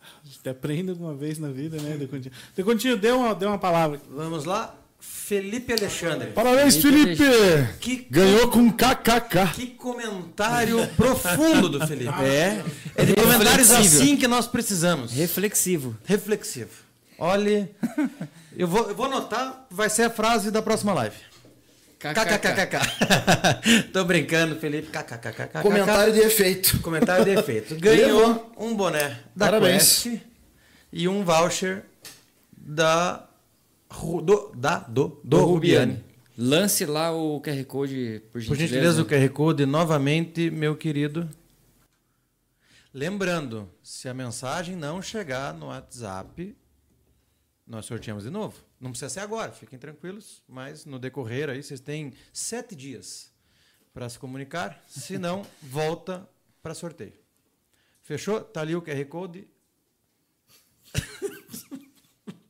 [0.00, 2.34] A gente aprende uma vez na vida, né, Decontinho?
[2.56, 4.00] Decontinho, dê uma, dê uma palavra.
[4.10, 4.76] Vamos lá.
[4.98, 6.30] Felipe Alexandre.
[6.30, 7.16] Parabéns, Felipe.
[7.16, 7.74] Felipe!
[7.80, 9.52] Que, Ganhou com KKK.
[9.54, 12.12] que comentário profundo do Felipe.
[12.22, 12.64] É.
[12.94, 15.10] É de comentários assim que nós precisamos.
[15.12, 15.96] Reflexivo.
[16.04, 16.91] Reflexivo.
[17.22, 17.68] Olhe.
[18.56, 21.14] Eu vou, eu vou anotar, vai ser a frase da próxima live.
[21.96, 22.78] KKKKK.
[23.94, 24.88] Tô brincando, Felipe.
[24.88, 25.62] KKKKK.
[25.62, 26.80] Comentário de efeito.
[26.80, 27.76] Comentário de efeito.
[27.76, 30.02] Ganhou um boné da Parabéns.
[30.02, 30.20] Quest
[30.92, 31.84] e um voucher
[32.56, 33.28] da
[33.88, 36.04] do, da do, do, Rubiane.
[36.36, 38.66] Lance lá o QR Code, por Por gentileza.
[38.66, 41.30] gentileza, o QR Code novamente, meu querido.
[42.92, 46.56] Lembrando, se a mensagem não chegar no WhatsApp,
[47.72, 48.62] nós sorteamos de novo.
[48.78, 53.32] Não precisa ser agora, fiquem tranquilos, mas no decorrer aí vocês têm sete dias
[53.94, 56.28] para se comunicar, se não, volta
[56.62, 57.14] para sorteio.
[58.02, 58.42] Fechou?
[58.42, 59.48] Tá ali o QR Code.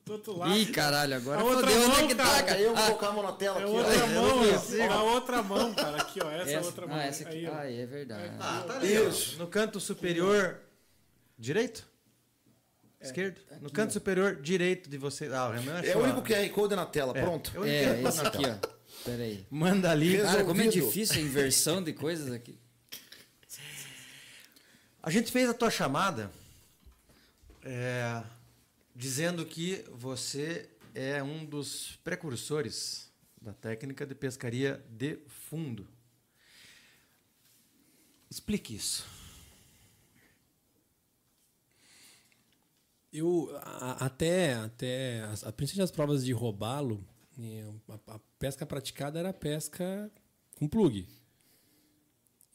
[0.05, 0.52] Do outro lado.
[0.57, 2.60] Ih, caralho, agora A outra fodeu, mão, onde é que tá, cara.
[2.60, 3.73] eu vou colocar a mão na tela É aqui.
[3.73, 4.07] outra ó.
[4.09, 6.02] mão, é a outra mão, cara.
[6.02, 6.31] Aqui, ó.
[6.33, 6.97] Essa, Essa- outra mão.
[6.97, 7.47] ah, essa aqui.
[7.47, 8.36] Aí, ah, é verdade.
[8.41, 8.92] Ah, tá ali.
[8.99, 9.39] ó.
[9.39, 10.60] No canto superior
[11.39, 11.86] direito?
[13.03, 13.41] Esquerdo?
[13.61, 15.27] No canto superior direito de você.
[15.27, 17.23] Ah, o Renan É achou o único a- QR Code na tela, É.
[17.23, 17.65] pronto.
[17.65, 18.73] É É, QR esse aqui, ó.
[19.05, 19.47] Pera aí.
[19.51, 20.19] Manda ali.
[20.19, 20.87] Cara, como é Resolvido.
[20.93, 22.59] difícil a inversão de coisas aqui.
[25.03, 26.31] A gente fez a tua chamada
[27.65, 28.23] é,
[28.95, 35.89] dizendo que você é um dos precursores da técnica de pescaria de fundo.
[38.31, 39.05] Explique isso.
[43.12, 47.05] Eu a- até até a principalmente as provas de robalo,
[47.39, 50.10] eh, a, a pesca praticada era pesca
[50.57, 51.07] com plug.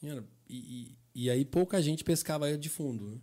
[0.02, 0.08] E,
[0.48, 3.04] e- e- aí pouca gente pescava de fundo.
[3.10, 3.20] né?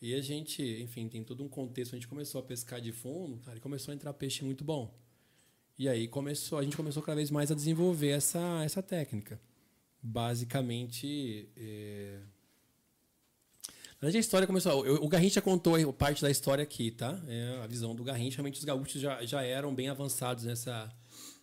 [0.00, 1.92] E a gente, enfim, tem todo um contexto.
[1.92, 4.92] A gente começou a pescar de fundo, cara, e começou a entrar peixe muito bom.
[5.78, 9.40] E aí começou, a gente começou cada vez mais a desenvolver essa, essa técnica.
[10.02, 12.20] Basicamente, eh,
[14.02, 14.84] verdade, a história começou.
[14.86, 17.20] eu- O Garrincha contou parte da história aqui, tá?
[17.28, 18.36] É a visão do Garrincha.
[18.36, 20.92] Realmente, os gaúchos já, já eram bem avançados nessa,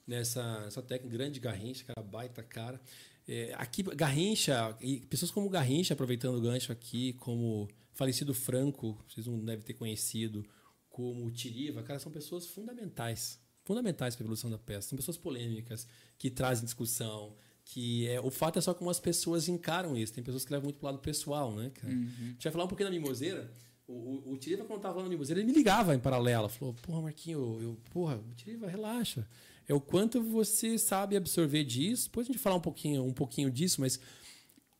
[0.05, 1.17] nessa, nessa técnica.
[1.17, 2.79] Grande Garrincha, cara, baita cara.
[3.27, 9.27] É, aqui, Garrincha, e pessoas como Garrincha, aproveitando o gancho aqui, como falecido Franco, vocês
[9.27, 10.43] não devem ter conhecido,
[10.89, 13.39] como Tiriva, cara, são pessoas fundamentais.
[13.63, 14.89] Fundamentais para a evolução da pesca.
[14.89, 17.35] São pessoas polêmicas, que trazem discussão,
[17.71, 20.11] que é o fato é só como as pessoas encaram isso.
[20.11, 21.93] Tem pessoas que levam muito pro lado pessoal, né, cara?
[21.93, 21.97] A
[22.31, 23.51] gente vai falar um pouquinho da mimoseira.
[23.87, 26.49] O, o, o Tiriva, quando tava falando da mimoseira, ele me ligava em paralelo.
[26.49, 29.27] Falou, porra, Marquinho, eu, eu- porra, o Tiriva, relaxa.
[29.67, 32.05] É o quanto você sabe absorver disso.
[32.05, 33.99] Depois a gente falar um pouquinho, um pouquinho disso, mas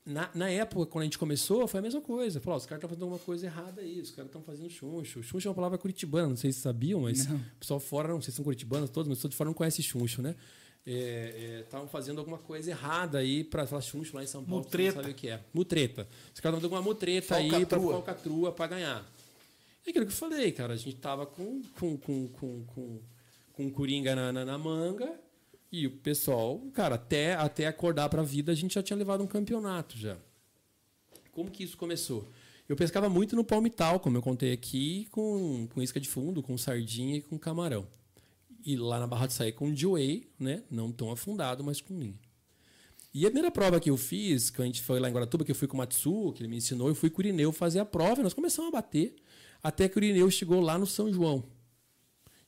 [0.04, 2.40] na, na época, quando a gente começou, foi a mesma coisa.
[2.42, 5.22] Falou, os caras estão fazendo alguma coisa errada aí, os caras estão fazendo chuncho.
[5.22, 8.32] Chuncho é uma palavra curitibana, não sei se sabiam, mas o pessoal fora, não sei
[8.32, 10.36] se são curitibanos todos, mas todos de fora não conhecem chuncho, né?
[10.86, 14.64] Estavam fazendo alguma coisa errada aí para falar chuncho lá em São Paulo.
[14.64, 14.96] Mutreta.
[14.96, 15.40] Não sabe o que é.
[15.54, 16.08] Mutreta.
[16.34, 17.94] Os caras estão dando alguma mutreta aí para Falcatrua.
[17.94, 19.06] falcatrua para ganhar.
[19.86, 20.74] É aquilo que eu falei, cara.
[20.74, 23.00] A gente tava com, com, com, com, com,
[23.54, 25.20] com coringa na, na, na manga
[25.72, 29.28] e o pessoal, cara, até, até acordar pra vida, a gente já tinha levado um
[29.28, 30.18] campeonato já.
[31.32, 32.28] Como que isso começou?
[32.68, 36.58] Eu pescava muito no palmital, como eu contei aqui, com, com isca de fundo, com
[36.58, 37.88] sardinha e com camarão.
[38.66, 40.64] E lá na Barra de Saí com Joey, né?
[40.70, 42.20] Não tão afundado, mas com linha.
[43.14, 45.52] E a primeira prova que eu fiz, que a gente foi lá em Guaratuba, que
[45.52, 47.80] eu fui com o Matsu, que ele me ensinou, eu fui com o Irineu fazer
[47.80, 49.16] a prova, e nós começamos a bater,
[49.64, 51.44] até que o Irineu chegou lá no São João.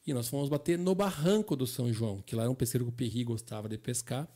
[0.06, 2.92] E nós fomos bater no barranco do São João, que lá era um pesqueiro que
[2.92, 4.28] o Perri gostava de pescar.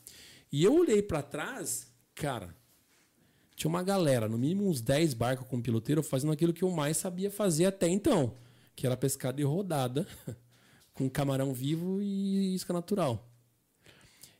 [0.51, 2.55] E eu olhei para trás, cara,
[3.55, 6.97] tinha uma galera, no mínimo uns 10 barcos com piloteiro, fazendo aquilo que eu mais
[6.97, 8.35] sabia fazer até então,
[8.75, 10.07] que era pescar de rodada,
[10.95, 13.29] com camarão vivo e isca natural.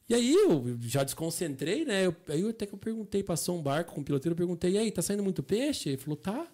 [0.08, 2.06] E aí eu já desconcentrei, né?
[2.06, 4.72] Eu, aí eu até que eu perguntei, passou um barco com o piloteiro, eu perguntei,
[4.72, 5.90] e aí, tá saindo muito peixe?
[5.90, 6.48] Ele falou, tá.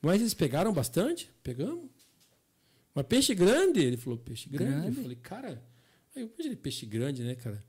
[0.00, 1.30] Mas eles pegaram bastante?
[1.42, 1.90] Pegamos.
[2.94, 3.80] Mas peixe grande?
[3.80, 4.72] Ele falou, peixe grande.
[4.72, 4.96] Grande.
[4.98, 5.62] Eu falei, cara,
[6.14, 7.62] aí eu imaginei peixe grande, né, cara?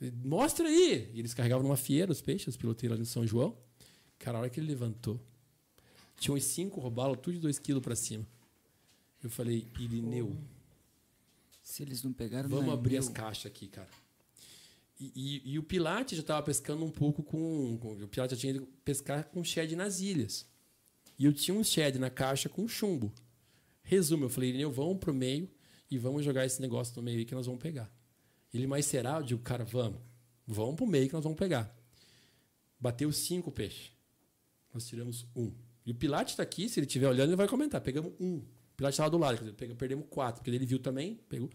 [0.00, 1.10] Ele, Mostra aí!
[1.14, 3.56] E eles carregavam numa fieira os peixes, os piloteiros ali em São João.
[4.18, 5.20] Cara, a hora que ele levantou,
[6.18, 8.26] tinha uns cinco robalos, tudo de dois quilos pra cima.
[9.22, 10.36] Eu falei, Irineu,
[11.62, 13.00] Se eles não pegaram, vamos não é abrir meu.
[13.00, 13.88] as caixas aqui, cara.
[14.98, 18.40] E, e- e o Pilate já estava pescando um pouco com, com- O Pilate já
[18.40, 20.46] tinha ido pescar com shed nas ilhas.
[21.18, 23.12] E eu tinha um shed na caixa com chumbo.
[23.82, 25.48] Resumo, eu falei, Irineu, vamos pro meio
[25.90, 27.90] e vamos jogar esse negócio no meio aí que nós vamos pegar.
[28.52, 29.18] Ele, mas será?
[29.18, 30.00] Eu digo, cara, vamos.
[30.46, 31.74] Vamos pro meio que nós vamos pegar.
[32.80, 33.90] Bateu cinco peixes.
[34.72, 35.52] Nós tiramos um.
[35.84, 37.80] E o Pilate está aqui, se ele estiver olhando, ele vai comentar.
[37.80, 38.42] Pegamos um.
[38.78, 41.50] Pilate estava do lado, dizer, perdemos quatro, porque ele viu também, pegou.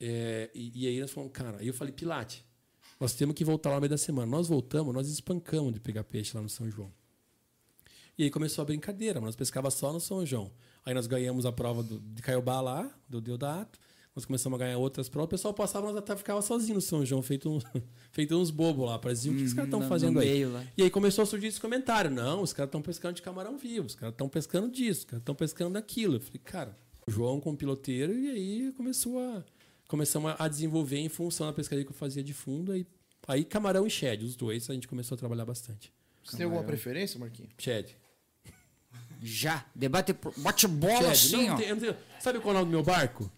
[0.00, 2.44] É, e, e aí nós falamos, cara, aí eu falei, Pilate,
[2.98, 4.26] nós temos que voltar lá no meio da semana.
[4.26, 6.92] Nós voltamos, nós espancamos de pegar peixe lá no São João.
[8.18, 10.50] E aí começou a brincadeira, nós pescava só no São João.
[10.84, 13.78] Aí nós ganhamos a prova do, de Caiobá lá, do Deodato.
[14.14, 15.26] Nós começamos a ganhar outras provas.
[15.26, 17.60] O pessoal passava, nós até ficava sozinho no São João, feito, um,
[18.10, 18.98] feito uns bobos lá.
[18.98, 20.28] Parecia, o que os caras estão no- fazendo aí?
[20.28, 20.64] meio lá.
[20.76, 22.10] E aí começou a surgir esse comentário.
[22.10, 25.22] Não, os caras estão pescando de camarão vivo, os caras estão pescando disso, os caras
[25.22, 26.16] estão pescando daquilo.
[26.16, 29.44] Eu falei, cara, o João com o piloteiro, e aí começou a.
[29.86, 32.72] Começamos a desenvolver em função da pescaria que eu fazia de fundo.
[32.72, 32.86] Aí,
[33.28, 35.92] aí camarão e shed, os dois, a gente começou a trabalhar bastante.
[36.24, 37.52] Você tem alguma preferência, Marquinhos?
[37.58, 37.96] Shed.
[39.22, 39.64] Já.
[39.74, 40.14] Debate.
[40.38, 41.36] Bate bola Shed.
[41.36, 41.58] assim, Não, ó.
[41.58, 43.30] tem- não tenho- Sabe qual é o nome do meu barco?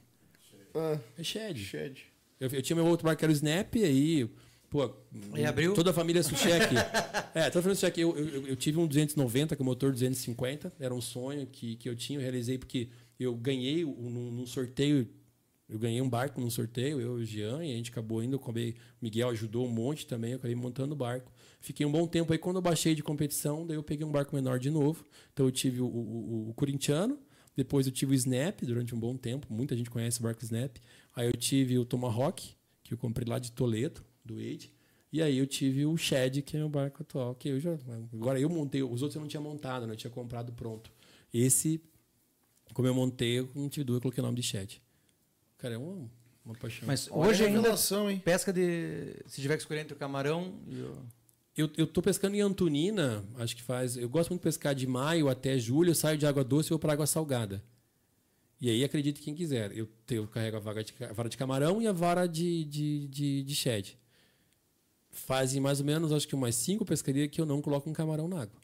[0.75, 1.59] Ah, É shed.
[1.59, 2.01] shed.
[2.41, 4.29] Eu, eu tinha meu outro barco que era o Snap, aí,
[4.69, 4.91] pô,
[5.37, 5.75] E abriu?
[5.75, 6.75] toda a família Suchek.
[7.35, 8.01] é, toda a família Suchek.
[8.01, 11.95] Eu, eu, eu tive um 290 com motor 250, era um sonho que, que eu
[11.95, 12.89] tinha, eu realizei porque
[13.21, 15.09] eu ganhei um- num, num sorteio,
[15.69, 18.37] eu ganhei um barco num sorteio, eu e o Jean, e a gente acabou indo,
[18.37, 18.71] acabei,
[19.01, 21.31] o Miguel ajudou um monte também, eu acabei montando o barco.
[21.61, 24.35] Fiquei um bom tempo aí, quando eu baixei de competição, daí eu peguei um barco
[24.35, 25.05] menor de novo.
[25.33, 27.19] Então eu tive o, o, o- o Corintiano,
[27.57, 30.77] depois eu tive o Snap durante um bom tempo, muita gente conhece o barco Snap.
[31.15, 34.73] Aí eu tive o Tomahawk, que eu comprei lá de Toledo, do Wade.
[35.13, 37.77] E aí eu tive o Shed, que é o barco atual, que eu já.
[38.13, 39.93] Agora eu montei, os outros eu não tinha montado, né?
[39.93, 40.91] Eu tinha comprado pronto.
[41.33, 41.83] Esse,
[42.73, 44.81] como eu montei, eu não tive dúvida, eu coloquei o nome de Shed.
[45.59, 46.11] Cara, é uma,
[46.47, 46.87] uma paixão.
[46.87, 48.19] Mas hoje a ainda revelação, hein?
[48.25, 49.17] pesca de.
[49.27, 51.07] Se tiver que escolher entre o camarão e o.
[51.57, 53.97] Eu, eu tô pescando em Antonina, acho que faz.
[53.97, 56.71] Eu gosto muito de pescar de maio até julho, eu saio de água doce e
[56.71, 57.63] vou para água salgada.
[58.61, 59.77] E aí acredite quem quiser.
[59.77, 63.09] Eu, eu carrego a, vaga de, a vara de camarão e a vara de, de,
[63.09, 63.99] de, de shed.
[65.11, 68.29] Fazem mais ou menos, acho que umas cinco pescarias que eu não coloco um camarão
[68.29, 68.61] na água.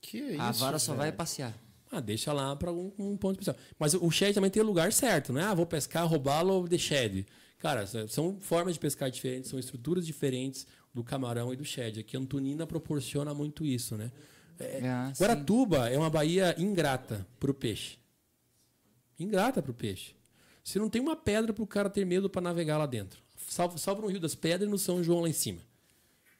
[0.00, 1.02] Que isso, A vara só velho.
[1.02, 1.54] vai passear.
[1.90, 3.56] Ah, deixa lá para um, um ponto especial.
[3.78, 5.42] Mas o shed também tem o lugar certo, né?
[5.42, 7.26] Ah, vou pescar, roubá-lo de shed.
[7.58, 10.66] Cara, são formas de pescar diferentes, são estruturas diferentes
[10.96, 12.00] do camarão e do shed.
[12.00, 14.10] Aqui Antonina proporciona muito isso, né?
[14.58, 15.22] É, Ah, sim.
[15.22, 17.98] Guaratuba é uma baía ingrata para o peixe.
[19.18, 20.14] Ingrata para o peixe.
[20.64, 23.20] Você não tem uma pedra para o cara ter medo para navegar lá dentro.
[23.46, 25.60] Salvo, salvo no Rio das Pedras e no São João lá em cima.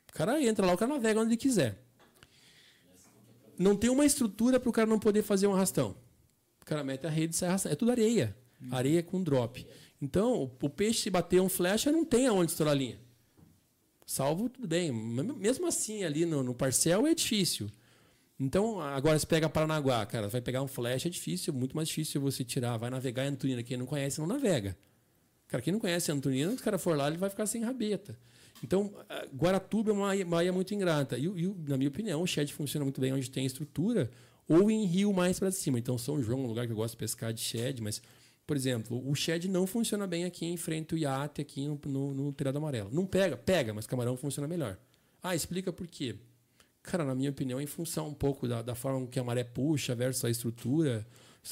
[0.09, 1.79] O cara entra lá, o cara navega onde ele quiser.
[3.59, 5.95] Não tem uma estrutura para o cara não poder fazer um arrastão.
[6.63, 7.75] O cara mete a rede e sai arrastando.
[7.75, 8.35] É tudo areia.
[8.71, 9.67] Areia com drop.
[10.01, 12.99] Então, o, o peixe, se bater um flecha, não tem aonde estourar a linha.
[14.07, 14.93] Salvo, tudo bem.
[14.93, 17.69] Mesmo assim, ali no, no parcel é difícil.
[18.39, 22.21] Então, agora se pega Paranaguá, cara, vai pegar um flash, é difícil, muito mais difícil
[22.21, 22.77] você tirar.
[22.77, 23.63] Vai navegar em Antonina.
[23.63, 24.77] Quem não conhece, não navega.
[25.49, 28.17] Cara, quem não conhece Antonina, se o cara for lá, ele vai ficar sem rabeta.
[28.63, 28.93] Então,
[29.35, 31.19] Guaratuba é uma uma muito ingrata.
[31.19, 34.11] E, e na minha opinião, o shed funciona muito bem onde tem estrutura
[34.49, 35.79] ou em rio mais para cima.
[35.79, 38.03] Então, São João é um lugar que eu gosto de pescar de shed, mas,
[38.47, 42.15] por exemplo, o shed não funciona bem aqui em frente ao iate, aqui no, no,
[42.15, 42.89] no telhado amarelo.
[42.93, 43.37] Não pega?
[43.37, 44.79] Pega, mas camarão funciona melhor.
[45.21, 46.15] Ah, explica por quê.
[46.83, 49.93] Cara, na minha opinião, em função um pouco da, da forma que a maré puxa
[49.97, 51.05] versus a estrutura.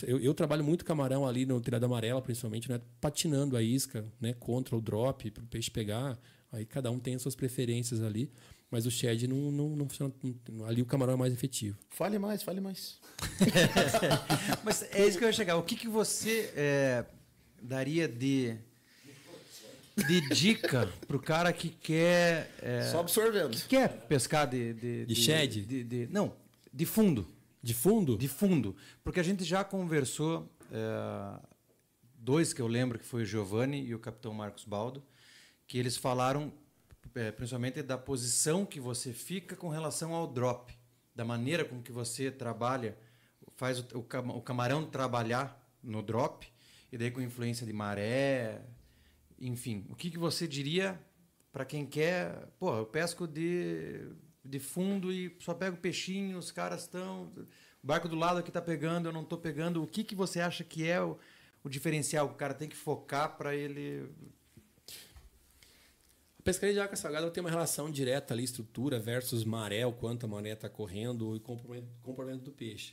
[0.06, 2.80] Eu, eu trabalho muito camarão ali no telhado amarela, principalmente, né?
[3.00, 4.32] Patinando a isca, né?
[4.34, 6.16] Contra o drop, para o peixe pegar.
[6.52, 8.30] Aí cada um tem as suas preferências ali.
[8.74, 10.12] Mas o shed não, não, não funciona.
[10.50, 11.78] não- ali o camarão é mais efetivo.
[11.90, 12.98] Fale mais, fale mais.
[14.64, 15.56] Mas é isso que eu ia chegar.
[15.56, 17.04] O que, que você é,
[17.62, 18.56] daria de,
[20.08, 22.50] de dica pro cara que quer.
[22.60, 23.50] é, Só absorvendo.
[23.52, 24.72] que quer pescar de.
[24.74, 25.60] De, De shed?
[25.64, 26.34] de- de- não,
[26.72, 27.28] de fundo.
[27.62, 28.18] De fundo?
[28.18, 28.74] De fundo.
[29.04, 31.40] Porque a gente já conversou, é,
[32.18, 35.00] dois que eu lembro, que foi o Giovanni e o capitão Marcos Baldo,
[35.66, 36.52] que eles falaram
[37.14, 40.76] é, principalmente da posição que você fica com relação ao drop,
[41.14, 42.96] da maneira com que você trabalha,
[43.56, 46.46] faz o, o camarão trabalhar no drop,
[46.90, 48.62] e daí com influência de maré,
[49.38, 49.86] enfim.
[49.88, 51.00] O que, que você diria
[51.52, 54.08] para quem quer, pô, eu pesco de,
[54.44, 57.32] de fundo e só pego peixinho, os caras estão.
[57.82, 59.82] O barco do lado aqui está pegando, eu não estou pegando.
[59.82, 61.18] O que, que você acha que é o,
[61.62, 64.08] o diferencial que o cara tem que focar para ele.
[66.44, 70.28] Pescaria de água salgada tem uma relação direta ali, estrutura versus maré, o quanto a
[70.28, 72.92] maré está correndo e comprimento do peixe.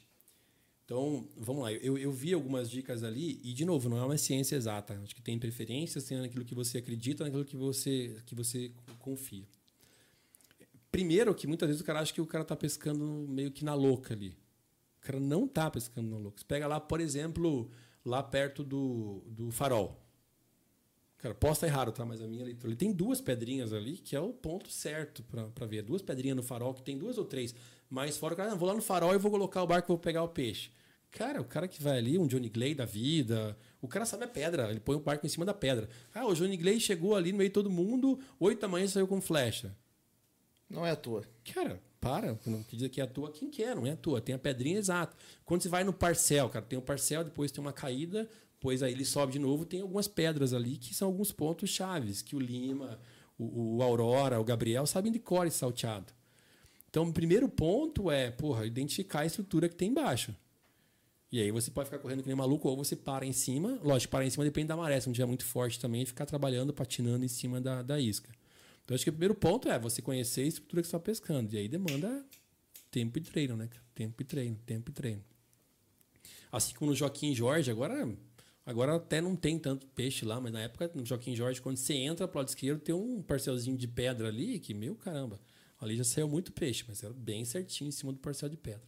[0.85, 1.73] Então, vamos lá.
[1.73, 4.97] Eu, eu vi algumas dicas ali, e de novo, não é uma ciência exata.
[5.03, 9.45] Acho que tem preferências, tem naquilo que você acredita, naquilo que você, que você confia.
[10.89, 13.73] Primeiro, que muitas vezes o cara acha que o cara está pescando meio que na
[13.73, 14.37] louca ali.
[15.01, 16.39] O cara não está pescando na louca.
[16.39, 17.69] Você pega lá, por exemplo,
[18.05, 20.00] lá perto do, do farol.
[21.21, 22.03] Cara, posso estar errado, tá?
[22.03, 22.69] Mas a minha leitura.
[22.69, 25.83] Ele tem duas pedrinhas ali, que é o ponto certo para ver.
[25.83, 27.53] Duas pedrinhas no farol, que tem duas ou três.
[27.89, 29.89] Mas fora o cara, ah, vou lá no farol e vou colocar o barco e
[29.89, 30.71] vou pegar o peixe.
[31.11, 34.27] Cara, o cara que vai ali, um Johnny Gley da vida, o cara sabe a
[34.27, 35.89] pedra, ele põe o barco em cima da pedra.
[36.13, 39.07] Ah, o Johnny Gley chegou ali no meio de todo mundo, oito da manhã saiu
[39.07, 39.75] com flecha.
[40.69, 41.23] Não é à toa.
[41.53, 42.39] Cara, para.
[42.45, 44.21] Não dizer que é à toa quem quer, não é à toa.
[44.21, 45.15] Tem a pedrinha exata.
[45.43, 48.27] Quando você vai no parcel, cara, tem o um parcel, depois tem uma caída,
[48.61, 52.21] depois aí ele sobe de novo, tem algumas pedras ali que são alguns pontos chaves,
[52.21, 52.99] que o Lima,
[53.35, 56.13] o, o Aurora, o Gabriel sabem de cor esse salteado.
[56.87, 60.35] Então, o primeiro ponto é, porra, identificar a estrutura que tem embaixo.
[61.31, 63.79] E aí você pode ficar correndo que nem maluco, ou você para em cima.
[63.81, 64.99] Lógico, para em cima depende da maré.
[64.99, 68.29] Se não estiver muito forte também, ficar trabalhando, patinando em cima da, da isca.
[68.85, 71.51] Então acho que o primeiro ponto é você conhecer a estrutura que você está pescando.
[71.55, 72.23] E aí demanda
[72.91, 73.69] tempo e treino, né?
[73.95, 75.23] Tempo e treino, tempo e treino.
[76.51, 78.05] Assim como no Joaquim Jorge, agora,
[78.65, 81.93] agora até não tem tanto peixe lá, mas na época, no Joaquim Jorge, quando você
[81.93, 85.39] entra pro lado esquerdo, tem um parcelzinho de pedra ali que, meu caramba,
[85.79, 88.83] ali já saiu muito peixe, mas era bem certinho em cima do parcel de pedra.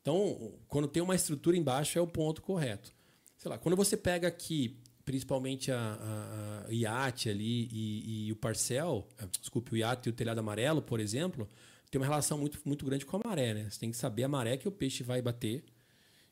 [0.00, 2.94] Então, quando tem uma estrutura embaixo, é o ponto correto.
[3.36, 8.36] Sei lá, quando você pega aqui, principalmente a, a, a iate ali e, e, o
[8.36, 11.48] parcel, é, desculpe, o iate e o telhado amarelo, por exemplo,
[11.90, 13.68] tem uma relação muito, muito grande com a maré, né?
[13.68, 15.64] Você tem que saber a maré que o peixe vai bater.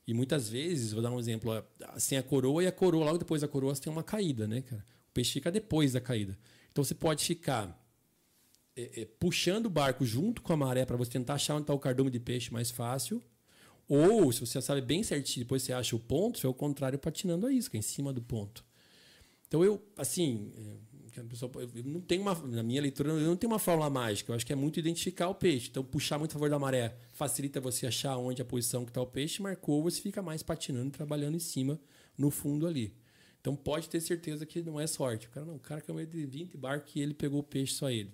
[0.06, 1.50] E muitas vezes, vou dar um exemplo,
[1.96, 4.60] sem a coroa e a coroa, logo depois da coroa você tem uma caída, né,
[4.60, 4.84] cara?
[5.08, 6.38] O peixe fica depois da caída.
[6.70, 7.80] Então você pode ficar
[8.76, 11.72] é, é, puxando o barco junto com a maré para você tentar achar onde está
[11.72, 13.22] o cardume de peixe mais fácil,
[13.88, 16.98] ou, se você sabe bem certinho, depois você acha o ponto, você é o contrário
[16.98, 18.64] patinando a isca, em cima do ponto.
[19.46, 20.52] Então eu, assim,
[21.20, 24.32] é, eu não tenho uma, na minha leitura, eu não tenho uma fórmula mágica.
[24.32, 25.68] Eu acho que é muito identificar o peixe.
[25.70, 29.00] Então, puxar muito a favor da maré facilita você achar onde a posição que está
[29.00, 31.78] o peixe, marcou, você fica mais patinando e trabalhando em cima,
[32.16, 32.94] no fundo ali.
[33.40, 35.26] Então, pode ter certeza que não é sorte.
[35.26, 37.90] O cara não, o cara caiu de 20 barcos e ele pegou o peixe só
[37.90, 38.10] ele.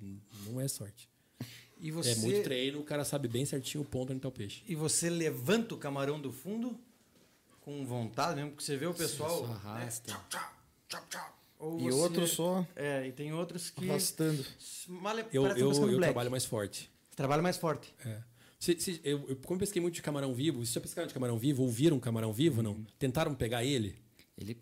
[0.47, 1.09] Não é sorte.
[1.79, 2.11] E você...
[2.11, 4.63] É muito treino, o cara sabe bem certinho o ponto onde está o peixe.
[4.67, 6.79] E você levanta o camarão do fundo
[7.61, 9.47] com vontade mesmo, porque você vê o pessoal.
[9.47, 9.55] Né?
[9.55, 10.13] arrasta.
[10.13, 10.21] Né?
[10.29, 10.41] Tchau,
[10.89, 11.99] tchau, tchau, Ou e você...
[11.99, 12.67] outros só.
[12.75, 13.89] É, e tem outros que.
[13.89, 14.45] Arrastando.
[14.89, 15.27] Male...
[15.31, 16.91] Eu, eu, eu trabalho mais forte.
[17.11, 17.95] Você trabalha mais forte.
[18.05, 18.23] É.
[18.59, 21.13] Se, se, eu, eu, como eu pesquei muito de camarão vivo, vocês já pescaram de
[21.13, 21.63] camarão vivo?
[21.63, 22.63] Ouviram um camarão vivo?
[22.63, 22.83] Não?
[22.99, 23.95] Tentaram pegar ele?
[24.39, 24.59] Ele.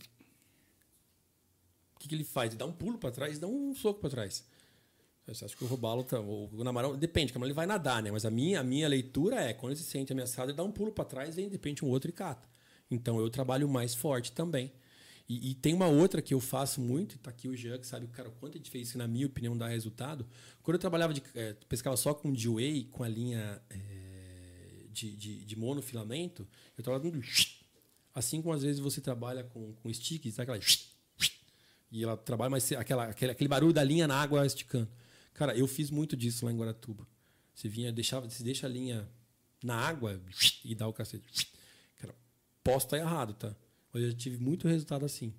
[1.95, 2.51] O que, que ele faz?
[2.51, 4.45] Ele dá um pulo para trás e dá um soco para trás.
[5.27, 8.11] Você acha que o robalo, tá, o namarão, depende, como ele vai nadar, né?
[8.11, 10.73] Mas a minha, a minha leitura é, quando ele se sente ameaçado, ele dá um
[10.73, 12.49] pulo para trás, vem de repente um outro e cata.
[12.91, 14.73] Então eu trabalho mais forte também.
[15.29, 17.87] E, e tem uma outra que eu faço muito, e tá aqui o Jean, que
[17.87, 20.27] sabe cara, o quanto a gente fez isso, na minha opinião, dá resultado.
[20.63, 25.45] Quando eu trabalhava, de, é, pescava só com Dewey, com a linha é, de, de,
[25.45, 27.21] de, monofilamento, eu trabalhava com.
[28.15, 30.65] Assim como às vezes você trabalha com, com sticks, sabe aquela.
[31.91, 34.87] E ela trabalha mais aquela, aquele, aquele barulho da linha na água esticando.
[35.33, 37.07] Cara, eu fiz muito disso lá em Guaratuba.
[37.55, 39.09] Você vinha, deixava, você deixa a linha
[39.65, 40.21] na água
[40.65, 41.51] e dá o cacete.
[41.97, 42.15] Cara,
[42.63, 43.57] posso estar errado, tá?
[43.99, 45.33] Eu já tive muito resultado assim.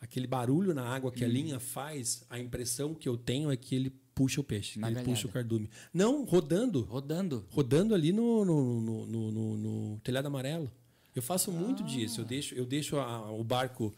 [0.00, 1.28] Aquele barulho na água que hum.
[1.28, 4.88] a linha faz, a impressão que eu tenho é que ele puxa o peixe, na
[4.88, 5.12] ele galhada.
[5.12, 5.68] puxa o cardume.
[5.92, 6.82] Não, rodando.
[6.82, 7.46] Rodando.
[7.50, 10.70] Rodando ali no, no, no, no, telhado amarelo.
[11.14, 11.54] Eu faço ah.
[11.54, 12.20] muito disso.
[12.20, 13.94] Eu deixo, eu deixo a, o barco.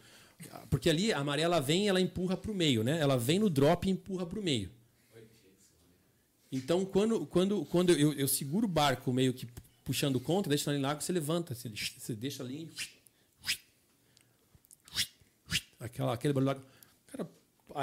[0.71, 2.99] Porque ali a amarela vem e ela empurra para o meio, né?
[3.01, 4.71] Ela vem no drop e empurra para o meio.
[6.53, 9.47] Então, quando, quando, quando eu, eu seguro o barco meio que
[9.85, 12.69] puxando conta, deixa ali na água, você levanta, você, você deixa ali.
[15.87, 16.65] Aquela, aquele barulho água.
[17.07, 17.29] Cara,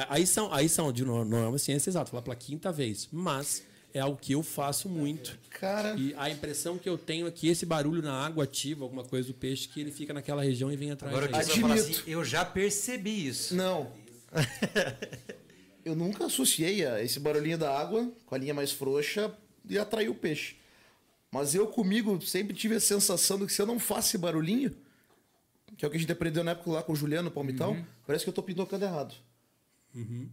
[0.09, 3.07] aí são, aí são, de novo, não é uma ciência exata, falar pela quinta vez,
[3.11, 5.37] mas é algo que eu faço muito.
[5.51, 5.95] Cara.
[5.97, 9.27] E a impressão que eu tenho é que esse barulho na água ativa alguma coisa
[9.27, 11.13] do peixe, que ele fica naquela região e vem atrás.
[11.13, 13.55] Agora eu, falar assim, eu já percebi isso.
[13.55, 13.91] Não.
[15.85, 19.31] eu nunca associei esse barulhinho da água com a linha mais frouxa
[19.69, 20.55] e atrair o peixe.
[21.31, 24.75] Mas eu comigo sempre tive a sensação de que se eu não faço esse barulhinho,
[25.77, 27.85] que é o que a gente aprendeu na época lá com o Juliano Palmitão, uhum.
[28.05, 29.15] Parece que eu tô pintocando errado.
[29.93, 30.29] Uhum.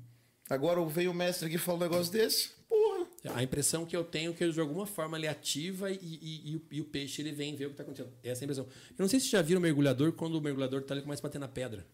[0.48, 3.06] Agora veio o mestre aqui e falou um negócio desse, porra.
[3.34, 6.76] A impressão que eu tenho é que de alguma forma ele ativa e, e, e,
[6.76, 8.12] e o peixe ele vem ver o que está acontecendo.
[8.24, 8.64] Essa é a impressão.
[8.64, 11.28] Eu não sei se já viram o mergulhador, quando o mergulhador tá ali começa a
[11.28, 11.86] bater na pedra.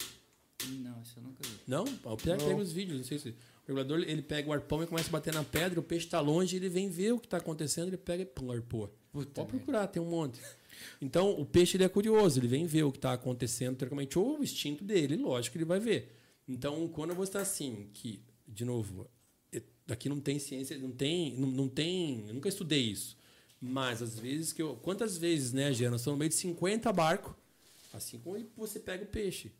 [0.69, 1.55] Não, isso eu nunca vi.
[1.67, 1.85] Não?
[2.05, 3.29] O Pierre pega os vídeos, não sei se.
[3.29, 3.35] O
[3.69, 6.57] mergulhador ele pega o arpão e começa a bater na pedra, o peixe está longe,
[6.57, 8.95] ele vem ver o que está acontecendo, ele pega e pum, arpou.
[9.13, 10.41] Puta Pode procurar, tem um monte.
[11.01, 14.39] Então, o peixe ele é curioso, ele vem ver o que está acontecendo, teoricamente, ou
[14.41, 16.13] o instinto dele, lógico que ele vai ver.
[16.49, 19.09] Então, quando você está assim, que, de novo,
[19.53, 23.17] é- aqui não tem ciência, não tem, não, não tem, eu nunca estudei isso.
[23.61, 26.93] Mas às vezes que eu, quantas vezes, né, Gia, nós estamos no meio de 50
[26.93, 27.35] barcos,
[27.93, 29.51] assim como você pega o peixe.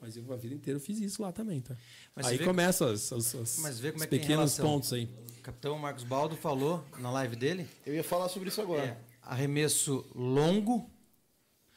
[0.00, 1.74] Mas eu a vida inteira eu fiz isso lá também, tá?
[2.14, 4.92] Mas aí começam os, os- os- Mas vê como os é que tem pequenos pontos
[4.92, 5.08] aí.
[5.38, 8.82] O capitão Marcos Baldo falou na live dele Eu ia falar sobre isso agora.
[8.84, 10.90] É, arremesso longo.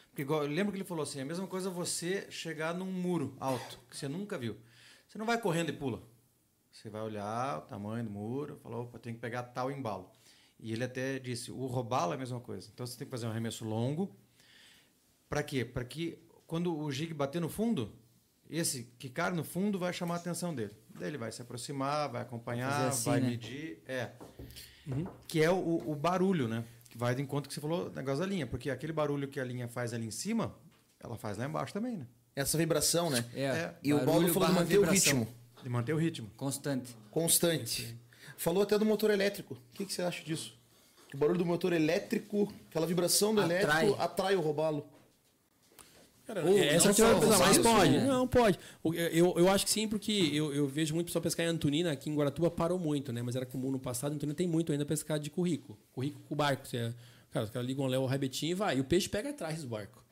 [0.10, 3.36] Porque igual, lembra que ele falou assim, é a mesma coisa você chegar num muro
[3.40, 4.58] alto, que você nunca viu.
[5.08, 6.02] Você não vai correndo e pula.
[6.72, 10.12] Você vai olhar o tamanho do muro, falou, opa, tem que pegar tal embalo.
[10.60, 12.70] E ele até disse, o robalo é a mesma coisa.
[12.74, 14.16] Então você tem que fazer um arremesso longo.
[15.30, 15.64] Para quê?
[15.64, 17.94] Para que quando o jig bater no fundo,
[18.50, 20.74] esse que cai no fundo vai chamar a atenção dele.
[20.90, 23.30] Daí ele vai se aproximar, vai acompanhar, assim, vai né?
[23.30, 23.84] medir.
[23.86, 24.12] É.
[25.28, 26.64] Que é o, o barulho, né?
[26.98, 28.48] Vai de encontro que você falou, negócio da linha.
[28.48, 30.56] Porque aquele barulho que a linha faz ali em cima,
[31.00, 32.08] ela faz lá embaixo também, né?
[32.36, 33.24] Essa vibração, né?
[33.36, 35.28] É, E o barulho Baldo falou de manter o ritmo
[35.62, 36.28] De manter o ritmo.
[36.36, 36.96] Constante.
[37.12, 37.96] constante.
[38.36, 39.54] Falou até do motor elétrico.
[39.54, 40.58] O que, que você acha disso?
[41.08, 43.62] Que o barulho do motor elétrico, aquela vibração do Atrai.
[43.62, 44.88] elétrico, atrai o robalo.
[46.28, 47.92] Cara, Ou essa não é uma só coisa mais roçado, pode.
[47.92, 48.06] né?
[48.06, 48.60] Não, pode.
[49.14, 52.10] Eu, eu acho que sim, porque eu, eu vejo muito pessoal pescar em Antonina, aqui
[52.10, 53.22] em Guaratuba parou muito, né?
[53.22, 55.80] Mas era comum no passado, Antonina tem muito ainda pescar de currículo.
[55.94, 56.68] Currículo com barco.
[56.68, 56.94] Você,
[57.32, 58.78] cara, os caras ligam o Léo Rebetinho e vai.
[58.78, 60.04] E o peixe pega atrás do barco.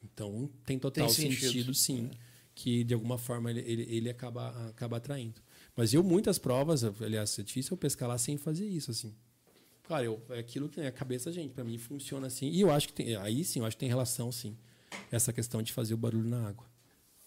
[0.00, 1.40] Então tem total Tem sentido.
[1.40, 2.08] sentido, sim,
[2.54, 5.42] que de alguma forma ele, ele, ele acaba, acaba atraindo.
[5.74, 9.12] Mas eu, muitas provas, aliás, é difícil eu pescar lá sem fazer isso, assim.
[9.82, 11.52] Claro, eu, é aquilo que é a cabeça da gente.
[11.52, 12.48] Para mim funciona assim.
[12.48, 14.56] E eu acho que tem, aí sim, eu acho que tem relação, sim.
[15.10, 16.66] Essa questão de fazer o barulho na água.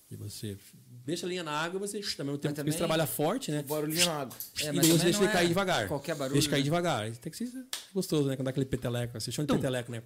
[0.09, 0.57] E você
[1.05, 3.61] deixa a linha na água e você, ao tempo que também- você trabalha forte, né?
[3.63, 4.37] Barulhinho na água.
[4.61, 5.87] É, e daí você deixa não ele cair é devagar.
[5.87, 6.63] qualquer barulho, Deixa cair né?
[6.63, 7.11] devagar.
[7.17, 7.51] Tem que ser
[7.93, 8.35] gostoso, né?
[8.37, 9.19] Quando dá aquele peteleco.
[9.19, 10.01] Você chama de peteleco, né?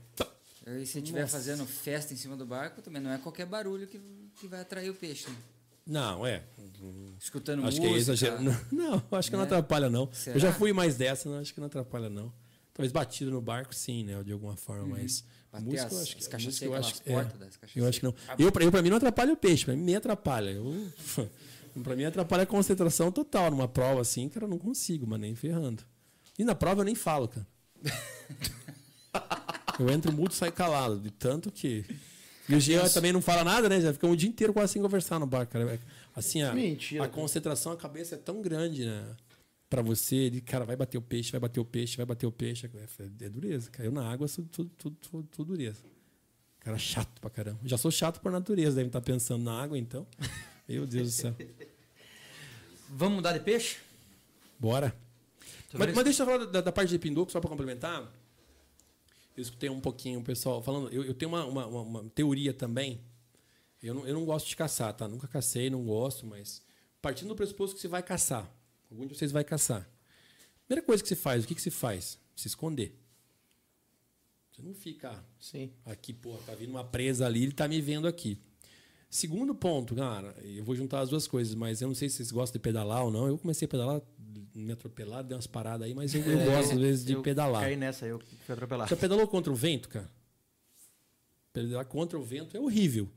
[0.80, 4.00] E se estiver fazendo festa em cima do barco, também não é qualquer barulho que,
[4.40, 5.30] que vai atrair o peixe.
[5.30, 5.36] né?
[5.86, 6.44] Não, é.
[7.20, 7.98] Escutando acho que música.
[7.98, 8.42] é exagero.
[8.42, 9.46] Não, não, acho que não né?
[9.46, 10.12] atrapalha, não.
[10.14, 10.36] Será?
[10.36, 12.32] Eu já fui mais dessa, não acho que não atrapalha, não.
[12.82, 14.22] Talvez batido no barco, sim, né?
[14.24, 15.24] De alguma forma, mas.
[15.51, 17.24] Bater música, as- eu acho que, as música, cachaceiras, eu acho que- é.
[17.40, 17.60] das.
[17.76, 18.16] Eu acho que não.
[18.40, 20.50] Eu, pra, eu, pra mim, não atrapalha o peixe, pra mim me atrapalha.
[20.51, 20.92] Eu,
[21.84, 23.51] pra mim, atrapalha a concentração total.
[23.51, 25.84] Numa prova assim, cara, eu não consigo, mas nem ferrando.
[26.40, 27.48] E na prova eu nem falo, cara.
[29.80, 31.84] Eu entro mudo e saio calado, de tanto que.
[32.48, 33.80] E o Jean também não fala nada, né?
[33.82, 35.80] Já fica o dia inteiro quase sem conversar no bar, cara.
[36.16, 39.03] Assim, a, Mentira, a concentração, a cabeça é tão grande, né?
[39.72, 42.32] Pra você, ele, cara, vai bater o peixe, vai bater o peixe, vai bater o
[42.32, 42.69] peixe.
[43.00, 43.72] É, é dureza.
[43.72, 44.98] Caiu na água, tudo, tudo,
[45.32, 45.82] tudo, dureza.
[46.59, 47.61] Cara chato pra caramba.
[47.64, 50.06] Já sou chato por natureza, deve estar pensando na água, então.
[50.67, 51.33] Meu Deus do céu.
[52.90, 53.77] Vamos mudar de peixe?
[54.59, 54.93] Bora.
[55.74, 58.01] Mas, mas deixa eu falar da, da parte de Pinduco, só para complementar.
[59.38, 60.90] Eu escutei um pouquinho o pessoal falando.
[60.91, 63.00] Eu, eu tenho uma, uma, uma- uma teoria também.
[63.82, 65.08] Eu não, eu não gosto de caçar, tá?
[65.08, 66.61] Nunca cacei, não gosto, mas
[67.01, 68.51] partindo do pressuposto que você vai caçar.
[68.92, 69.90] Algum de vocês vai caçar.
[70.68, 72.20] Primeira coisa que você faz, o que, que se faz?
[72.36, 73.00] Se esconder.
[74.52, 75.72] Você não fica Sim.
[75.86, 78.38] aqui, pô, tá vindo uma presa ali, ele tá me vendo aqui.
[79.10, 82.32] Segundo ponto, cara, eu vou juntar as duas coisas, mas eu não sei se vocês
[82.32, 83.28] gostam de pedalar ou não.
[83.28, 84.02] Eu comecei a pedalar,
[84.53, 87.61] me atropelar, dei umas paradas aí, mas eu, eu gosto às vezes de eu pedalar.
[87.61, 88.88] Caí nessa, eu fui atropelar.
[88.88, 90.10] Já pedalou contra o vento, cara?
[91.52, 93.10] Pedalar contra o vento é horrível.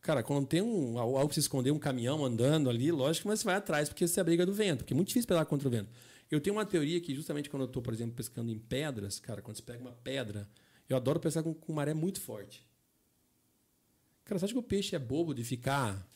[0.00, 3.56] Cara, quando tem um, algo se esconder, um caminhão andando ali, lógico, mas você vai
[3.56, 5.90] atrás porque você briga do vento, porque é muito difícil pedalar contra o vento.
[6.30, 9.42] Eu tenho uma teoria que justamente quando eu tô, por exemplo, pescando em pedras, cara,
[9.42, 10.48] quando você pega uma pedra,
[10.88, 12.66] eu adoro pescar com, com maré muito forte.
[14.24, 16.06] Cara, você acha que o peixe é bobo de ficar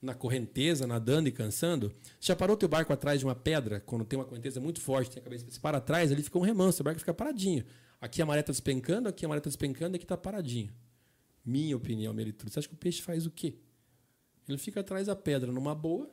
[0.00, 1.88] na correnteza, nadando e cansando?
[2.20, 5.10] Você já parou teu barco atrás de uma pedra, quando tem uma correnteza muito forte,
[5.10, 7.64] tem a cabeça, você para atrás, ele fica um remanso, o barco fica paradinho.
[8.00, 10.72] Aqui a maré está despencando, aqui a maré está despencando, aqui está paradinho.
[11.44, 12.50] Minha opinião, Melituro.
[12.50, 13.54] Você acha que o peixe faz o quê?
[14.48, 16.10] Ele fica atrás da pedra numa boa,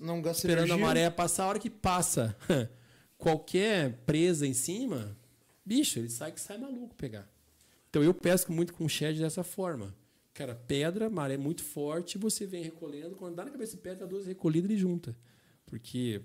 [0.00, 0.84] Não gasta esperando energia.
[0.84, 1.44] a maré passar.
[1.44, 2.36] A hora que passa
[3.16, 5.16] qualquer presa em cima,
[5.64, 7.28] bicho, ele sai que sai maluco pegar.
[7.90, 9.94] Então eu pesco muito com shed dessa forma.
[10.34, 13.16] Cara, pedra, maré muito forte, você vem recolhendo.
[13.16, 15.16] Quando dá na cabeça de pedra, duas recolhidas ele junta.
[15.66, 16.20] Porque,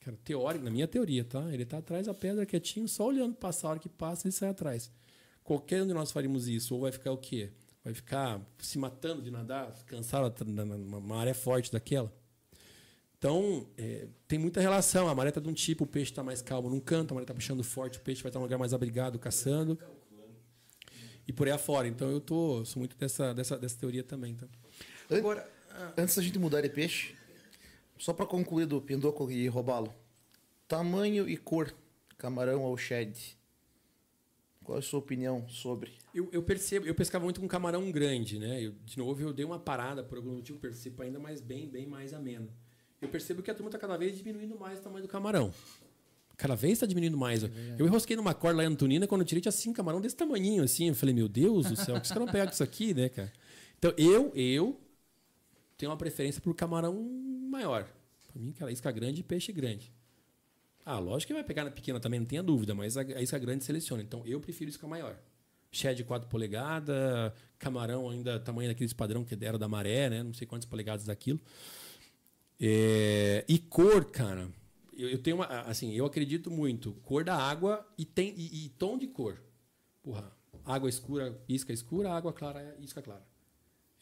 [0.00, 1.52] cara, teórico, na minha teoria, tá?
[1.52, 3.68] Ele tá atrás da pedra quietinho, só olhando passar.
[3.68, 4.90] A hora que passa, ele sai atrás.
[5.42, 7.50] Qualquer um de nós faríamos isso, ou vai ficar o quê?
[7.88, 12.12] Vai ficar se matando de nadar, cansado numa maré forte daquela?
[13.16, 15.08] Então, é, tem muita relação.
[15.08, 17.24] A maré está de um tipo, o peixe está mais calmo num canto, a maré
[17.24, 19.78] está puxando forte, o peixe vai estar num lugar mais abrigado, caçando.
[21.26, 21.88] E por aí afora.
[21.88, 24.32] Então, eu tô, sou muito dessa, dessa, dessa teoria também.
[24.32, 24.50] Então.
[25.08, 25.50] Agora,
[25.96, 27.16] antes da gente mudar de peixe,
[27.96, 29.94] só para concluir do pindoco e robalo.
[30.68, 31.74] Tamanho e cor,
[32.18, 33.37] camarão ou shed.
[34.68, 35.92] Qual é a sua opinião sobre?
[36.14, 38.62] Eu, eu percebo, eu pescava muito com camarão grande, né?
[38.62, 41.86] Eu, de novo, eu dei uma parada por algum motivo, percebo ainda mais bem, bem
[41.86, 42.50] mais ameno.
[43.00, 45.54] Eu percebo que a turma está cada vez diminuindo mais o tamanho do camarão.
[46.36, 47.44] Cada vez está diminuindo mais.
[47.44, 50.16] É eu enrosquei numa corda lá em Antonina, quando eu tirei tinha cinco camarão desse
[50.16, 50.88] tamanhinho, assim.
[50.88, 53.32] Eu falei, meu Deus do céu, que os caras não pegam isso aqui, né, cara?
[53.78, 54.78] Então, eu, eu
[55.78, 56.94] tenho uma preferência por camarão
[57.50, 57.88] maior.
[58.30, 59.90] Para mim, cara, isca grande e peixe grande.
[60.90, 63.38] Ah, lógico que vai pegar na pequena também, não tenha dúvida, mas a, a isca
[63.38, 64.02] grande seleciona.
[64.02, 65.18] Então, eu prefiro isca maior.
[65.70, 70.22] Shed de 4 polegadas, camarão ainda tamanho daqueles padrão que era da maré, né?
[70.22, 71.38] Não sei quantas polegadas daquilo.
[72.58, 74.48] É, e cor, cara.
[74.96, 75.44] Eu, eu, tenho uma.
[75.44, 76.94] Assim, eu acredito muito.
[77.02, 79.42] Cor da água e, tem, e, e tom de cor.
[80.02, 80.32] Porra,
[80.64, 83.26] água escura, isca escura, água clara, isca clara.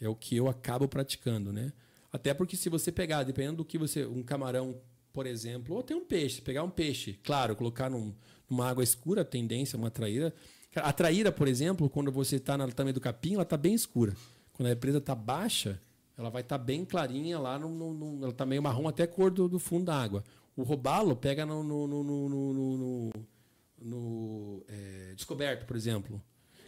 [0.00, 1.72] É o que eu acabo praticando, né?
[2.12, 4.06] Até porque se você pegar, dependendo do que você.
[4.06, 4.80] Um camarão
[5.16, 8.12] por exemplo, ou tem um peixe, pegar um peixe, claro, colocar num,
[8.50, 10.30] numa água escura, tendência, uma traíra.
[10.74, 14.14] A traíra, por exemplo, quando você está no tamanho do capim, ela está bem escura.
[14.52, 15.80] Quando a represa está baixa,
[16.18, 19.04] ela vai estar tá bem clarinha lá, no, no, no, ela está meio marrom até
[19.04, 20.22] a cor do, do, fundo da água.
[20.54, 23.10] O robalo pega no, no,
[23.80, 26.20] no é, descoberto, por exemplo.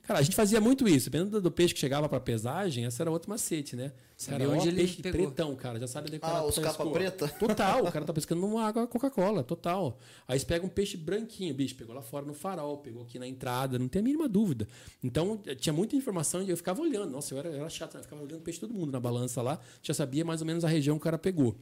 [0.09, 1.11] Cara, a gente fazia muito isso.
[1.11, 3.93] Dependendo do peixe que chegava para pesagem, essa era outro macete, né?
[4.17, 5.27] Sabia cara, onde ele peixe pegou.
[5.27, 5.79] pretão, cara.
[5.79, 7.29] Já sabe onde Ah, os capa preta?
[7.39, 7.85] Total.
[7.85, 9.99] o cara tá pescando numa água Coca-Cola, total.
[10.27, 13.27] Aí você pega um peixe branquinho, bicho, pegou lá fora no farol, pegou aqui na
[13.29, 14.67] entrada, não tem a mínima dúvida.
[15.05, 17.11] Então, tinha muita informação e eu ficava olhando.
[17.11, 18.01] Nossa, eu era, eu era chato, né?
[18.01, 20.65] eu ficava olhando o peixe todo mundo na balança lá, já sabia mais ou menos
[20.65, 21.55] a região que o cara pegou.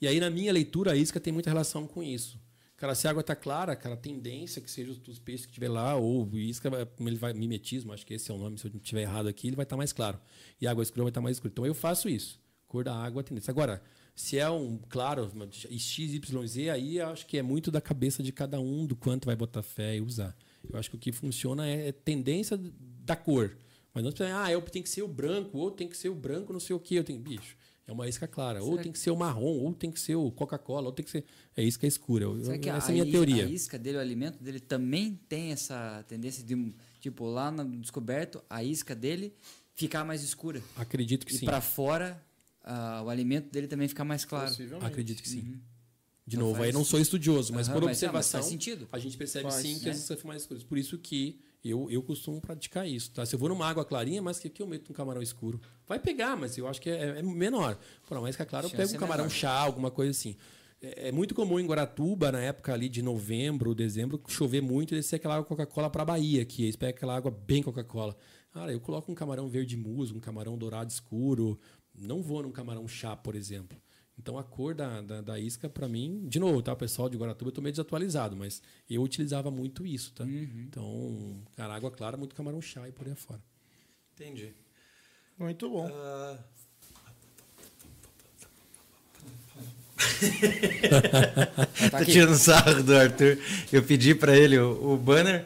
[0.00, 2.38] E aí, na minha leitura, a isca tem muita relação com isso.
[2.76, 5.70] Cara, se a água está clara, cara, a tendência que seja os peixes que tiver
[5.70, 8.70] lá, ou isca, como ele vai, mimetismo, acho que esse é o nome, se eu
[8.70, 10.20] não estiver errado aqui, ele vai estar tá mais claro.
[10.60, 11.52] E a água escura vai estar tá mais escura.
[11.52, 12.38] Então eu faço isso.
[12.68, 13.50] Cor da água, tendência.
[13.50, 13.82] Agora,
[14.14, 18.84] se é um, claro, XYZ, aí acho que é muito da cabeça de cada um,
[18.84, 20.36] do quanto vai botar fé e usar.
[20.68, 22.60] Eu acho que o que funciona é, é tendência
[23.04, 23.56] da cor.
[23.94, 26.14] Mas não precisa, ah, eu tenho que ser o branco, ou tem que ser o
[26.14, 26.94] branco, não sei o que.
[26.94, 27.56] Eu tenho, bicho,
[27.86, 28.60] é uma isca clara.
[28.60, 31.04] Será ou tem que ser o marrom, ou tem que ser o Coca-Cola, ou tem
[31.04, 31.24] que ser.
[31.56, 32.24] É isca escura.
[32.24, 33.44] Eu, essa é a, a minha teoria.
[33.44, 38.42] A isca dele, o alimento dele também tem essa tendência de, tipo, lá no descoberto,
[38.50, 39.32] a isca dele
[39.74, 40.60] ficar mais escura.
[40.74, 41.44] Acredito que e sim.
[41.44, 42.20] E para fora,
[42.64, 44.52] uh, o alimento dele também ficar mais claro.
[44.80, 45.40] Acredito que sim.
[45.40, 45.60] Uhum.
[46.26, 46.66] De então novo, faz...
[46.66, 48.88] aí não sou estudioso, mas uhum, por mas, observação, não, sentido.
[48.90, 49.92] a gente percebe faz, sim que né?
[49.92, 50.64] as iscas ficam mais escuras.
[50.64, 53.24] Por isso que eu, eu costumo praticar isso, tá?
[53.24, 55.60] Se eu vou numa água clarinha, mas que, que eu meto um camarão escuro?
[55.86, 57.78] Vai pegar, mas eu acho que é, é menor.
[58.06, 59.36] Por mais que é claro, eu pego um camarão menor.
[59.36, 60.36] chá, alguma coisa assim.
[60.80, 64.96] É, é, muito comum em Guaratuba, na época ali de novembro, dezembro, chover muito e
[64.96, 68.16] descer aquela água Coca-Cola para a Bahia, que eles pegam aquela água bem Coca-Cola.
[68.52, 71.58] Cara, eu coloco um camarão verde muso, um camarão dourado escuro.
[71.94, 73.78] Não vou num camarão chá, por exemplo.
[74.18, 76.72] Então a cor da, da, da isca, para mim, de novo, tá?
[76.72, 80.24] O pessoal de Guaratuba eu tô meio desatualizado, mas eu utilizava muito isso, tá?
[80.24, 80.66] Uhum.
[80.68, 83.40] Então, cara, água clara, muito camarão chá e por aí afora.
[84.14, 84.54] Entendi.
[85.38, 85.86] Muito bom.
[85.86, 86.38] Uh...
[91.90, 93.38] tá tirando sarro do Arthur.
[93.70, 95.44] Eu pedi para ele o, o, banner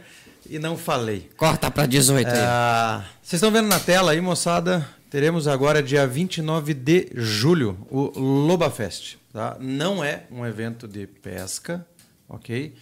[0.48, 1.28] e não falei.
[1.36, 2.34] Corta para 18 aí.
[2.34, 4.88] Uh, vocês estão vendo na tela aí, moçada?
[5.10, 9.16] Teremos agora, dia 29 de julho, o Loba Fest.
[9.32, 9.56] Tá?
[9.58, 11.84] Não é um evento de pesca,
[12.28, 12.72] ok?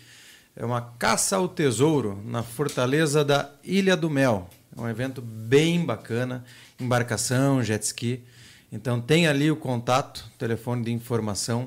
[0.55, 4.47] É uma caça ao tesouro na fortaleza da Ilha do Mel.
[4.77, 6.45] É um evento bem bacana,
[6.79, 8.23] embarcação, jet ski.
[8.71, 11.67] Então tem ali o contato, telefone de informação.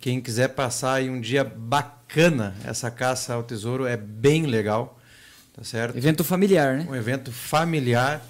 [0.00, 4.98] Quem quiser passar aí um dia bacana, essa caça ao tesouro é bem legal,
[5.54, 5.96] tá certo?
[5.96, 6.86] Evento familiar, né?
[6.90, 8.20] Um evento familiar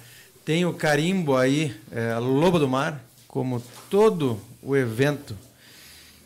[0.43, 5.35] tem o carimbo aí, é, Lobo do Mar, como todo o evento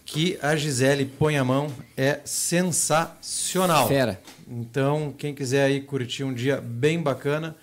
[0.05, 3.87] que a Gisele põe a mão é sensacional.
[3.87, 4.21] Fera.
[4.47, 7.55] Então, quem quiser aí curtir um dia bem bacana,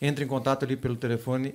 [0.00, 1.54] entre em contato ali pelo telefone.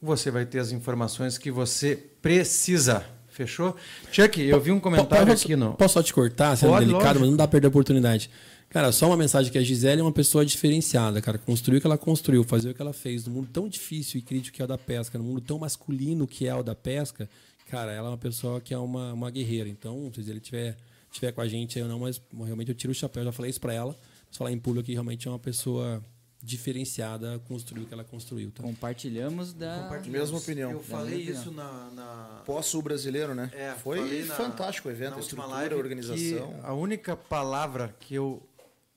[0.00, 3.04] Você vai ter as informações que você precisa.
[3.30, 3.74] Fechou?
[4.12, 5.74] Chuck, eu vi um comentário posso, aqui no.
[5.74, 7.20] Posso só te cortar, sendo Pode, delicado, lógico.
[7.20, 8.30] mas não dá pra perder a oportunidade.
[8.70, 11.38] Cara, só uma mensagem que a Gisele é uma pessoa diferenciada, cara.
[11.38, 14.22] Construiu o que ela construiu, fazer o que ela fez no mundo tão difícil e
[14.22, 17.28] crítico que é o da pesca, no mundo tão masculino que é o da pesca,
[17.68, 19.68] cara, ela é uma pessoa que é uma, uma guerreira.
[19.68, 20.76] Então, se ele tiver,
[21.10, 23.24] tiver com a gente, eu não, mas realmente eu tiro o chapéu.
[23.24, 23.96] Já falei isso para ela.
[24.26, 26.02] Mas falar em público que realmente é uma pessoa
[26.40, 28.50] diferenciada construiu o que ela construiu.
[28.50, 28.62] Tá?
[28.62, 30.30] Compartilhamos da Compartilhamos.
[30.30, 30.70] mesma opinião.
[30.70, 32.42] Eu falei isso na, na...
[32.46, 33.50] pós-sul brasileiro, né?
[33.52, 36.60] É, Foi fantástico o evento, a estrutura, a organização.
[36.62, 38.42] A única palavra que eu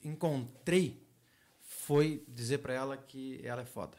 [0.04, 1.02] encontrei
[1.62, 3.98] foi dizer para ela que ela é foda.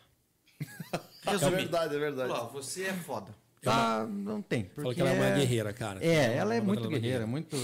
[1.26, 2.30] é verdade, é verdade.
[2.30, 3.34] Falou, você é foda.
[3.60, 4.64] Tá, não tem.
[4.74, 6.04] Falou que ela é uma guerreira, cara.
[6.04, 7.56] É, ela é muito guerreira, muito.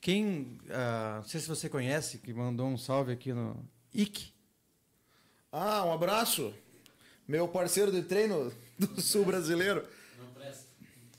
[0.00, 3.56] Quem, uh, não sei se você conhece, que mandou um salve aqui no,
[3.94, 4.32] Ike.
[5.50, 6.52] Ah, um abraço.
[7.28, 9.86] Meu parceiro de treino do sul brasileiro.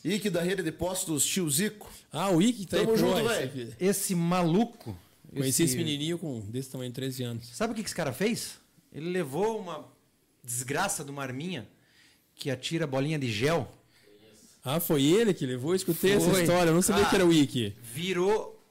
[0.04, 1.90] Ike da rede de postos Tio Zico.
[2.12, 3.76] Ah, o Ike tá Tamo aí, junto, velho.
[3.80, 4.98] Esse maluco.
[5.34, 7.48] Conheci esse menininho com desse tamanho, 13 anos.
[7.53, 8.60] Sabe o que esse cara fez?
[8.92, 9.86] Ele levou uma
[10.44, 11.68] desgraça de uma arminha
[12.36, 13.72] que atira bolinha de gel,
[14.66, 15.72] Ah, foi ele que levou?
[15.72, 16.42] Eu escutei essa Foi.
[16.42, 17.10] história, eu não sabia Cara.
[17.10, 17.76] que era o Ike.
[17.82, 18.64] virou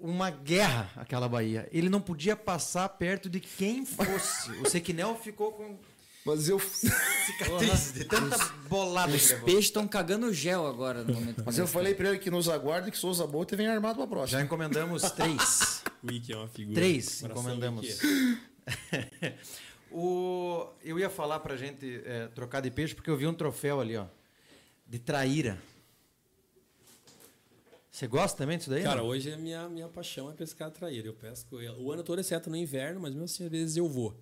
[0.00, 1.68] uma guerra aquela Bahia.
[1.72, 4.50] Ele não podia passar perto de quem fosse.
[4.62, 5.76] O Sequinel ficou com
[6.24, 8.36] Mas eu, cicatriz de tanta
[8.68, 11.42] bolada Os peixes estão cagando gel agora no momento.
[11.46, 14.08] mas eu falei pra ele que nos aguarde que Souza Bolt vem armado pra Já
[14.08, 14.42] próxima.
[14.42, 15.82] encomendamos três.
[16.00, 16.76] O Ike é uma figura.
[16.76, 17.86] Três Coração encomendamos.
[19.90, 23.80] O, eu ia falar pra gente é, trocar de peixe porque eu vi um troféu
[23.80, 24.06] ali, ó.
[24.86, 25.58] De traíra.
[27.90, 28.82] Você gosta também disso daí?
[28.82, 29.08] Cara, não?
[29.08, 31.08] hoje a minha, minha paixão é pescar traíra.
[31.08, 34.14] Eu pesco o ano todo, exceto no inverno, mas mesmo assim, às vezes eu vou.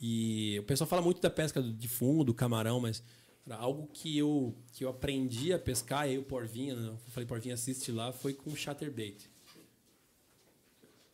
[0.00, 3.02] E o pessoal fala muito da pesca de fundo, do camarão, mas
[3.50, 7.26] algo que eu, que eu aprendi a pescar, e aí o Porvinha, né, eu falei,
[7.26, 9.28] Porvinha, assiste lá, foi com chatterbait.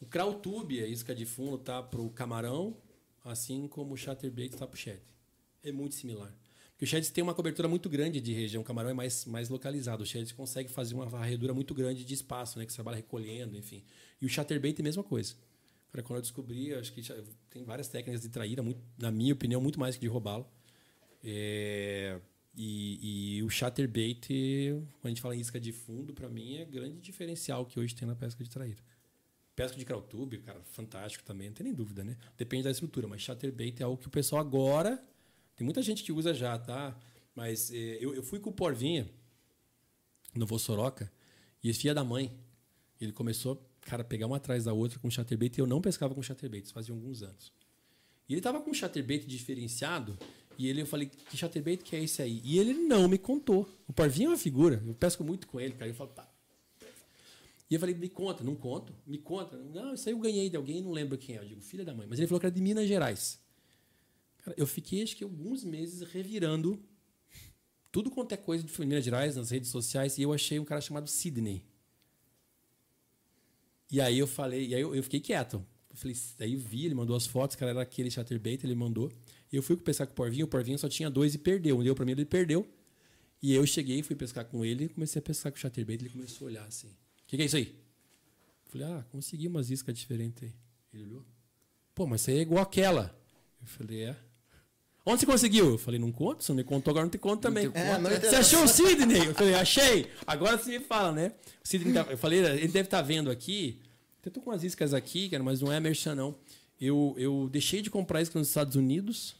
[0.00, 2.76] O Krautube, a isca de fundo, tá pro camarão,
[3.24, 5.00] assim como o chatterbait tá pro shed.
[5.62, 6.32] É muito similar.
[6.72, 9.48] Porque o shed tem uma cobertura muito grande de região, o camarão é mais, mais
[9.48, 10.02] localizado.
[10.02, 12.66] O shed consegue fazer uma varredura muito grande de espaço, né?
[12.66, 13.82] Que você trabalha recolhendo, enfim.
[14.20, 15.34] E o chatterbait é a mesma coisa.
[15.92, 17.02] Cara, quando eu descobri, eu acho que
[17.48, 20.46] tem várias técnicas de traíra, muito, na minha opinião, muito mais que de roubá-lo.
[21.22, 22.20] É,
[22.56, 24.26] e, e o chatterbait,
[25.00, 27.94] quando a gente fala em isca de fundo, para mim é grande diferencial que hoje
[27.94, 28.82] tem na pesca de traíra.
[29.54, 32.16] Pesca de krautube, cara, fantástico também, não tem nem dúvida, né?
[32.36, 35.02] Depende da estrutura, mas chatterbait é algo que o pessoal agora.
[35.56, 36.98] Tem muita gente que usa já, tá?
[37.34, 39.08] Mas eh, eu, eu fui com o Porvinha
[40.34, 41.10] no Vossoroca
[41.62, 42.32] e esse filho da mãe,
[43.00, 46.22] ele começou, cara, pegar uma atrás da outra com chatterbait e eu não pescava com
[46.22, 47.52] chatterbait, isso fazia alguns anos.
[48.28, 50.18] E ele tava com um chatterbait diferenciado
[50.58, 52.40] e ele eu falei, que chatterbait que é esse aí?
[52.44, 53.68] E ele não me contou.
[53.86, 55.90] O Porvinha é uma figura, eu pesco muito com ele, cara.
[55.90, 56.28] Eu falo, tá,
[57.68, 59.56] e eu falei, me conta, não conto, me conta.
[59.56, 61.40] Não, isso aí eu ganhei de alguém, não lembro quem é.
[61.40, 62.06] Eu digo, filha da mãe.
[62.08, 63.40] Mas ele falou que era de Minas Gerais.
[64.38, 66.80] Cara, eu fiquei, acho que, alguns meses revirando
[67.90, 70.80] tudo quanto é coisa de Minas Gerais nas redes sociais e eu achei um cara
[70.80, 71.64] chamado Sidney.
[73.90, 75.64] E aí eu falei, e aí eu, eu fiquei quieto.
[75.90, 79.10] Eu falei, daí eu vi, ele mandou as fotos, cara, era aquele chatterbait, ele mandou.
[79.52, 81.78] Eu fui pescar com o Porvinho, o Porvinho só tinha dois e perdeu.
[81.78, 82.68] Um deu pra mim, ele perdeu.
[83.42, 86.00] E eu cheguei, fui pescar com ele comecei a pescar com o chatterbait.
[86.00, 86.88] Ele começou a olhar assim.
[86.88, 87.74] O que, que é isso aí?
[88.64, 90.52] Eu falei, ah, consegui umas iscas diferentes aí.
[90.92, 91.24] Ele olhou.
[91.94, 93.16] Pô, mas isso aí é igual aquela.
[93.60, 94.16] Eu falei, é.
[95.08, 95.70] Onde você conseguiu?
[95.70, 97.70] Eu falei, não conto, você não me contou, agora não te conto também.
[97.74, 99.28] É, não você achou o Sidney?
[99.28, 100.10] Eu falei, achei.
[100.26, 101.32] Agora você me fala, né?
[101.64, 103.80] O Sidney tá- eu falei, ele deve estar vendo aqui.
[104.24, 106.34] Eu tô com umas iscas aqui, cara, mas não é merchan, não.
[106.80, 109.36] Eu, eu deixei de comprar isca nos Estados Unidos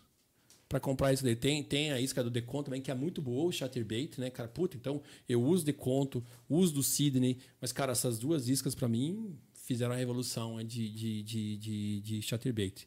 [0.69, 1.35] para comprar isso daí.
[1.35, 4.49] Tem, tem a isca do Decon também, que é muito boa, o Chatterbait, né, cara?
[4.49, 9.36] Puta, então eu uso Deconto, uso do Sidney, mas, cara, essas duas iscas para mim
[9.53, 12.86] fizeram a revolução né, de, de, de, de, de Chatterbait.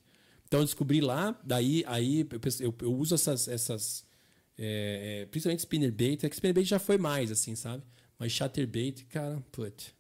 [0.50, 2.28] Então eu descobri lá, daí aí
[2.60, 4.04] eu, eu, uso essas, essas
[4.58, 7.84] é, é, principalmente spinnerbait, é que spinnerbait já foi mais, assim, sabe?
[8.18, 9.96] Mas Chatterbait, cara, put.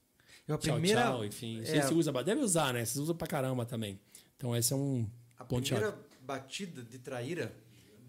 [0.48, 1.62] Eu, a Tchau, primeira, tchau, enfim.
[1.62, 2.84] É, se usa, deve usar, né?
[2.84, 4.00] Vocês usam pra caramba também.
[4.36, 7.54] Então esse é um a ponto primeira batida de traíra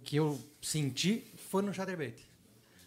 [0.02, 2.26] que eu senti foi no Chatterbait.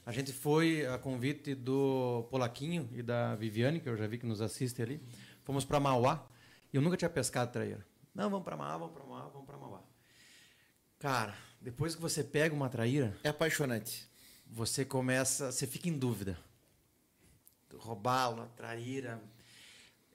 [0.03, 4.25] A gente foi a convite do Polaquinho e da Viviane, que eu já vi que
[4.25, 4.99] nos assiste ali.
[5.43, 6.27] Fomos para Mauá.
[6.73, 7.85] E eu nunca tinha pescado traíra.
[8.13, 9.42] Não, vamos para Mauá, vamos para Mauá, vamos.
[11.03, 14.07] Cara, depois que você pega uma traíra, É apaixonante.
[14.47, 16.37] você começa, você fica em dúvida.
[17.77, 19.21] Roubá-la, traíra.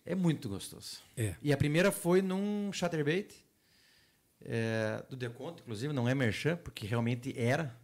[0.07, 1.03] É muito gostoso.
[1.15, 1.35] É.
[1.43, 3.35] E a primeira foi num chatterbait
[4.43, 7.77] é, do Deconto, inclusive, não é merchan, porque realmente era.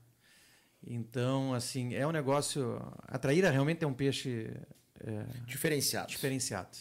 [0.83, 2.81] Então, assim, é um negócio.
[3.03, 4.51] A traíra realmente é um peixe
[5.01, 6.09] é, Diferenciado.
[6.09, 6.79] diferenciado.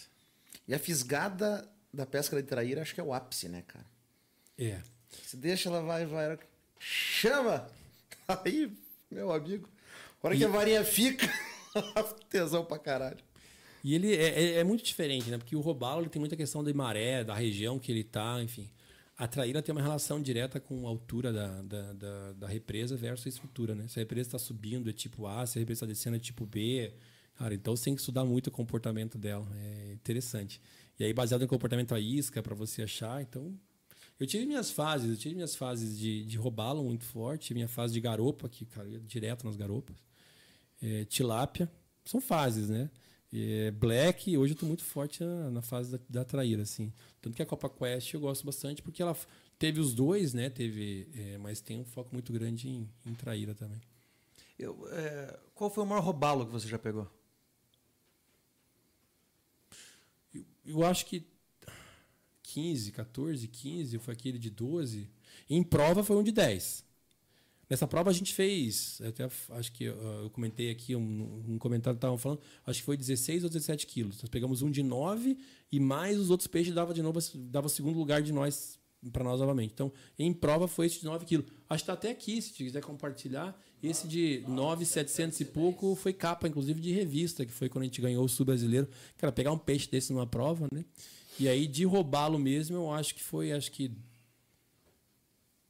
[0.65, 3.85] E a fisgada da pesca de traíra acho que é o ápice, né, cara?
[4.57, 4.81] É.
[5.21, 6.37] Você deixa, ela vai, vai.
[6.79, 7.67] Chama!
[8.45, 8.71] Aí,
[9.11, 9.69] meu amigo.
[10.21, 11.27] A hora que a varinha fica,
[12.29, 13.19] tesão pra caralho.
[13.83, 15.37] E ele é, é- é muito diferente, né?
[15.37, 18.69] Porque o robalo ele tem muita questão de maré, da região que ele tá, enfim.
[19.17, 23.25] A traíra tem uma relação direta com a altura da, da, da, da represa versus
[23.25, 23.87] a estrutura, né?
[23.89, 26.45] Se a represa está subindo é tipo A, se a represa está descendo é tipo
[26.45, 26.93] B.
[27.35, 29.45] Cara, então você tem que estudar muito o comportamento dela.
[29.55, 30.61] É interessante.
[30.97, 33.53] E aí, baseado no comportamento a isca, para você achar, então.
[34.19, 37.93] Eu tive minhas fases, eu tive minhas fases de, de robalo muito forte, minha fase
[37.93, 39.95] de garopa, que cara, ia direto nas garopas.
[40.81, 41.71] É, tilápia.
[42.05, 42.89] São fases, né?
[43.33, 46.93] é, Black, hoje eu tô muito forte na, na fase da, da traíra, assim.
[47.19, 49.17] Tanto que a Copa Quest eu gosto bastante, porque ela
[49.57, 50.49] teve os dois, né?
[50.49, 53.81] Teve, é, mas tem um foco muito grande em, em traíra também.
[54.59, 57.09] Eu, é, qual foi o maior robalo que você já pegou?
[60.63, 61.25] Eu acho que
[62.53, 65.09] 15, 14, 15, foi aquele de 12.
[65.49, 66.85] Em prova foi um de 10.
[67.67, 71.97] Nessa prova a gente fez, até acho que uh, eu comentei aqui, um, um comentário
[71.97, 74.21] estavam falando, acho que foi 16 ou 17 quilos.
[74.21, 75.35] Nós pegamos um de 9
[75.71, 78.77] e mais os outros peixes dava de novo, dava segundo lugar de nós
[79.11, 79.71] para nós novamente.
[79.73, 81.47] Então, em prova foi esse de 9 quilos.
[81.67, 83.59] Acho que está até aqui, se quiser compartilhar.
[83.81, 87.99] Esse de 9,700 e pouco foi capa, inclusive, de revista, que foi quando a gente
[87.99, 88.87] ganhou o Sul Brasileiro.
[89.17, 90.85] Cara, pegar um peixe desse numa prova, né?
[91.39, 93.91] E aí, de roubá-lo mesmo, eu acho que foi, acho que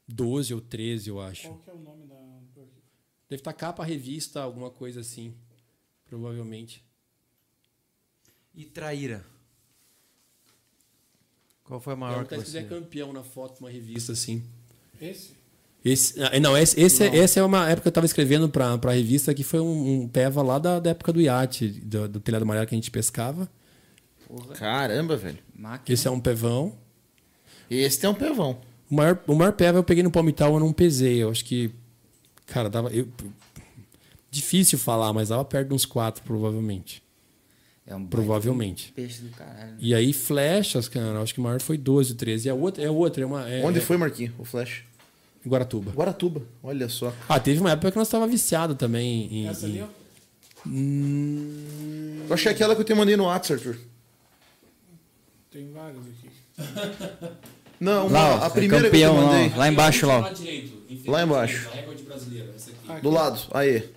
[0.07, 1.47] 12 ou 13, eu acho.
[1.47, 2.15] Qual que é o nome da.
[2.15, 2.81] do arquivo?
[3.29, 5.33] Deve estar capa, revista, alguma coisa assim.
[6.05, 6.83] Provavelmente.
[8.53, 9.25] E traíra?
[11.63, 12.43] Qual foi a maior que você...
[12.43, 14.43] quiser campeão na foto de uma revista assim.
[15.01, 15.43] Esse?
[15.83, 18.73] Esse, ah, não, esse, esse, é- essa é uma época que eu estava escrevendo para
[18.73, 22.19] a revista que foi um, um peva lá da, da época do iate, do, do
[22.19, 23.49] telhado amarelo que a gente pescava.
[24.55, 25.39] Caramba, velho.
[25.55, 25.93] Máquina.
[25.93, 26.73] Esse é um pevão.
[27.69, 28.59] Esse tem um pevão.
[28.89, 31.23] O maior, o maior peva eu peguei no palmital, eu não pesei.
[31.23, 31.71] Eu acho que.
[32.45, 32.89] Cara, dava.
[32.89, 33.07] Eu,
[34.29, 37.01] difícil falar, mas dava perto de uns quatro, provavelmente.
[37.85, 38.93] É um Provavelmente.
[38.95, 39.75] peixe do caralho.
[39.77, 42.47] E aí, flechas, cara, acho que o maior foi 12, 13.
[42.47, 43.49] E a outra é outra, é uma.
[43.49, 44.33] É, Onde é foi, Marquinhos?
[44.39, 44.83] O Flash?
[45.45, 45.91] Guaratuba.
[45.91, 46.41] Guaratuba.
[46.63, 47.13] Olha só.
[47.27, 49.47] Ah, teve uma época que nós estava viciado também em.
[49.47, 49.87] Essa ali, ó.
[50.65, 53.81] Hum, Eu achei aquela que eu te mandei no WhatsApp, Arthur.
[55.53, 56.29] Tem vários aqui.
[57.79, 59.51] Não, uma- Lá, ó, a é primeira campeão, que eu te mandei.
[59.53, 59.57] ó.
[59.57, 60.33] Lá embaixo, lá.
[61.05, 61.69] Lá embaixo.
[62.55, 63.01] Essa aqui.
[63.01, 63.39] Do lado.
[63.51, 63.89] Aí.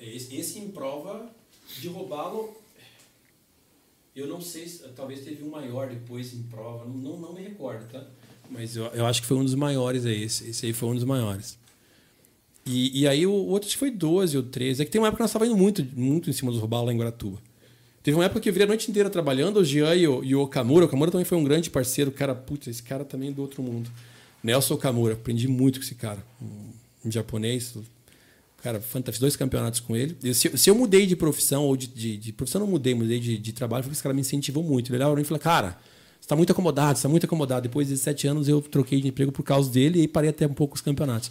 [0.00, 1.26] Esse, esse em prova
[1.78, 2.56] de roubá-lo.
[4.14, 4.78] Eu não sei se.
[4.96, 6.84] Talvez teve um maior depois em prova.
[6.84, 8.04] Não, não, não me recordo, tá?
[8.50, 10.22] Mas eu, eu acho que foi um dos maiores aí.
[10.22, 11.58] Esse, esse aí foi um dos maiores.
[12.64, 14.82] E, e aí o outro acho que foi 12 ou 13.
[14.82, 16.86] É que tem uma época que nós estávamos indo muito, muito em cima dos roubalos
[16.86, 17.38] lá em Guaratuba.
[18.02, 20.34] Teve uma época que eu virei a noite inteira trabalhando, o Jean e o, e
[20.34, 20.84] o Okamura.
[20.84, 22.10] O Okamura também foi um grande parceiro.
[22.10, 23.90] Cara, putz, esse cara também é do outro mundo.
[24.42, 26.18] Nelson Okamura, aprendi muito com esse cara.
[26.40, 27.74] Um, japonês.
[28.60, 29.20] Cara, fantástico.
[29.20, 30.16] Dois campeonatos com ele.
[30.22, 33.20] E se, se eu mudei de profissão, ou de, de, de profissão não mudei, mudei
[33.20, 34.90] de, de trabalho, porque esse cara me incentivou muito.
[34.90, 35.78] Ele olhava e falou, cara,
[36.20, 37.62] você está muito acomodado, você está muito acomodado.
[37.62, 40.54] Depois de sete anos eu troquei de emprego por causa dele e parei até um
[40.54, 41.30] pouco os campeonatos.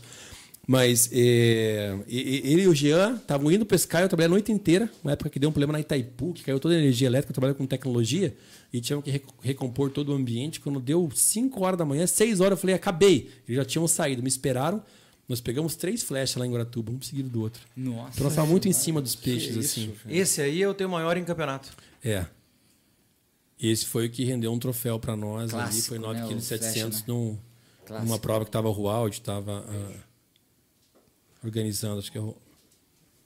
[0.71, 5.11] Mas é, ele e o Jean estavam indo pescar, eu trabalhei a noite inteira, uma
[5.11, 7.57] época que deu um problema na Itaipu, que caiu toda a energia elétrica, eu trabalhava
[7.57, 8.33] com tecnologia,
[8.71, 10.61] e tinham que rec- recompor todo o ambiente.
[10.61, 13.29] Quando deu 5 horas da manhã, 6 horas, eu falei, acabei.
[13.45, 14.81] Eles já tinham saído, me esperaram.
[15.27, 17.61] Nós pegamos três flechas lá em Guaratuba, um seguido do outro.
[17.75, 18.11] Nossa.
[18.21, 19.91] Então nós muito em cima dos peixes, assim.
[20.07, 21.69] Esse aí é o teu maior em campeonato.
[22.01, 22.25] É.
[23.61, 26.07] Esse foi o que rendeu um troféu para nós ali, Clássico, foi né?
[26.07, 27.03] 9,7 O kg flecha, né?
[27.07, 27.37] num,
[28.05, 29.65] numa prova que estava o Rualdi, estava
[31.43, 32.35] organizando, acho que é o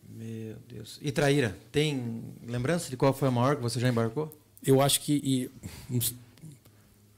[0.07, 0.99] Meu Deus.
[1.01, 1.57] E traíra?
[1.71, 4.33] Tem lembrança de qual foi a maior que você já embarcou?
[4.63, 5.51] Eu acho que e,
[5.93, 6.15] uns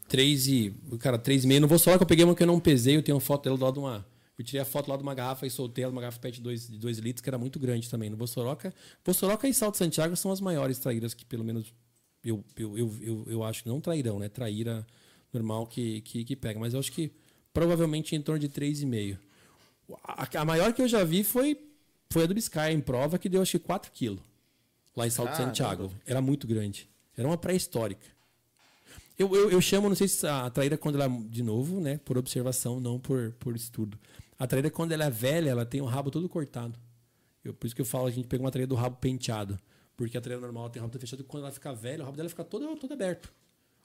[0.08, 0.74] três e.
[1.00, 1.61] Cara, três e meio.
[1.61, 3.43] Não vou falar que eu peguei uma que eu não pesei, eu tenho uma foto
[3.43, 4.06] dela do lado de uma.
[4.38, 6.42] Eu tirei a foto lá de uma garrafa e soltei ela, uma garrafa PET de
[6.42, 8.09] 2 de dois litros, que era muito grande também.
[8.09, 8.74] No Bossoroca.
[9.03, 11.74] Bossoroca e Salto Santiago são as maiores traíras que, pelo menos,
[12.24, 14.30] eu, eu, eu, eu, eu acho que não trairão, né?
[14.30, 14.85] Traíra
[15.34, 16.59] normal que, que, que pega.
[16.59, 17.11] Mas eu acho que
[17.51, 19.17] provavelmente em torno de 3,5.
[20.03, 21.57] A, a maior que eu já vi foi,
[22.09, 24.22] foi a do Biscay em prova, que deu acho que 4 quilos.
[24.95, 25.48] Lá em Salto Caramba.
[25.48, 25.91] Santiago.
[26.06, 26.90] Era muito grande.
[27.16, 28.06] Era uma pré-histórica.
[29.17, 32.17] Eu, eu, eu chamo, não sei se a traíra quando ela, de novo, né, por
[32.17, 33.98] observação, não por, por estudo.
[34.38, 36.77] A traíra quando ela é velha, ela tem o rabo todo cortado.
[37.43, 39.57] Eu, por isso que eu falo, a gente pega uma traíra do rabo penteado.
[39.95, 42.17] Porque a traíra normal tem o rabo todo fechado quando ela fica velha, o rabo
[42.17, 43.33] dela fica todo, todo aberto.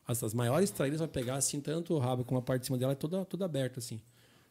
[0.06, 2.76] As, as maiores traíras vai pegar assim, tanto o rabo como a parte de cima
[2.76, 4.02] dela é toda, toda aberta, assim.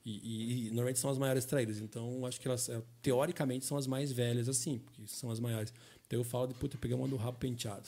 [0.03, 1.79] E, e- e normalmente são as maiores traíras.
[1.79, 5.71] Então, acho que elas, é, teoricamente, são as mais velhas, assim, porque são as maiores.
[6.07, 7.87] Então, eu falo de, puta, peguei uma do rabo penteado.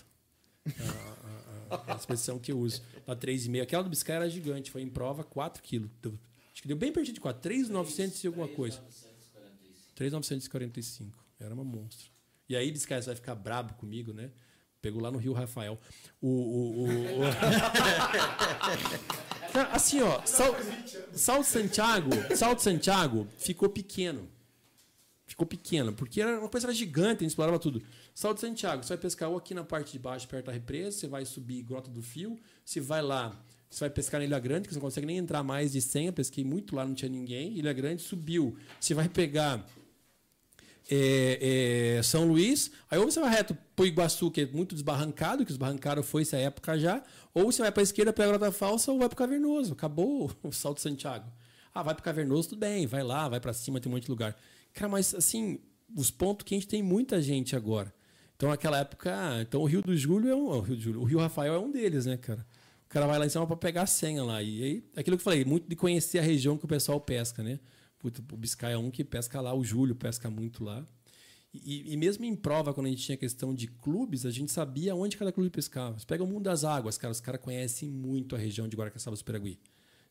[0.66, 2.82] A, a- a- a expressão que eu uso.
[3.06, 3.62] Da 3,5.
[3.64, 5.90] Aquela do Biscay era gigante, foi em prova 4 quilos.
[6.54, 7.42] Acho que deu bem pertinho de 4.
[7.42, 8.80] 3,900 e alguma coisa.
[9.96, 11.18] 3,945.
[11.40, 12.10] Era uma monstro.
[12.48, 14.30] E aí, Biscay, você vai ficar brabo comigo, né?
[14.82, 15.80] Pegou lá no Rio Rafael.
[16.22, 16.28] O.
[16.30, 17.24] o, o, o-
[19.54, 20.56] Cara, assim, ó, Sal,
[21.14, 24.28] Salto Santiago, Salto Santiago ficou pequeno.
[25.28, 27.82] Ficou pequeno, porque era uma coisa era gigante, a gente explorava tudo.
[28.16, 31.08] Salto Santiago, você vai pescar ou aqui na parte de baixo, perto da represa, você
[31.08, 34.74] vai subir Grota do Fio, você vai lá, você vai pescar na Ilha Grande, que
[34.74, 37.56] você não consegue nem entrar mais de 100, eu pesquei muito lá, não tinha ninguém.
[37.56, 38.58] Ilha Grande subiu.
[38.80, 39.64] Você vai pegar
[40.90, 45.46] é, é, São Luís, aí ou você vai reto para Iguaçu, que é muito desbarrancado,
[45.46, 47.02] que desbarrancado foi essa época já,
[47.34, 49.74] ou você vai para a esquerda para a Grota Falsa ou vai para Cavernoso.
[49.74, 51.32] Acabou o Salto Santiago.
[51.74, 54.12] Ah, vai para Cavernoso, tudo bem, vai lá, vai para cima, tem um monte de
[54.12, 54.36] lugar.
[54.74, 55.60] Cara, mas assim,
[55.96, 57.94] os pontos que a gente tem muita gente agora.
[58.36, 60.48] Então, naquela época, ah, então o Rio do Julho é um.
[60.48, 62.46] O Rio, Julho, o Rio Rafael é um deles, né, cara?
[62.86, 64.42] O cara vai lá em cima para pegar a senha lá.
[64.44, 67.42] E aí, aquilo que eu falei, muito de conhecer a região que o pessoal pesca,
[67.42, 67.60] né?
[68.08, 70.86] O Biscay é um que pesca lá, o Júlio pesca muito lá.
[71.54, 74.96] E, e, mesmo em prova, quando a gente tinha questão de clubes, a gente sabia
[74.96, 76.00] onde cada clube pescava.
[76.00, 79.16] Você pega o Mundo das Águas, cara, os caras conhecem muito a região de Guaracaçaba
[79.16, 79.60] do Peragui.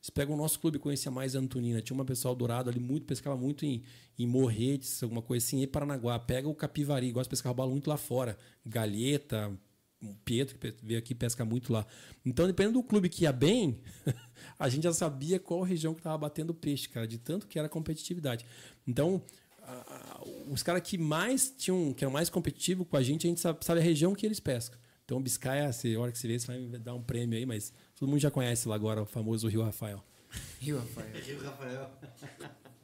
[0.00, 1.80] Você pega o nosso clube, conhecia mais a Antonina.
[1.80, 3.82] Tinha uma pessoal dourado ali, muito, pescava muito em,
[4.18, 6.18] em Morretes, alguma coisa assim, e Paranaguá.
[6.18, 8.36] Pega o Capivari, gosta de pescar bala muito lá fora.
[8.64, 9.56] Galheta,
[10.02, 11.86] o Pietro, que veio aqui, pesca muito lá.
[12.26, 13.81] Então, dependendo do clube que ia bem,
[14.58, 17.68] a gente já sabia qual região que estava batendo peixe, cara, de tanto que era
[17.68, 18.44] competitividade.
[18.86, 19.22] Então,
[19.62, 23.31] a, a, os caras que mais tinham, que eram mais competitivos com a gente, a
[23.31, 24.78] gente sabe, sabe a região que eles pescam.
[25.05, 28.08] Então, Biscaia, a hora que você vê, você vai dar um prêmio aí, mas todo
[28.08, 30.02] mundo já conhece lá agora o famoso Rio Rafael.
[30.58, 31.24] Rio Rafael.
[31.24, 31.90] Rio Rafael.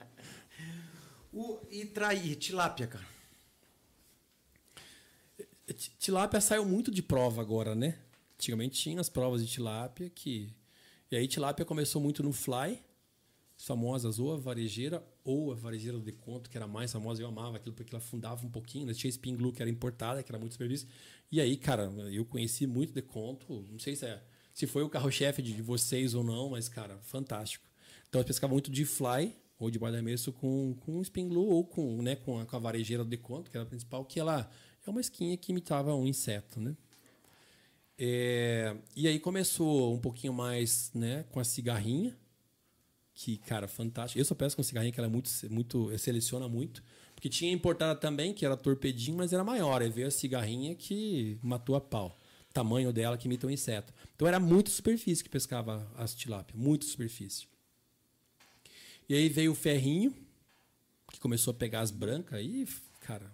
[1.33, 3.18] o, e trair, tilápia, cara.
[5.99, 7.99] Tilápia saiu muito de prova agora, né?
[8.37, 10.55] Antigamente tinha as provas de tilápia que.
[11.11, 12.81] E aí tilápia começou muito no fly,
[13.57, 17.21] famosas ou a varejeira ou a varejeira de conto, que era mais famosa.
[17.21, 18.87] Eu amava aquilo porque ela afundava um pouquinho.
[18.87, 18.95] Né?
[18.95, 20.87] Tinha spin glue que era importada, que era muito serviço.
[21.31, 23.67] E aí, cara, eu conheci muito de conto.
[23.71, 24.23] Não sei se, é,
[24.55, 27.67] se foi o carro-chefe de vocês ou não, mas, cara, fantástico.
[28.09, 32.15] Então, eu pescava muito de fly ou de guarda-meso com, com glue ou com, né,
[32.17, 34.49] com, a, com a varejeira de conto, que era a principal, que ela
[34.89, 36.77] é uma esquinha que imitava um inseto, né?
[38.01, 42.17] É, e aí começou um pouquinho mais né, com a cigarrinha,
[43.13, 44.21] que, cara, fantástico.
[44.21, 46.85] Eu só peço com cigarrinha, que ela é muito, muito, seleciona muito.
[47.17, 49.83] Porque tinha importada também, que era torpedinho, mas era maior.
[49.83, 52.17] Aí veio a cigarrinha que matou a pau.
[52.53, 53.93] Tamanho dela que imita um inseto.
[54.15, 57.49] Então era muito superfície que pescava as tilápia, muito superfície.
[59.09, 60.15] E aí veio o ferrinho,
[61.11, 62.69] que começou a pegar as brancas, e,
[63.01, 63.33] cara,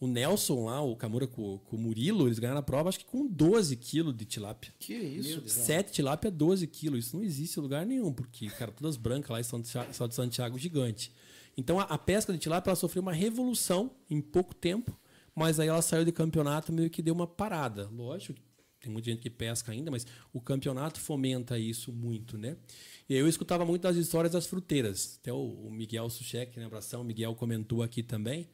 [0.00, 3.04] o Nelson lá, o Camura com, com o Murilo, eles ganharam a prova, acho que
[3.04, 4.72] com 12 quilos de tilápia.
[4.78, 5.42] Que isso?
[5.48, 7.06] 7 tilápia, 12 quilos.
[7.06, 11.12] Isso não existe em lugar nenhum, porque, cara, todas brancas lá são de Santiago gigante.
[11.56, 14.96] Então a, a pesca de tilápia sofreu uma revolução em pouco tempo,
[15.34, 17.88] mas aí ela saiu de campeonato meio que deu uma parada.
[17.88, 18.38] Lógico,
[18.78, 22.56] tem muita gente que pesca ainda, mas o campeonato fomenta isso muito, né?
[23.08, 25.18] E eu escutava muito das histórias das fruteiras.
[25.20, 26.66] Até o, o Miguel Suchek, né?
[26.66, 28.48] Abração, o Miguel comentou aqui também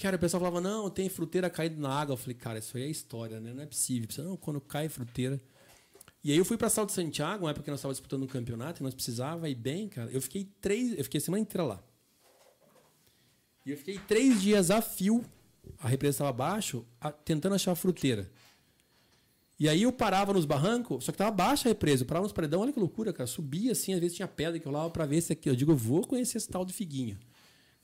[0.00, 2.14] Cara, o pessoal falava, não, tem fruteira caída na água.
[2.14, 3.52] Eu falei, cara, isso aí é história, né?
[3.52, 4.08] Não é possível.
[4.24, 5.38] Não, quando cai fruteira.
[6.24, 8.82] E aí eu fui para Salto Santiago, uma época que nós estávamos disputando um campeonato,
[8.82, 10.10] e nós precisava ir bem, cara.
[10.10, 11.82] Eu fiquei três, eu fiquei a semana inteira lá.
[13.64, 15.22] E eu fiquei três dias a fio,
[15.78, 18.30] a represa estava abaixo, a, tentando achar a fruteira.
[19.58, 22.04] E aí eu parava nos barrancos, só que estava baixa a represa.
[22.04, 23.26] Eu parava nos paredão, olha que loucura, cara.
[23.26, 25.48] Subia assim, às vezes tinha pedra que eu lá para ver se aqui.
[25.48, 27.18] Eu digo, eu vou conhecer esse tal do figuinho.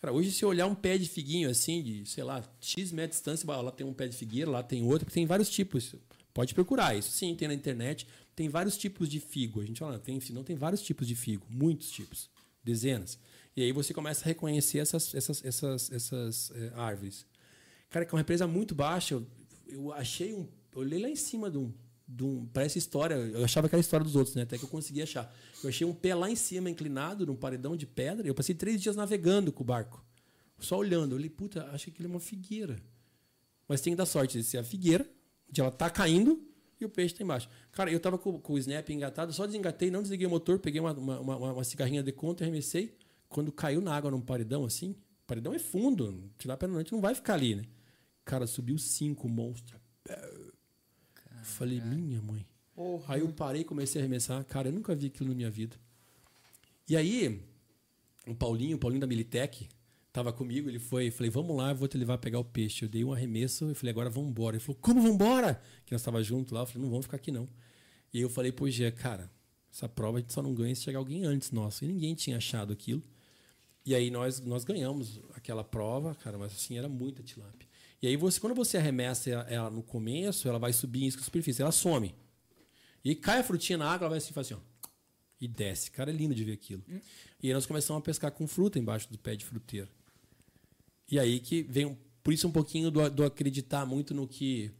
[0.01, 3.25] Cara, hoje se olhar um pé de figuinho assim, de, sei lá, X metros de
[3.25, 5.95] distância, lá tem um pé de figueira, lá tem outro, tem vários tipos.
[6.35, 7.11] Pode procurar isso.
[7.13, 8.07] Sim, tem na internet.
[8.35, 9.63] Tem vários tipos de figo.
[9.63, 12.29] A gente fala, tem, não tem vários tipos de figo, muitos tipos,
[12.63, 13.19] dezenas.
[13.57, 17.25] E aí você começa a reconhecer essas, essas, essas, essas é, árvores.
[17.89, 19.15] Cara, que é uma represa muito baixa.
[19.15, 19.27] Eu,
[19.67, 20.47] eu achei um.
[20.75, 21.73] Eu olhei lá em cima de um,
[22.21, 23.15] um, parece história.
[23.15, 24.43] Eu achava que era história dos outros, né?
[24.43, 25.35] Até que eu consegui achar.
[25.63, 28.27] Eu achei um pé lá em cima, inclinado, num paredão de pedra.
[28.27, 30.05] Eu passei três dias navegando com o barco.
[30.59, 31.13] Só olhando.
[31.13, 32.77] Eu falei, puta, acho que ele é uma figueira.
[33.69, 35.09] Mas tem que dar sorte de ser a figueira,
[35.51, 36.41] de ela tá caindo
[36.81, 37.49] e o peixe está embaixo.
[37.73, 40.81] Cara, eu tava com, com, o snap engatado, só desengatei, não desliguei o motor, peguei
[40.81, 42.97] uma, uma, uma, uma cigarrinha de conta e arremessei.
[43.29, 44.95] Quando caiu na água num paredão assim,
[45.27, 47.65] paredão é fundo, tirar pela noite não vai ficar ali, né?
[48.25, 49.81] Cara, subiu cinco monstros.
[51.47, 52.45] Falei, minha mãe.
[53.09, 54.45] Aí eu parei e comecei a arremessar.
[54.45, 55.77] Cara, eu nunca vi aquilo na minha vida.
[56.89, 57.43] E aí,
[58.27, 59.69] o Paulinho, o Paulinho da Militec,
[60.13, 62.85] tava comigo, ele foi, falei, vamos lá, eu vou te levar a pegar o peixe.
[62.85, 64.57] Eu dei um arremesso e falei, agora vamos embora.
[64.57, 65.61] Ele falou, como vamos embora?
[65.85, 67.49] Que nós tava junto lá, eu falei, não vamos ficar aqui não.
[68.13, 69.31] E eu falei, pô, Gê, cara,
[69.73, 71.85] essa prova a gente só não ganha se chegar alguém antes nosso.
[71.85, 73.03] E ninguém tinha achado aquilo.
[73.85, 77.66] E aí nós, nós ganhamos aquela prova, cara, mas assim, era muita tilápia.
[78.03, 81.73] E aí, você, quando você arremessa ela no começo, ela vai subir em superfície, ela
[81.73, 82.15] some.
[83.05, 84.77] E cai a frutinha na água, ela vai assim, faz assim, ó.
[85.41, 85.91] E desce.
[85.91, 86.83] Cara, é lindo de ver aquilo.
[86.89, 87.01] Hum.
[87.43, 89.89] E aí nós começamos a pescar com fruta embaixo do pé de fruteira.
[91.11, 94.71] E aí que vem, por isso um pouquinho do, do acreditar muito no que...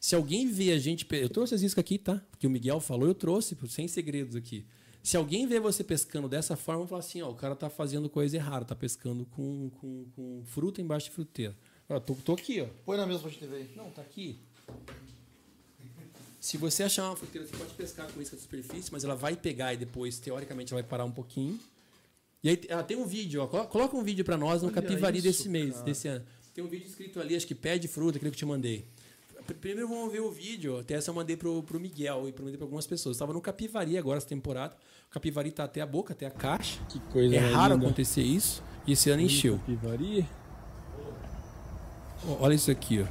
[0.00, 1.06] Se alguém vê a gente...
[1.12, 2.16] Eu trouxe as iscas aqui, tá?
[2.30, 4.66] Porque o Miguel falou, eu trouxe, sem segredos aqui.
[5.02, 8.10] Se alguém vê você pescando dessa forma, vai falar assim, ó, o cara tá fazendo
[8.10, 11.56] coisa errada, tá pescando com, com, com fruta embaixo de fruteira.
[11.88, 12.66] Ó, tô, tô aqui, ó.
[12.84, 13.70] Põe na mesa pra gente ver aí.
[13.76, 14.38] Não, tá aqui.
[16.40, 19.34] Se você achar uma fruteira, você pode pescar com isca de superfície, mas ela vai
[19.36, 21.58] pegar e depois, teoricamente, ela vai parar um pouquinho.
[22.42, 23.46] E aí ah, tem um vídeo, ó.
[23.48, 25.84] colo- Coloca um vídeo pra nós no Olha Capivari isso, desse mês, cara.
[25.84, 26.24] desse ano.
[26.54, 28.84] Tem um vídeo escrito ali, acho que pé de fruta, aquele que eu te mandei.
[29.46, 30.78] Pr- Primeiro vamos ver o vídeo.
[30.78, 33.16] Até essa eu mandei pro, pro Miguel e mandei pra algumas pessoas.
[33.16, 34.76] Estava no Capivari agora essa temporada.
[35.08, 36.78] O Capivari tá até a boca, até a caixa.
[36.88, 37.86] Que coisa é raro linda.
[37.86, 38.62] acontecer isso.
[38.86, 39.58] E esse ano encheu.
[39.58, 40.26] Capivari.
[42.40, 43.06] Olha isso aqui, ó.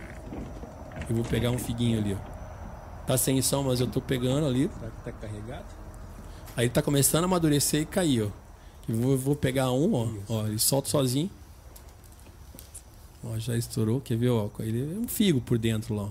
[1.10, 3.06] Eu vou pegar um figuinho ali, ó.
[3.06, 4.70] Tá sem som, mas eu tô pegando ali.
[4.80, 5.66] Será que tá carregado?
[6.58, 8.30] Aí tá começando a amadurecer e cair, ó.
[8.90, 10.08] Eu vou, vou pegar um, ó.
[10.30, 11.30] Ó, ele solta sozinho.
[13.24, 14.02] Ó, já estourou.
[14.02, 14.50] Quer ver, ó?
[14.60, 16.10] Ele é um figo por dentro lá, ó.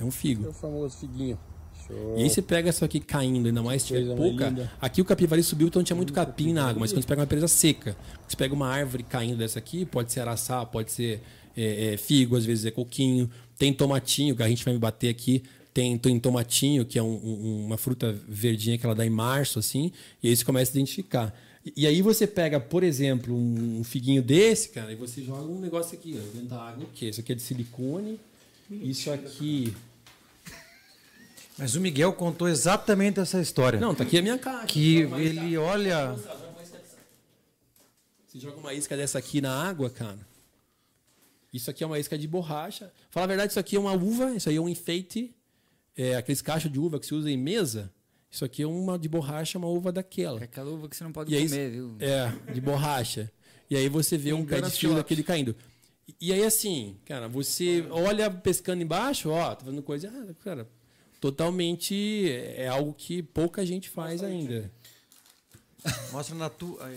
[0.00, 0.48] É um É figo.
[0.48, 1.38] o famoso figuinho.
[1.86, 2.14] Show.
[2.18, 4.50] E aí você pega isso aqui caindo, ainda mais tiver pouca.
[4.80, 7.26] Aqui o capivari subiu, então tinha muito capim na água, mas quando você pega uma
[7.26, 7.96] presa seca,
[8.26, 11.20] você pega uma árvore caindo dessa aqui, pode ser araçá, pode ser
[11.56, 15.08] é, é, figo, às vezes é coquinho, tem tomatinho, que a gente vai me bater
[15.08, 15.42] aqui.
[15.72, 19.58] Tem, tem tomatinho, que é um- um- uma fruta verdinha que ela dá em março,
[19.58, 19.90] assim,
[20.22, 21.34] e aí você começa a identificar.
[21.76, 25.58] E, aí você pega, por exemplo, um, um figuinho desse, cara, e você joga um
[25.60, 27.08] negócio aqui, ó, dentro da água, o quê?
[27.08, 28.20] Isso aqui é de silicone,
[28.70, 29.74] isso aqui.
[31.58, 33.78] Mas o Miguel contou exatamente essa história.
[33.78, 34.66] Não, tá aqui a minha caixa.
[34.66, 36.16] Que ele olha.
[38.26, 40.18] Você joga uma isca dessa aqui na água, cara.
[41.52, 42.92] Isso aqui é uma isca de borracha.
[43.10, 45.32] Fala a verdade, isso aqui é uma uva, isso aí é um enfeite.
[45.96, 47.92] É, aqueles cachos de uva que se usa em mesa.
[48.28, 50.40] Isso aqui é uma de borracha, uma uva daquela.
[50.40, 51.96] É aquela uva que você não pode E aí, comer, viu?
[52.00, 53.30] É, de borracha.
[53.70, 55.54] E aí você vê um pé de fio daquele caindo.
[56.08, 60.12] E- E aí, assim, cara, você olha pescando embaixo, ó, tá fazendo coisa.
[60.12, 60.68] Ah, cara,
[61.24, 64.70] totalmente é algo que pouca gente faz ainda.
[66.12, 66.90] Mostra na tua.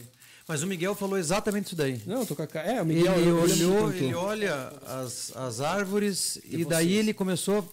[0.46, 2.02] Mas o Miguel falou exatamente isso daí.
[2.06, 2.68] Não, tô com a cara.
[2.70, 7.60] É, o Ele Miguel que olhou, ele olha as, as árvores e daí ele começou
[7.60, 7.64] a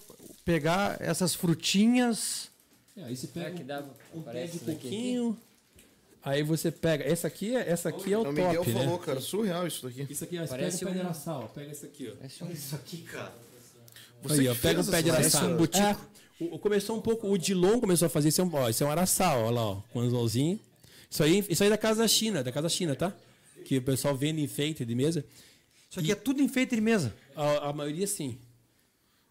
[0.44, 2.49] pegar essas frutinhas.
[2.97, 3.83] É, aí você pega que dá,
[4.15, 5.36] um pé parece de isso coquinho.
[6.23, 7.02] Aí você pega.
[7.05, 9.05] Essa aqui, é- essa aqui é o o Miguel top, falou, né?
[9.05, 10.07] cara, surreal isso daqui.
[10.08, 11.42] Isso aqui, ó, você Parece pega um pé de um- araçá, ó.
[11.49, 12.16] Pega esse aqui, ó.
[12.16, 13.33] Parece um- Isso aqui, cara.
[14.31, 15.39] Aí, ó, pega um pé de araçá.
[15.41, 15.84] Parece um butico.
[15.86, 18.82] É, o- começou um pouco, o Dilon começou a fazer, esse é um, ó, esse
[18.82, 20.58] é um araçá, ó, lá, ó, com anzolzinho.
[21.10, 23.12] Isso aí, isso aí é da casa da China, da casa da China, tá?
[23.64, 25.24] Que o pessoal vende enfeite de mesa.
[25.90, 27.14] Isso aqui é tudo enfeite de mesa.
[27.36, 28.36] A, a maioria sim.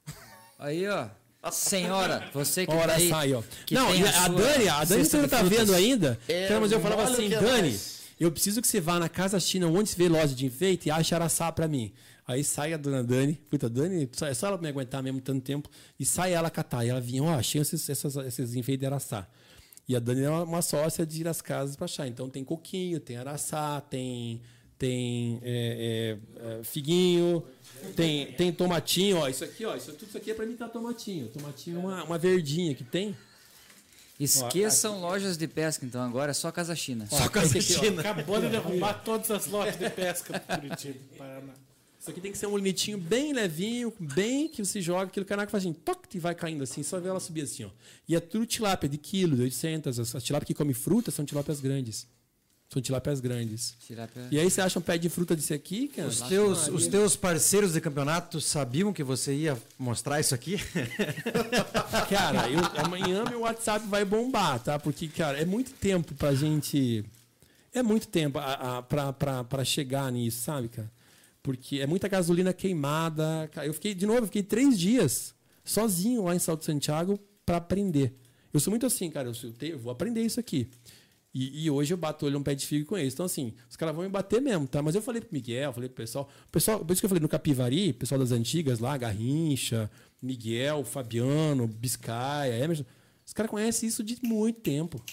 [0.60, 1.08] Aí, ó.
[1.52, 3.44] Senhora, você que Ó, o tá aí, araçá aí, ó.
[3.66, 5.58] que Não, tem e a a, Dani, a Dani você não tá frutas.
[5.60, 6.18] vendo ainda.
[6.26, 7.78] É, Cara, mas eu falava olha assim, é Dani,
[8.18, 10.92] eu preciso que você vá na casa China, onde se vê loja de enfeite, e
[10.92, 11.92] ache araçá pra mim.
[12.26, 15.70] Aí sai a dona Dani, puta, Dani, é só ela me aguentar mesmo tanto tempo,
[16.00, 16.86] e sai ela catar.
[16.86, 19.28] E ela vinha, ó, achei esses, essas, esses enfeites de araçá.
[19.88, 22.08] E a Dani é uma, uma sócia de ir às casas pra achar.
[22.08, 24.42] Então tem coquinho, tem araçá, tem,
[24.78, 27.44] tem é, é, é, figuinho,
[27.96, 29.28] tem, tem tomatinho, ó.
[29.28, 31.28] Isso aqui, ó, isso, tudo isso aqui é pra mim tá tomatinho.
[31.28, 33.16] Tomatinho é uma, uma verdinha que tem.
[34.18, 36.02] Esqueçam lojas de pesca, então.
[36.02, 37.06] Agora é só Casa China.
[37.10, 38.00] Só casa China.
[38.00, 41.54] Acabou de derrubar todas as lojas de pesca do Curitiba, Paraná.
[42.04, 45.50] Isso aqui tem que ser um limitinho bem levinho, bem que você joga, aquele canaco
[45.50, 47.70] faz assim, toque, e vai caindo assim, só vê ela subir assim, ó.
[48.10, 49.98] E é tudo tilápia de quilo, de 800.
[49.98, 52.06] As, as tilápias que comem fruta são tilápias grandes.
[52.68, 53.76] São tilápias grandes.
[53.88, 56.10] Tilápia- E aí você acha um pé de fruta desse aqui, cara?
[56.10, 60.58] Os teus, os teus parceiros de campeonato sabiam que você ia mostrar isso aqui?
[62.10, 64.78] Cara, eu, amanhã meu WhatsApp vai bombar, tá?
[64.78, 67.06] Porque, cara, é muito tempo pra gente.
[67.74, 70.92] É muito tempo a, a, pra, pra, pra chegar nisso, sabe, cara?
[71.44, 73.50] Porque é muita gasolina queimada.
[73.64, 78.16] Eu fiquei, de novo, fiquei três dias sozinho lá em Salto Santiago pra aprender.
[78.54, 79.30] Eu sou muito assim, cara.
[79.30, 80.70] Eu, eu vou aprender isso aqui.
[81.34, 83.14] E, e hoje eu bato olho um pé de figo com eles.
[83.14, 84.82] Então, assim, os caras vão me bater mesmo, tá?
[84.82, 86.30] Mas eu falei pro Miguel, falei pro pessoal.
[86.52, 89.90] Pessoal, por isso que eu falei no Capivari, pessoal das antigas lá, Garrincha,
[90.22, 92.86] Miguel, Fabiano, Biscaia, Emerson.
[93.26, 95.04] Os caras conhecem isso de muito tempo.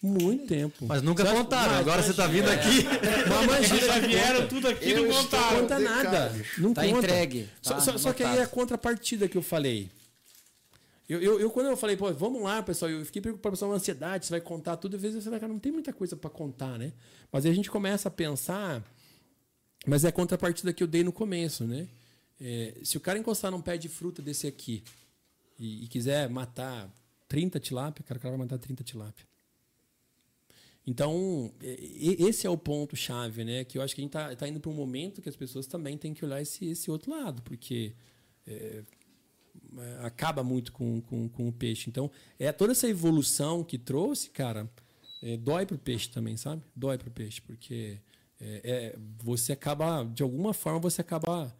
[0.00, 0.86] Muito tempo.
[0.86, 1.70] Mas nunca Você acha- contaram.
[1.72, 2.84] Mas, Agora você tá vindo aqui.
[3.28, 5.52] Mas imagina, Já vieram tudo aqui e Eu não contaram.
[5.54, 6.46] não conta nada.
[6.58, 6.98] Não Tá conta.
[6.98, 9.90] entregue, Só, tá só- só que aí é a contrapartida que eu falei.
[11.08, 13.74] Eu, eu, eu, quando eu falei, pô, vamos lá, pessoal, eu fiquei preocupado com a
[13.74, 14.94] ansiedade, você vai contar tudo.
[14.94, 16.92] Às vezes falei, cara, não tem muita coisa para contar, né?
[17.32, 18.84] Mas aí a gente começa a pensar,
[19.86, 21.88] mas é a contrapartida que eu dei no começo, né?
[22.40, 24.84] É, se o cara encostar num pé de fruta desse aqui
[25.58, 26.88] e, e quiser matar
[27.26, 29.26] 30 tilápia, cara, o cara vai matar 30 tilápia.
[30.88, 33.62] Então, e- esse é o ponto-chave, né?
[33.62, 35.98] Que eu acho que a gente está indo para um momento que as pessoas também
[35.98, 37.92] têm que olhar esse, esse outro lado, porque
[38.46, 38.82] é,
[39.76, 41.90] é, acaba muito com, com, com o peixe.
[41.90, 44.66] Então, é toda essa evolução que trouxe, cara,
[45.22, 46.62] é, dói pro peixe também, sabe?
[46.74, 48.00] Dói pro peixe, porque
[48.40, 51.54] é, é, você acaba, de alguma forma, você acaba.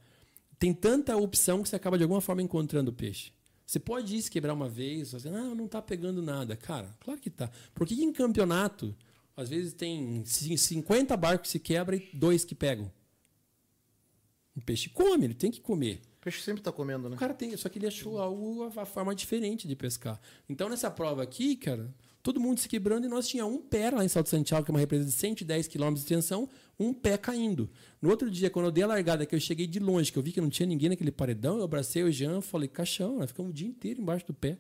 [0.58, 3.31] Tem tanta opção que você acaba de alguma forma encontrando o peixe.
[3.66, 6.57] Você pode ir se quebrar uma vez, você, não, não tá pegando nada.
[6.57, 7.50] Cara, claro que tá.
[7.74, 8.97] Por que em campeonato,
[9.39, 12.91] às vezes tem 50 barcos que se quebram e dois que pegam?
[14.57, 16.00] O peixe come, ele tem que comer.
[16.18, 17.15] O peixe sempre está comendo, né?
[17.15, 20.20] O cara tem, só que ele achou algo, a forma diferente de pescar.
[20.49, 24.05] Então, nessa prova aqui, cara, todo mundo se quebrando e nós tinha um pé lá
[24.05, 27.70] em Salto Santiago, que é uma represa de 110 km de extensão, um pé caindo.
[28.02, 30.23] No outro dia, quando eu dei a largada, que eu cheguei de longe, que eu
[30.23, 33.52] vi que não tinha ninguém naquele paredão, eu abracei o Jean, falei, caixão, nós ficamos
[33.52, 34.58] o dia inteiro embaixo do pé.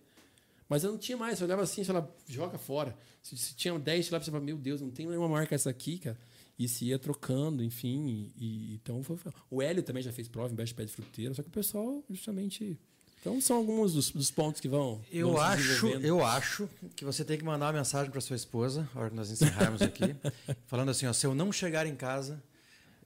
[0.68, 2.96] Mas eu não tinha mais, eu olhava assim, lá, joga fora.
[3.22, 5.98] Se, se tinha 10 lá, você falava, meu Deus, não tem nenhuma marca essa aqui,
[5.98, 6.18] cara
[6.58, 8.32] e se ia trocando, enfim.
[8.36, 9.16] E, e, então foi,
[9.50, 12.02] o Hélio também já fez prova embaixo de pé de fruteira, só que o pessoal
[12.10, 12.78] justamente.
[13.20, 15.00] Então são alguns dos, dos pontos que vão.
[15.10, 18.88] Eu vão acho, eu acho que você tem que mandar uma mensagem para sua esposa,
[18.94, 20.16] na hora que nós encerrarmos aqui,
[20.66, 22.42] falando assim: ó, se eu não chegar em casa,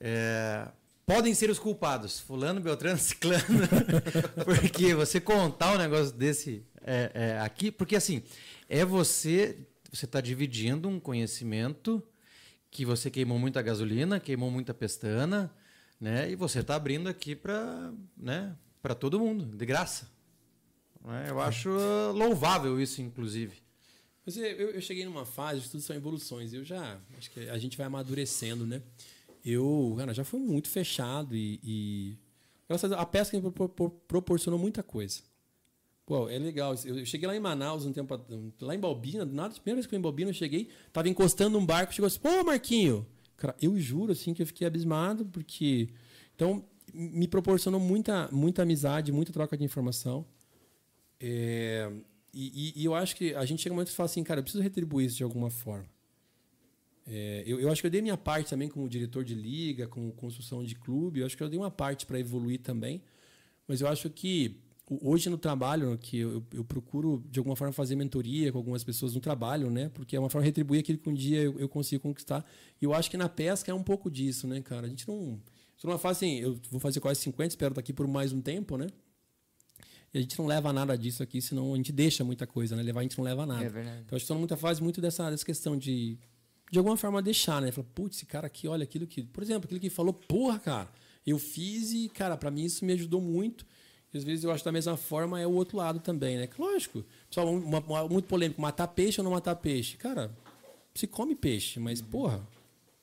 [0.00, 0.68] é,
[1.06, 3.42] podem ser os culpados, fulano, Beltrano, ciclano,
[4.44, 8.22] porque você contar um negócio desse é, é, aqui, porque assim
[8.68, 9.58] é você,
[9.90, 12.02] você está dividindo um conhecimento
[12.70, 15.54] que você queimou muita gasolina, queimou muita pestana,
[16.00, 16.30] né?
[16.30, 18.56] E você está abrindo aqui para, né?
[18.80, 20.10] Para todo mundo, de graça.
[21.04, 21.26] Né?
[21.28, 21.68] Eu acho
[22.14, 23.62] louvável isso, inclusive.
[24.24, 26.52] Mas eu, eu cheguei numa fase, tudo são evoluções.
[26.52, 28.82] Eu já, acho que a gente vai amadurecendo, né?
[29.44, 32.18] Eu, cara, já fui muito fechado e, e
[32.96, 33.50] a pesca me
[34.08, 35.20] proporcionou muita coisa.
[36.04, 36.74] Pô, é legal.
[36.84, 38.20] Eu cheguei lá em Manaus um tempo,
[38.60, 41.58] lá em Balbina, nada, primeira vez que eu fui em Balbina, eu cheguei, tava encostando
[41.58, 43.06] um barco, chegou assim, pô, Marquinho.
[43.36, 45.88] Cara, eu juro assim que eu fiquei abismado porque
[46.34, 50.26] então me proporcionou muita muita amizade, muita troca de informação.
[51.20, 51.90] É,
[52.34, 54.42] e, e, eu acho que a gente chega um momento que fala assim, cara, eu
[54.42, 55.86] preciso retribuir isso de alguma forma.
[57.06, 60.12] É, eu, eu, acho que eu dei minha parte também como diretor de liga, como
[60.12, 61.20] construção de clube.
[61.20, 63.02] Eu acho que eu dei uma parte para evoluir também.
[63.68, 64.61] Mas eu acho que
[65.00, 69.14] hoje no trabalho, que eu, eu, procuro de alguma forma fazer mentoria com algumas pessoas
[69.14, 69.90] no trabalho, né?
[69.94, 72.44] Porque é uma forma de retribuir aquilo que um dia eu, eu consigo conquistar.
[72.80, 74.86] E eu acho que na pesca é um pouco disso, né, cara?
[74.86, 75.40] A gente não.
[75.76, 78.40] Isso não fácil assim, eu vou fazer quase 50, espero estar aqui por mais um
[78.40, 78.86] tempo, né?
[80.14, 82.82] E a gente não leva nada disso aqui, senão a gente deixa muita coisa, né?
[82.82, 83.64] Levar a gente não leva nada.
[83.64, 84.02] É verdade.
[84.04, 86.18] Então, acho que estou muita fase muito dessa, dessa questão de,
[86.70, 87.72] de alguma forma, deixar, né?
[87.72, 89.22] Falar, putz, esse cara aqui, olha aquilo que.
[89.22, 90.92] Por exemplo, aquilo que falou, porra, cara,
[91.26, 93.64] eu fiz e, cara, para mim isso me ajudou muito.
[94.12, 96.48] E às vezes eu acho da mesma forma é o outro lado também, né?
[96.58, 97.04] Lógico.
[97.28, 99.96] Pessoal, uma, uma, muito polêmico, matar peixe ou não matar peixe?
[99.96, 100.30] Cara,
[100.94, 102.06] se come peixe, mas, uhum.
[102.08, 102.48] porra,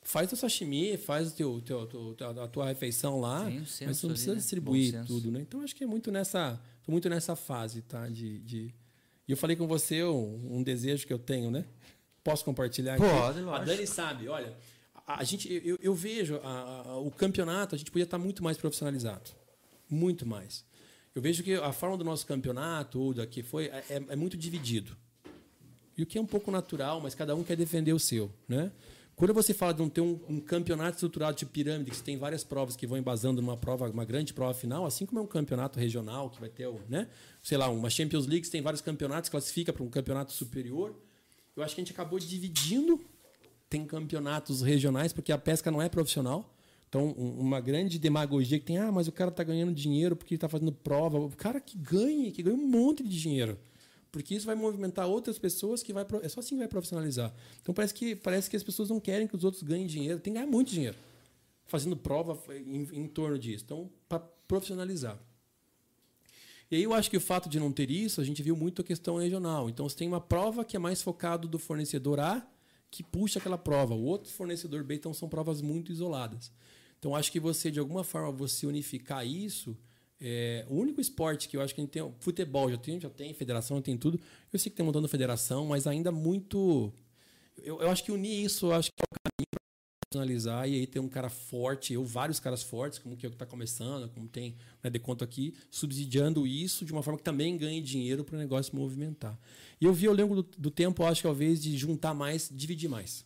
[0.03, 4.07] faz o sashimi, faz o teu, teu, teu, a tua refeição lá, Sim, mas você
[4.07, 4.37] não precisa né?
[4.37, 5.41] distribuir tudo, né?
[5.41, 8.07] Então acho que é muito nessa, muito nessa fase, tá?
[8.07, 8.73] De, de...
[9.27, 11.65] E eu falei com você um, um desejo que eu tenho, né?
[12.23, 12.97] Posso compartilhar?
[12.97, 13.49] Pode, aqui?
[13.49, 14.55] A Dani sabe, olha,
[15.07, 18.43] a, a gente, eu, eu vejo a, a, o campeonato, a gente podia estar muito
[18.43, 19.31] mais profissionalizado,
[19.89, 20.63] muito mais.
[21.15, 24.95] Eu vejo que a forma do nosso campeonato, ou daqui foi, é, é, muito dividido.
[25.97, 28.31] E o que é um pouco natural, mas cada um quer defender o seu.
[28.47, 28.71] Né?
[29.15, 32.17] Quando você fala de não ter um, um, campeonato estruturado de pirâmide, que você tem
[32.17, 35.27] várias provas que vão embasando numa prova, uma grande prova final, assim como é um
[35.27, 37.09] campeonato regional, que vai ter, né?
[37.43, 40.95] sei lá, uma Champions League, que tem vários campeonatos, classifica para um campeonato superior.
[41.53, 43.03] Eu acho que a gente acabou dividindo.
[43.69, 46.55] Tem campeonatos regionais, porque a pesca não é profissional.
[46.89, 50.37] Então, uma grande demagogia que tem, ah, mas o cara está ganhando dinheiro porque ele
[50.37, 51.19] está fazendo prova.
[51.19, 53.57] O cara que ganha, que ganha um monte de dinheiro.
[54.11, 56.03] Porque isso vai movimentar outras pessoas que vai.
[56.23, 57.31] É só assim que vai profissionalizar.
[57.61, 60.19] Então parece que, parece que as pessoas não querem que os outros ganhem dinheiro.
[60.19, 60.97] Tem que ganhar muito dinheiro.
[61.67, 63.63] Fazendo prova em, em torno disso.
[63.65, 65.19] Então, para profissionalizar.
[66.71, 68.81] E aí eu acho que o fato de não ter isso, a gente viu muito
[68.81, 69.69] a questão regional.
[69.69, 72.47] Então você tem uma prova que é mais focado do fornecedor A,
[72.91, 73.93] que puxa aquela prova.
[73.93, 76.51] O outro fornecedor B, então são provas muito isoladas.
[76.97, 79.77] Então, acho que você, de alguma forma, você unificar isso.
[80.21, 82.13] É, o único esporte que eu acho que a gente tem.
[82.19, 84.19] Futebol já tem, já tem, federação já tem tudo.
[84.51, 86.91] Eu sei que tem montando federação, mas ainda muito.
[87.63, 90.75] Eu, eu acho que unir isso, eu acho que é o caminho para personalizar e
[90.75, 93.45] aí ter um cara forte, eu, vários caras fortes, como que é o que está
[93.45, 97.81] começando, como tem né, de conta aqui, subsidiando isso de uma forma que também ganhe
[97.81, 99.37] dinheiro para o negócio movimentar.
[99.81, 102.89] E eu vi ao longo do, do tempo, acho que talvez de juntar mais, dividir
[102.89, 103.25] mais.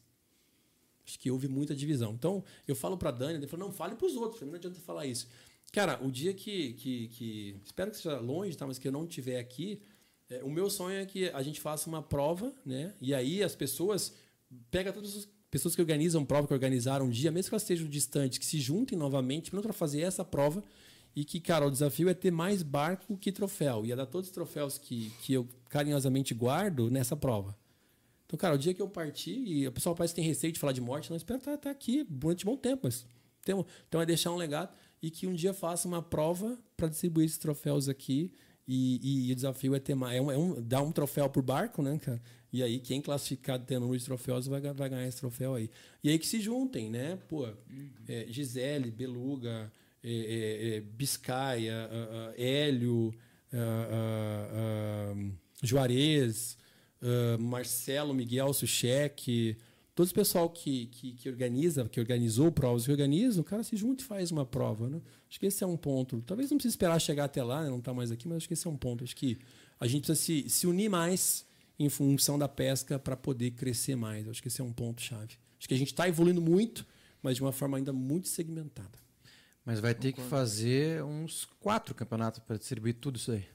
[1.06, 2.14] Acho que houve muita divisão.
[2.14, 4.80] Então, eu falo para a Dani, ele falou, não, fale para os outros, não adianta
[4.80, 5.28] falar isso.
[5.72, 8.68] Cara, o dia que, que, que, Espero que seja longe, tá?
[8.68, 9.82] mas que eu não estiver aqui,
[10.30, 12.94] é, o meu sonho é que a gente faça uma prova, né?
[13.02, 14.14] E aí as pessoas.
[14.70, 17.88] Pega todas as pessoas que organizam prova, que organizaram um dia, mesmo que elas estejam
[17.88, 20.64] distantes, que se juntem novamente para fazer essa prova
[21.16, 23.86] E que, cara, o desafio é ter mais barco que troféu.
[23.86, 27.56] Ia dar todos os troféus que, que eu carinhosamente guardo nessa prova.
[28.26, 30.60] Então, cara, o dia que eu partir, e o pessoal parece que tem receio de
[30.60, 32.82] falar de morte, não, espero estar, estar aqui durante bom tempo.
[32.84, 33.06] Mas
[33.88, 37.38] então é deixar um legado e que um dia faça uma prova para distribuir esses
[37.38, 38.34] troféus aqui.
[38.68, 40.18] E, e, e o desafio é ter mais.
[40.18, 42.22] É um, é um, dar um troféu por barco, né, cara?
[42.52, 45.70] E aí, quem classificado tendo número de troféus vai, vai ganhar esse troféu aí.
[46.04, 47.18] E aí que se juntem, né?
[47.28, 47.48] Pô,
[48.08, 49.72] é, Gisele, Beluga,
[50.04, 53.14] é, é, é Biscaia, uh, uh, Hélio,
[53.54, 56.58] uh, Juarez,
[57.40, 59.58] Marcelo, Miguel, Sucheque,
[59.94, 63.76] todo esse pessoal que, que, que, organiza, que organizou provas que organiza, o cara se
[63.76, 65.02] junta e faz uma prova, né?
[65.30, 66.22] Acho que esse é um ponto.
[66.22, 67.70] Talvez não precise esperar chegar até lá, né?
[67.70, 69.04] não está mais aqui, mas acho que esse é um ponto.
[69.04, 69.38] Acho que
[69.80, 71.46] a gente precisa se, se unir mais
[71.78, 74.28] em função da pesca para poder crescer mais.
[74.28, 75.36] Acho que esse é um ponto chave.
[75.60, 76.86] Acho que a gente está evoluindo muito,
[77.22, 79.04] mas de uma forma ainda muito segmentada.
[79.66, 83.46] Mas vai ter que fazer uns quatro campeonatos para distribuir tudo isso aí.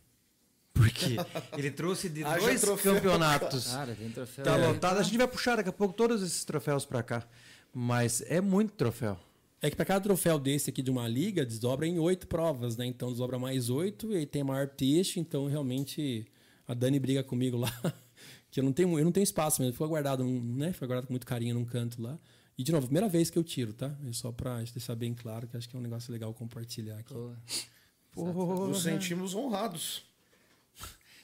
[0.72, 1.16] Porque
[1.58, 2.94] ele trouxe de dois troféu.
[2.94, 3.72] campeonatos.
[3.72, 4.44] Cara, tem troféu.
[4.44, 4.66] Tá é.
[4.66, 4.98] lotado.
[4.98, 7.26] A gente vai puxar daqui a pouco todos esses troféus para cá.
[7.74, 9.18] Mas é muito troféu.
[9.60, 12.86] É que para cada troféu desse aqui de uma liga, desdobra em oito provas, né?
[12.86, 15.18] Então desdobra mais oito e aí tem maior peixe.
[15.18, 16.26] Então realmente
[16.66, 17.72] a Dani briga comigo lá.
[18.50, 19.72] que eu não tenho, eu não tenho espaço mesmo.
[19.72, 20.72] Ficou guardado, né?
[20.72, 22.18] Foi guardado com muito carinho num canto lá.
[22.58, 23.94] E, de novo, primeira vez que eu tiro, tá?
[24.08, 27.14] É só para deixar bem claro que acho que é um negócio legal compartilhar aqui.
[28.10, 28.66] Porra.
[28.66, 30.02] Nos sentimos honrados.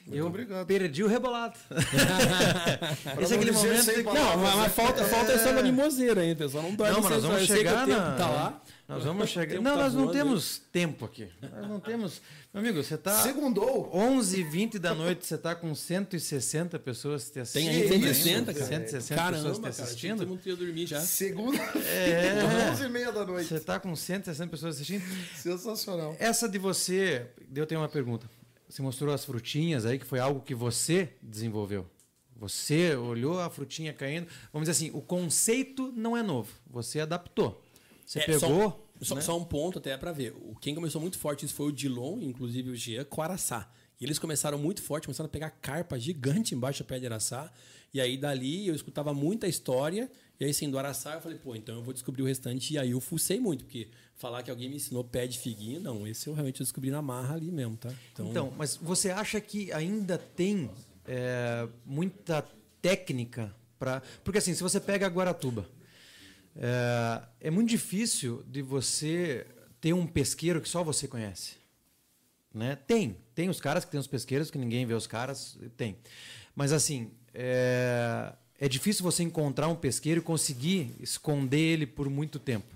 [0.05, 0.67] Muito eu obrigado.
[0.67, 1.57] perdi o rebolado.
[3.19, 3.85] Esse é aquele momento.
[3.91, 4.03] Que...
[4.03, 5.03] Não, mas, mas falta, é...
[5.03, 6.63] falta essa limoseira ainda, pessoal.
[6.63, 8.15] Não dorme Não, mas nós vamos chegar na...
[8.15, 8.61] tá lá.
[8.87, 9.61] Nós vamos chegar.
[9.61, 11.27] Não, tá nós não temos tempo aqui.
[11.41, 12.21] Nós não temos.
[12.53, 13.21] Meu amigo, você está.
[13.21, 13.89] Segundou.
[13.93, 17.89] 11 h 20 da noite, você está com 160 pessoas te assistindo.
[17.89, 18.65] Tem aí 160, cara.
[18.65, 20.17] 160 Caramba, pessoas te assistindo.
[20.17, 21.01] Cara, todo mundo dormir já.
[21.01, 21.57] Segunda.
[21.57, 22.71] É.
[22.71, 23.47] 11 h 30 da noite.
[23.47, 25.03] Você está com 160 pessoas assistindo.
[25.35, 26.15] Sensacional.
[26.19, 27.27] Essa de você.
[27.53, 28.29] Eu tenho uma pergunta.
[28.69, 31.89] Você mostrou as frutinhas aí, que foi algo que você desenvolveu.
[32.35, 34.27] Você olhou a frutinha caindo.
[34.51, 36.51] Vamos dizer assim, o conceito não é novo.
[36.69, 37.64] Você adaptou.
[38.05, 38.89] Você é, pegou.
[39.01, 39.21] Só, né?
[39.21, 40.33] só, um ponto até para ver.
[40.61, 43.69] Quem começou muito forte isso foi o Dilon, inclusive o Jean, com o Araçá.
[43.99, 47.51] E eles começaram muito forte, começaram a pegar carpa gigante embaixo da pé de Araçá.
[47.93, 50.09] E aí dali eu escutava muita história.
[50.39, 52.73] E aí, sendo Araçá, eu falei, pô, então eu vou descobrir o restante.
[52.73, 56.05] E aí eu fucei muito, porque falar que alguém me ensinou pé de figuinha, não.
[56.05, 57.93] Esse eu realmente descobri na marra ali mesmo, tá?
[58.11, 60.69] Então, então mas você acha que ainda tem
[61.07, 62.45] é, muita
[62.81, 64.01] técnica para.
[64.23, 65.69] Porque assim, se você pega a Guaratuba,
[66.55, 69.45] é, é muito difícil de você
[69.81, 71.55] ter um pesqueiro que só você conhece.
[72.53, 72.75] Né?
[72.87, 73.17] Tem.
[73.33, 75.57] Tem os caras que tem os pesqueiros que ninguém vê os caras.
[75.75, 75.97] Tem.
[76.55, 82.39] Mas assim, é, é difícil você encontrar um pesqueiro e conseguir esconder ele por muito
[82.39, 82.73] tempo.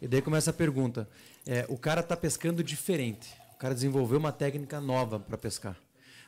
[0.00, 1.08] E daí começa a pergunta:
[1.46, 5.76] é, o cara está pescando diferente, o cara desenvolveu uma técnica nova para pescar.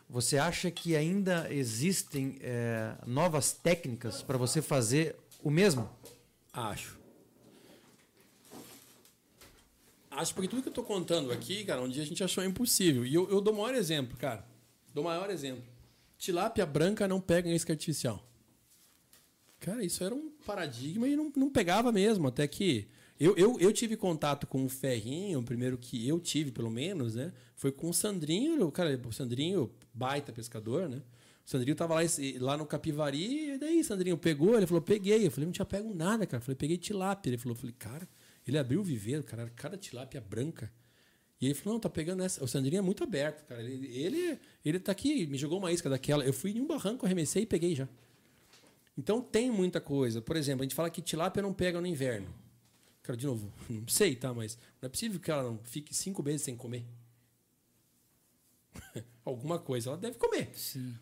[0.08, 5.88] Você acha que ainda existem é, novas técnicas para você fazer o mesmo?
[6.52, 6.98] Acho.
[10.10, 13.06] Acho porque tudo que eu estou contando aqui, cara, um dia a gente achou impossível.
[13.06, 14.46] E eu, eu dou o maior exemplo, cara.
[14.92, 15.64] Dou o maior exemplo.
[16.18, 18.28] Tilápia branca não pega em isca artificial.
[19.58, 22.28] Cara, isso era um paradigma e não, não pegava mesmo.
[22.28, 26.50] Até que eu, eu, eu tive contato com o Ferrinho, o primeiro que eu tive,
[26.50, 27.32] pelo menos, né?
[27.54, 31.00] Foi com o Sandrinho, cara, o Sandrinho, baita pescador, né?
[31.44, 32.00] O Sandrinho tava lá,
[32.38, 34.56] lá no Capivari, e daí, Sandrinho, pegou?
[34.56, 35.26] Ele falou, peguei.
[35.26, 36.40] Eu falei, não tinha pego nada, cara.
[36.40, 37.30] Eu falei, peguei tilápia.
[37.30, 38.08] Ele falou, falei, cara,
[38.46, 40.72] ele abriu o viveiro, cara, cada tilápia branca.
[41.40, 42.42] E ele falou, não, tá pegando essa.
[42.44, 43.60] O Sandrinho é muito aberto, cara.
[43.60, 46.24] Ele, ele, ele tá aqui, me jogou uma isca daquela.
[46.24, 47.88] Eu fui em um barranco, arremessei e peguei já.
[48.96, 50.22] Então tem muita coisa.
[50.22, 52.32] Por exemplo, a gente fala que tilápia não pega no inverno.
[53.02, 54.32] Cara, de novo, não sei, tá?
[54.32, 56.84] Mas não é possível que ela não fique cinco meses sem comer.
[59.24, 60.50] Alguma coisa ela deve comer.
[60.54, 60.94] Sim.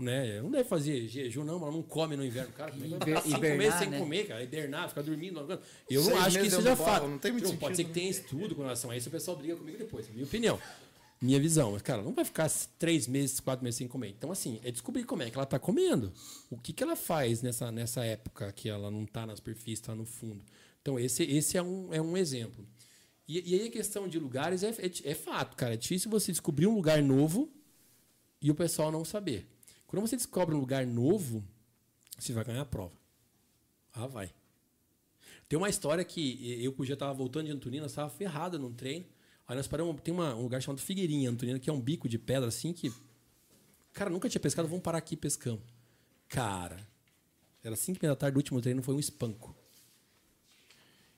[0.00, 0.40] Né?
[0.40, 2.52] Não deve fazer jejum, não, mas ela não come no inverno.
[2.52, 3.98] Cara, como é que cinco meses sem né?
[3.98, 4.42] comer, cara?
[4.42, 5.40] Hibernar, ficar dormindo.
[5.88, 7.06] Eu não Seis acho que isso seja fato.
[7.06, 9.36] Não tem muito não, Pode ser que tenha estudo com relação a isso, o pessoal
[9.36, 10.08] briga comigo depois.
[10.08, 10.58] Minha opinião.
[11.20, 11.72] Minha visão.
[11.72, 14.08] Mas, cara, não vai ficar três meses, quatro meses sem comer.
[14.08, 16.12] Então, assim, é descobrir como é que ela está comendo.
[16.48, 19.94] O que, que ela faz nessa, nessa época que ela não está na superfície, está
[19.94, 20.42] no fundo.
[20.80, 22.66] Então, esse, esse é, um, é um exemplo.
[23.28, 25.74] E, e aí a questão de lugares é, é, é, fato, cara.
[25.74, 27.48] É difícil você descobrir um lugar novo
[28.40, 29.46] e o pessoal não saber.
[29.90, 31.44] Quando você descobre um lugar novo,
[32.16, 32.94] você vai ganhar a prova.
[33.92, 34.32] Ah, vai.
[35.48, 39.04] Tem uma história que eu, já estava voltando de Antonina, estava ferrada num treino.
[39.48, 42.20] Aí nós paramos, tem uma, um lugar chamado Figueirinha, Antonina, que é um bico de
[42.20, 42.92] pedra assim que.
[43.92, 45.60] Cara, nunca tinha pescado, vamos parar aqui pescando.
[46.28, 46.86] Cara,
[47.60, 49.56] era 5 da tarde, o último treino foi um espanco.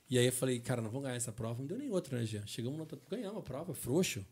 [0.09, 1.59] E aí eu falei, cara, não vamos ganhar essa prova.
[1.59, 2.47] Não deu nem outra, né, Jean?
[2.47, 4.25] Chegamos na ganhamos a prova, frouxo.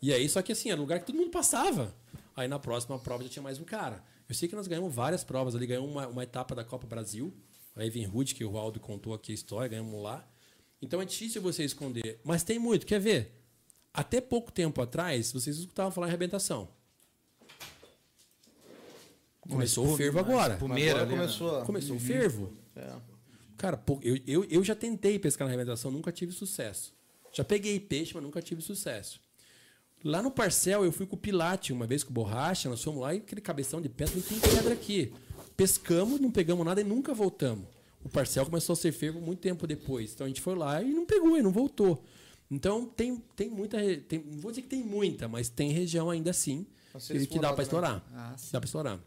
[0.00, 1.94] E aí, só que assim, era um lugar que todo mundo passava.
[2.34, 4.02] Aí na próxima prova já tinha mais um cara.
[4.28, 7.34] Eu sei que nós ganhamos várias provas ali, ganhamos uma, uma etapa da Copa Brasil,
[7.76, 10.26] a Evenhood, que o Aldo contou aqui a história, ganhamos lá.
[10.80, 12.20] Então é difícil você esconder.
[12.24, 13.38] Mas tem muito, quer ver?
[13.92, 16.68] Até pouco tempo atrás, vocês escutavam falar em arrebentação.
[19.40, 20.56] Começou o fervo agora.
[20.56, 21.18] Pumeira Agora ali, né?
[21.18, 21.62] começou.
[21.64, 22.56] Começou o fervo.
[22.76, 22.92] É.
[23.56, 26.94] Cara, eu, eu, eu já tentei pescar na arrebentação, nunca tive sucesso.
[27.32, 29.20] Já peguei peixe, mas nunca tive sucesso.
[30.04, 33.14] Lá no Parcel, eu fui com o Pilate uma vez com borracha, nós fomos lá
[33.14, 35.12] e aquele cabeção de pedra, não tem pedra aqui.
[35.56, 37.66] Pescamos, não pegamos nada e nunca voltamos.
[38.04, 40.12] O Parcel começou a ser fervo muito tempo depois.
[40.12, 42.02] Então a gente foi lá e não pegou, e não voltou.
[42.50, 43.78] Então tem, tem muita.
[44.08, 46.66] Tem, não vou dizer que tem muita, mas tem região ainda assim
[47.06, 48.04] que, que dá para estourar.
[48.12, 48.48] Ah, sim.
[48.52, 49.00] dá para estourar.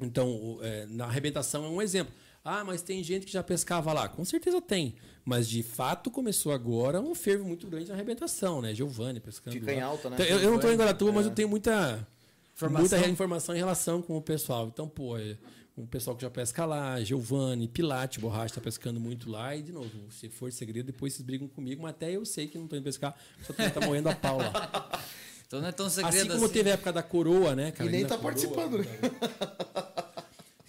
[0.00, 2.12] Então, é, na arrebentação é um exemplo.
[2.48, 4.08] Ah, mas tem gente que já pescava lá.
[4.08, 4.94] Com certeza tem.
[5.24, 8.72] Mas de fato começou agora um fervo muito grande na arrebentação, né?
[8.72, 9.56] Giovanni pescando.
[9.58, 9.86] Fica em lá.
[9.86, 10.16] alta, né?
[10.16, 11.28] Então, Eu, eu não estou em Guaratuba, mas É.
[11.28, 12.06] eu tenho muita
[12.54, 12.98] Informação.
[12.98, 14.68] muita informação em relação com o pessoal.
[14.72, 15.36] Então, pô, é,
[15.76, 19.56] um pessoal que já pesca lá, Giovanni, Pilate, Borracha tá pescando muito lá.
[19.56, 21.82] E, de novo, se for segredo, depois vocês brigam comigo.
[21.82, 24.38] Mas até eu sei que não tô indo pescar, só que tá morrendo a pau
[24.38, 25.00] lá.
[25.48, 27.88] Então não é tão segredo Assim como teve a época da coroa, né, cara?
[27.88, 28.86] E nem tá coroa, participando, né?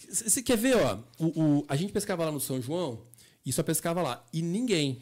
[0.10, 1.00] Você quer ver, ó?
[1.20, 1.26] O,
[1.60, 3.06] o- a gente pescava lá no São João
[3.46, 4.26] e só pescava lá.
[4.32, 5.02] E ninguém,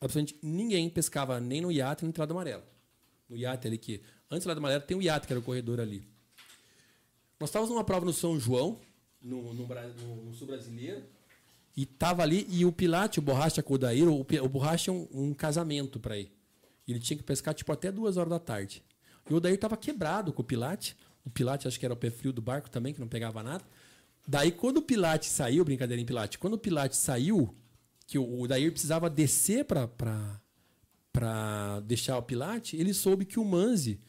[0.00, 2.64] absolutamente ninguém pescava nem no iate nem no Entrada Amarela.
[3.28, 4.00] No iate ali que.
[4.30, 6.06] Antes do Entrada Amarela tem o iate, que era o corredor ali.
[7.38, 8.78] Nós estávamos numa prova no São João,
[9.20, 11.02] no, no, no- no sul brasileiro,
[11.76, 13.78] e tava ali, e o Pilate, o Borracha com o
[14.44, 16.30] o, Borracha é um, um casamento para ir.
[16.86, 18.82] E ele tinha que pescar tipo até duas horas da tarde.
[19.28, 20.96] E o Daír tava quebrado com o Pilate.
[21.24, 23.64] O Pilate acho que era o pé frio do barco também, que não pegava nada.
[24.26, 27.54] Daí quando o Pilate saiu, brincadeira em Pilate, quando o Pilate saiu,
[28.06, 29.88] que o, Daír precisava descer para
[31.12, 34.00] para deixar o Pilate, ele soube que o Manzi,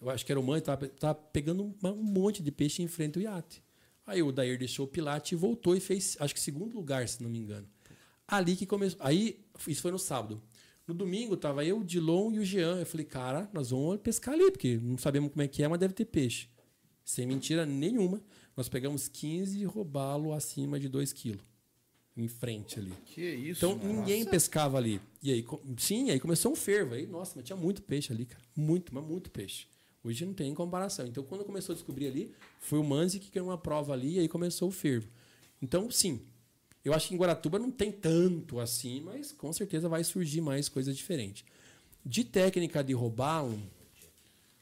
[0.00, 2.88] eu acho que era o Manzi, tava, tava pegando uma- um monte de peixe em
[2.88, 3.62] frente ao iate.
[4.04, 7.22] Aí o Daír deixou o Pilate e voltou e fez, acho que segundo lugar, se
[7.22, 7.68] não me engano.
[8.26, 8.98] Ali que começou.
[9.02, 10.42] Aí, isso foi no sábado.
[10.86, 12.78] No domingo, tava eu, o Dilon e o Jean.
[12.80, 15.78] Eu falei, cara, nós vamos pescar ali, porque não sabemos como é que é, mas
[15.78, 16.48] deve ter peixe.
[17.04, 18.20] Sem mentira nenhuma.
[18.58, 21.40] Nós pegamos 15 robalo acima de 2 quilos.
[22.16, 22.92] Em frente ali.
[23.06, 24.00] Que isso, Então mano.
[24.00, 25.00] ninguém pescava ali.
[25.22, 25.46] E aí,
[25.76, 26.94] sim, aí começou um fervo.
[26.94, 28.42] Aí, nossa, mas tinha muito peixe ali, cara.
[28.56, 29.68] Muito, mas muito peixe.
[30.02, 31.06] Hoje não tem comparação.
[31.06, 34.18] Então, quando começou a descobrir ali, foi o Manzi que ganhou uma prova ali e
[34.18, 35.08] aí começou o fervo.
[35.62, 36.20] Então, sim.
[36.84, 40.68] Eu acho que em Guaratuba não tem tanto assim, mas com certeza vai surgir mais
[40.68, 41.44] coisas diferentes.
[42.04, 43.56] De técnica de roubalo,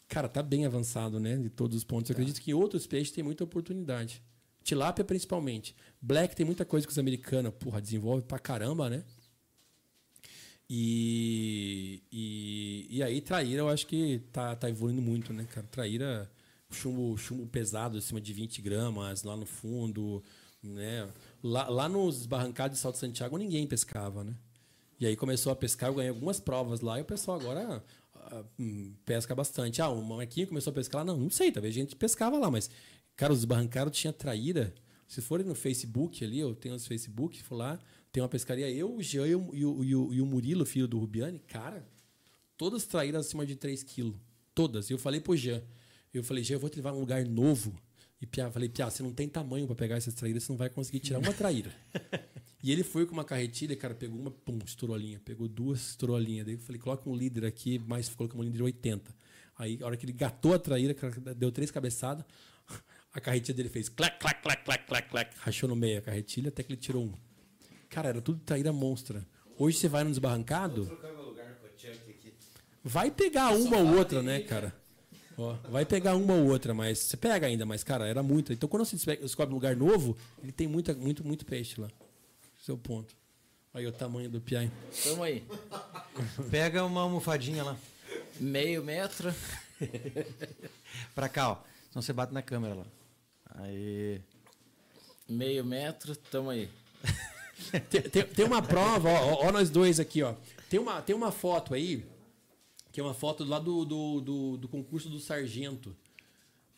[0.09, 1.37] cara, tá bem avançado, né?
[1.37, 2.11] De todos os pontos.
[2.11, 4.23] Eu acredito que outros peixes tem muita oportunidade.
[4.63, 5.77] Tilápia, principalmente.
[6.01, 9.05] Black tem muita coisa que os americanos, porra, desenvolve pra caramba, né?
[10.69, 15.67] E, e, e aí, traíra, eu acho que tá, tá evoluindo muito, né, cara?
[15.71, 16.29] Traíra,
[16.71, 20.23] chumbo, chumbo pesado, acima de 20 gramas, lá no fundo,
[20.61, 21.09] né?
[21.43, 24.35] Lá, lá nos barrancados de Salto Santiago, ninguém pescava, né?
[24.99, 27.85] E aí começou a pescar, eu ganhei algumas provas lá, e o pessoal agora
[29.05, 29.81] pesca bastante.
[29.81, 31.13] Ah, o Marquinho começou a pescar lá?
[31.13, 32.71] Não, não sei, talvez a gente pescava lá, mas,
[33.17, 34.75] cara, os barrancados tinha traíra.
[35.07, 37.79] Se forem no Facebook ali, eu tenho os Facebook, for lá,
[38.11, 40.99] tem uma pescaria, eu, o Jean e o, e o, e o, Murilo, filho do
[40.99, 41.87] Rubiani, cara,
[42.57, 44.17] todas traíras acima de 3 quilos.
[44.55, 44.89] Todas.
[44.89, 45.63] E eu falei pro Jean,
[46.13, 47.79] eu falei, Jean, eu vou te levar a um lugar novo.
[48.21, 50.71] E Pia, falei, Pia, você não tem tamanho para pegar essas traíras, você não vai
[50.71, 51.71] conseguir tirar uma traíra.
[52.63, 55.21] e ele foi com uma carretilha, cara, pegou uma, pum, estourou a linha.
[55.25, 56.45] Pegou duas, estourou a linha.
[56.45, 59.15] Daí eu falei, coloca um líder aqui, mas colocou um líder 80.
[59.59, 62.25] Aí, a hora que ele gatou a traíra, cara, deu três cabeçadas,
[63.13, 66.49] a carretilha dele fez clac, clac, clac, clac, clac, clac, rachou no meio a carretilha
[66.49, 67.15] até que ele tirou um.
[67.89, 69.27] Cara, era tudo traíra monstra.
[69.59, 70.85] Hoje você vai no desbarrancado,
[72.85, 74.75] vai pegar uma ou outra, né, cara?
[75.39, 78.53] Ó, vai pegar uma ou outra, mas você pega ainda, mas, cara, era muita.
[78.53, 81.89] Então, quando você descobre um lugar novo, ele tem muita, muito, muito peixe lá.
[82.61, 83.15] Esse é o ponto.
[83.75, 84.71] Aí o tamanho do piai.
[85.05, 85.45] Tamo aí.
[86.51, 87.77] Pega uma almofadinha lá.
[88.41, 89.35] Meio metro.
[91.15, 91.57] Pra cá, ó.
[91.91, 92.87] Senão você bate na câmera lá.
[93.57, 94.21] Aí.
[95.29, 96.71] Meio metro, tamo aí.
[97.91, 100.35] Tem, tem- tem uma prova, ó, ó, ó nós dois aqui, ó.
[100.69, 102.05] Tem uma, tem uma foto aí,
[102.97, 105.95] que é uma foto lá do, do, do, do concurso do Sargento,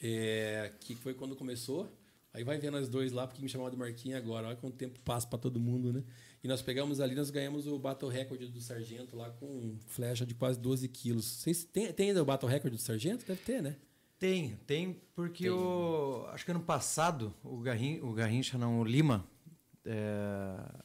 [0.03, 1.89] é, que foi quando começou.
[2.35, 4.49] Aí vai ver nós dois lá, porque me chamavam de Marquinhos agora.
[4.49, 6.03] Olha quanto tempo passa para todo mundo, né?
[6.43, 10.35] E nós pegamos ali, nós ganhamos o Battle Record do Sargento lá com flecha de
[10.35, 11.25] quase 12 quilos.
[11.25, 13.25] Vocês têm, tem ainda o Battle Record do Sargento?
[13.25, 13.77] Deve ter, né?
[14.19, 16.27] Tem, tem, porque o.
[16.33, 19.25] Acho que ano passado o, Garrin, o Garrincha, não, o Lima,
[19.85, 20.83] é,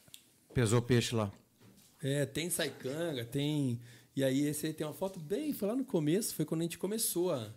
[0.54, 1.32] pesou peixe lá.
[2.00, 3.80] É, tem saicanga, tem.
[4.16, 6.64] E aí esse aí tem uma foto bem, foi lá no começo, foi quando a
[6.64, 7.52] gente começou a,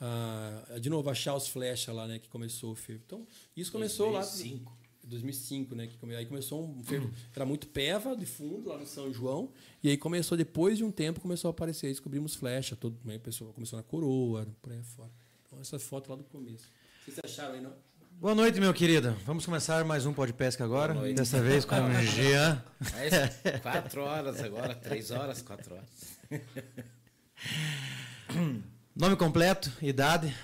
[0.00, 3.02] a, a de novo achar os flechas lá, né, que começou o fervo.
[3.04, 4.70] Então, isso começou 2005.
[4.70, 4.78] lá
[5.08, 8.86] 2005, né, que come, aí começou um fervo, era muito peva de fundo lá no
[8.86, 9.50] São João,
[9.82, 13.20] e aí começou depois de um tempo começou a aparecer, aí descobrimos flecha, todo, o
[13.20, 15.10] pessoal começou na coroa, por aí fora.
[15.46, 16.68] Então essa foto lá do começo.
[17.04, 17.72] Vocês acharam aí, não?
[18.20, 19.12] Boa noite, meu querido.
[19.24, 20.92] Vamos começar mais um Pesca agora.
[21.14, 22.60] Dessa vez com o Jean.
[22.80, 26.18] Mas quatro horas agora, três horas, quatro horas.
[28.96, 30.36] Nome completo, idade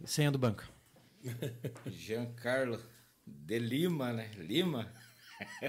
[0.00, 0.62] e senha do banco.
[1.88, 2.80] Giancarlo
[3.26, 4.30] de Lima, né?
[4.36, 4.88] Lima.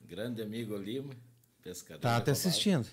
[0.00, 1.12] Grande amigo Lima,
[1.62, 2.00] pescador.
[2.00, 2.32] Tá robalo.
[2.32, 2.88] assistindo.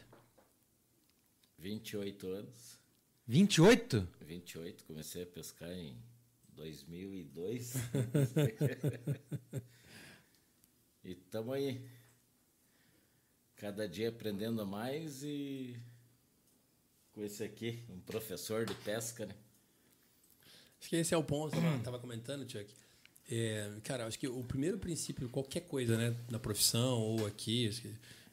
[1.57, 2.77] 28 anos.
[3.25, 4.05] 28?
[4.19, 5.97] 28, comecei a pescar em
[6.55, 7.75] 2002.
[11.03, 11.81] e estamos aí.
[13.55, 15.79] Cada dia aprendendo mais e
[17.13, 19.35] com esse aqui, um professor de pesca, né?
[20.79, 22.67] Acho que esse é o ponto, eu tava comentando, Chuck.
[23.29, 27.71] É, cara, acho que o primeiro princípio, qualquer coisa, né, na profissão ou aqui,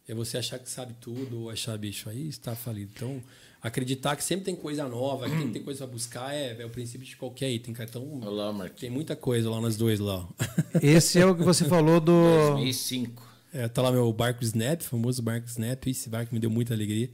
[0.06, 2.92] é você achar que sabe tudo ou achar, bicho, aí está falido.
[2.94, 3.22] Então,
[3.62, 6.70] acreditar que sempre tem coisa nova, que sempre tem coisa pra buscar, é, é o
[6.70, 7.88] princípio de qualquer item, cara.
[7.88, 8.80] Então, Olá, Marquinhos.
[8.80, 10.28] tem muita coisa lá nas duas lá.
[10.82, 12.12] Esse é o que você falou do.
[12.54, 13.30] 2005.
[13.54, 15.86] É, tá lá meu barco Snap, famoso barco Snap.
[15.86, 17.10] Esse barco me deu muita alegria.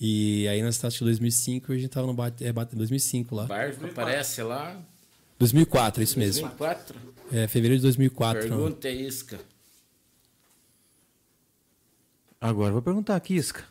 [0.00, 3.34] E aí nós estávamos em 2005 e a gente tava no bate, é, bate 2005
[3.34, 3.46] lá.
[3.46, 4.80] Barco aparece lá.
[5.38, 6.42] 2004, isso mesmo.
[6.48, 6.96] 2004.
[7.32, 8.48] É, fevereiro de 2004.
[8.48, 8.56] não.
[8.58, 9.40] Pergunta é isca.
[12.40, 13.64] Agora eu vou perguntar aqui, Isca.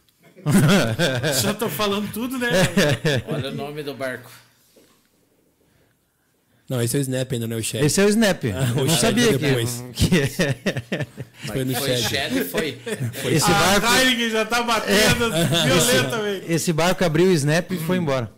[1.42, 2.50] Já tô falando tudo, né?
[3.28, 4.30] Olha o nome do barco.
[6.70, 7.86] Não, esse é o Snap ainda, não é o Shed.
[7.86, 8.44] Esse é o Snap.
[8.44, 9.84] eu o Shed sabia que, depois.
[9.94, 10.10] que
[11.48, 12.10] Foi no Foi Shed.
[12.10, 12.78] Shed, foi.
[13.32, 13.88] esse A barco.
[13.96, 15.32] Heineken já tá batendo
[15.66, 16.52] violentamente.
[16.52, 18.30] Esse barco abriu o Snap e foi embora.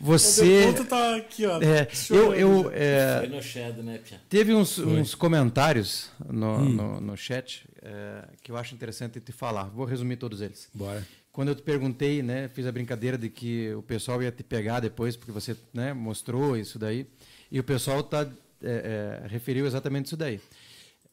[0.00, 0.64] Você.
[0.64, 1.60] O ponto tá aqui, ó.
[1.60, 3.28] É, eu, eu, é, Foi
[3.76, 4.20] no né, Pia?
[4.28, 9.64] Teve uns, uns comentários no, no, no chat é, que eu acho interessante te falar.
[9.64, 10.68] Vou resumir todos eles.
[10.72, 11.06] Bora.
[11.32, 14.80] Quando eu te perguntei, né, fiz a brincadeira de que o pessoal ia te pegar
[14.80, 17.06] depois, porque você né, mostrou isso daí,
[17.50, 18.28] e o pessoal tá,
[18.62, 20.40] é, é, referiu exatamente isso daí.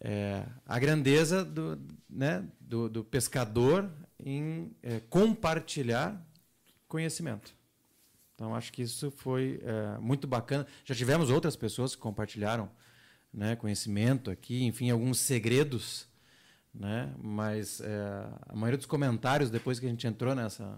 [0.01, 3.89] É, a grandeza do, né, do, do pescador
[4.23, 6.19] em é, compartilhar
[6.87, 7.53] conhecimento.
[8.35, 10.67] Então, acho que isso foi é, muito bacana.
[10.83, 12.69] Já tivemos outras pessoas que compartilharam
[13.33, 16.05] né, conhecimento aqui, enfim, alguns segredos,
[16.73, 17.13] né?
[17.21, 17.87] mas é,
[18.47, 20.77] a maioria dos comentários, depois que a gente entrou nessa,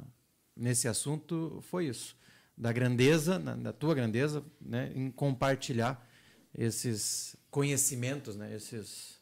[0.55, 2.15] nesse assunto, foi isso.
[2.55, 6.07] Da grandeza, na- da tua grandeza, né, em compartilhar
[6.55, 9.17] esses conhecimentos, né, esses...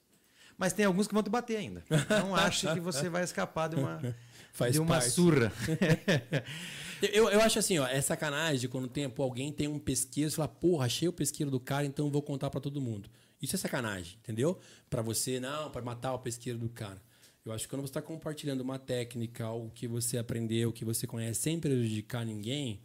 [0.58, 1.84] Mas tem alguns que vão te bater ainda.
[2.10, 4.02] Não ache que você vai escapar de uma,
[4.54, 5.10] Faz de uma parte.
[5.10, 5.52] surra.
[7.02, 10.34] Eu, eu acho assim, ó, é sacanagem quando tem, pô, alguém tem um pesqueiro e
[10.34, 13.10] fala, porra, achei o pesqueiro do cara, então vou contar pra todo mundo.
[13.42, 14.58] Isso é sacanagem, entendeu?
[14.90, 17.02] Pra você, não, pra matar o pesqueiro do cara.
[17.46, 21.06] Eu acho que quando você está compartilhando uma técnica, algo que você aprendeu, que você
[21.06, 22.80] conhece, sem prejudicar ninguém,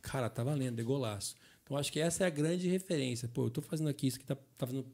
[0.00, 1.34] cara, tá valendo, é golaço.
[1.62, 3.28] Então acho que essa é a grande referência.
[3.28, 4.86] Pô, eu tô fazendo aqui isso que tá, tá fazendo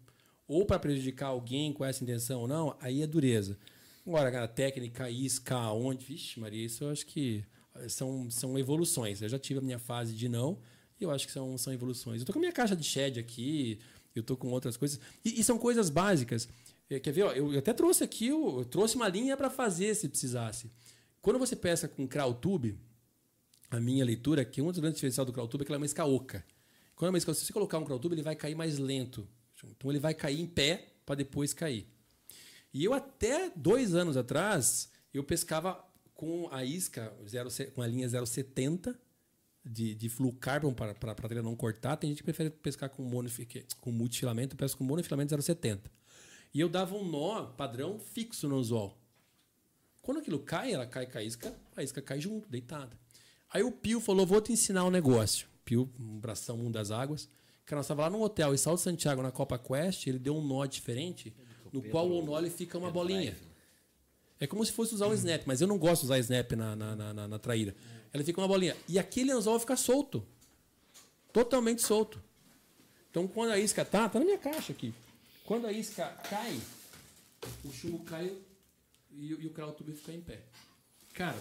[0.49, 3.57] ou para prejudicar alguém com essa intenção ou não, aí é dureza.
[4.07, 7.44] Agora, cara, técnica, isca, onde, vixe, Maria, isso eu acho que
[7.89, 9.23] são, são evoluções.
[9.23, 10.59] Eu já tive a minha fase de não,
[11.01, 12.20] e eu acho que são, são evoluções.
[12.20, 13.78] Eu tô com a minha caixa de shed aqui,
[14.15, 15.01] eu tô com outras coisas.
[15.25, 16.49] E, e são coisas básicas.
[16.89, 17.23] Eh, Quer ver?
[17.23, 20.70] ó, eu, eu até trouxe aqui, eu, eu trouxe uma linha para fazer se precisasse.
[21.20, 22.78] Quando você pesca com crowtube,
[23.70, 25.81] a minha leitura é que um dos grandes diferenciais do crowtube é que ela é
[25.81, 26.44] uma isca oca.
[26.94, 29.26] Quando é uma isca, se você colocar um crowtube, ele vai cair mais lento.
[29.65, 31.86] Então ele vai cair em pé para depois cair.
[32.75, 35.83] E eu até dois anos atrás, eu pescava
[36.23, 38.97] com a isca, 0, com a linha 070
[39.65, 41.97] de, de fluocarbon para para a trilha não cortar.
[41.97, 43.10] Tem gente que prefere pescar com,
[43.81, 45.91] com multifilamento, eu pesco com monofilamento 070.
[46.55, 48.97] E eu dava um nó padrão fixo no anzol.
[50.01, 52.97] Quando aquilo cai, ela cai com a isca, a isca cai junto, deitada.
[53.52, 55.49] Aí o Pio falou: vou te ensinar um negócio.
[55.65, 57.28] Pio, um bração, um das águas.
[57.67, 60.47] Que nós estava lá no hotel em Salto Santiago, na Copa Quest, ele deu um
[60.47, 61.34] nó diferente,
[61.73, 63.36] no qual o nó fica uma bolinha.
[64.42, 66.74] É como se fosse usar um snap, mas eu não gosto de usar snap na,
[66.74, 67.76] na, na, na- traíra.
[68.12, 68.76] Ela fica uma bolinha.
[68.88, 70.26] E aquele anzol fica solto.
[71.32, 72.20] Totalmente solto.
[73.08, 74.92] Então quando a isca tá, tá na minha caixa aqui.
[75.44, 76.60] Quando a isca cai,
[77.64, 78.36] o chumbo cai
[79.12, 80.40] e, e o crowtube fica em pé.
[81.14, 81.40] Cara,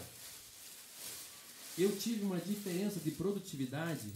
[1.79, 4.07] eu tive uma diferença de produtividade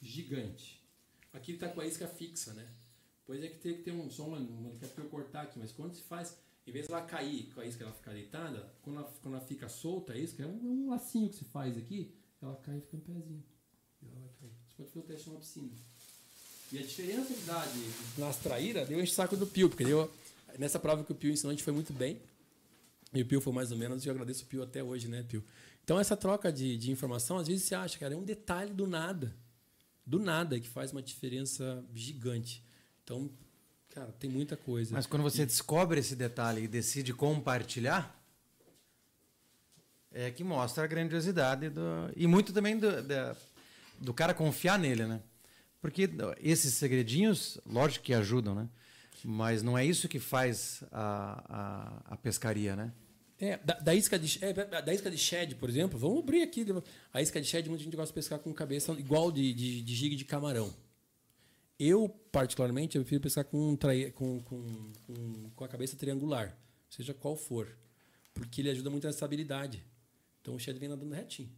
[0.00, 0.80] gigante.
[1.34, 2.68] Aqui ele tá com a isca fixa, né?
[3.26, 5.96] Pois é que teria que ter um uma, uma pra eu cortar aqui, mas quando
[5.96, 6.36] se faz.
[6.66, 9.44] Em vez de ela cair com a isca ela ficar deitada, quando ela, quando ela
[9.44, 12.12] fica solta, a isca é um, é um lacinho que se faz aqui,
[12.42, 13.44] ela cai e fica em pezinho.
[14.02, 14.52] E ela vai cair.
[14.68, 15.70] Você pode fazer o teste numa piscina.
[16.72, 20.10] E a diferença de, nas traíras deu o saco do Pio, porque deu,
[20.58, 22.20] nessa prova que o Pio ensinou a gente foi muito bem.
[23.14, 25.22] E o Pio foi mais ou menos, e eu agradeço o Pio até hoje, né,
[25.22, 25.44] Pio?
[25.84, 28.88] Então essa troca de, de informação, às vezes você acha, cara, é um detalhe do
[28.88, 29.32] nada.
[30.04, 32.62] Do nada que faz uma diferença gigante.
[33.04, 33.30] Então,
[33.96, 34.94] cara, tem muita coisa.
[34.94, 38.14] Mas quando você descobre esse detalhe e decide compartilhar,
[40.12, 41.80] é que mostra a grandiosidade do.
[42.14, 43.34] E muito também do, da-
[43.98, 45.20] do cara confiar nele, né?
[45.80, 46.10] Porque
[46.40, 48.68] esses segredinhos, lógico que ajudam, né?
[49.24, 52.92] Mas não é isso que faz a, a, a pescaria, né?
[53.38, 54.52] É, da, da isca de, é,
[54.82, 56.66] da isca de shed, por exemplo, vamos abrir aqui.
[57.12, 59.94] A isca de shed, muita gente gosta de pescar com cabeça igual de, de, de
[59.94, 60.72] gigue de camarão.
[61.78, 66.56] Eu, particularmente, eu prefiro pescar com, trai- com, com, com, com a cabeça triangular,
[66.88, 67.68] seja qual for,
[68.32, 69.84] porque ele ajuda muito na estabilidade.
[70.40, 71.50] Então o shed vem nadando retinho.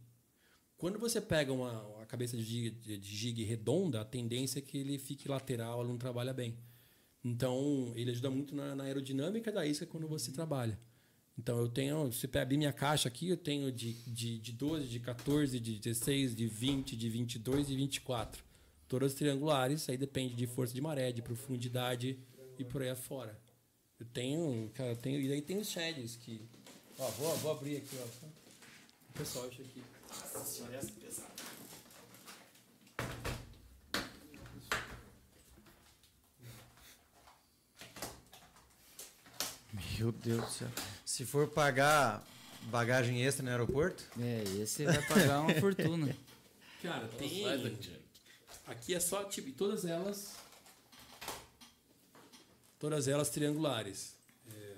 [0.77, 4.77] Quando você pega uma, uma cabeça de de, de gigue redonda, a tendência é que
[4.77, 6.57] ele fique lateral, ela não trabalha bem.
[7.23, 10.79] Então, ele ajuda muito na, na aerodinâmica da isca quando você trabalha.
[11.37, 14.99] Então, eu tenho, se abrir minha caixa aqui, eu tenho de, de, de 12, de
[15.01, 18.41] 14, de 16, de 20, de 22 e 24.
[18.89, 22.17] Todas triangulares, aí depende de força de maré, de profundidade
[22.57, 23.39] e por aí afora.
[23.99, 26.41] Eu tenho, cara, eu tenho, e aí tem os sheds que.
[26.97, 28.27] Ó, vou, vou abrir aqui, ó.
[29.09, 29.83] O pessoal acha aqui.
[30.09, 31.29] Nossa senhora, essa é pesada.
[39.99, 40.67] Meu Deus do céu.
[41.05, 42.25] Se for pagar
[42.71, 46.15] bagagem extra no aeroporto, É, esse vai pagar uma fortuna.
[46.81, 47.43] Cara, tem.
[48.69, 50.35] Aqui é só, tipo, todas elas.
[52.79, 54.15] Todas elas triangulares.
[54.51, 54.73] É,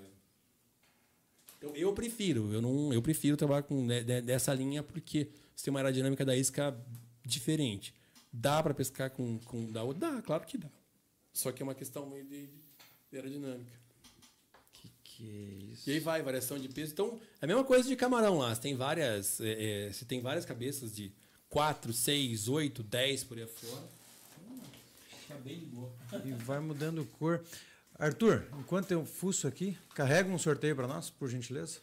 [1.58, 5.64] Então, eu prefiro, eu não, eu prefiro trabalhar com de- de- dessa linha porque você
[5.66, 6.76] tem uma aerodinâmica da isca
[7.24, 7.94] diferente.
[8.32, 10.10] Dá para pescar com, com da outra?
[10.10, 10.68] Dá, claro que dá.
[11.32, 12.46] Só que é uma questão meio de,
[13.10, 13.70] de aerodinâmica.
[14.72, 15.88] que, que é isso?
[15.88, 16.92] E aí vai, variação de peso.
[16.92, 18.52] Então, é a mesma coisa de camarão lá.
[18.54, 21.12] Você tem várias, é, é, você tem várias cabeças de
[21.52, 23.82] 4, 6, 8, 10 por aí afora.
[24.42, 24.58] Então,
[25.28, 25.92] Tá bem de boa.
[26.24, 27.44] E vai mudando cor.
[27.98, 31.80] Arthur, enquanto eu fuço aqui, carrega um sorteio para nós, por gentileza.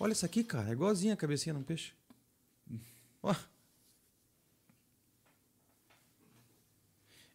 [0.00, 0.68] Olha isso aqui, cara.
[0.70, 1.92] É igualzinho a cabecinha num peixe.
[3.22, 3.32] Ó,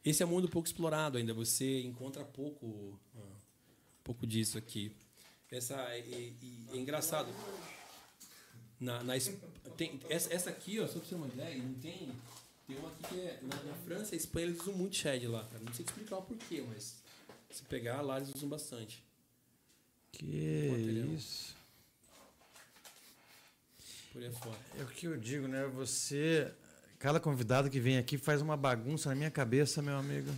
[0.03, 1.33] Esse é um mundo pouco explorado ainda.
[1.33, 3.35] Você encontra pouco, ah,
[4.03, 4.91] pouco disso aqui.
[5.51, 7.29] Essa e, e- é engraçado.
[8.79, 9.15] Na, na
[9.75, 12.11] tem, essa, essa aqui, ó, só pra você ter uma ideia, não tem.
[12.67, 13.39] Tem uma aqui que é.
[13.43, 15.63] Na, na França e Espanha eles usam muito shed lá, cara.
[15.63, 16.97] Não sei te explicar o porquê, mas
[17.49, 19.03] se pegar lá eles usam bastante.
[20.11, 21.07] que Material.
[21.13, 21.55] isso.
[24.11, 24.59] Por aí fora.
[24.79, 25.65] É o que eu digo, né?
[25.75, 26.51] Você.
[26.99, 30.31] Cada convidado que vem aqui faz uma bagunça na minha cabeça, meu amigo.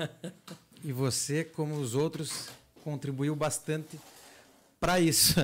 [0.82, 2.48] e você, como os outros,
[2.82, 4.00] contribuiu bastante
[4.82, 5.36] para isso.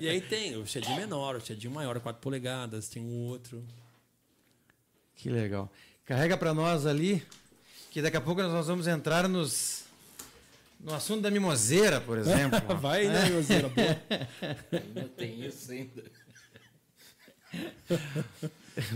[0.00, 3.60] E aí tem o shedinho menor, o shedinho maior, 4 polegadas, tem um outro.
[5.16, 5.68] que legal.
[6.06, 7.20] Carrega para nós ali,
[7.90, 9.82] que daqui a pouco nós vamos entrar nos
[10.78, 12.76] no assunto da mimoseira, por exemplo.
[12.76, 13.24] Vai, né?
[13.74, 14.80] Boa.
[14.80, 16.04] Ainda tem isso ainda.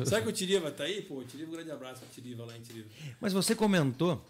[0.07, 1.03] Sabe que o Tiriva tá aí?
[1.03, 2.89] Pô, o Tiriva, um grande abraço pro Tiriva lá em Tiriva.
[3.21, 4.25] Mas você comentou,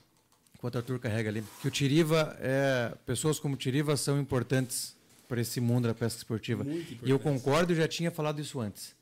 [0.55, 4.97] enquanto o Arthur carrega ali, que o Tiriva, é, pessoas como o Tiriva são importantes
[5.33, 6.63] para esse mundo da pesca esportiva.
[7.03, 8.95] E eu concordo, eu já tinha falado isso antes.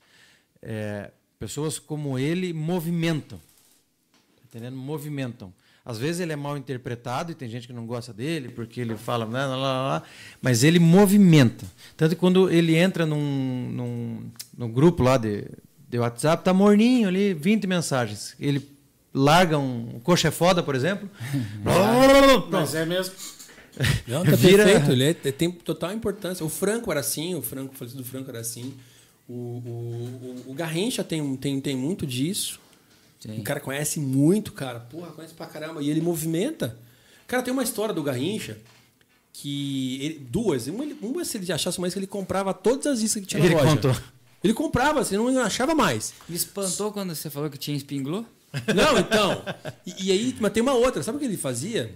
[0.62, 1.10] É,
[1.40, 3.36] pessoas como ele movimentam.
[3.36, 4.76] Tá Entendendo?
[4.76, 5.52] Movimentam.
[5.84, 8.96] Às vezes ele é mal interpretado e tem gente que não gosta dele porque ele
[8.96, 10.02] fala, lá, lá, lá, lá,
[10.40, 11.66] mas ele movimenta.
[11.96, 15.46] Tanto que quando ele entra num, num, num grupo lá de,
[15.88, 18.36] de WhatsApp, tá morninho ali, 20 mensagens.
[18.38, 18.70] Ele
[19.12, 21.10] larga um coxa é foda, por exemplo.
[22.52, 23.16] Mas é mesmo.
[24.06, 26.44] Não, tá Vira- perfeito, ele é- tem total importância.
[26.44, 28.74] O Franco era assim, o Franco, o falecido Franco era assim.
[29.28, 32.58] O, o, o, o Garrincha tem, tem, tem muito disso.
[33.20, 33.38] Sim.
[33.38, 34.80] O cara conhece muito, cara.
[34.80, 35.82] Porra, conhece pra caramba.
[35.82, 36.76] E ele movimenta.
[37.26, 38.58] Cara, tem uma história do Garrincha
[39.32, 39.98] que.
[40.02, 40.66] ele- duas.
[40.66, 43.54] Uma, uma, se ele achasse mais, que ele comprava todas as iscas que tinha Ele
[43.54, 43.74] na loja.
[43.76, 43.96] contou.
[44.42, 46.14] Ele comprava, você não achava mais.
[46.28, 48.24] Me espantou quando você falou que tinha espinglô?
[48.74, 49.42] Não, então.
[49.86, 51.02] E, e aí, mas tem uma outra.
[51.02, 51.94] Sabe o que ele fazia?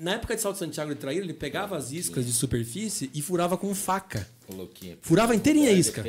[0.00, 3.56] Na época de Salto Santiago de Traíra, ele pegava as iscas de superfície e furava
[3.58, 4.28] com faca.
[4.46, 4.96] Coloquinha.
[5.00, 6.04] Furava inteirinha a isca.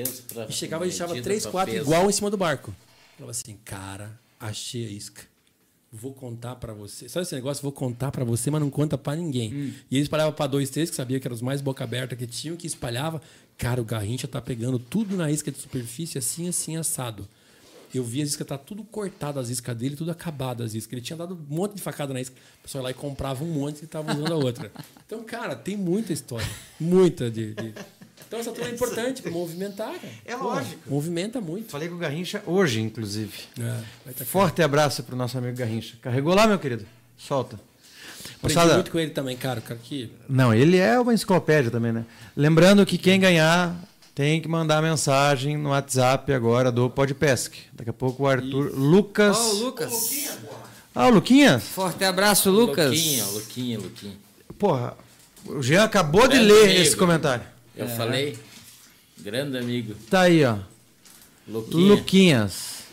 [0.47, 1.85] E chegava e deixava medida três, pra quatro peso.
[1.85, 2.73] igual em cima do barco.
[3.17, 5.23] Falava assim, cara, achei a isca.
[5.91, 7.07] vou contar pra você.
[7.09, 7.61] Sabe esse negócio?
[7.63, 9.73] Vou contar pra você, mas não conta pra ninguém.
[9.89, 12.27] E ele espalhava pra dois, três, que sabia que eram os mais boca aberta que
[12.27, 13.21] tinham, que espalhava.
[13.57, 17.27] Cara, o Garrincha tá pegando tudo na isca de superfície, assim, assim, assado.
[17.97, 20.93] Eu vi as iscas, tá tudo cortado, as iscas dele, tudo acabado as iscas.
[20.93, 22.35] Ele tinha dado um monte de facada na isca.
[22.59, 24.71] O pessoal ia lá e comprava um monte e tava usando a outra.
[25.05, 26.47] Então, cara, tem muita história.
[26.79, 27.53] Muita de.
[27.53, 27.73] de-
[28.27, 30.13] Então, essa turma é importante pra movimentar, cara.
[30.25, 30.89] É Porra, lógico.
[30.89, 31.69] Movimenta muito.
[31.69, 33.31] Falei com o Garrincha hoje, inclusive.
[33.59, 35.97] É, tá Forte abraço pro nosso amigo Garrincha.
[36.01, 36.83] Carregou lá, meu querido?
[37.15, 37.59] Solta.
[38.37, 39.61] Aprendi Moçada, muito com ele também, cara.
[39.61, 42.05] Cara que Não, ele é uma enciclopédia também, né?
[42.35, 43.75] Lembrando que quem ganhar
[44.15, 47.53] tem que mandar mensagem no WhatsApp agora do Podpesc.
[47.73, 49.35] Daqui a pouco o Arthur Lucas.
[49.37, 50.37] Ó, o Lucas.
[50.95, 51.63] Ah, o Luquinhas?
[51.63, 52.89] Forte abraço, Lucas.
[52.91, 54.13] Luquinha, Luquinha, Luquinha.
[54.59, 54.95] Porra,
[55.45, 56.81] o Jean acabou de Grande ler amigo.
[56.81, 57.45] esse comentário.
[57.75, 58.37] Eu falei,
[59.17, 59.95] grande amigo.
[60.09, 60.57] Tá aí, ó.
[61.47, 61.87] Luquinha.
[61.87, 62.83] Luquinhas.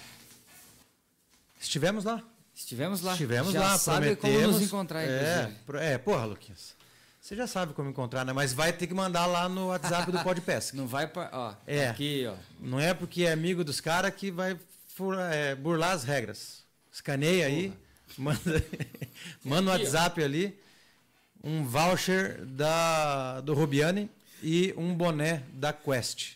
[1.60, 2.22] Estivemos lá.
[2.56, 3.12] Estivemos lá.
[3.12, 4.54] Estivemos Já lá, sabe como prometemos.
[4.56, 5.84] nos encontrar, é, inclusive.
[5.92, 6.74] é, porra, Luquinhas.
[7.30, 8.32] Você já sabe como encontrar, né?
[8.32, 10.74] Mas vai ter que mandar lá no WhatsApp do Podpesc.
[10.74, 11.30] Não vai pra.
[11.32, 11.86] Ó, É.
[11.88, 12.34] aqui, ó.
[12.58, 16.64] Não é porque é amigo dos caras que vai fura- é, burlar as regras.
[16.92, 17.72] Escaneia aí,
[18.18, 18.40] manda,
[19.44, 20.58] manda WhatsApp ali
[21.44, 24.10] um voucher da, do Rubiani
[24.42, 26.32] e um boné da Quest.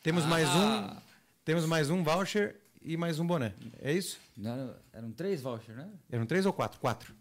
[0.00, 0.96] Temos mais um,
[1.44, 3.52] temos mais um voucher e mais um boné.
[3.82, 4.16] É isso?
[4.36, 5.88] Não, era- eram três vouchers, né?
[6.08, 6.78] Eram três ou quatro?
[6.78, 7.12] Quatro.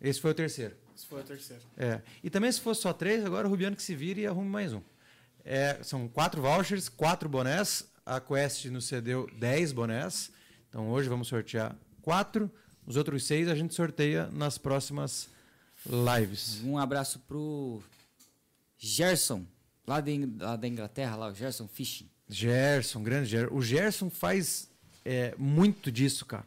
[0.00, 0.82] Esse foi o terceiro.
[0.96, 1.62] Esse foi o terceiro.
[1.76, 2.00] É.
[2.22, 4.72] E também se fosse só três, agora o Rubiano que se vire e arrume mais
[4.72, 4.80] um.
[5.44, 7.84] É, são quatro vouchers, quatro bonés.
[8.06, 10.30] A Quest nos cedeu 10 bonés.
[10.68, 12.50] Então hoje vamos sortear quatro.
[12.86, 15.28] Os outros seis a gente sorteia nas próximas
[15.86, 16.60] lives.
[16.62, 17.82] Um abraço pro
[18.78, 19.46] Gerson,
[19.86, 22.10] lá, de, lá da Inglaterra, lá, o Gerson Fishing.
[22.28, 23.54] Gerson, grande Gerson.
[23.54, 24.68] O Gerson faz
[25.04, 26.46] é, muito disso, cara.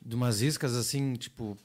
[0.00, 1.58] De umas iscas assim, tipo,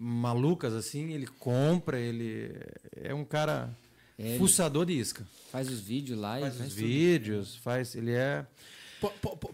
[0.00, 1.12] malucas assim.
[1.12, 2.50] Ele compra, ele
[2.96, 3.76] é um cara
[4.18, 5.26] Ele- fuçador de isca.
[5.52, 6.86] Faz os vídeos lá e Faz faz os tudo.
[6.86, 7.94] vídeos, faz.
[7.94, 8.46] Ele é.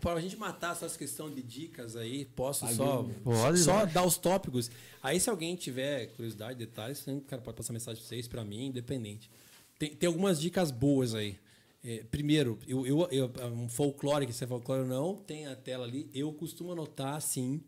[0.01, 4.19] Para a gente matar essas questões de dicas aí, posso só, Pode, só dar os
[4.19, 4.69] tópicos.
[5.01, 8.67] Aí, se alguém tiver curiosidade, detalhes, o cara pode passar mensagem para vocês, para mim,
[8.67, 9.31] independente.
[9.79, 11.39] Tem, tem algumas dicas boas aí.
[11.85, 15.55] É, primeiro, eu, eu, eu- um folclore, que se é folclore ou não, tem a
[15.55, 16.11] tela ali.
[16.13, 17.61] Eu costumo anotar, sim.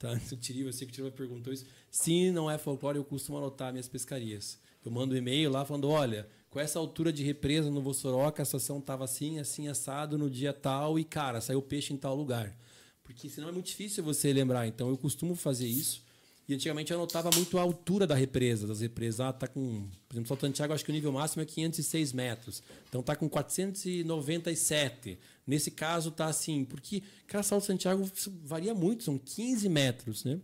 [0.00, 0.18] Tá?
[0.32, 1.66] O Tiriva, eu sei que o Tiriva perguntou isso.
[1.90, 4.58] Se não é folclore, eu costumo anotar minhas pescarias.
[4.84, 8.44] Eu mando um e-mail lá falando: olha, com essa altura de represa no Vossoroca, a
[8.44, 12.56] situação estava assim, assim, assado no dia tal, e cara, saiu peixe em tal lugar.
[13.04, 14.66] Porque senão é muito difícil você lembrar.
[14.66, 16.02] Então eu costumo fazer isso.
[16.48, 19.20] E antigamente eu anotava muito a altura da represa, das represas.
[19.20, 19.86] Ah, tá com.
[20.08, 22.62] Por exemplo, Salto Santiago, acho que o nível máximo é 506 metros.
[22.88, 25.18] Então tá com 497.
[25.50, 28.08] Nesse caso tá assim, porque, cara, Salto Santiago
[28.44, 30.38] varia muito, são 15 metros, né?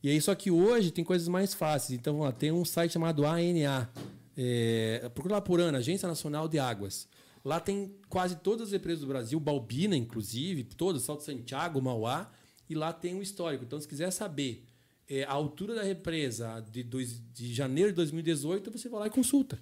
[0.00, 1.98] E aí, só que hoje tem coisas mais fáceis.
[1.98, 3.90] Então, lá, tem um site chamado ANA.
[4.36, 7.08] É, procura lá por ANA, Agência Nacional de Águas.
[7.44, 12.30] Lá tem quase todas as represas do Brasil, Balbina, inclusive, todas, Salto Santiago, Mauá,
[12.70, 13.64] e lá tem um histórico.
[13.64, 14.64] Então, se quiser saber
[15.08, 19.10] é, a altura da represa de, dois, de janeiro de 2018, você vai lá e
[19.10, 19.58] consulta.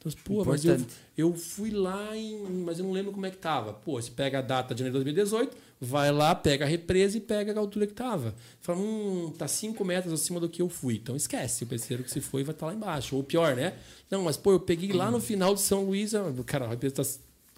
[0.00, 0.80] Então, pô, mas eu,
[1.16, 2.38] eu fui lá em.
[2.64, 3.74] Mas eu não lembro como é que tava.
[3.74, 7.20] Pô, você pega a data de janeiro de 2018, vai lá, pega a represa e
[7.20, 8.34] pega a altura que tava.
[8.60, 10.94] Fala, hum, tá 5 metros acima do que eu fui.
[10.96, 13.14] Então esquece, o terceiro que se foi vai estar lá embaixo.
[13.14, 13.74] Ou pior, né?
[14.10, 16.94] Não, mas pô, eu peguei lá no final de São Luís, ah, cara, a represa
[16.94, 17.04] tá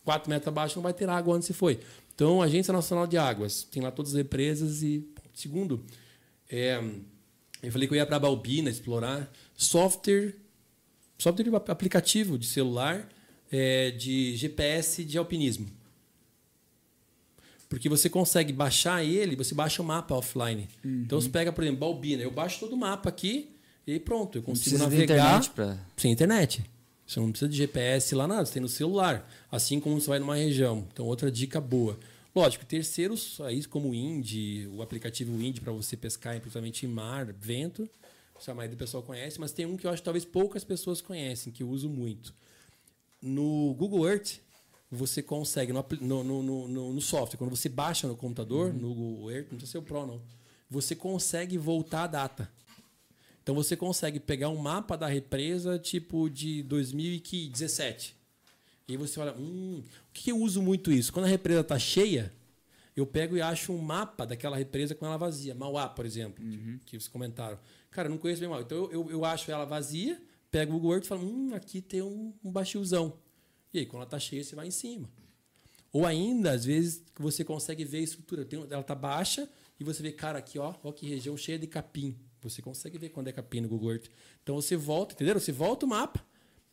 [0.05, 1.79] 4 metros abaixo, não vai ter água onde se foi.
[2.13, 5.09] Então, Agência Nacional de Águas, tem lá todas as represas e.
[5.33, 5.83] Segundo,
[6.51, 6.83] é,
[7.63, 10.35] eu falei que eu ia para Balbina explorar software
[11.23, 13.09] software de aplicativo de celular
[13.51, 15.69] é, de GPS de alpinismo.
[17.69, 20.69] Porque você consegue baixar ele, você baixa o mapa offline.
[20.85, 23.49] Então você pega, por exemplo, Balbina, eu baixo todo o mapa aqui
[23.87, 25.03] e pronto, eu consigo de navegar
[25.39, 26.65] internet pra- sem internet.
[27.07, 30.19] Você não precisa de GPS lá nada, você tem no celular, assim como você vai
[30.19, 30.87] numa região.
[30.93, 31.99] Então outra dica boa.
[32.35, 37.27] Lógico, terceiros aí como o Indy, o aplicativo Indy para você pescar, principalmente em mar,
[37.39, 37.89] vento,
[38.43, 40.65] isso a maioria do pessoal conhece, mas tem um que eu acho que talvez poucas
[40.65, 42.35] pessoas conhecem, que eu uso muito.
[43.21, 44.39] No Google Earth,
[44.91, 49.47] você consegue, no, no, no, no- software, quando você baixa no computador, no Google Earth,
[49.53, 50.21] não precisa ser o Pro, não,
[50.69, 52.51] você consegue voltar a data.
[53.43, 58.15] Então você consegue pegar um mapa da represa tipo de 2017.
[58.89, 61.13] E aí você olha, hum, o que eu uso muito isso?
[61.13, 62.33] Quando a represa está cheia,
[62.97, 65.55] eu pego e acho um mapa daquela represa com ela vazia.
[65.55, 66.45] Mauá, por exemplo,
[66.85, 67.59] que vocês comentaram.
[67.93, 68.63] Cara, eu não conheço bem Mauá.
[68.63, 71.81] Então eu, eu, eu acho ela vazia, pego o Google Earth e falo, hum, aqui
[71.81, 72.53] tem um, um.
[73.73, 75.09] E aí, quando ela está cheia, você vai em cima.
[75.93, 78.45] Ou ainda, às vezes, você consegue ver a estrutura.
[78.45, 79.49] Tem- ela está baixa
[79.79, 82.17] e você vê, cara, aqui, ó, ó que região cheia de capim.
[82.41, 84.07] Você consegue ver quando é capim no Google Earth.
[84.43, 85.39] Então você volta, entendeu?
[85.39, 86.25] Você volta o mapa,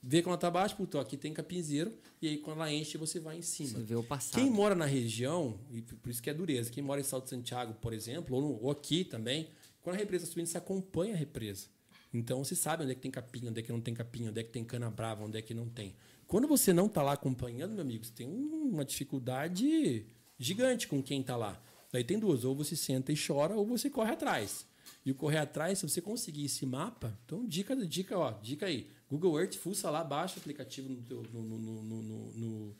[0.01, 2.97] vê quando ela tá baixo, puto, ó, aqui tem capinzeiro, e aí quando ela enche,
[2.97, 3.77] você vai em cima.
[3.77, 4.41] Você vê o passado.
[4.41, 7.73] Quem mora na região, e por isso que é dureza, quem mora em Salto Santiago,
[7.75, 9.49] por exemplo, ou, no- ou aqui também,
[9.81, 11.67] quando a represa subindo, você acompanha a represa.
[12.13, 14.39] Então você sabe onde é que tem capim, onde é que não tem capim, onde
[14.39, 15.95] é que tem cana brava, onde é que não tem.
[16.27, 20.05] Quando você não tá lá acompanhando, meu amigo, você tem um- uma dificuldade
[20.37, 21.61] gigante com quem tá lá.
[21.91, 24.65] Daí tem duas, ou você senta e chora, ou você corre atrás.
[25.05, 28.89] E o correr atrás, se você conseguir esse mapa, então dica, dica, ó, dica aí.
[29.09, 32.75] Google Earth, fuça lá, baixa o aplicativo no teu, no, no, no, no, no-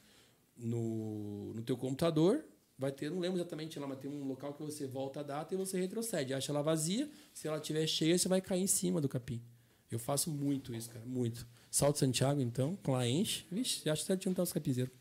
[0.57, 2.43] no, no teu computador.
[2.79, 5.53] Vai ter, não lembro exatamente lá, mas tem um local que você volta a data
[5.53, 6.33] e você retrocede.
[6.33, 9.43] Acha ela vazia, se ela estiver cheia, você vai cair em cima do capim.
[9.91, 11.45] Eu faço muito isso, cara, muito.
[11.69, 13.45] Salto Santiago, então, com lá enche.
[13.51, 14.93] Vixe, acho certinho tá os capinzeiros.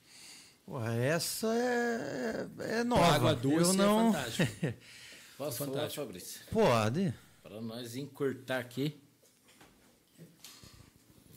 [0.67, 2.49] Porra, essa é,
[2.81, 3.07] é nova.
[3.07, 4.09] água doce Eu não...
[4.09, 4.75] é fantástico.
[5.39, 6.05] Posso falar, Fantástico.
[6.05, 6.41] Fabrício?
[6.51, 7.15] Pode.
[7.41, 9.01] Para nós encurtar aqui.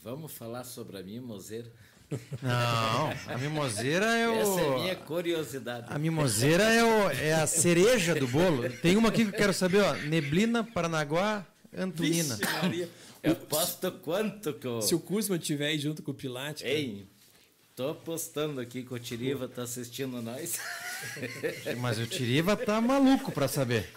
[0.02, 1.72] Vamos falar sobre a mimoseira.
[2.42, 4.34] Não, a mimoseira é o...
[4.36, 5.88] Essa é minha curiosidade.
[5.90, 8.70] A mimoseira é, o- é a cereja do bolo.
[8.82, 9.94] Tem uma aqui que eu quero saber, ó.
[9.94, 12.36] Neblina, Paranaguá, Antonina.
[12.36, 12.90] Vixe, Maria.
[13.24, 14.82] Eu posto quanto que eu...
[14.82, 16.64] Se o Kuzma estiver aí junto com o Pilate.
[16.64, 17.06] cara, Ei,
[17.76, 20.60] tô postando aqui que o Tiriva tá assistindo nós.
[21.80, 23.88] Mas o Tiriva tá maluco pra saber.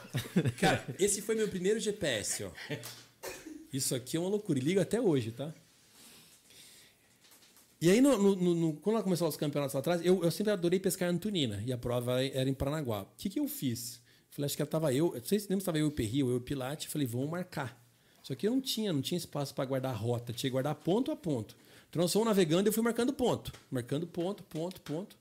[0.61, 2.51] Cara, esse foi meu primeiro GPS, ó.
[3.73, 4.59] Isso aqui é uma loucura.
[4.59, 5.53] E liga até hoje, tá?
[7.85, 10.51] E aí, no, no- no- quando ela começou os campeonatos lá atrás, eu, eu sempre
[10.53, 11.63] adorei pescar Antonina.
[11.67, 13.03] E a prova era em Paranaguá.
[13.03, 14.01] O que, que eu fiz?
[14.31, 15.13] Falei, acho que tava eu.
[15.15, 16.89] Não sei se lembra se tava eu e o Perri ou eu e o Pilate.
[16.89, 17.79] Falei, vamos marcar.
[18.23, 20.33] Só que eu não tinha, não tinha espaço para guardar rota.
[20.33, 21.55] Tinha que guardar ponto a ponto.
[21.91, 23.53] Então nós fomos navegando e eu fui marcando ponto.
[23.71, 25.15] Marcando ponto, ponto, ponto.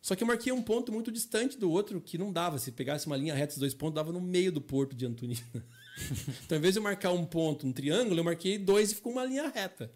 [0.00, 2.56] Só que eu marquei um ponto muito distante do outro que não dava.
[2.58, 5.42] Se pegasse uma linha reta, os dois pontos, dava no meio do porto de Antonina.
[6.44, 9.10] então, ao invés de eu marcar um ponto, um triângulo, eu marquei dois e ficou
[9.12, 9.90] uma linha reta.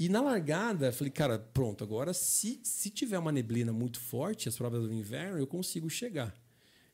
[0.00, 4.56] E na largada, falei, cara, pronto, agora se, se tiver uma neblina muito forte, as
[4.56, 6.34] provas do inverno, eu consigo chegar.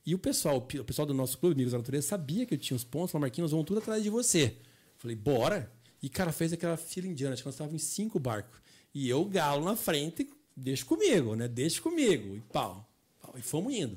[0.05, 2.77] E o pessoal, o pessoal do nosso clube, Amigos da Natureza, sabia que eu tinha
[2.77, 4.57] os pontos, falou, Marquinhos, vão tudo atrás de você.
[4.97, 5.73] Falei, bora.
[6.03, 8.61] E, cara, fez aquela fila indiana, acho que nós estávamos em cinco barcos.
[8.93, 11.47] E eu, galo na frente, deixa comigo, né?
[11.47, 12.35] Deixa comigo.
[12.35, 12.91] E pau.
[13.23, 13.35] pau.
[13.39, 13.97] E fomos indo.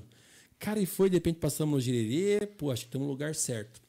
[0.60, 3.82] Cara, e foi, de repente passamos no Girerê, pô, acho que estamos no lugar certo.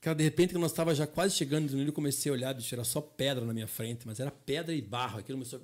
[0.00, 2.72] Cara, de repente, quando nós estava já quase chegando no Nilo, comecei a olhar, bicho,
[2.74, 5.18] era só pedra na minha frente, mas era pedra e barro.
[5.18, 5.60] Aquilo começou.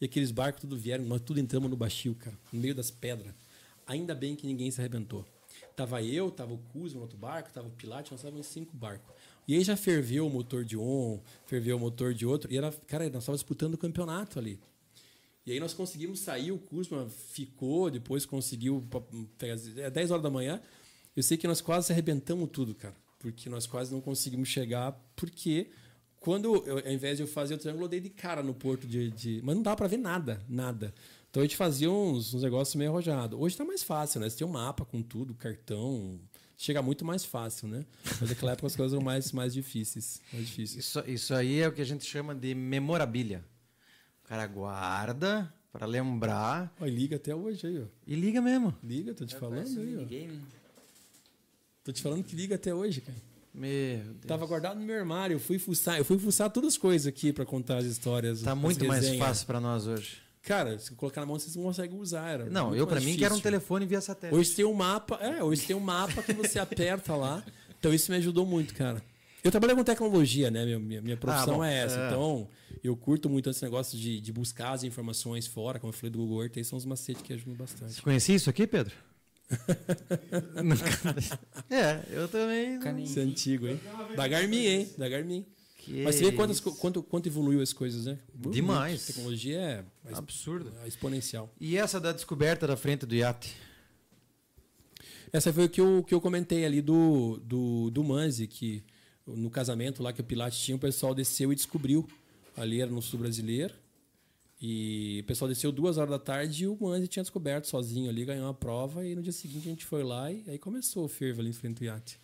[0.00, 3.34] E aqueles barcos tudo vieram, nós tudo entramos no baixio, cara, no meio das pedras.
[3.86, 5.24] Ainda bem que ninguém se arrebentou.
[5.74, 8.76] Tava eu, tava o Kuzma no outro barco, tava o Pilate, nós estávamos em cinco
[8.76, 9.14] barcos.
[9.48, 12.72] E aí já ferveu o motor de um, ferveu o motor de outro, e era,
[12.86, 14.58] cara, nós estávamos disputando o campeonato ali.
[15.44, 18.84] E aí nós conseguimos sair, o Kuzma ficou, depois conseguiu
[19.76, 20.60] é 10 horas da manhã.
[21.14, 22.94] Eu sei que nós quase arrebentamos tudo, cara,
[23.32, 25.68] porque nós quase não conseguimos chegar, porque
[26.20, 28.86] quando eu, ao invés de eu fazer o triângulo, eu dei de cara no porto
[28.86, 30.94] de, de- mas não dá para ver nada, nada.
[31.30, 33.38] Então a gente fazia uns, uns negócios meio arrojados.
[33.38, 34.28] Hoje tá mais fácil, né?
[34.30, 36.18] Você tem um mapa com tudo, cartão,
[36.56, 37.84] chega muito mais fácil, né?
[38.20, 40.84] Mas naquela época as coisas eram mais mais difíceis, mais difíceis.
[40.84, 43.44] Isso, isso aí é o que a gente chama de memorabilia.
[44.24, 47.86] O cara guarda pra lembrar Ó, e liga até hoje aí, ó.
[48.06, 48.74] e liga mesmo.
[48.82, 50.00] Liga, tô te falando aí, ó.
[50.00, 50.40] Ninguém,
[51.86, 53.16] Tô te falando que liga até hoje, cara.
[53.54, 54.26] Meu Deus.
[54.26, 55.36] Tava guardado no meu armário.
[55.36, 58.42] Eu fui fuçar, eu fui fuçar todas as coisas aqui pra contar as histórias.
[58.42, 60.16] Tá as muito mais fácil pra nós hoje.
[60.42, 62.28] Cara, se colocar na mão, vocês não conseguem usar.
[62.28, 64.36] Era Não, eu pra mais mim que era um telefone via satélite.
[64.36, 65.16] Hoje tem um mapa.
[65.20, 67.44] É, hoje tem um mapa que você aperta lá.
[67.78, 69.00] Então isso me ajudou muito, cara.
[69.44, 70.64] Eu trabalho com tecnologia, né?
[70.64, 72.00] Minha, minha, minha profissão bom, é essa.
[72.00, 72.06] é.
[72.08, 72.48] Então,
[72.82, 76.18] eu curto muito esse negócio de, de buscar as informações fora, como eu falei do
[76.18, 77.92] Google Earth, aí são os macetes que ajudam bastante.
[77.94, 78.92] Você conhecia isso aqui, Pedro?
[81.70, 82.78] é, eu também.
[82.78, 83.80] não- Isso é antigo, hein?
[84.16, 84.90] Da Garmin, hein?
[84.98, 85.46] Da Garmin.
[85.78, 88.18] Que Mas você vê quantas, quanto, quanto evoluiu as coisas, né?
[88.34, 89.04] Demais.
[89.04, 90.72] A tecnologia é Absurdo.
[90.82, 91.52] é exponencial.
[91.60, 93.54] E essa da descoberta da frente do iate?
[95.32, 98.82] Essa foi o que eu, que eu comentei ali do, do, do Manzi, que
[99.26, 102.08] no casamento lá que o Pilates tinha, o pessoal desceu e descobriu.
[102.56, 103.74] Ali era no sul brasileiro.
[104.60, 108.24] E o pessoal desceu duas horas da tarde e o Manzi tinha descoberto sozinho ali,
[108.24, 109.04] ganhou uma prova.
[109.06, 111.52] E no dia seguinte a gente foi lá e aí começou o fervo ali em
[111.52, 112.18] frente ao iate.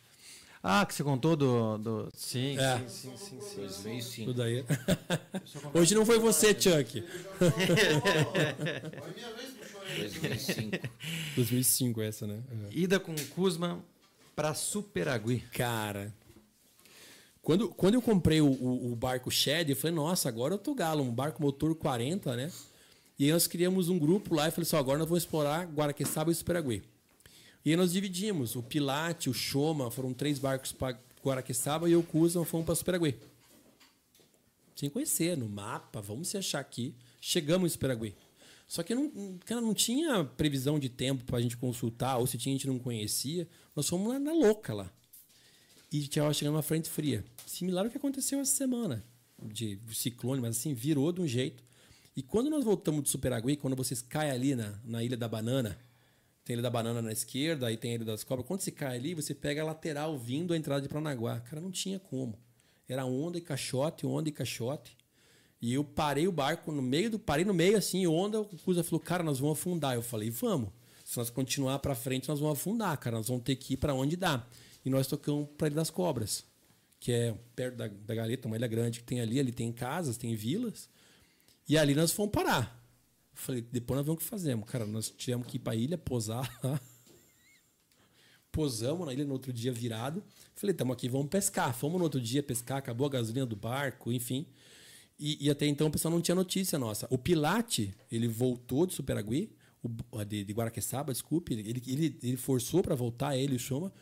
[0.65, 1.77] Ah, que você contou do.
[1.78, 2.09] do...
[2.15, 2.78] Sim, É.
[2.89, 3.57] sim, sim, sim, sim.
[3.62, 4.31] 2005.
[4.31, 4.65] Tudo aí.
[5.75, 7.02] Hoje não foi você, Chuck.
[9.97, 10.89] 2005.
[11.36, 12.41] 2005 essa, né?
[12.70, 12.78] É.
[12.78, 13.85] Ida com Kuzma
[14.36, 15.41] pra Superagui.
[15.52, 16.15] Cara.
[17.43, 20.75] Quando, quando eu comprei o, o, o barco Shed, eu falei, nossa, agora eu tô
[20.75, 22.53] galo, um barco motor 40, né?
[23.19, 25.67] E aí nós criamos um grupo lá e falei assim, ó, agora nós vamos explorar
[25.67, 26.83] Guaraqueçaba e Superagui.
[27.65, 28.57] E aí nós dividimos.
[28.57, 33.15] O Pilate, o Choma, foram três barcos para Guaraqueçaba e o Cusa fomos para Superaguê.
[34.75, 36.95] Sem conhecer, no mapa, vamos se achar aqui.
[37.21, 38.15] Chegamos em Superaguê.
[38.67, 42.39] Só que não, cara, não tinha previsão de tempo para a gente consultar, ou se
[42.39, 43.47] tinha, a gente não conhecia.
[43.77, 44.91] Nós fomos lá na louca lá.
[45.93, 47.23] E tinha chegando uma frente fria.
[47.47, 49.05] Similar ao que aconteceu essa semana,
[49.39, 51.62] de ciclone, mas assim, virou de um jeito.
[52.17, 55.79] E quando nós voltamos de Superaguê, quando vocês caem ali na, na Ilha da Banana,
[56.45, 58.47] tem a Ilha da Banana na esquerda, aí tem a Ilha das Cobras.
[58.47, 61.41] Quando você cai ali, você pega a lateral vindo a entrada de Paranaguá.
[61.41, 62.39] Cara, não tinha como.
[62.89, 64.97] Era onda e caixote, onda e caixote.
[65.61, 67.19] E eu parei o barco no meio do.
[67.19, 69.95] Parei no meio assim, onda, o Cusa falou, cara, nós vamos afundar.
[69.95, 70.71] Eu falei, vamos.
[71.05, 73.19] Se nós continuar para frente, nós vamos afundar, cara.
[73.19, 74.45] Nós vamos ter que ir para onde dá.
[74.85, 76.44] E nós tocamos para Ilha das Cobras,
[76.99, 79.39] que é perto da, da Galeta, uma ilha grande que tem ali.
[79.39, 80.89] Ali tem casas, tem vilas.
[81.69, 82.81] E ali nós fomos parar.
[83.35, 84.69] Falei, depois nós vamos o que fazemos.
[84.69, 86.81] Cara, nós tivemos que ir para a ilha, posar lá.
[88.52, 90.23] Posamos na ilha no outro dia virado.
[90.55, 91.75] Falei, estamos aqui, vamos pescar.
[91.75, 94.47] Fomos no outro dia pescar, acabou a gasolina do barco, enfim.
[95.19, 97.07] E, e, até então o pessoal não tinha notícia nossa.
[97.11, 99.51] O Pilate, ele voltou de Superagui,
[100.27, 103.93] de, de Guaraqueçaba, desculpe, ele, ele, ele forçou para voltar, ele e o Choma.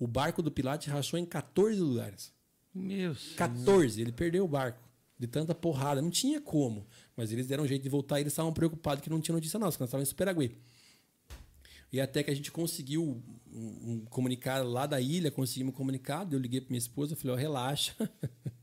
[0.00, 2.32] O barco do Pilate rachou em 14 lugares.
[2.74, 4.88] Meu 14, ele perdeu o barco.
[5.18, 6.00] De tanta porrada.
[6.00, 6.86] Não tinha como.
[7.14, 9.58] Mas eles deram um jeito de voltar e eles estavam preocupados que não tinha notícia
[9.58, 10.56] nossa, que nós estávamos em Superagui.
[11.92, 13.22] E até que a gente conseguiu
[13.52, 16.34] um, um comunicado lá da ilha, conseguimos um comunicado.
[16.34, 17.94] Eu liguei para minha esposa, falei: ó, relaxa,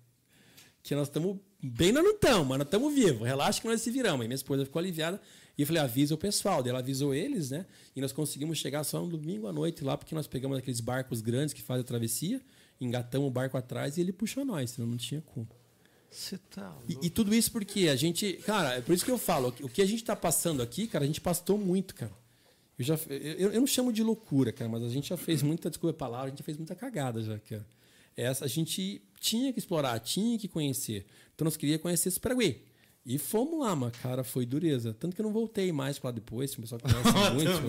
[0.81, 3.27] que nós estamos bem, nós não estamos, mas nós estamos vivos.
[3.27, 4.25] Relaxa que nós se viramos.
[4.25, 5.21] E minha esposa ficou aliviada.
[5.57, 6.61] E eu falei: avisa o pessoal.
[6.61, 7.65] Daí ela avisou eles, né?
[7.95, 11.21] E nós conseguimos chegar só no domingo à noite lá, porque nós pegamos aqueles barcos
[11.21, 12.41] grandes que fazem a travessia,
[12.79, 15.47] engatamos o barco atrás e ele puxou nós, senão não tinha como.
[16.09, 18.33] Você tá e, e, tudo isso porque a gente.
[18.45, 21.03] Cara, é por isso que eu falo, o que a gente está passando aqui, cara,
[21.03, 22.13] a gente pastou muito, cara.
[22.79, 25.69] Eu, já, eu, eu, não chamo de loucura, cara, mas a gente já fez muita,
[25.69, 27.65] desculpa a palavra, a gente já fez muita cagada já, cara.
[28.15, 31.05] Essa a gente tinha que explorar, tinha que conhecer.
[31.35, 32.61] Então nós queríamos conhecer esse Paraguai.
[33.09, 34.93] E fomos lá, mas, cara, foi dureza.
[34.93, 37.67] Tanto que eu não voltei mais para lá depois, o pessoal conhece muito.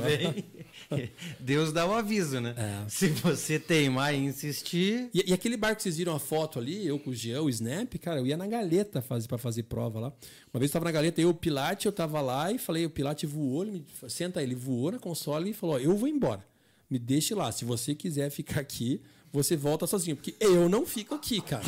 [0.90, 0.98] Lá.
[1.38, 2.56] Deus dá o um aviso, né?
[2.56, 2.88] É.
[2.88, 5.08] Se você teimar e insistir.
[5.14, 7.48] E, e, aquele barco que vocês viram a foto ali, eu com o Jean, o
[7.48, 10.12] Snap, cara, eu ia na galeta fazer, para fazer prova lá.
[10.52, 12.90] Uma vez eu tava na galeta, eu, o Pilate, eu tava lá e falei, o
[12.90, 16.44] Pilate voou, ele me, senta aí, ele voou na console e falou: eu vou embora.
[16.90, 17.52] Me deixe lá.
[17.52, 19.00] Se você quiser ficar aqui,
[19.32, 20.16] você volta sozinho.
[20.16, 21.64] Porque eu não fico aqui, cara.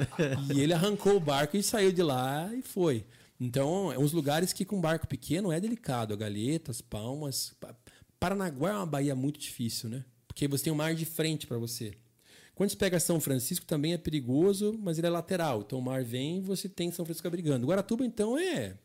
[0.54, 3.04] e ele arrancou o barco e saiu de lá e foi.
[3.40, 6.16] Então, é uns lugares que com barco pequeno é delicado.
[6.16, 7.54] Galetas, Palmas.
[8.20, 10.04] Paranaguá é uma baía muito difícil, né?
[10.28, 11.92] Porque você tem o um mar de frente para você.
[12.54, 15.62] Quando você pega São Francisco, também é perigoso, mas ele é lateral.
[15.66, 17.66] Então o mar vem e você tem São Francisco brigando.
[17.66, 18.76] Guaratuba, então, é.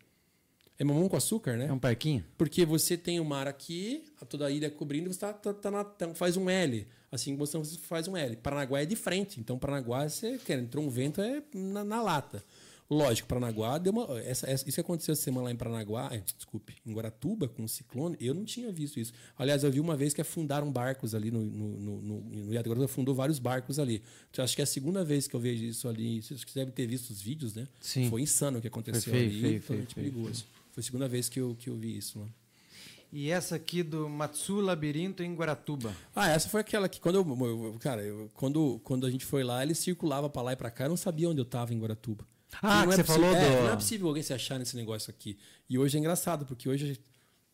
[0.79, 1.67] É mamão com açúcar, né?
[1.67, 2.23] É um parquinho.
[2.37, 5.83] Porque você tem o mar aqui, toda a ilha cobrindo, você tá, tá, tá na,
[5.83, 6.87] tá, faz um L.
[7.11, 8.35] Assim você faz um L.
[8.37, 9.39] Paranaguá é de frente.
[9.39, 12.43] Então, Paranaguá, você quer, entrou um vento, é na, na lata.
[12.89, 14.19] Lógico, Paranaguá deu uma.
[14.21, 17.63] Essa, essa, isso que aconteceu essa semana lá em Paranaguá, é, desculpe, em Guaratuba, com
[17.63, 19.11] o ciclone, eu não tinha visto isso.
[19.37, 22.85] Aliás, eu vi uma vez que afundaram barcos ali no, no, no, no, no Guaratuba,
[22.85, 24.01] afundou vários barcos ali.
[24.31, 26.21] Então, acho que é a segunda vez que eu vejo isso ali.
[26.21, 27.67] Vocês devem ter visto os vídeos, né?
[27.81, 28.09] Sim.
[28.09, 29.41] Foi insano o que aconteceu feio, ali.
[29.41, 30.45] Feio, foi feio, perigoso.
[30.45, 30.57] Feio.
[30.71, 32.27] Foi a segunda vez que eu, que eu vi isso lá.
[33.11, 35.95] E essa aqui do Matsu Labirinto em Guaratuba.
[36.15, 39.43] Ah, essa foi aquela que quando eu, eu cara, eu, quando, quando a gente foi
[39.43, 41.79] lá, ele circulava para lá e para cá, eu não sabia onde eu estava em
[41.79, 42.27] Guaratuba.
[42.61, 43.63] Ah, que é você falou é, do...
[43.63, 45.37] Não é possível alguém se achar nesse negócio aqui.
[45.69, 46.99] E hoje é engraçado, porque hoje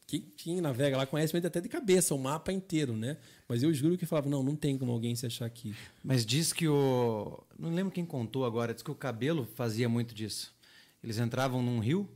[0.08, 3.18] quem, quem navega lá conhece até de cabeça o mapa inteiro, né?
[3.48, 5.76] Mas eu juro que falava, não, não tem como alguém se achar aqui.
[6.04, 7.44] Mas diz que o...
[7.58, 10.54] Não lembro quem contou agora, diz que o Cabelo fazia muito disso.
[11.04, 12.10] Eles entravam num rio,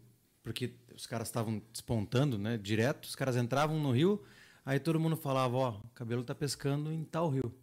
[0.43, 3.05] porque os caras estavam despontando, né, direto.
[3.05, 4.21] Os caras entravam no rio,
[4.65, 7.53] aí todo mundo falava, ó, o Cabelo tá pescando em tal rio.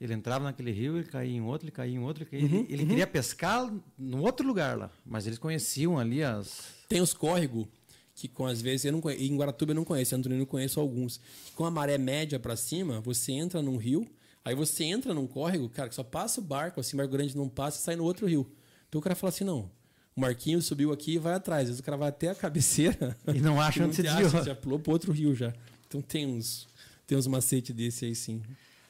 [0.00, 2.26] Ele entrava naquele rio, ele caía em outro, ele caía em outro.
[2.32, 2.88] Ele, uhum, ele uhum.
[2.88, 4.90] queria pescar no outro lugar lá.
[5.06, 6.74] Mas eles conheciam ali as.
[6.88, 7.68] Tem os córregos
[8.14, 10.80] que com às vezes eu não conheço, em Guaratuba eu não conheço, Antônio eu conheço
[10.80, 11.20] alguns.
[11.54, 14.06] Com a maré média para cima, você entra num rio,
[14.44, 17.36] aí você entra num córrego, cara, que só passa o barco, assim, o barco grande
[17.36, 18.50] não passa e sai no outro rio.
[18.88, 19.70] Então o cara fala assim: não,
[20.16, 21.62] o Marquinho subiu aqui e vai atrás.
[21.62, 24.44] Às vezes o cara vai até a cabeceira e não acha onde você desviou.
[24.44, 25.52] Já pulou para outro rio já.
[25.88, 26.68] Então tem uns,
[27.06, 28.42] tem uns macetes desse aí sim.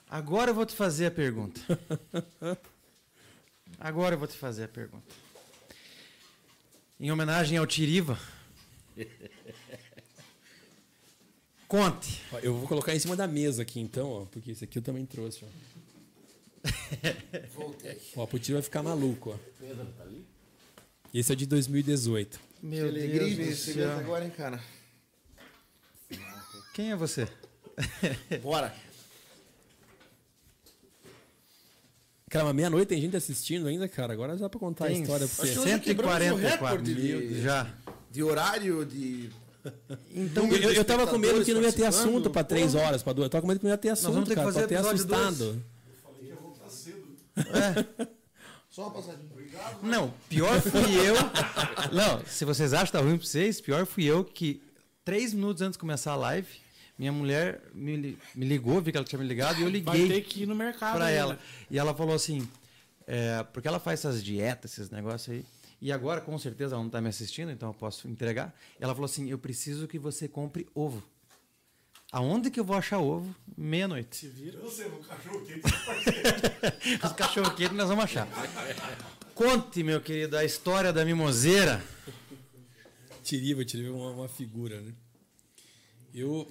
[0.09, 1.61] Agora eu vou te fazer a pergunta.
[3.81, 5.15] Agora eu vou te fazer a pergunta.
[7.01, 8.19] Em homenagem ao Tiriva.
[11.67, 12.21] Conte.
[12.43, 15.05] Eu vou colocar em cima da mesa aqui então, ó, porque esse aqui eu também
[15.05, 15.45] trouxe.
[15.45, 15.49] Ó.
[17.55, 18.01] Voltei.
[18.15, 19.31] Ó, o Tiriva vai ficar maluco.
[19.31, 19.39] Ó.
[19.59, 20.34] Pedro, tá ali?
[21.15, 22.41] Esse é de 2018.
[22.63, 23.93] Meu Deus do céu.
[23.99, 24.61] agora, hein, cara?
[26.75, 27.29] Quem é você?
[28.43, 28.75] Bora.
[32.29, 34.13] Cara, mas meia-noite tem gente assistindo ainda, cara.
[34.13, 35.59] Agora já pra contar Tem a história pra que você.
[35.61, 37.73] nós já quebramos o 144 recorde mil de- já.
[38.11, 39.31] De horário, de.
[40.13, 43.13] Então, eu, eu tava com medo que não ia ter assunto pra três horas, pra
[43.13, 43.27] duas.
[43.27, 44.53] Eu tava com medo que não ia ter assunto, vamos ter que cara.
[44.53, 45.63] fazer Tô até episódio dois.
[47.37, 48.15] assustado.
[48.75, 49.31] Só uma passadinha.
[49.85, 51.15] Não, pior fui eu.
[51.93, 54.61] Não, se vocês acham que tá ruim pra vocês, pior fui eu que
[55.05, 56.49] três minutos antes de começar a live,
[56.99, 60.03] minha mulher me, me ligou, vi que ela tinha me ligado e eu Vai ter
[60.03, 60.97] liguei que ir no mercado.
[60.97, 61.21] pra ainda.
[61.21, 61.39] ela.
[61.71, 62.49] E ela falou assim,
[63.07, 65.45] é, porque ela faz essas dietas, esses negócios aí.
[65.81, 68.53] E agora, com certeza, ela não tá me assistindo, então eu posso entregar.
[68.81, 71.01] Ela falou assim: eu preciso que você compre ovo.
[72.15, 73.35] Aonde que eu vou achar ovo?
[73.57, 74.19] Meia-noite.
[74.19, 74.61] Se vira.
[74.61, 75.63] Você, no cachorro quente.
[77.05, 78.29] Os cachorro quente nós vamos achar.
[79.35, 81.85] Conte, meu querido, a história da mimoseira.
[83.21, 84.95] Tiriva, Tiriva é uma, uma figura, né?
[86.15, 86.49] Eu,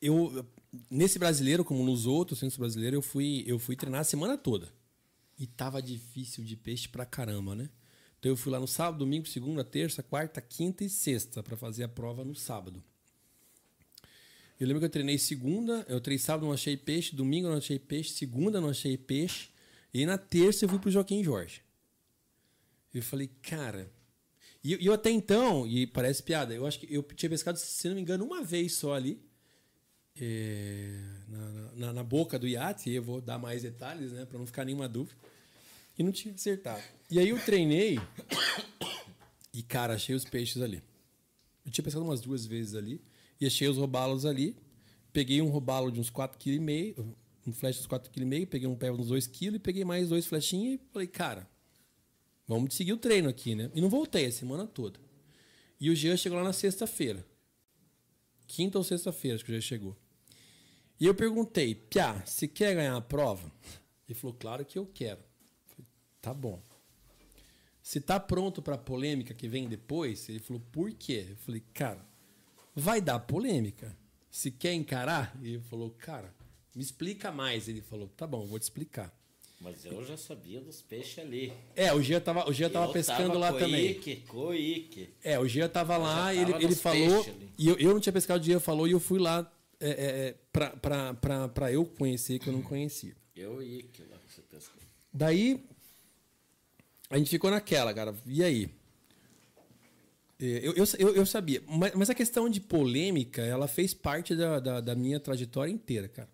[0.00, 0.46] eu,
[0.88, 4.72] nesse brasileiro, como nos outros centros brasileiros, eu fui, eu fui treinar a semana toda.
[5.36, 7.68] E tava difícil de peixe pra caramba, né?
[8.20, 11.82] Então eu fui lá no sábado, domingo, segunda, terça, quarta, quinta e sexta pra fazer
[11.82, 12.84] a prova no sábado.
[14.62, 17.80] Eu lembro que eu treinei segunda, eu treinei sábado, não achei peixe, domingo não achei
[17.80, 19.48] peixe, segunda não achei peixe,
[19.92, 21.62] e na terça eu fui pro Joaquim Jorge.
[22.94, 23.90] Eu falei, cara,
[24.62, 27.96] e eu até então, e parece piada, eu acho que eu tinha pescado, se não
[27.96, 29.20] me engano, uma vez só ali,
[30.14, 34.38] é, na, na- na boca do iate, e eu vou dar mais detalhes, né, para
[34.38, 35.16] não ficar nenhuma dúvida,
[35.98, 36.84] e não tinha acertado.
[37.10, 37.98] E aí eu treinei,
[39.52, 40.80] e cara, achei os peixes ali.
[41.66, 43.00] Eu tinha pescado umas duas vezes ali,
[43.42, 44.56] e achei os robalos ali,
[45.12, 47.14] peguei um robalo de uns 4,5 kg,
[47.46, 50.26] um flash uns 4,5 kg, peguei um pé uns 2 kg, e peguei mais dois
[50.26, 51.48] flechinhos, e falei, cara,
[52.46, 53.70] Vamos seguir o treino aqui, né?
[53.74, 55.00] E não voltei a semana toda.
[55.80, 57.24] E o Jean chegou lá na sexta-feira.
[58.46, 59.96] Quinta ou sexta-feira, acho que o Jean chegou.
[61.00, 63.50] E eu perguntei, Piá, você quer ganhar a prova?
[64.08, 65.20] Ele falou, claro que eu quero.
[65.66, 65.86] Falei,
[66.20, 66.62] tá bom.
[67.82, 70.28] Se tá pronto pra polêmica que vem depois?
[70.28, 71.28] Ele falou, por quê?
[71.30, 72.06] Eu falei, cara,
[72.74, 73.96] vai dar polêmica.
[74.30, 75.36] Se quer encarar?
[75.42, 76.32] Ele falou, cara,
[76.74, 77.68] me explica mais.
[77.68, 79.14] Ele falou, tá bom, vou te explicar.
[79.62, 81.52] Mas eu já sabia dos peixes ali.
[81.76, 83.90] É, o Jean tava, o Jean tava Eu pescando tava lá com também.
[83.90, 84.24] Ike.
[85.22, 87.26] É, o Gia tava lá, já ele, tava ele falou.
[87.56, 89.92] E eu, eu não tinha pescado, o Gia falou, e eu fui lá é, é,
[89.94, 93.14] é, pra, pra, pra, pra eu conhecer, que eu não conhecia.
[93.36, 94.82] Eu e Ike lá que você pescou.
[95.12, 95.64] Daí,
[97.08, 98.16] a gente ficou naquela, cara.
[98.26, 98.68] E aí?
[100.42, 101.62] É, Eu, eu, eu, sabia.
[101.68, 106.08] Mas, mas a questão de polêmica, ela fez parte da, da, da minha trajetória inteira,
[106.08, 106.28] cara.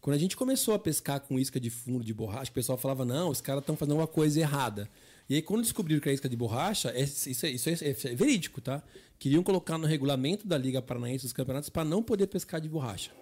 [0.00, 3.04] Quando a gente começou a pescar com isca de fundo, de borracha, o pessoal falava,
[3.04, 4.90] não, os caras estão fazendo uma coisa errada.
[5.30, 8.08] E aí, quando descobriram que era isca de borracha, é- isso, é, isso, é, isso
[8.08, 8.82] é verídico, tá?
[9.18, 13.12] Queriam colocar no regulamento da Liga Paranaense dos Campeonatos para não poder pescar de borracha.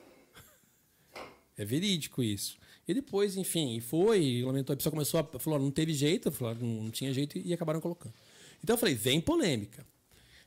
[1.56, 2.56] É verídico isso.
[2.88, 6.90] E depois, enfim, foi, lamentou, a pessoa começou a falou, não teve jeito, falou, não
[6.90, 8.14] tinha jeito e acabaram colocando.
[8.62, 9.84] Então eu falei, vem polêmica.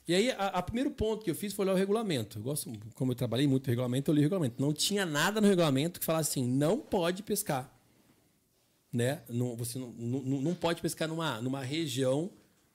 [0.07, 2.37] E aí, a, a primeiro ponto que eu fiz foi olhar o regulamento.
[2.37, 4.61] Eu gosto, como eu trabalhei muito no regulamento, eu li o regulamento.
[4.61, 7.71] Não tinha nada no regulamento que falasse assim, não pode pescar.
[8.93, 9.21] Né?
[9.27, 12.29] Não, você não, não, não pode pescar numa, numa região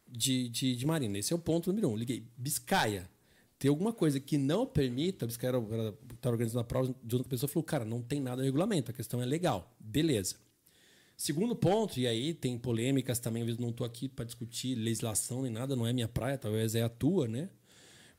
[0.06, 1.18] de, de, de marina.
[1.18, 1.96] Esse é o ponto número um.
[1.96, 3.08] Liguei, Biscaia.
[3.58, 5.52] Tem alguma coisa que não permita, a Biscaia
[6.14, 8.94] está organizando a prova de outra pessoa falou, cara, não tem nada no regulamento, a
[8.94, 9.76] questão é legal.
[9.78, 10.36] Beleza.
[11.20, 15.52] Segundo ponto, e aí tem polêmicas também, vezes não estou aqui para discutir legislação nem
[15.52, 17.50] nada, não é minha praia, talvez é a tua, né?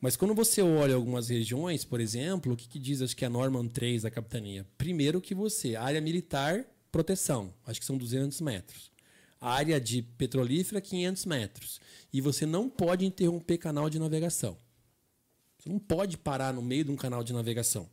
[0.00, 3.26] Mas quando você olha algumas regiões, por exemplo, o que, que diz, acho que é
[3.26, 4.64] a Norman 3 da capitania?
[4.78, 8.92] Primeiro que você, área militar, proteção, acho que são 200 metros.
[9.40, 11.80] Área de petrolífera, 500 metros.
[12.12, 14.56] E você não pode interromper canal de navegação.
[15.58, 17.90] Você não pode parar no meio de um canal de navegação.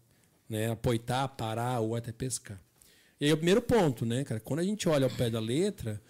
[0.47, 0.69] Né?
[0.69, 2.61] Apoitar, parar ou até pescar.
[3.19, 4.39] E aí é o primeiro ponto, né, cara?
[4.39, 6.01] Quando a gente olha ao pé da letra,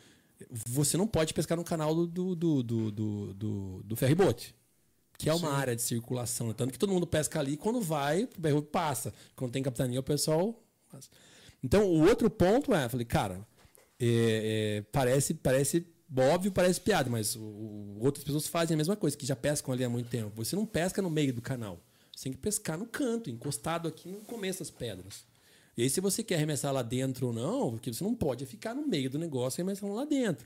[0.67, 4.55] você não pode pescar no canal do, do, do, do, do, do, ferryboat,
[5.17, 6.47] que é uma área de circulação.
[6.49, 6.53] né?
[6.55, 9.13] Tanto que todo mundo pesca ali, quando vai, o ferryboat passa.
[9.35, 10.61] Quando tem capitania, o pessoal...
[10.89, 11.09] passa.
[11.63, 13.45] Então, o outro ponto é, eu falei, cara,
[13.99, 15.85] é, é, parece, parece
[16.33, 19.73] óbvio, parece piada, mas o- o- outras pessoas fazem a mesma coisa, que já pescam
[19.73, 20.31] ali há muito tempo.
[20.43, 21.79] Você não pesca no meio do canal.
[22.15, 25.25] Você tem que pescar no canto, encostado aqui no começo das pedras.
[25.79, 28.75] E aí, se você quer arremessar lá dentro ou não, porque você não pode ficar
[28.75, 30.45] no meio do negócio arremessar lá dentro.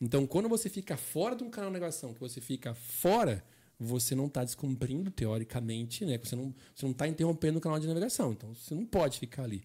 [0.00, 3.42] Então, quando você fica fora de um canal de navegação, que você fica fora,
[3.76, 6.16] você não está descumprindo, teoricamente, né?
[6.22, 8.30] Você não está você não tá interrompendo o canal de navegação.
[8.30, 9.64] Então, você não pode ficar ali.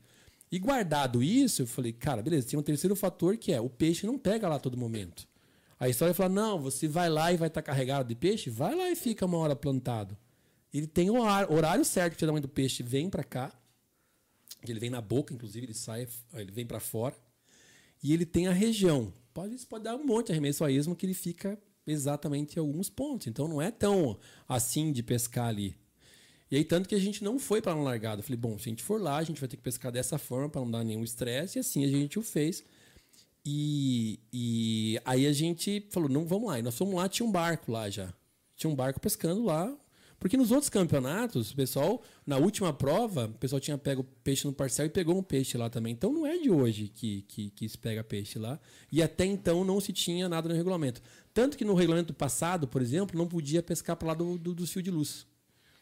[0.51, 4.07] E guardado isso, eu falei, cara, beleza, tem um terceiro fator que é o peixe
[4.07, 5.27] não pega lá todo momento.
[5.79, 8.89] A história fala, não, você vai lá e vai estar carregado de peixe, vai lá
[8.89, 10.17] e fica uma hora plantado.
[10.73, 13.51] Ele tem o horário, certo que o do peixe vem para cá,
[14.71, 17.15] Ele vem na boca, inclusive, ele sai, ele vem para fora.
[18.01, 19.13] E ele tem a região.
[19.33, 22.59] Pode, isso pode dar um monte de arremesso a esmo que ele fica exatamente em
[22.59, 23.27] alguns pontos.
[23.27, 24.17] Então não é tão
[24.47, 25.75] assim de pescar ali.
[26.51, 28.19] E aí, tanto que a gente não foi para uma largada.
[28.19, 30.19] Eu falei, bom, se a gente for lá, a gente vai ter que pescar dessa
[30.19, 31.57] forma para não dar nenhum estresse.
[31.57, 32.63] E assim a gente o fez.
[33.43, 36.59] E, e aí a gente falou, não, vamos lá.
[36.59, 38.13] E nós fomos lá, tinha um barco lá já.
[38.55, 39.75] Tinha um barco pescando lá.
[40.23, 44.53] Porque nos outros campeonatos, o pessoal, na última prova, o pessoal tinha pego peixe no
[44.53, 45.91] parcel e pegou um peixe lá também.
[45.91, 48.57] Então não é de hoje que, que, que se pega peixe lá.
[48.89, 51.01] E até então não se tinha nada no regulamento.
[51.33, 54.65] Tanto que no regulamento passado, por exemplo, não podia pescar para lá do, do, do
[54.65, 55.27] fio de luz.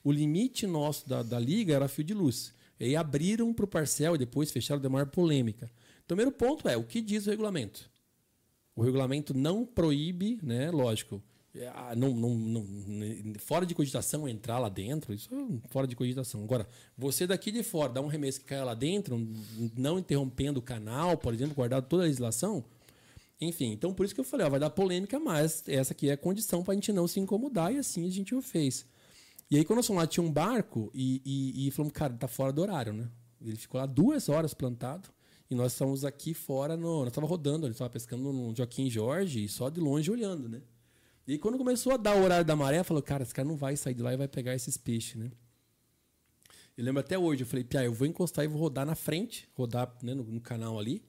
[0.04, 2.52] O limite nosso da, da liga era fio de luz.
[2.80, 5.72] E aí abriram para o parcel e depois fecharam de maior polêmica.
[6.04, 7.88] Então, o primeiro ponto é o que diz o regulamento.
[8.76, 10.72] O regulamento não proíbe, né?
[10.72, 11.22] Lógico.
[11.56, 12.66] É, Não, não, não,
[13.40, 16.44] fora de cogitação entrar lá dentro, isso é fora de cogitação.
[16.44, 19.20] Agora, você daqui de fora dar um remesso que cai lá dentro,
[19.76, 22.64] não interrompendo o canal, por exemplo, guardado toda a legislação,
[23.42, 26.14] enfim, então por isso que eu falei, ó, vai dar polêmica, mas essa aqui é
[26.14, 28.86] a condição para a gente não se incomodar e assim a gente o fez.
[29.50, 32.28] E aí, quando nós fomos lá, tinha um barco e, e, e falamos, cara, tá
[32.28, 33.10] fora do horário, né?
[33.42, 35.10] Ele ficou lá duas horas plantado
[35.50, 39.44] e nós estamos aqui fora, no, nós estávamos rodando, ele estava pescando no Joaquim Jorge
[39.44, 40.62] e só de longe olhando, né?
[41.32, 43.56] E aí, quando começou a dar o horário da maré, falou, cara, esse cara não
[43.56, 45.32] vai sair de lá e vai pegar esses peixes, né?
[46.78, 49.48] Eu lembro até hoje, eu falei, Pia, eu vou encostar e vou rodar na frente,
[49.56, 51.02] rodar né, no, no canal ali,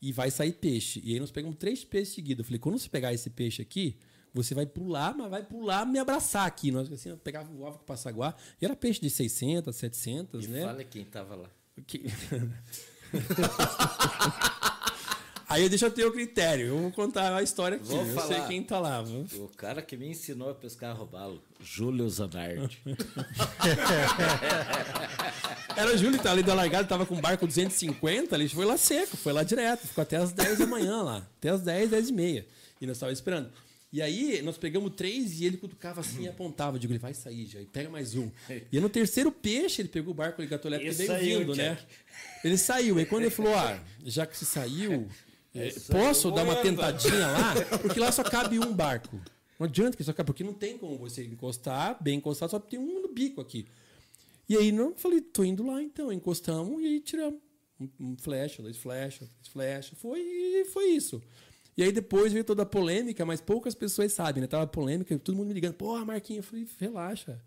[0.00, 1.02] e vai sair peixe.
[1.04, 2.38] E aí nós pegamos três peixes seguidos.
[2.38, 3.98] Eu falei, quando você pegar esse peixe aqui,
[4.32, 6.70] você vai pular, mas vai pular me abraçar aqui.
[6.72, 10.48] Nós assim, eu pegava voava com o passaguá, e era peixe de 600, 700, E
[10.48, 10.62] né?
[10.62, 11.50] fala quem tava lá.
[11.86, 12.02] Que-
[15.48, 16.66] Aí deixa eu ter o critério.
[16.66, 17.86] Eu vou contar a história aqui.
[17.86, 18.26] Vou eu falar.
[18.26, 19.00] sei quem tá lá.
[19.00, 19.24] viu?
[19.44, 22.82] O cara que me ensinou a pescar robalo, Júlio Zanardi.
[25.76, 28.76] Era o Júlio, tá ali da largada, tava com um barco 250, ele foi lá
[28.76, 32.08] seco, foi lá direto, ficou até as 10 da manhã lá, até as 10, 10
[32.08, 32.46] e meia.
[32.80, 33.50] E nós tava esperando.
[33.92, 36.76] E aí, nós pegamos três e ele cutucava assim e apontava.
[36.76, 38.30] Eu digo, ele vai sair já, e pega mais um.
[38.70, 41.78] E no terceiro peixe, ele pegou o barco de gatolete e veio vindo, né?
[42.42, 42.98] Ele saiu.
[42.98, 45.08] E quando ele falou, ah, já que você saiu,
[45.90, 47.54] posso dar uma tentadinha lá?
[47.82, 49.20] Porque lá só cabe um barco.
[49.58, 52.78] Não adianta que só cabe, porque não tem como você encostar, bem encostado, só tem
[52.78, 53.66] um no bico aqui.
[54.48, 57.40] E aí não falei, tô indo lá então, encostamos e aí tiramos.
[57.80, 59.98] Um, um flecha, dois flechas, três flechas.
[59.98, 61.22] Foi, e foi isso.
[61.76, 64.46] E aí depois veio toda a polêmica, mas poucas pessoas sabem, né?
[64.46, 67.40] Tava polêmica, todo mundo me ligando, porra, Marquinhos, eu falei, relaxa.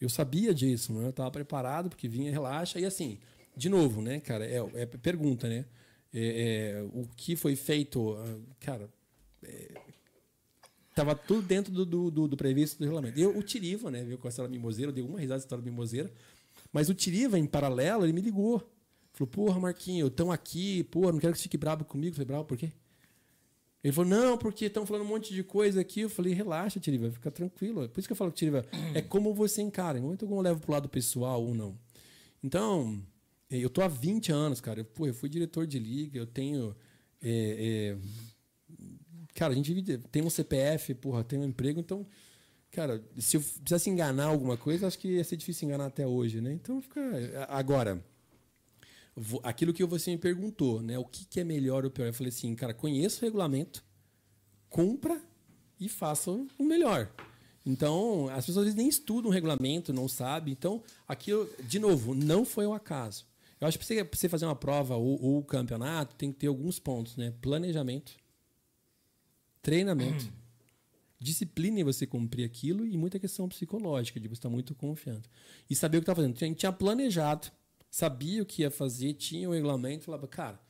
[0.00, 1.06] Eu sabia disso, né?
[1.06, 2.78] Eu tava preparado, porque vinha, relaxa.
[2.78, 3.18] E assim,
[3.56, 5.64] de novo, né, cara, é, é pergunta, né?
[6.14, 8.90] É, é, o que foi feito, ah, cara,
[9.42, 9.74] é,
[10.94, 13.18] tava tudo dentro do, do, do, previsto do regulamento.
[13.18, 15.64] Eu, o Tiriva, né, viu com a história mimoseira, eu dei uma risada da história
[15.64, 16.12] mimoseira,
[16.72, 18.62] mas o Tiriva, em paralelo, ele me ligou.
[19.12, 22.10] Falou, porra, Marquinhos, estão aqui, porra, não quero que você fique bravo comigo.
[22.10, 22.72] Eu falei, bravo por quê?
[23.84, 26.00] Ele falou, não, porque estão falando um monte de coisa aqui.
[26.00, 27.88] Eu falei, relaxa, Tiriva, fica tranquilo.
[27.88, 29.98] Por isso que eu falo que Tiriva, é como você encara.
[29.98, 31.76] Em momento algum eu levo pro lado pessoal ou não.
[32.42, 33.02] Então,
[33.60, 34.80] eu tô há 20 anos, cara.
[34.80, 36.74] Eu, pô, eu fui diretor de liga, eu tenho.
[37.22, 38.76] eh, eh,
[39.34, 42.06] cara, a gente tem um CPF, porra, tem um emprego, então.
[42.70, 46.40] Cara, se eu precisasse enganar alguma coisa, acho que ia ser difícil enganar até hoje,
[46.40, 46.52] né?
[46.52, 47.00] Então fica.
[47.48, 48.02] Agora,
[49.42, 50.98] aquilo que você me perguntou, né?
[50.98, 52.06] O que, é melhor ou pior?
[52.06, 53.84] Eu falei assim, cara, conheça o regulamento,
[54.70, 55.20] cumpra
[55.78, 57.10] e faça o melhor.
[57.64, 60.52] Então, as pessoas às vezes nem estudam o regulamento, não sabem.
[60.52, 63.26] Então, aquilo, de novo, não foi o acaso.
[63.62, 66.38] Eu acho que pra você, pra você fazer uma prova ou, ou campeonato, tem que
[66.40, 67.32] ter alguns pontos, né?
[67.40, 68.16] Planejamento,
[69.62, 70.32] treinamento,
[71.16, 75.30] disciplina em você cumprir aquilo e muita questão psicológica, de você estar muito confiante.
[75.70, 76.34] E saber o que está fazendo.
[76.34, 77.52] A gente tinha planejado,
[77.88, 80.60] sabia o que ia fazer, tinha o regulamento, falava, cara.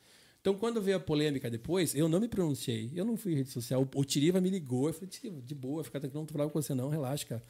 [0.43, 3.49] Então, quando veio a polêmica depois, eu não me pronunciei, eu não fui em rede
[3.49, 3.89] social.
[3.95, 6.51] O, o Tiriva me ligou, eu falei, Tiriva, de boa, fica tranquilo, não tô falando
[6.51, 7.45] com você, não, relaxa, cara.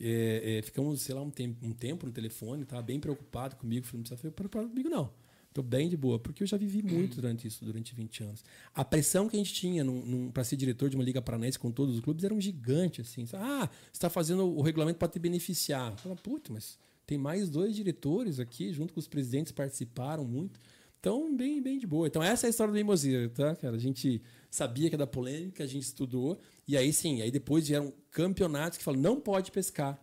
[0.00, 3.86] É, é, ficamos, sei lá, um tempo, um tempo no telefone, tava bem preocupado comigo,
[3.86, 5.10] falei, não precisa ficar preocupado comigo, não.
[5.54, 8.44] Tô bem de boa, porque eu já vivi muito durante isso, durante 20 anos.
[8.74, 9.84] A pressão que a gente tinha
[10.32, 13.24] para ser diretor de uma liga paranaense com todos os clubes era um gigante, assim.
[13.34, 15.96] Ah, você está fazendo o regulamento para te beneficiar.
[15.98, 20.58] Fala, puta, mas tem mais dois diretores aqui, junto com os presidentes, participaram muito.
[20.98, 22.08] Então, bem, bem de boa.
[22.08, 23.76] Então, essa é a história do Mimoseira, tá, cara?
[23.76, 26.40] A gente sabia que era polêmica, a gente estudou.
[26.66, 30.00] E aí, sim, aí depois vieram campeonatos que falam, não pode pescar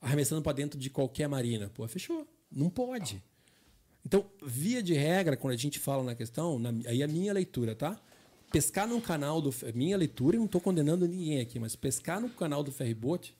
[0.00, 1.70] arremessando para dentro de qualquer marina.
[1.74, 2.26] Pô, fechou.
[2.50, 3.22] Não pode.
[4.04, 7.74] Então, via de regra, quando a gente fala na questão, na, aí a minha leitura,
[7.74, 8.00] tá?
[8.50, 9.52] Pescar no canal do.
[9.74, 13.36] Minha leitura, e não estou condenando ninguém aqui, mas pescar no canal do ferryboat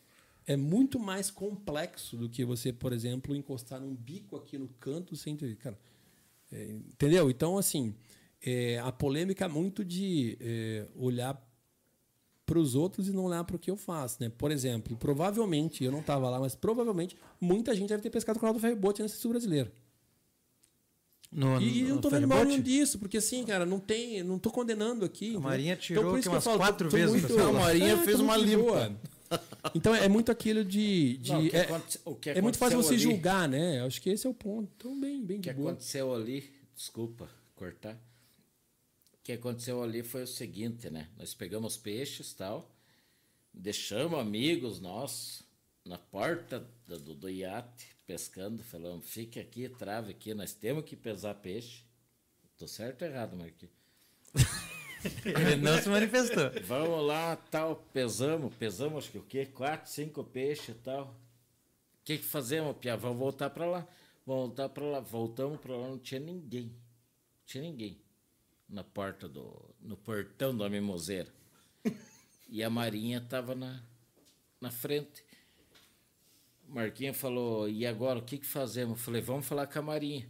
[0.46, 5.16] é muito mais complexo do que você, por exemplo, encostar num bico aqui no canto
[5.16, 5.36] sem.
[5.36, 5.78] Cara,
[6.50, 7.30] É, entendeu?
[7.30, 7.94] Então, assim,
[8.42, 11.34] é, a polêmica é muito de é, olhar
[12.48, 14.30] para os outros e não olhar para o que eu faço, né?
[14.36, 18.46] Por exemplo, provavelmente, eu não estava lá, mas provavelmente muita gente deve ter pescado com
[18.46, 19.70] o Ronaldo Ferrebote nesse sul brasileiro.
[21.30, 24.22] No, E eu não no tô vendo mal nenhum disso, porque assim, cara, não tem.
[24.22, 25.26] Não tô condenando aqui.
[25.26, 25.42] entendeu?
[25.42, 27.38] Marinha tirou por aqui isso que eu umas falo, tô- quatro tô vezes, muito-.
[27.38, 28.96] A Marinha tô fez uma limpa.
[29.74, 31.18] Então é muito aquilo de.
[31.18, 33.82] de- Não, o que é, aconte- o que é muito fácil você ali- julgar, né?
[33.84, 34.70] Acho que esse é o ponto.
[34.78, 35.72] Então, bem, bem O que boa.
[35.72, 38.00] aconteceu ali, desculpa cortar.
[39.28, 41.10] O que aconteceu ali foi o seguinte, né?
[41.18, 42.74] Nós pegamos peixes tal,
[43.52, 45.42] deixamos amigos nossos
[45.84, 50.96] na porta do, do, do iate pescando, falando, fique aqui, trave aqui, nós temos que
[50.96, 51.82] pesar peixe.
[52.56, 53.74] Tô certo ou errado, Marquinhos?
[55.26, 56.50] Ele não se manifestou.
[56.64, 59.44] Vamos lá, tal, pesamos, pesamos acho que o quê?
[59.44, 61.04] Quatro, cinco peixes e tal.
[61.04, 62.96] O que que fazemos, Pia?
[62.96, 63.88] Vamos voltar para lá.
[64.24, 65.00] Vamos voltar para lá.
[65.00, 66.68] Voltamos para lá, não tinha ninguém.
[66.68, 68.07] Não tinha ninguém.
[68.68, 69.74] Na porta do.
[69.80, 71.32] no portão da mimoseira.
[72.50, 73.82] E a Marinha tava na,
[74.58, 75.22] na frente.
[76.66, 78.98] Marquinha falou, e agora o que que fazemos?
[78.98, 80.26] Eu falei, vamos falar com a Marinha.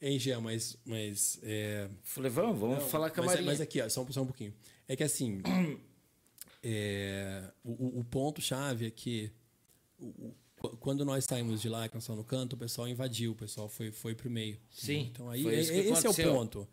[0.00, 0.78] Hein, Jean, mas.
[0.84, 3.50] mas é, Falei, vamos, vamos Não, falar com a mas, Marinha.
[3.52, 4.54] mas aqui, ó, só, um- só um pouquinho.
[4.88, 5.42] É que assim,
[6.62, 9.30] é, o, o- ponto-chave é que
[9.98, 12.88] o- o- qu- quando nós saímos de lá, que nós estávamos no canto, o pessoal
[12.88, 14.58] invadiu, o pessoal foi, foi pro meio.
[14.70, 16.32] Sim, Então aí é- que esse é o aconteceu.
[16.34, 16.68] ponto.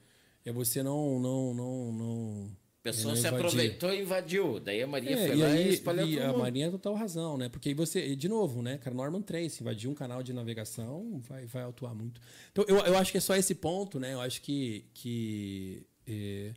[0.50, 1.20] É você não.
[1.20, 3.46] não, não, não O pessoal não se invadir.
[3.46, 4.60] aproveitou e invadiu.
[4.60, 6.40] Daí a Marinha É, foi e lá aí, e espalhou e todo a mundo.
[6.40, 7.50] Marinha tem total razão, né?
[7.50, 11.46] Porque aí você, de novo, né, cara, Norman Trace, invadir um canal de navegação vai,
[11.46, 12.20] vai autuar muito.
[12.52, 14.14] Então, eu, eu acho que é só esse ponto, né?
[14.14, 14.86] Eu acho que.
[14.94, 16.52] que é,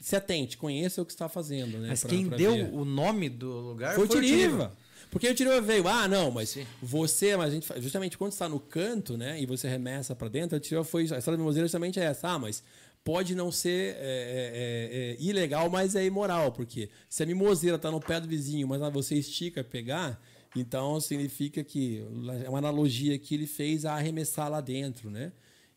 [0.00, 1.88] se atente, conheça o que está fazendo, né?
[1.88, 2.70] Mas pra- quem pra deu ver.
[2.72, 4.76] o nome do lugar Foi o Tiriva.
[5.10, 8.60] Porque o Tiriva veio, ah, não, mas você, mas a gente, justamente quando está no
[8.60, 11.98] canto, né, e você remessa para dentro, o Tiriva foi, a história do Mimoseiro justamente
[11.98, 12.62] é essa, ah, mas
[13.04, 17.76] pode não ser é, é, é, é, ilegal, mas é imoral, porque se a mimoseira
[17.76, 20.20] está no pé do vizinho, mas você estica pegar,
[20.54, 22.04] então significa que
[22.44, 25.32] é uma analogia que ele fez a arremessar lá dentro, né?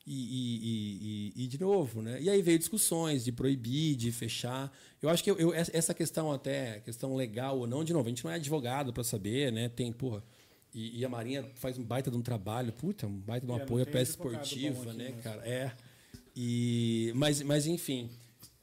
[0.06, 2.22] E, e- e- e- de novo, né?
[2.22, 4.70] E aí veio discussões de proibir, de fechar.
[5.02, 8.10] Eu acho que eu- eu- essa questão até, questão legal ou não, de novo, a
[8.10, 9.70] gente não é advogado para saber, né?
[9.70, 10.22] Tem, porra.
[10.74, 13.62] E, a Marinha faz um baita de um trabalho, puta, um baita de um É,
[13.64, 15.22] apoio à peça esportiva, aqui né, mesmo.
[15.22, 15.48] cara?
[15.48, 15.72] É.
[16.36, 18.10] E, mas, mas enfim.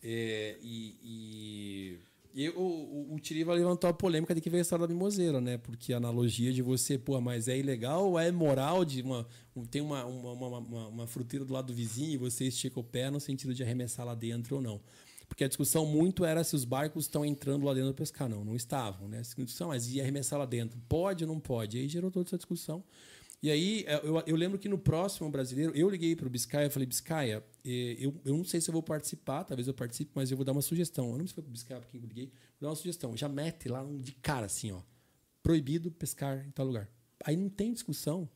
[0.02, 1.98] é, e,
[2.34, 5.40] e- o, o, o Tiriva levantou a polêmica de que veio a história da mimoseira,
[5.40, 5.58] né?
[5.58, 9.26] Porque a analogia de você, pô, mas é ilegal ou é moral de uma.
[9.56, 12.78] um- tem uma, uma, uma, uma, uma fruteira do lado do vizinho e você estica
[12.80, 14.80] o pé no sentido de arremessar lá dentro ou não.
[15.28, 18.28] Porque a discussão muito era se os barcos estão entrando lá dentro para pescar.
[18.28, 19.18] Não, não estavam, né?
[19.18, 20.76] A discussão, mas ia arremessar lá dentro.
[20.88, 21.78] Pode ou não pode?
[21.78, 22.82] E aí gerou toda essa discussão.
[23.42, 26.66] E aí, é, eu, eu lembro que no próximo brasileiro, eu liguei para o Biscaia
[26.66, 30.10] e falei: Biscaia, eh, eu, eu não sei se eu vou participar, talvez eu participe,
[30.14, 31.06] mas eu vou dar uma sugestão.
[31.06, 32.76] Eu não sei se foi para o Biscaia, para quem eu liguei, vou dar uma
[32.76, 33.16] sugestão.
[33.16, 34.82] Já mete lá de cara assim, ó:
[35.42, 36.90] proibido pescar em tal lugar.
[37.24, 38.28] Aí não tem discussão,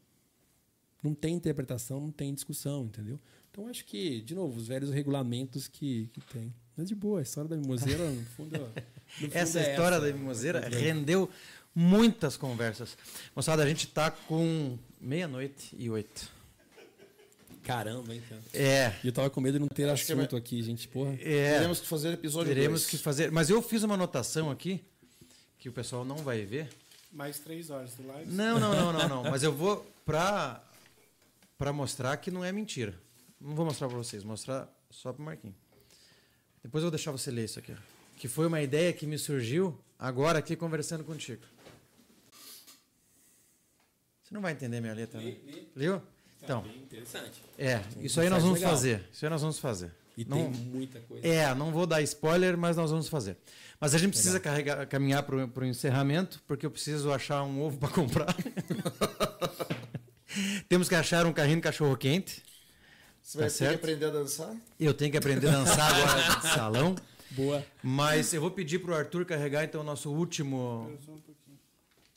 [1.03, 3.21] não tem interpretação, não tem discussão, entendeu?
[3.51, 6.53] Então acho que, de novo, os velhos regulamentos que, que tem.
[6.77, 8.59] Mas de boa, a história da mimoseira, no fundo.
[8.59, 10.07] no fundo Essa é história essa.
[10.07, 11.31] da mimoseira rendeu
[11.75, 12.97] muitas conversas.
[13.35, 16.33] Moçada, a gente tá com meia-noite e oito.
[17.63, 18.43] Caramba, hein, cara.
[18.53, 18.95] É.
[19.03, 21.15] E eu tava com medo de não ter Acho que assunto aqui, gente, porra.
[21.15, 21.55] É.
[21.55, 22.91] Teremos que fazer episódio Teremos dois.
[22.91, 23.31] que fazer.
[23.31, 24.85] Mas eu fiz uma anotação aqui
[25.59, 26.69] que o pessoal não vai ver.
[27.11, 28.31] Mais três horas de live.
[28.31, 29.23] Não, não, não, não, não.
[29.31, 30.63] Mas eu vou pra,
[31.57, 32.95] pra mostrar que não é mentira.
[33.41, 35.57] Não vou mostrar pra vocês, mostrar só pro Marquinhos.
[36.63, 37.73] Depois eu vou deixar você ler isso aqui.
[37.73, 37.77] ó.
[38.17, 41.43] Que foi uma ideia que me surgiu agora aqui conversando contigo.
[44.35, 45.33] Não vai entender minha letra, né?
[45.77, 46.03] Leu?
[46.43, 47.41] Então, Interessante.
[47.57, 48.73] é, isso aí nós vamos legal.
[48.75, 49.09] fazer.
[49.13, 49.93] Isso aí nós vamos fazer.
[50.17, 51.25] E Não- tem muita coisa.
[51.25, 53.37] é, não vou dar spoiler, mas nós vamos fazer.
[53.81, 57.79] Mas a gente precisa carregar, caminhar para o encerramento, porque eu preciso achar um ovo
[57.79, 58.35] para comprar.
[60.69, 62.43] Temos que achar um carrinho de cachorro quente.
[63.23, 63.71] Você vai Tá ter certo?
[63.71, 64.55] que aprender a dançar?
[64.79, 66.95] Eu tenho que aprender a dançar agora de salão.
[67.31, 67.65] Boa.
[67.83, 70.93] Mas eu vou pedir para o Arthur carregar então o nosso último.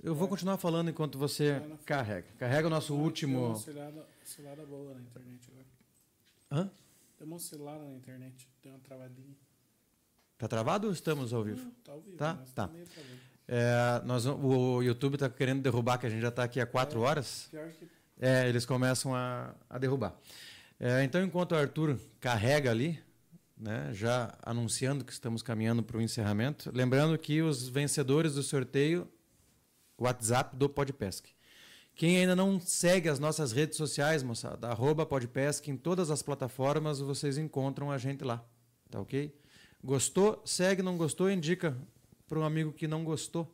[0.02, 2.28] Eu vou continuar falando enquanto você carrega.
[2.38, 3.52] Carrega o nosso Deu uma último.
[3.52, 5.66] oscilada, oscilada boa na internet agora.
[6.52, 6.72] Hã?
[7.18, 8.48] Deu uma oscilada na internet.
[8.64, 9.36] Deu uma travadinha.
[10.38, 11.64] Tá travado ou estamos ao vivo?
[11.64, 12.18] Não, tá ao vivo.
[12.18, 12.36] Tá?
[12.54, 12.68] Tá.
[12.68, 12.88] travado.
[13.48, 17.00] É, nós, o YouTube está querendo derrubar, que a gente já está aqui há quatro
[17.02, 17.48] horas.
[17.50, 17.88] Pior que
[18.20, 20.16] É, eles começam a, a derrubar.
[20.80, 23.00] É, então, enquanto o Arthur carrega ali,
[23.58, 29.08] né, já anunciando que estamos caminhando para o encerramento, lembrando que os vencedores do sorteio,
[29.98, 31.30] WhatsApp do Podpesc,
[31.96, 37.00] Quem ainda não segue as nossas redes sociais, moçada, arroba podpesc, em todas as plataformas
[37.00, 38.46] vocês encontram a gente lá.
[38.92, 39.36] Tá ok?
[39.84, 40.40] Gostou?
[40.46, 41.32] Segue, não gostou?
[41.32, 41.76] Indica
[42.28, 43.52] para um amigo que não gostou,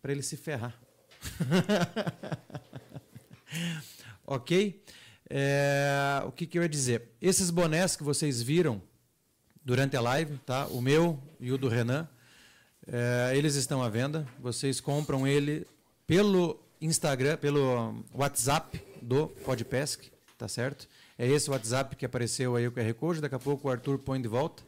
[0.00, 0.80] para ele se ferrar.
[4.24, 4.82] ok?
[5.28, 7.10] É, o que, que eu ia dizer?
[7.20, 8.80] Esses bonés que vocês viram
[9.64, 10.66] durante a live, tá?
[10.68, 12.08] O meu e o do Renan,
[12.86, 14.26] é, eles estão à venda.
[14.38, 15.66] Vocês compram ele
[16.06, 20.88] pelo Instagram, pelo WhatsApp do Podpesc, tá certo?
[21.18, 24.20] É esse WhatsApp que apareceu aí o QR Code, daqui a pouco o Arthur põe
[24.20, 24.62] de volta,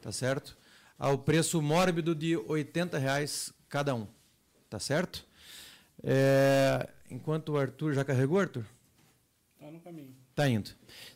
[0.00, 0.56] tá certo?
[0.98, 4.06] Ao preço mórbido de 80 reais cada um,
[4.68, 5.24] tá certo?
[6.02, 8.64] É, enquanto o Arthur já carregou, Arthur?
[9.60, 10.16] Tá no caminho.
[10.34, 10.70] Tá indo.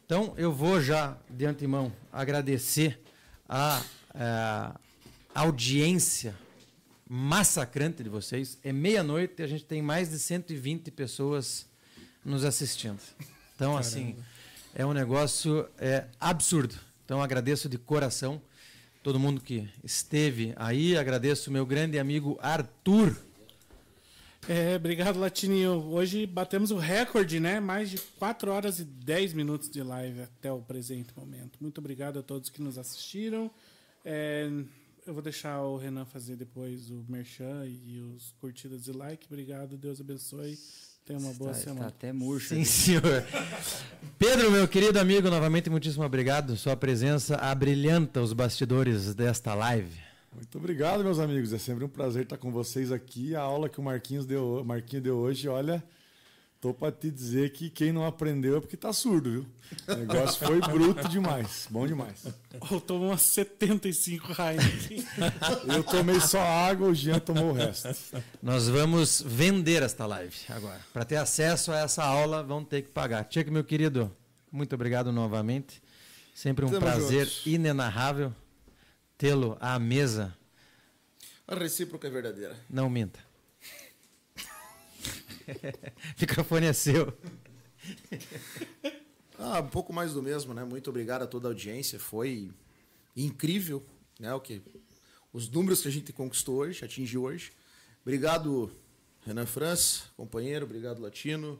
[0.04, 3.00] Então eu vou já de antemão agradecer
[3.48, 3.82] a,
[4.14, 4.78] a
[5.36, 6.34] audiência
[7.08, 8.58] massacrante de vocês.
[8.64, 11.66] É meia-noite e a gente tem mais de 120 pessoas
[12.24, 13.00] nos assistindo.
[13.54, 13.80] Então, Caramba.
[13.80, 14.16] assim,
[14.74, 16.74] é um negócio é, absurdo.
[17.04, 18.40] Então, agradeço de coração
[19.02, 20.96] todo mundo que esteve aí.
[20.96, 23.16] Agradeço meu grande amigo Arthur.
[24.48, 25.72] É, obrigado, Latininho.
[25.90, 27.60] Hoje batemos o recorde, né?
[27.60, 31.58] Mais de 4 horas e 10 minutos de live até o presente momento.
[31.60, 33.50] Muito obrigado a todos que nos assistiram.
[34.04, 34.50] É,
[35.06, 39.26] eu vou deixar o Renan fazer depois o merchan e os curtidas e like.
[39.30, 40.58] Obrigado, Deus abençoe.
[41.04, 41.86] Tenha uma boa está, semana.
[41.86, 42.48] Está até murcho.
[42.48, 43.24] Sim, senhor.
[44.18, 46.56] Pedro, meu querido amigo, novamente muitíssimo obrigado.
[46.56, 49.96] Sua presença abrilhanta os bastidores desta live.
[50.34, 51.52] Muito obrigado, meus amigos.
[51.52, 53.36] É sempre um prazer estar com vocês aqui.
[53.36, 55.84] A aula que o Marquinhos deu, Marquinhos deu hoje, olha,
[56.60, 59.46] Tô para te dizer que quem não aprendeu é porque tá surdo, viu?
[59.88, 61.68] O negócio foi bruto demais.
[61.70, 62.26] Bom demais.
[62.70, 65.06] Eu tomou umas 75 Heineken.
[65.74, 67.88] Eu tomei só água, o Jean tomou o resto.
[68.42, 70.80] Nós vamos vender esta live agora.
[70.92, 73.24] Para ter acesso a essa aula, vão ter que pagar.
[73.24, 74.10] Tchek, meu querido,
[74.50, 75.82] muito obrigado novamente.
[76.34, 77.46] Sempre um Tamo prazer juntos.
[77.46, 78.34] inenarrável
[79.18, 80.36] tê-lo à mesa.
[81.46, 82.56] A recíproca é verdadeira.
[82.68, 83.25] Não minta.
[85.48, 87.16] O microfone é seu.
[89.38, 90.64] Ah, um pouco mais do mesmo, né?
[90.64, 91.98] Muito obrigado a toda a audiência.
[91.98, 92.50] Foi
[93.16, 93.84] incrível,
[94.18, 94.32] né?
[94.34, 94.62] O que
[95.32, 97.52] os números que a gente conquistou hoje, atingiu hoje.
[98.02, 98.70] Obrigado,
[99.26, 100.64] Renan França, companheiro.
[100.64, 101.58] Obrigado, Latino.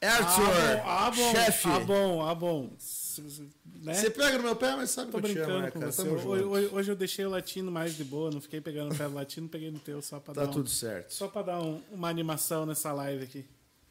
[0.00, 1.68] Arthur, ah, bom, chefe.
[1.68, 2.76] Ah, bom, ah, bom.
[3.22, 3.94] Né?
[3.94, 5.86] Você pega no meu pé, mas sabe Tô que eu te amo, né, cara?
[5.86, 9.14] Hoje, hoje, eu deixei o latino mais de boa, não fiquei pegando o pé do
[9.14, 10.46] latino, peguei no teu só pra tá dar.
[10.46, 11.12] Tá tudo certo.
[11.12, 13.44] Só pra dar um, uma animação nessa live aqui.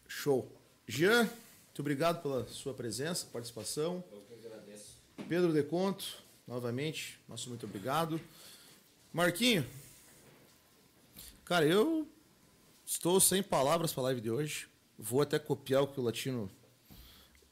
[0.08, 0.50] Show.
[0.88, 4.04] Jean, muito obrigado pela sua presença, participação.
[4.12, 4.86] Eu que agradeço.
[5.28, 6.06] Pedro Deconto,
[6.48, 8.20] novamente, nosso muito obrigado.
[9.14, 9.66] Marquinho,
[11.46, 12.08] cara, eu
[12.86, 14.68] estou sem palavras para a live de hoje.
[14.98, 16.50] Vou até copiar o que o Latino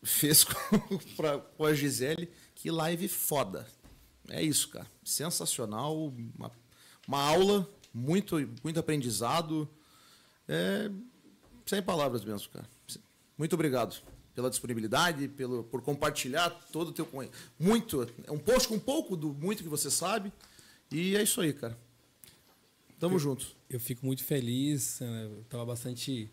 [0.05, 0.53] fez com,
[1.17, 2.29] pra, com a Gisele.
[2.53, 3.67] Que live foda.
[4.29, 4.87] É isso, cara.
[5.03, 6.07] Sensacional.
[6.37, 6.51] Uma,
[7.07, 9.69] uma aula, muito, muito aprendizado.
[10.47, 10.89] É,
[11.65, 12.69] sem palavras mesmo, cara.
[13.37, 14.01] Muito obrigado
[14.33, 17.07] pela disponibilidade, pelo, por compartilhar todo o teu
[17.57, 20.31] muito, é um post com um pouco do muito que você sabe.
[20.91, 21.77] E é isso aí, cara.
[22.99, 23.47] Tamo eu, junto.
[23.69, 24.99] Eu fico muito feliz.
[24.99, 25.25] Né?
[25.25, 26.29] Eu tava bastante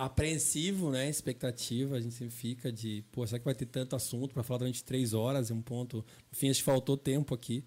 [0.00, 1.10] apreensivo, né?
[1.10, 4.60] Expectativa, a gente sempre fica de, pô, será que vai ter tanto assunto para falar
[4.60, 5.50] durante três horas?
[5.50, 5.98] É um ponto.
[5.98, 7.62] No fim, acho que faltou tempo aqui.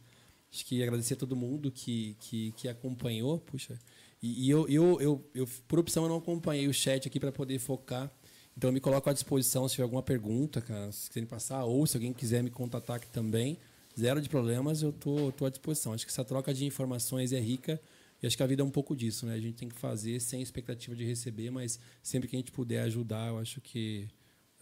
[0.51, 3.79] Acho que agradecer a todo mundo que, que, que acompanhou, puxa.
[4.21, 7.31] E, e eu, eu, eu, eu, por opção, eu não acompanhei o chat aqui para
[7.31, 8.11] poder focar.
[8.57, 11.85] Então, eu me coloco à disposição se tiver alguma pergunta, cara, se quiserem passar, ou
[11.85, 13.59] se alguém quiser me contatar aqui também.
[13.99, 15.93] Zero de problemas, eu tô, tô à disposição.
[15.93, 17.79] Acho que essa troca de informações é rica
[18.23, 19.33] e acho que a vida é um pouco disso, né?
[19.33, 22.79] A gente tem que fazer sem expectativa de receber, mas sempre que a gente puder
[22.83, 24.07] ajudar, eu acho que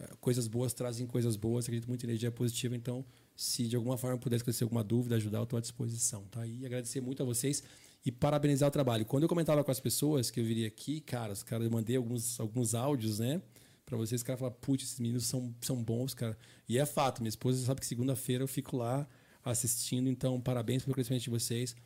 [0.00, 3.04] eh, coisas boas trazem coisas boas, acredito muito em energia positiva, então
[3.36, 6.44] se de alguma forma puder esclarecer alguma dúvida, ajudar, eu estou à disposição, tá?
[6.44, 7.62] E agradecer muito a vocês
[8.04, 9.06] e parabenizar o trabalho.
[9.06, 11.94] Quando eu comentava com as pessoas que eu viria aqui, cara, os caras, eu mandei
[11.94, 13.40] alguns, alguns áudios, né?
[13.86, 16.36] Para vocês, os caras falaram, putz, esses meninos são, são bons, cara.
[16.68, 19.06] E é fato, minha esposa sabe que segunda-feira eu fico lá
[19.44, 21.76] assistindo, então parabéns pelo crescimento de vocês.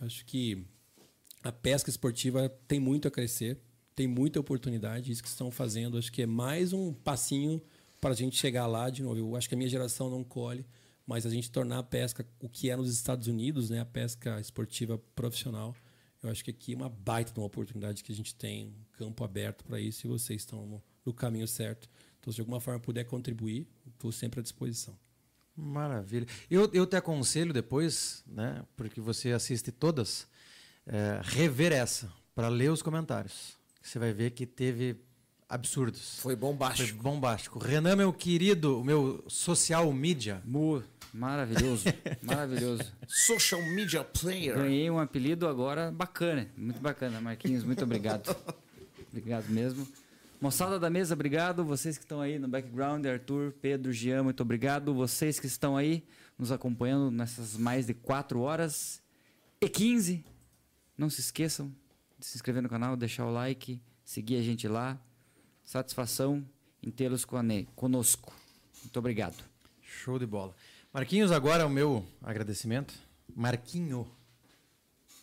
[0.00, 0.66] Eu acho que
[1.42, 3.58] a pesca esportiva tem muito a crescer,
[3.94, 5.10] tem muita oportunidade.
[5.10, 7.60] Isso que estão fazendo, acho que é mais um passinho
[8.00, 9.18] para a gente chegar lá de novo.
[9.18, 10.64] Eu acho que a minha geração não colhe,
[11.06, 14.40] mas a gente tornar a pesca o que é nos Estados Unidos, né, a pesca
[14.40, 15.74] esportiva profissional,
[16.22, 19.24] eu acho que aqui é uma baita uma oportunidade que a gente tem, um campo
[19.24, 21.88] aberto para isso e vocês estão no, no caminho certo.
[22.20, 24.96] Então, se de alguma forma puder contribuir, estou sempre à disposição.
[25.56, 26.26] Maravilha.
[26.50, 30.28] Eu, eu te aconselho depois, né, porque você assiste todas,
[30.86, 33.56] é, rever essa, para ler os comentários.
[33.82, 34.96] Você vai ver que teve
[35.48, 36.20] absurdos.
[36.20, 36.88] Foi bombástico.
[36.88, 37.58] Foi bombástico.
[37.58, 40.40] Renan, meu querido, o meu social media.
[40.44, 41.84] Mu, maravilhoso,
[42.22, 42.84] maravilhoso.
[43.08, 44.54] Social media player.
[44.54, 48.34] Ganhei um apelido agora bacana, muito bacana, Marquinhos, muito obrigado.
[49.10, 49.86] obrigado mesmo.
[50.40, 51.64] Moçada da mesa, obrigado.
[51.64, 54.94] Vocês que estão aí no background, Arthur, Pedro, Jean, muito obrigado.
[54.94, 56.02] Vocês que estão aí
[56.38, 59.02] nos acompanhando nessas mais de 4 horas
[59.60, 60.24] e 15.
[61.00, 61.74] Não se esqueçam
[62.18, 65.00] de se inscrever no canal, deixar o like, seguir a gente lá.
[65.64, 66.46] Satisfação
[66.82, 67.24] em tê-los
[67.74, 68.30] conosco.
[68.82, 69.42] Muito obrigado.
[69.80, 70.54] Show de bola.
[70.92, 72.92] Marquinhos, agora o meu agradecimento.
[73.34, 74.06] Marquinho.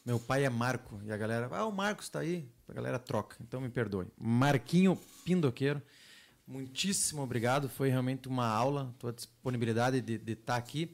[0.04, 1.00] Meu pai é Marco.
[1.06, 2.50] E a galera, ah, o Marcos está aí.
[2.68, 4.08] A galera troca, então me perdoe.
[4.18, 5.80] Marquinho Pindoqueiro,
[6.48, 7.70] muitíssimo obrigado.
[7.70, 10.92] Foi realmente uma aula, tua disponibilidade de estar aqui.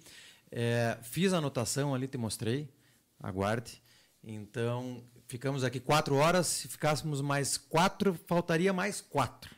[0.52, 2.70] É, fiz a anotação ali, te mostrei.
[3.18, 3.82] Aguarde.
[4.24, 6.48] Então, ficamos aqui quatro horas.
[6.48, 9.54] Se ficássemos mais quatro, faltaria mais quatro.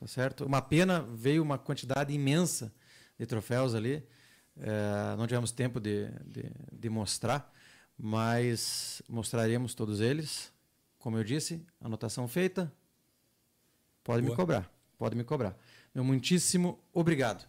[0.00, 0.44] Tá certo?
[0.44, 2.72] Uma pena, veio uma quantidade imensa
[3.18, 4.02] de troféus ali.
[4.58, 7.52] É, não tivemos tempo de, de, de mostrar,
[7.98, 10.52] mas mostraremos todos eles.
[10.98, 12.72] Como eu disse, anotação feita.
[14.02, 14.36] Pode me Boa.
[14.36, 14.70] cobrar.
[14.98, 15.56] Pode me cobrar.
[15.94, 17.46] Meu muitíssimo obrigado.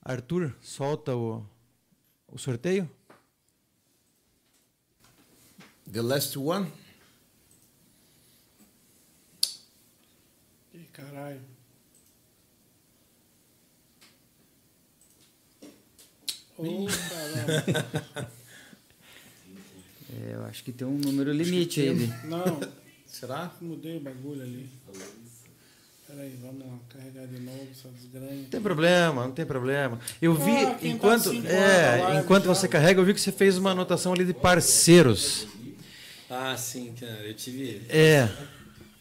[0.00, 1.44] Arthur, solta o,
[2.28, 2.88] o sorteio.
[5.92, 6.72] The last one.
[10.74, 11.40] Ih, caralho.
[16.56, 18.26] Caralho.
[20.08, 21.92] É, eu acho que tem um número limite aí.
[21.94, 22.60] de- Não,
[23.06, 23.50] Será?
[23.60, 24.70] mudei o bagulho ali.
[26.06, 28.42] Peraí, vamos lá, carregar de novo essa desgranha.
[28.42, 29.98] Não tem problema, não tem problema.
[30.22, 32.54] Eu vi, Ah, tá enquanto, cinco é, enquanto já.
[32.54, 35.48] você carrega, eu vi que você fez uma anotação ali de parceiros.
[36.28, 37.26] Ah, sim, cara.
[37.26, 37.86] Eu tive.
[37.88, 38.26] É,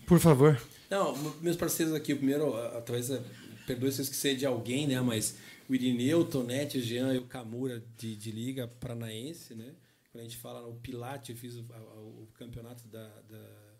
[0.06, 0.62] por favor.
[0.90, 2.52] Não, meus parceiros aqui, o primeiro,
[2.86, 3.22] talvez, é,
[3.66, 5.00] perdoe se eu esquecer de alguém, né?
[5.02, 5.38] Mas
[5.68, 9.74] o Irineu, o Tonete, o Jean e o Camura de, de Liga Paranaense, né?
[10.12, 13.74] Quando a gente fala no Pilate, eu fiz o, o campeonato da, da-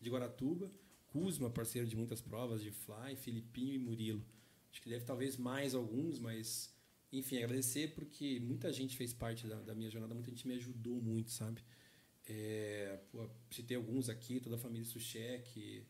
[0.00, 0.70] de Guaratuba.
[1.08, 4.24] Kuzma, parceiro de muitas provas de fly, Filipinho e Murilo.
[4.70, 6.72] Acho que deve talvez mais alguns, mas
[7.12, 11.02] enfim, agradecer porque muita gente fez parte da, da minha jornada, muita gente me ajudou
[11.02, 11.60] muito, sabe?
[12.28, 15.84] É, pô, citei alguns aqui, toda a família Suchek,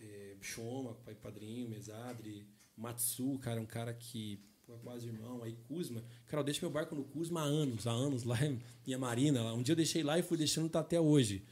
[0.00, 2.46] é, Shoma, pai padrinho, Mesadri,
[2.76, 6.04] Matsu, cara, um cara que pô, é quase irmão, aí Kuzma.
[6.26, 8.38] Cara, eu deixo meu barco no Kuzma há anos, há anos lá
[8.86, 9.42] em a Marina.
[9.42, 9.54] Lá.
[9.54, 11.44] Um dia eu deixei lá e fui deixando tá até hoje.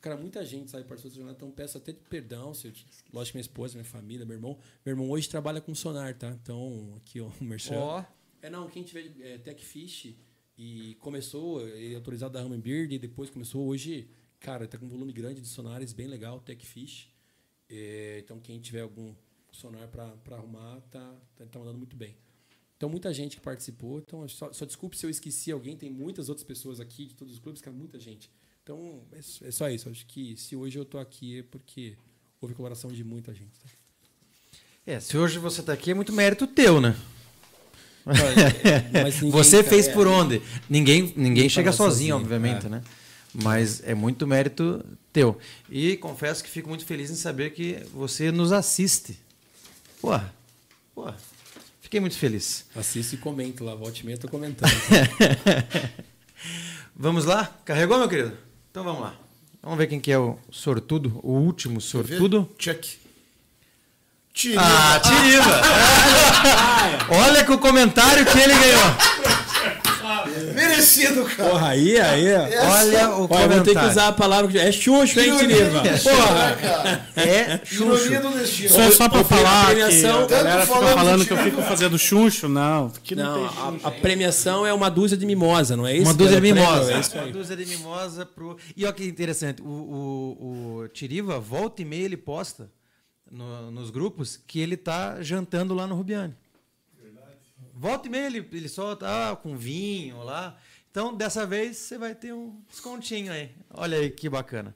[0.00, 2.72] Cara, muita gente sabe participou dessa jornada, então peço até perdão, se eu,
[3.12, 4.58] lógico, minha esposa, minha família, meu irmão.
[4.84, 6.30] Meu irmão hoje trabalha com sonar, tá?
[6.30, 7.76] Então, aqui, ó, o Merchan.
[7.76, 8.04] Ó.
[8.42, 10.14] É, não, quem tiver é, Techfish
[10.58, 14.08] e começou, ele é autorizado da Humminbird e depois começou hoje,
[14.40, 17.08] cara, tá com um volume grande de sonares, bem legal, Techfish.
[17.68, 19.14] É, então, quem tiver algum
[19.52, 22.16] sonar para arrumar, tá, tá, tá mandando muito bem.
[22.76, 23.98] Então, muita gente que participou.
[23.98, 27.34] Então, só, só desculpe se eu esqueci alguém, tem muitas outras pessoas aqui de todos
[27.34, 28.30] os clubes, cara, muita gente.
[28.62, 29.88] Então, é, é só isso.
[29.88, 31.96] Acho que se hoje eu tô aqui é porque
[32.40, 33.58] houve colaboração de muita gente.
[33.60, 33.68] Tá?
[34.86, 36.94] É, se hoje você está aqui é muito mérito teu, né?
[39.30, 40.40] Você fez por onde?
[40.70, 42.68] Ninguém, ninguém chega sozinho, sozinho, obviamente, é.
[42.68, 42.82] né?
[43.34, 45.36] Mas é muito mérito teu.
[45.68, 49.18] E confesso que fico muito feliz em saber que você nos assiste.
[50.00, 50.32] Porra,
[50.94, 51.16] porra.
[51.80, 52.66] Fiquei muito feliz.
[52.74, 54.70] Assisto e comento lá, volta e meia tô comentando.
[56.94, 57.44] Vamos lá?
[57.64, 58.36] Carregou, meu querido?
[58.70, 59.14] Então vamos lá.
[59.62, 62.48] Vamos ver quem que é o sortudo, o último sortudo.
[62.58, 63.05] Check.
[64.36, 64.60] Tira.
[64.62, 65.62] Ah, Tiriva!
[67.26, 68.96] Olha com o comentário que ele ganhou.
[70.54, 71.48] Merecido, cara.
[71.50, 72.34] Porra, aí, aí.
[72.34, 73.54] Olha o Olha, eu comentário.
[73.54, 74.50] vou ter que usar a palavra.
[74.50, 75.80] que- É xuxo, hein, Tiriva?
[76.02, 76.56] Porra!
[76.60, 77.06] cara.
[77.16, 78.20] É Xuxo.
[78.20, 78.68] do destino.
[78.68, 81.98] Só, só pra a falar que premiação- a galera fica falando que eu fico fazendo
[81.98, 82.46] chuncho.
[82.48, 83.86] Não, que não, Não, chuncho.
[83.86, 86.04] a, a premiação é uma dúzia de mimosa, não é isso?
[86.04, 86.92] Uma dúzia de mimosa.
[86.92, 87.32] É isso Uma aí.
[87.32, 88.58] dúzia de mimosa pro.
[88.76, 92.68] E olha que interessante, o, o, o Tiriva, volta e meia, ele posta
[93.30, 96.36] no- nos grupos que ele tá jantando lá no Rubiane.
[97.74, 100.58] Volta e meia ele, ele solta ah, com vinho lá.
[100.90, 103.54] Então, dessa vez, você vai ter um descontinho aí.
[103.70, 104.74] Olha aí que bacana.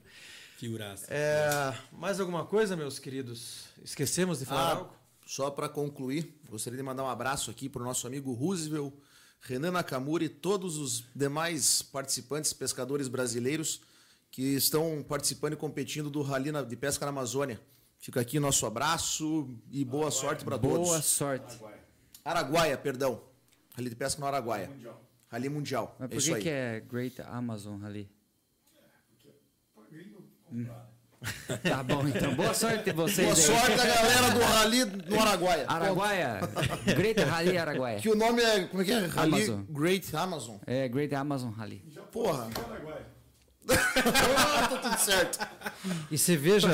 [0.57, 1.07] Figuraça.
[1.09, 3.65] É, mais alguma coisa, meus queridos?
[3.83, 4.93] Esquecemos de falar Ah, algo?
[5.25, 8.93] só para concluir, gostaria de mandar um abraço aqui para o nosso amigo Roosevelt,
[9.41, 13.81] Renan Nakamura e todos os demais participantes, pescadores brasileiros
[14.29, 17.59] que estão participando e competindo do Rally de Pesca na Amazônia.
[18.01, 20.87] Fica aqui nosso abraço e boa sorte para todos.
[20.87, 21.59] Boa sorte.
[22.25, 23.21] Araguaia, perdão.
[23.75, 24.71] Rally de Pesca no Araguaia.
[25.29, 25.95] Rally Mundial.
[25.99, 26.41] Mas é por isso que, aí.
[26.41, 28.09] que é Great Amazon ali?
[31.61, 32.33] Tá bom, então.
[32.33, 33.59] Boa sorte de vocês Boa aí.
[33.67, 35.65] sorte a galera do Rally no Araguaia.
[35.67, 36.39] Araguaia.
[36.97, 37.99] Great Rally Araguaia.
[37.99, 38.65] Que o nome é.
[38.65, 39.05] Como é que é?
[39.05, 39.61] Rally Amazon.
[39.69, 40.57] Great Amazon.
[40.65, 41.85] É, Great Amazon Rally.
[42.11, 42.49] Porra.
[43.67, 45.39] Tá tudo certo.
[46.09, 46.67] E você veja.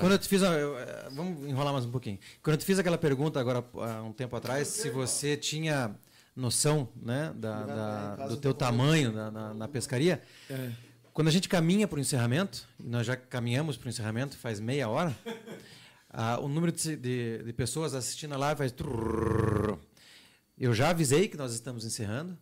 [0.00, 0.42] Quando eu te fiz.
[0.42, 2.18] a- eh, vamos enrolar mais um pouquinho.
[2.42, 5.94] Quando eu te fiz aquela pergunta agora há um tempo atrás, se você tinha
[6.34, 10.22] noção né, da, da- do teu tamanho na, na- na pescaria,
[11.12, 14.58] quando a gente caminha para o encerramento, e nós já caminhamos para o encerramento faz
[14.60, 15.14] meia hora,
[16.08, 18.72] ah, o número de, de- de pessoas assistindo a live faz.
[20.58, 22.36] Eu já avisei que nós estamos encerrando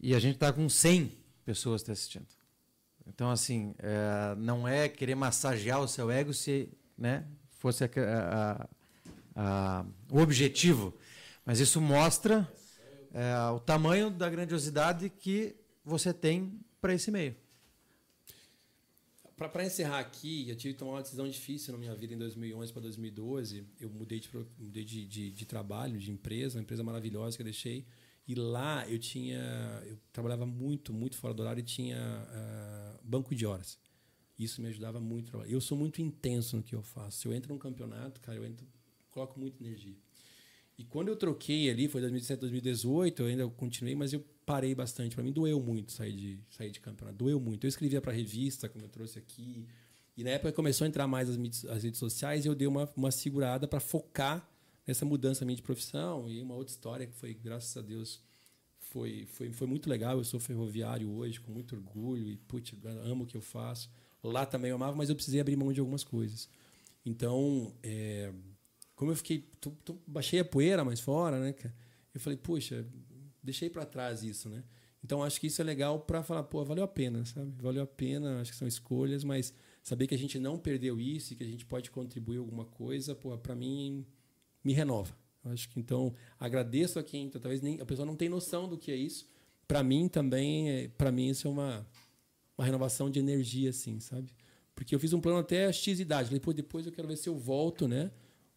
[0.00, 1.12] e a gente está com 100
[1.44, 2.26] pessoas te assistindo.
[3.06, 7.26] Então, assim, é, não é querer massagear o seu ego se né,
[7.58, 8.68] fosse a- a-
[9.34, 10.94] a- o objetivo.
[11.44, 12.48] Mas isso mostra
[13.14, 17.36] é, o tamanho da grandiosidade que você tem para esse meio.
[19.36, 22.72] Para encerrar aqui, eu tive que tomar uma decisão difícil na minha vida em 2011
[22.72, 23.66] para 2012.
[23.80, 27.44] Eu mudei, de, mudei de, de, de trabalho, de empresa, uma empresa maravilhosa que eu
[27.44, 27.84] deixei.
[28.26, 29.82] E lá eu tinha.
[29.86, 33.78] Eu trabalhava muito, muito fora do horário e tinha ah, banco de horas.
[34.38, 35.36] Isso me ajudava muito.
[35.42, 37.18] Eu sou muito intenso no que eu faço.
[37.18, 38.66] Se eu entro num campeonato, cara, eu entro,
[39.10, 39.96] coloco muita energia.
[40.78, 45.14] E quando eu troquei ali, foi 2017, 2018, eu ainda continuei, mas eu parei bastante.
[45.14, 47.18] Para mim doeu muito sair de, sair de campeonato.
[47.18, 47.64] Doeu muito.
[47.64, 49.66] Eu escrevia para revista, como eu trouxe aqui.
[50.16, 52.90] E na época começou a entrar mais as, as redes sociais e eu dei uma,
[52.96, 54.48] uma segurada para focar
[54.86, 56.28] nessa mudança minha de profissão.
[56.28, 58.22] E uma outra história que foi, graças a Deus,
[58.78, 60.18] foi, foi, foi muito legal.
[60.18, 62.28] Eu sou ferroviário hoje, com muito orgulho.
[62.28, 63.90] E, putz, amo o que eu faço.
[64.22, 66.48] Lá também eu amava, mas eu precisei abrir mão de algumas coisas.
[67.04, 68.32] Então, é,
[68.94, 69.50] como eu fiquei.
[70.06, 71.54] baixei a poeira mais fora, né?
[72.14, 72.86] Eu falei, puxa,
[73.42, 74.62] deixei para trás isso, né?
[75.04, 77.52] Então acho que isso é legal para falar, pô, valeu a pena, sabe?
[77.60, 79.52] Valeu a pena, acho que são escolhas, mas
[79.82, 83.14] saber que a gente não perdeu isso e que a gente pode contribuir alguma coisa,
[83.14, 84.06] pô, para mim
[84.64, 85.16] me renova.
[85.44, 88.78] Eu acho que então agradeço a quem, talvez nem a pessoa não tem noção do
[88.78, 89.28] que é isso.
[89.66, 91.86] Para mim também, para mim isso é uma
[92.56, 94.32] uma renovação de energia assim, sabe?
[94.74, 97.36] Porque eu fiz um plano até X idade, falei, depois eu quero ver se eu
[97.36, 98.10] volto, né?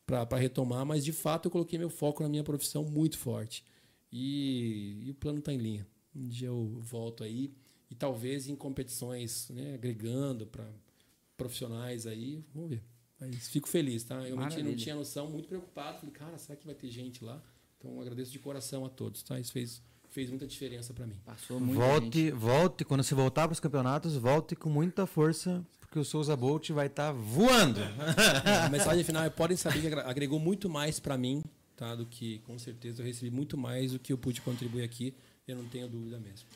[0.05, 3.65] para retomar, mas de fato eu coloquei meu foco na minha profissão muito forte.
[4.11, 5.87] E, e o plano está em linha.
[6.15, 7.51] Um dia eu volto aí
[7.89, 10.65] e talvez em competições, né, agregando para
[11.35, 12.83] profissionais aí, vamos ver.
[13.31, 14.15] Mas fico feliz, tá?
[14.15, 14.75] Eu realmente não Maravilha.
[14.75, 15.99] tinha noção, muito preocupado.
[15.99, 17.41] Falei, cara, será que vai ter gente lá?
[17.77, 19.39] Então agradeço de coração a todos, tá?
[19.39, 21.15] Isso fez, fez muita diferença para mim.
[21.25, 21.79] Passou muito.
[21.79, 26.35] Volte, volte, quando você voltar para os campeonatos, volte com muita força, porque o Souza
[26.35, 27.79] Bolt vai estar voando.
[28.65, 31.43] A mensagem final é podem saber que agregou muito mais para mim,
[31.75, 31.95] tá?
[31.95, 35.13] Do que com certeza eu recebi muito mais do que eu pude contribuir aqui.
[35.47, 36.47] Eu não tenho dúvida mesmo.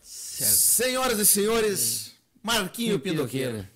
[0.00, 3.70] Senhoras e senhores, Marquinho Pindoqueira.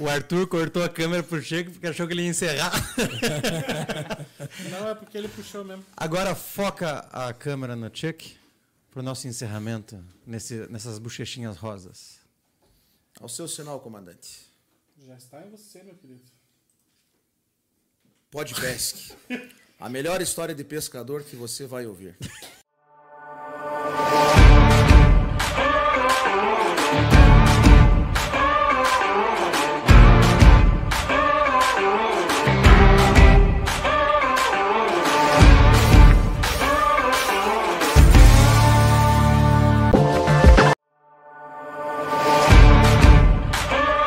[0.00, 2.72] O Arthur cortou a câmera pro Chico porque achou que ele ia encerrar.
[4.70, 5.84] Não, é porque ele puxou mesmo.
[5.94, 8.34] Agora foca a câmera no Chuck
[8.90, 12.18] pro nosso encerramento nesse, nessas bochechinhas rosas.
[13.20, 14.40] Ao seu sinal, comandante.
[15.06, 16.22] Já está em você, meu querido.
[18.30, 19.12] Pode pesque.
[19.78, 22.16] a melhor história de pescador que você vai ouvir.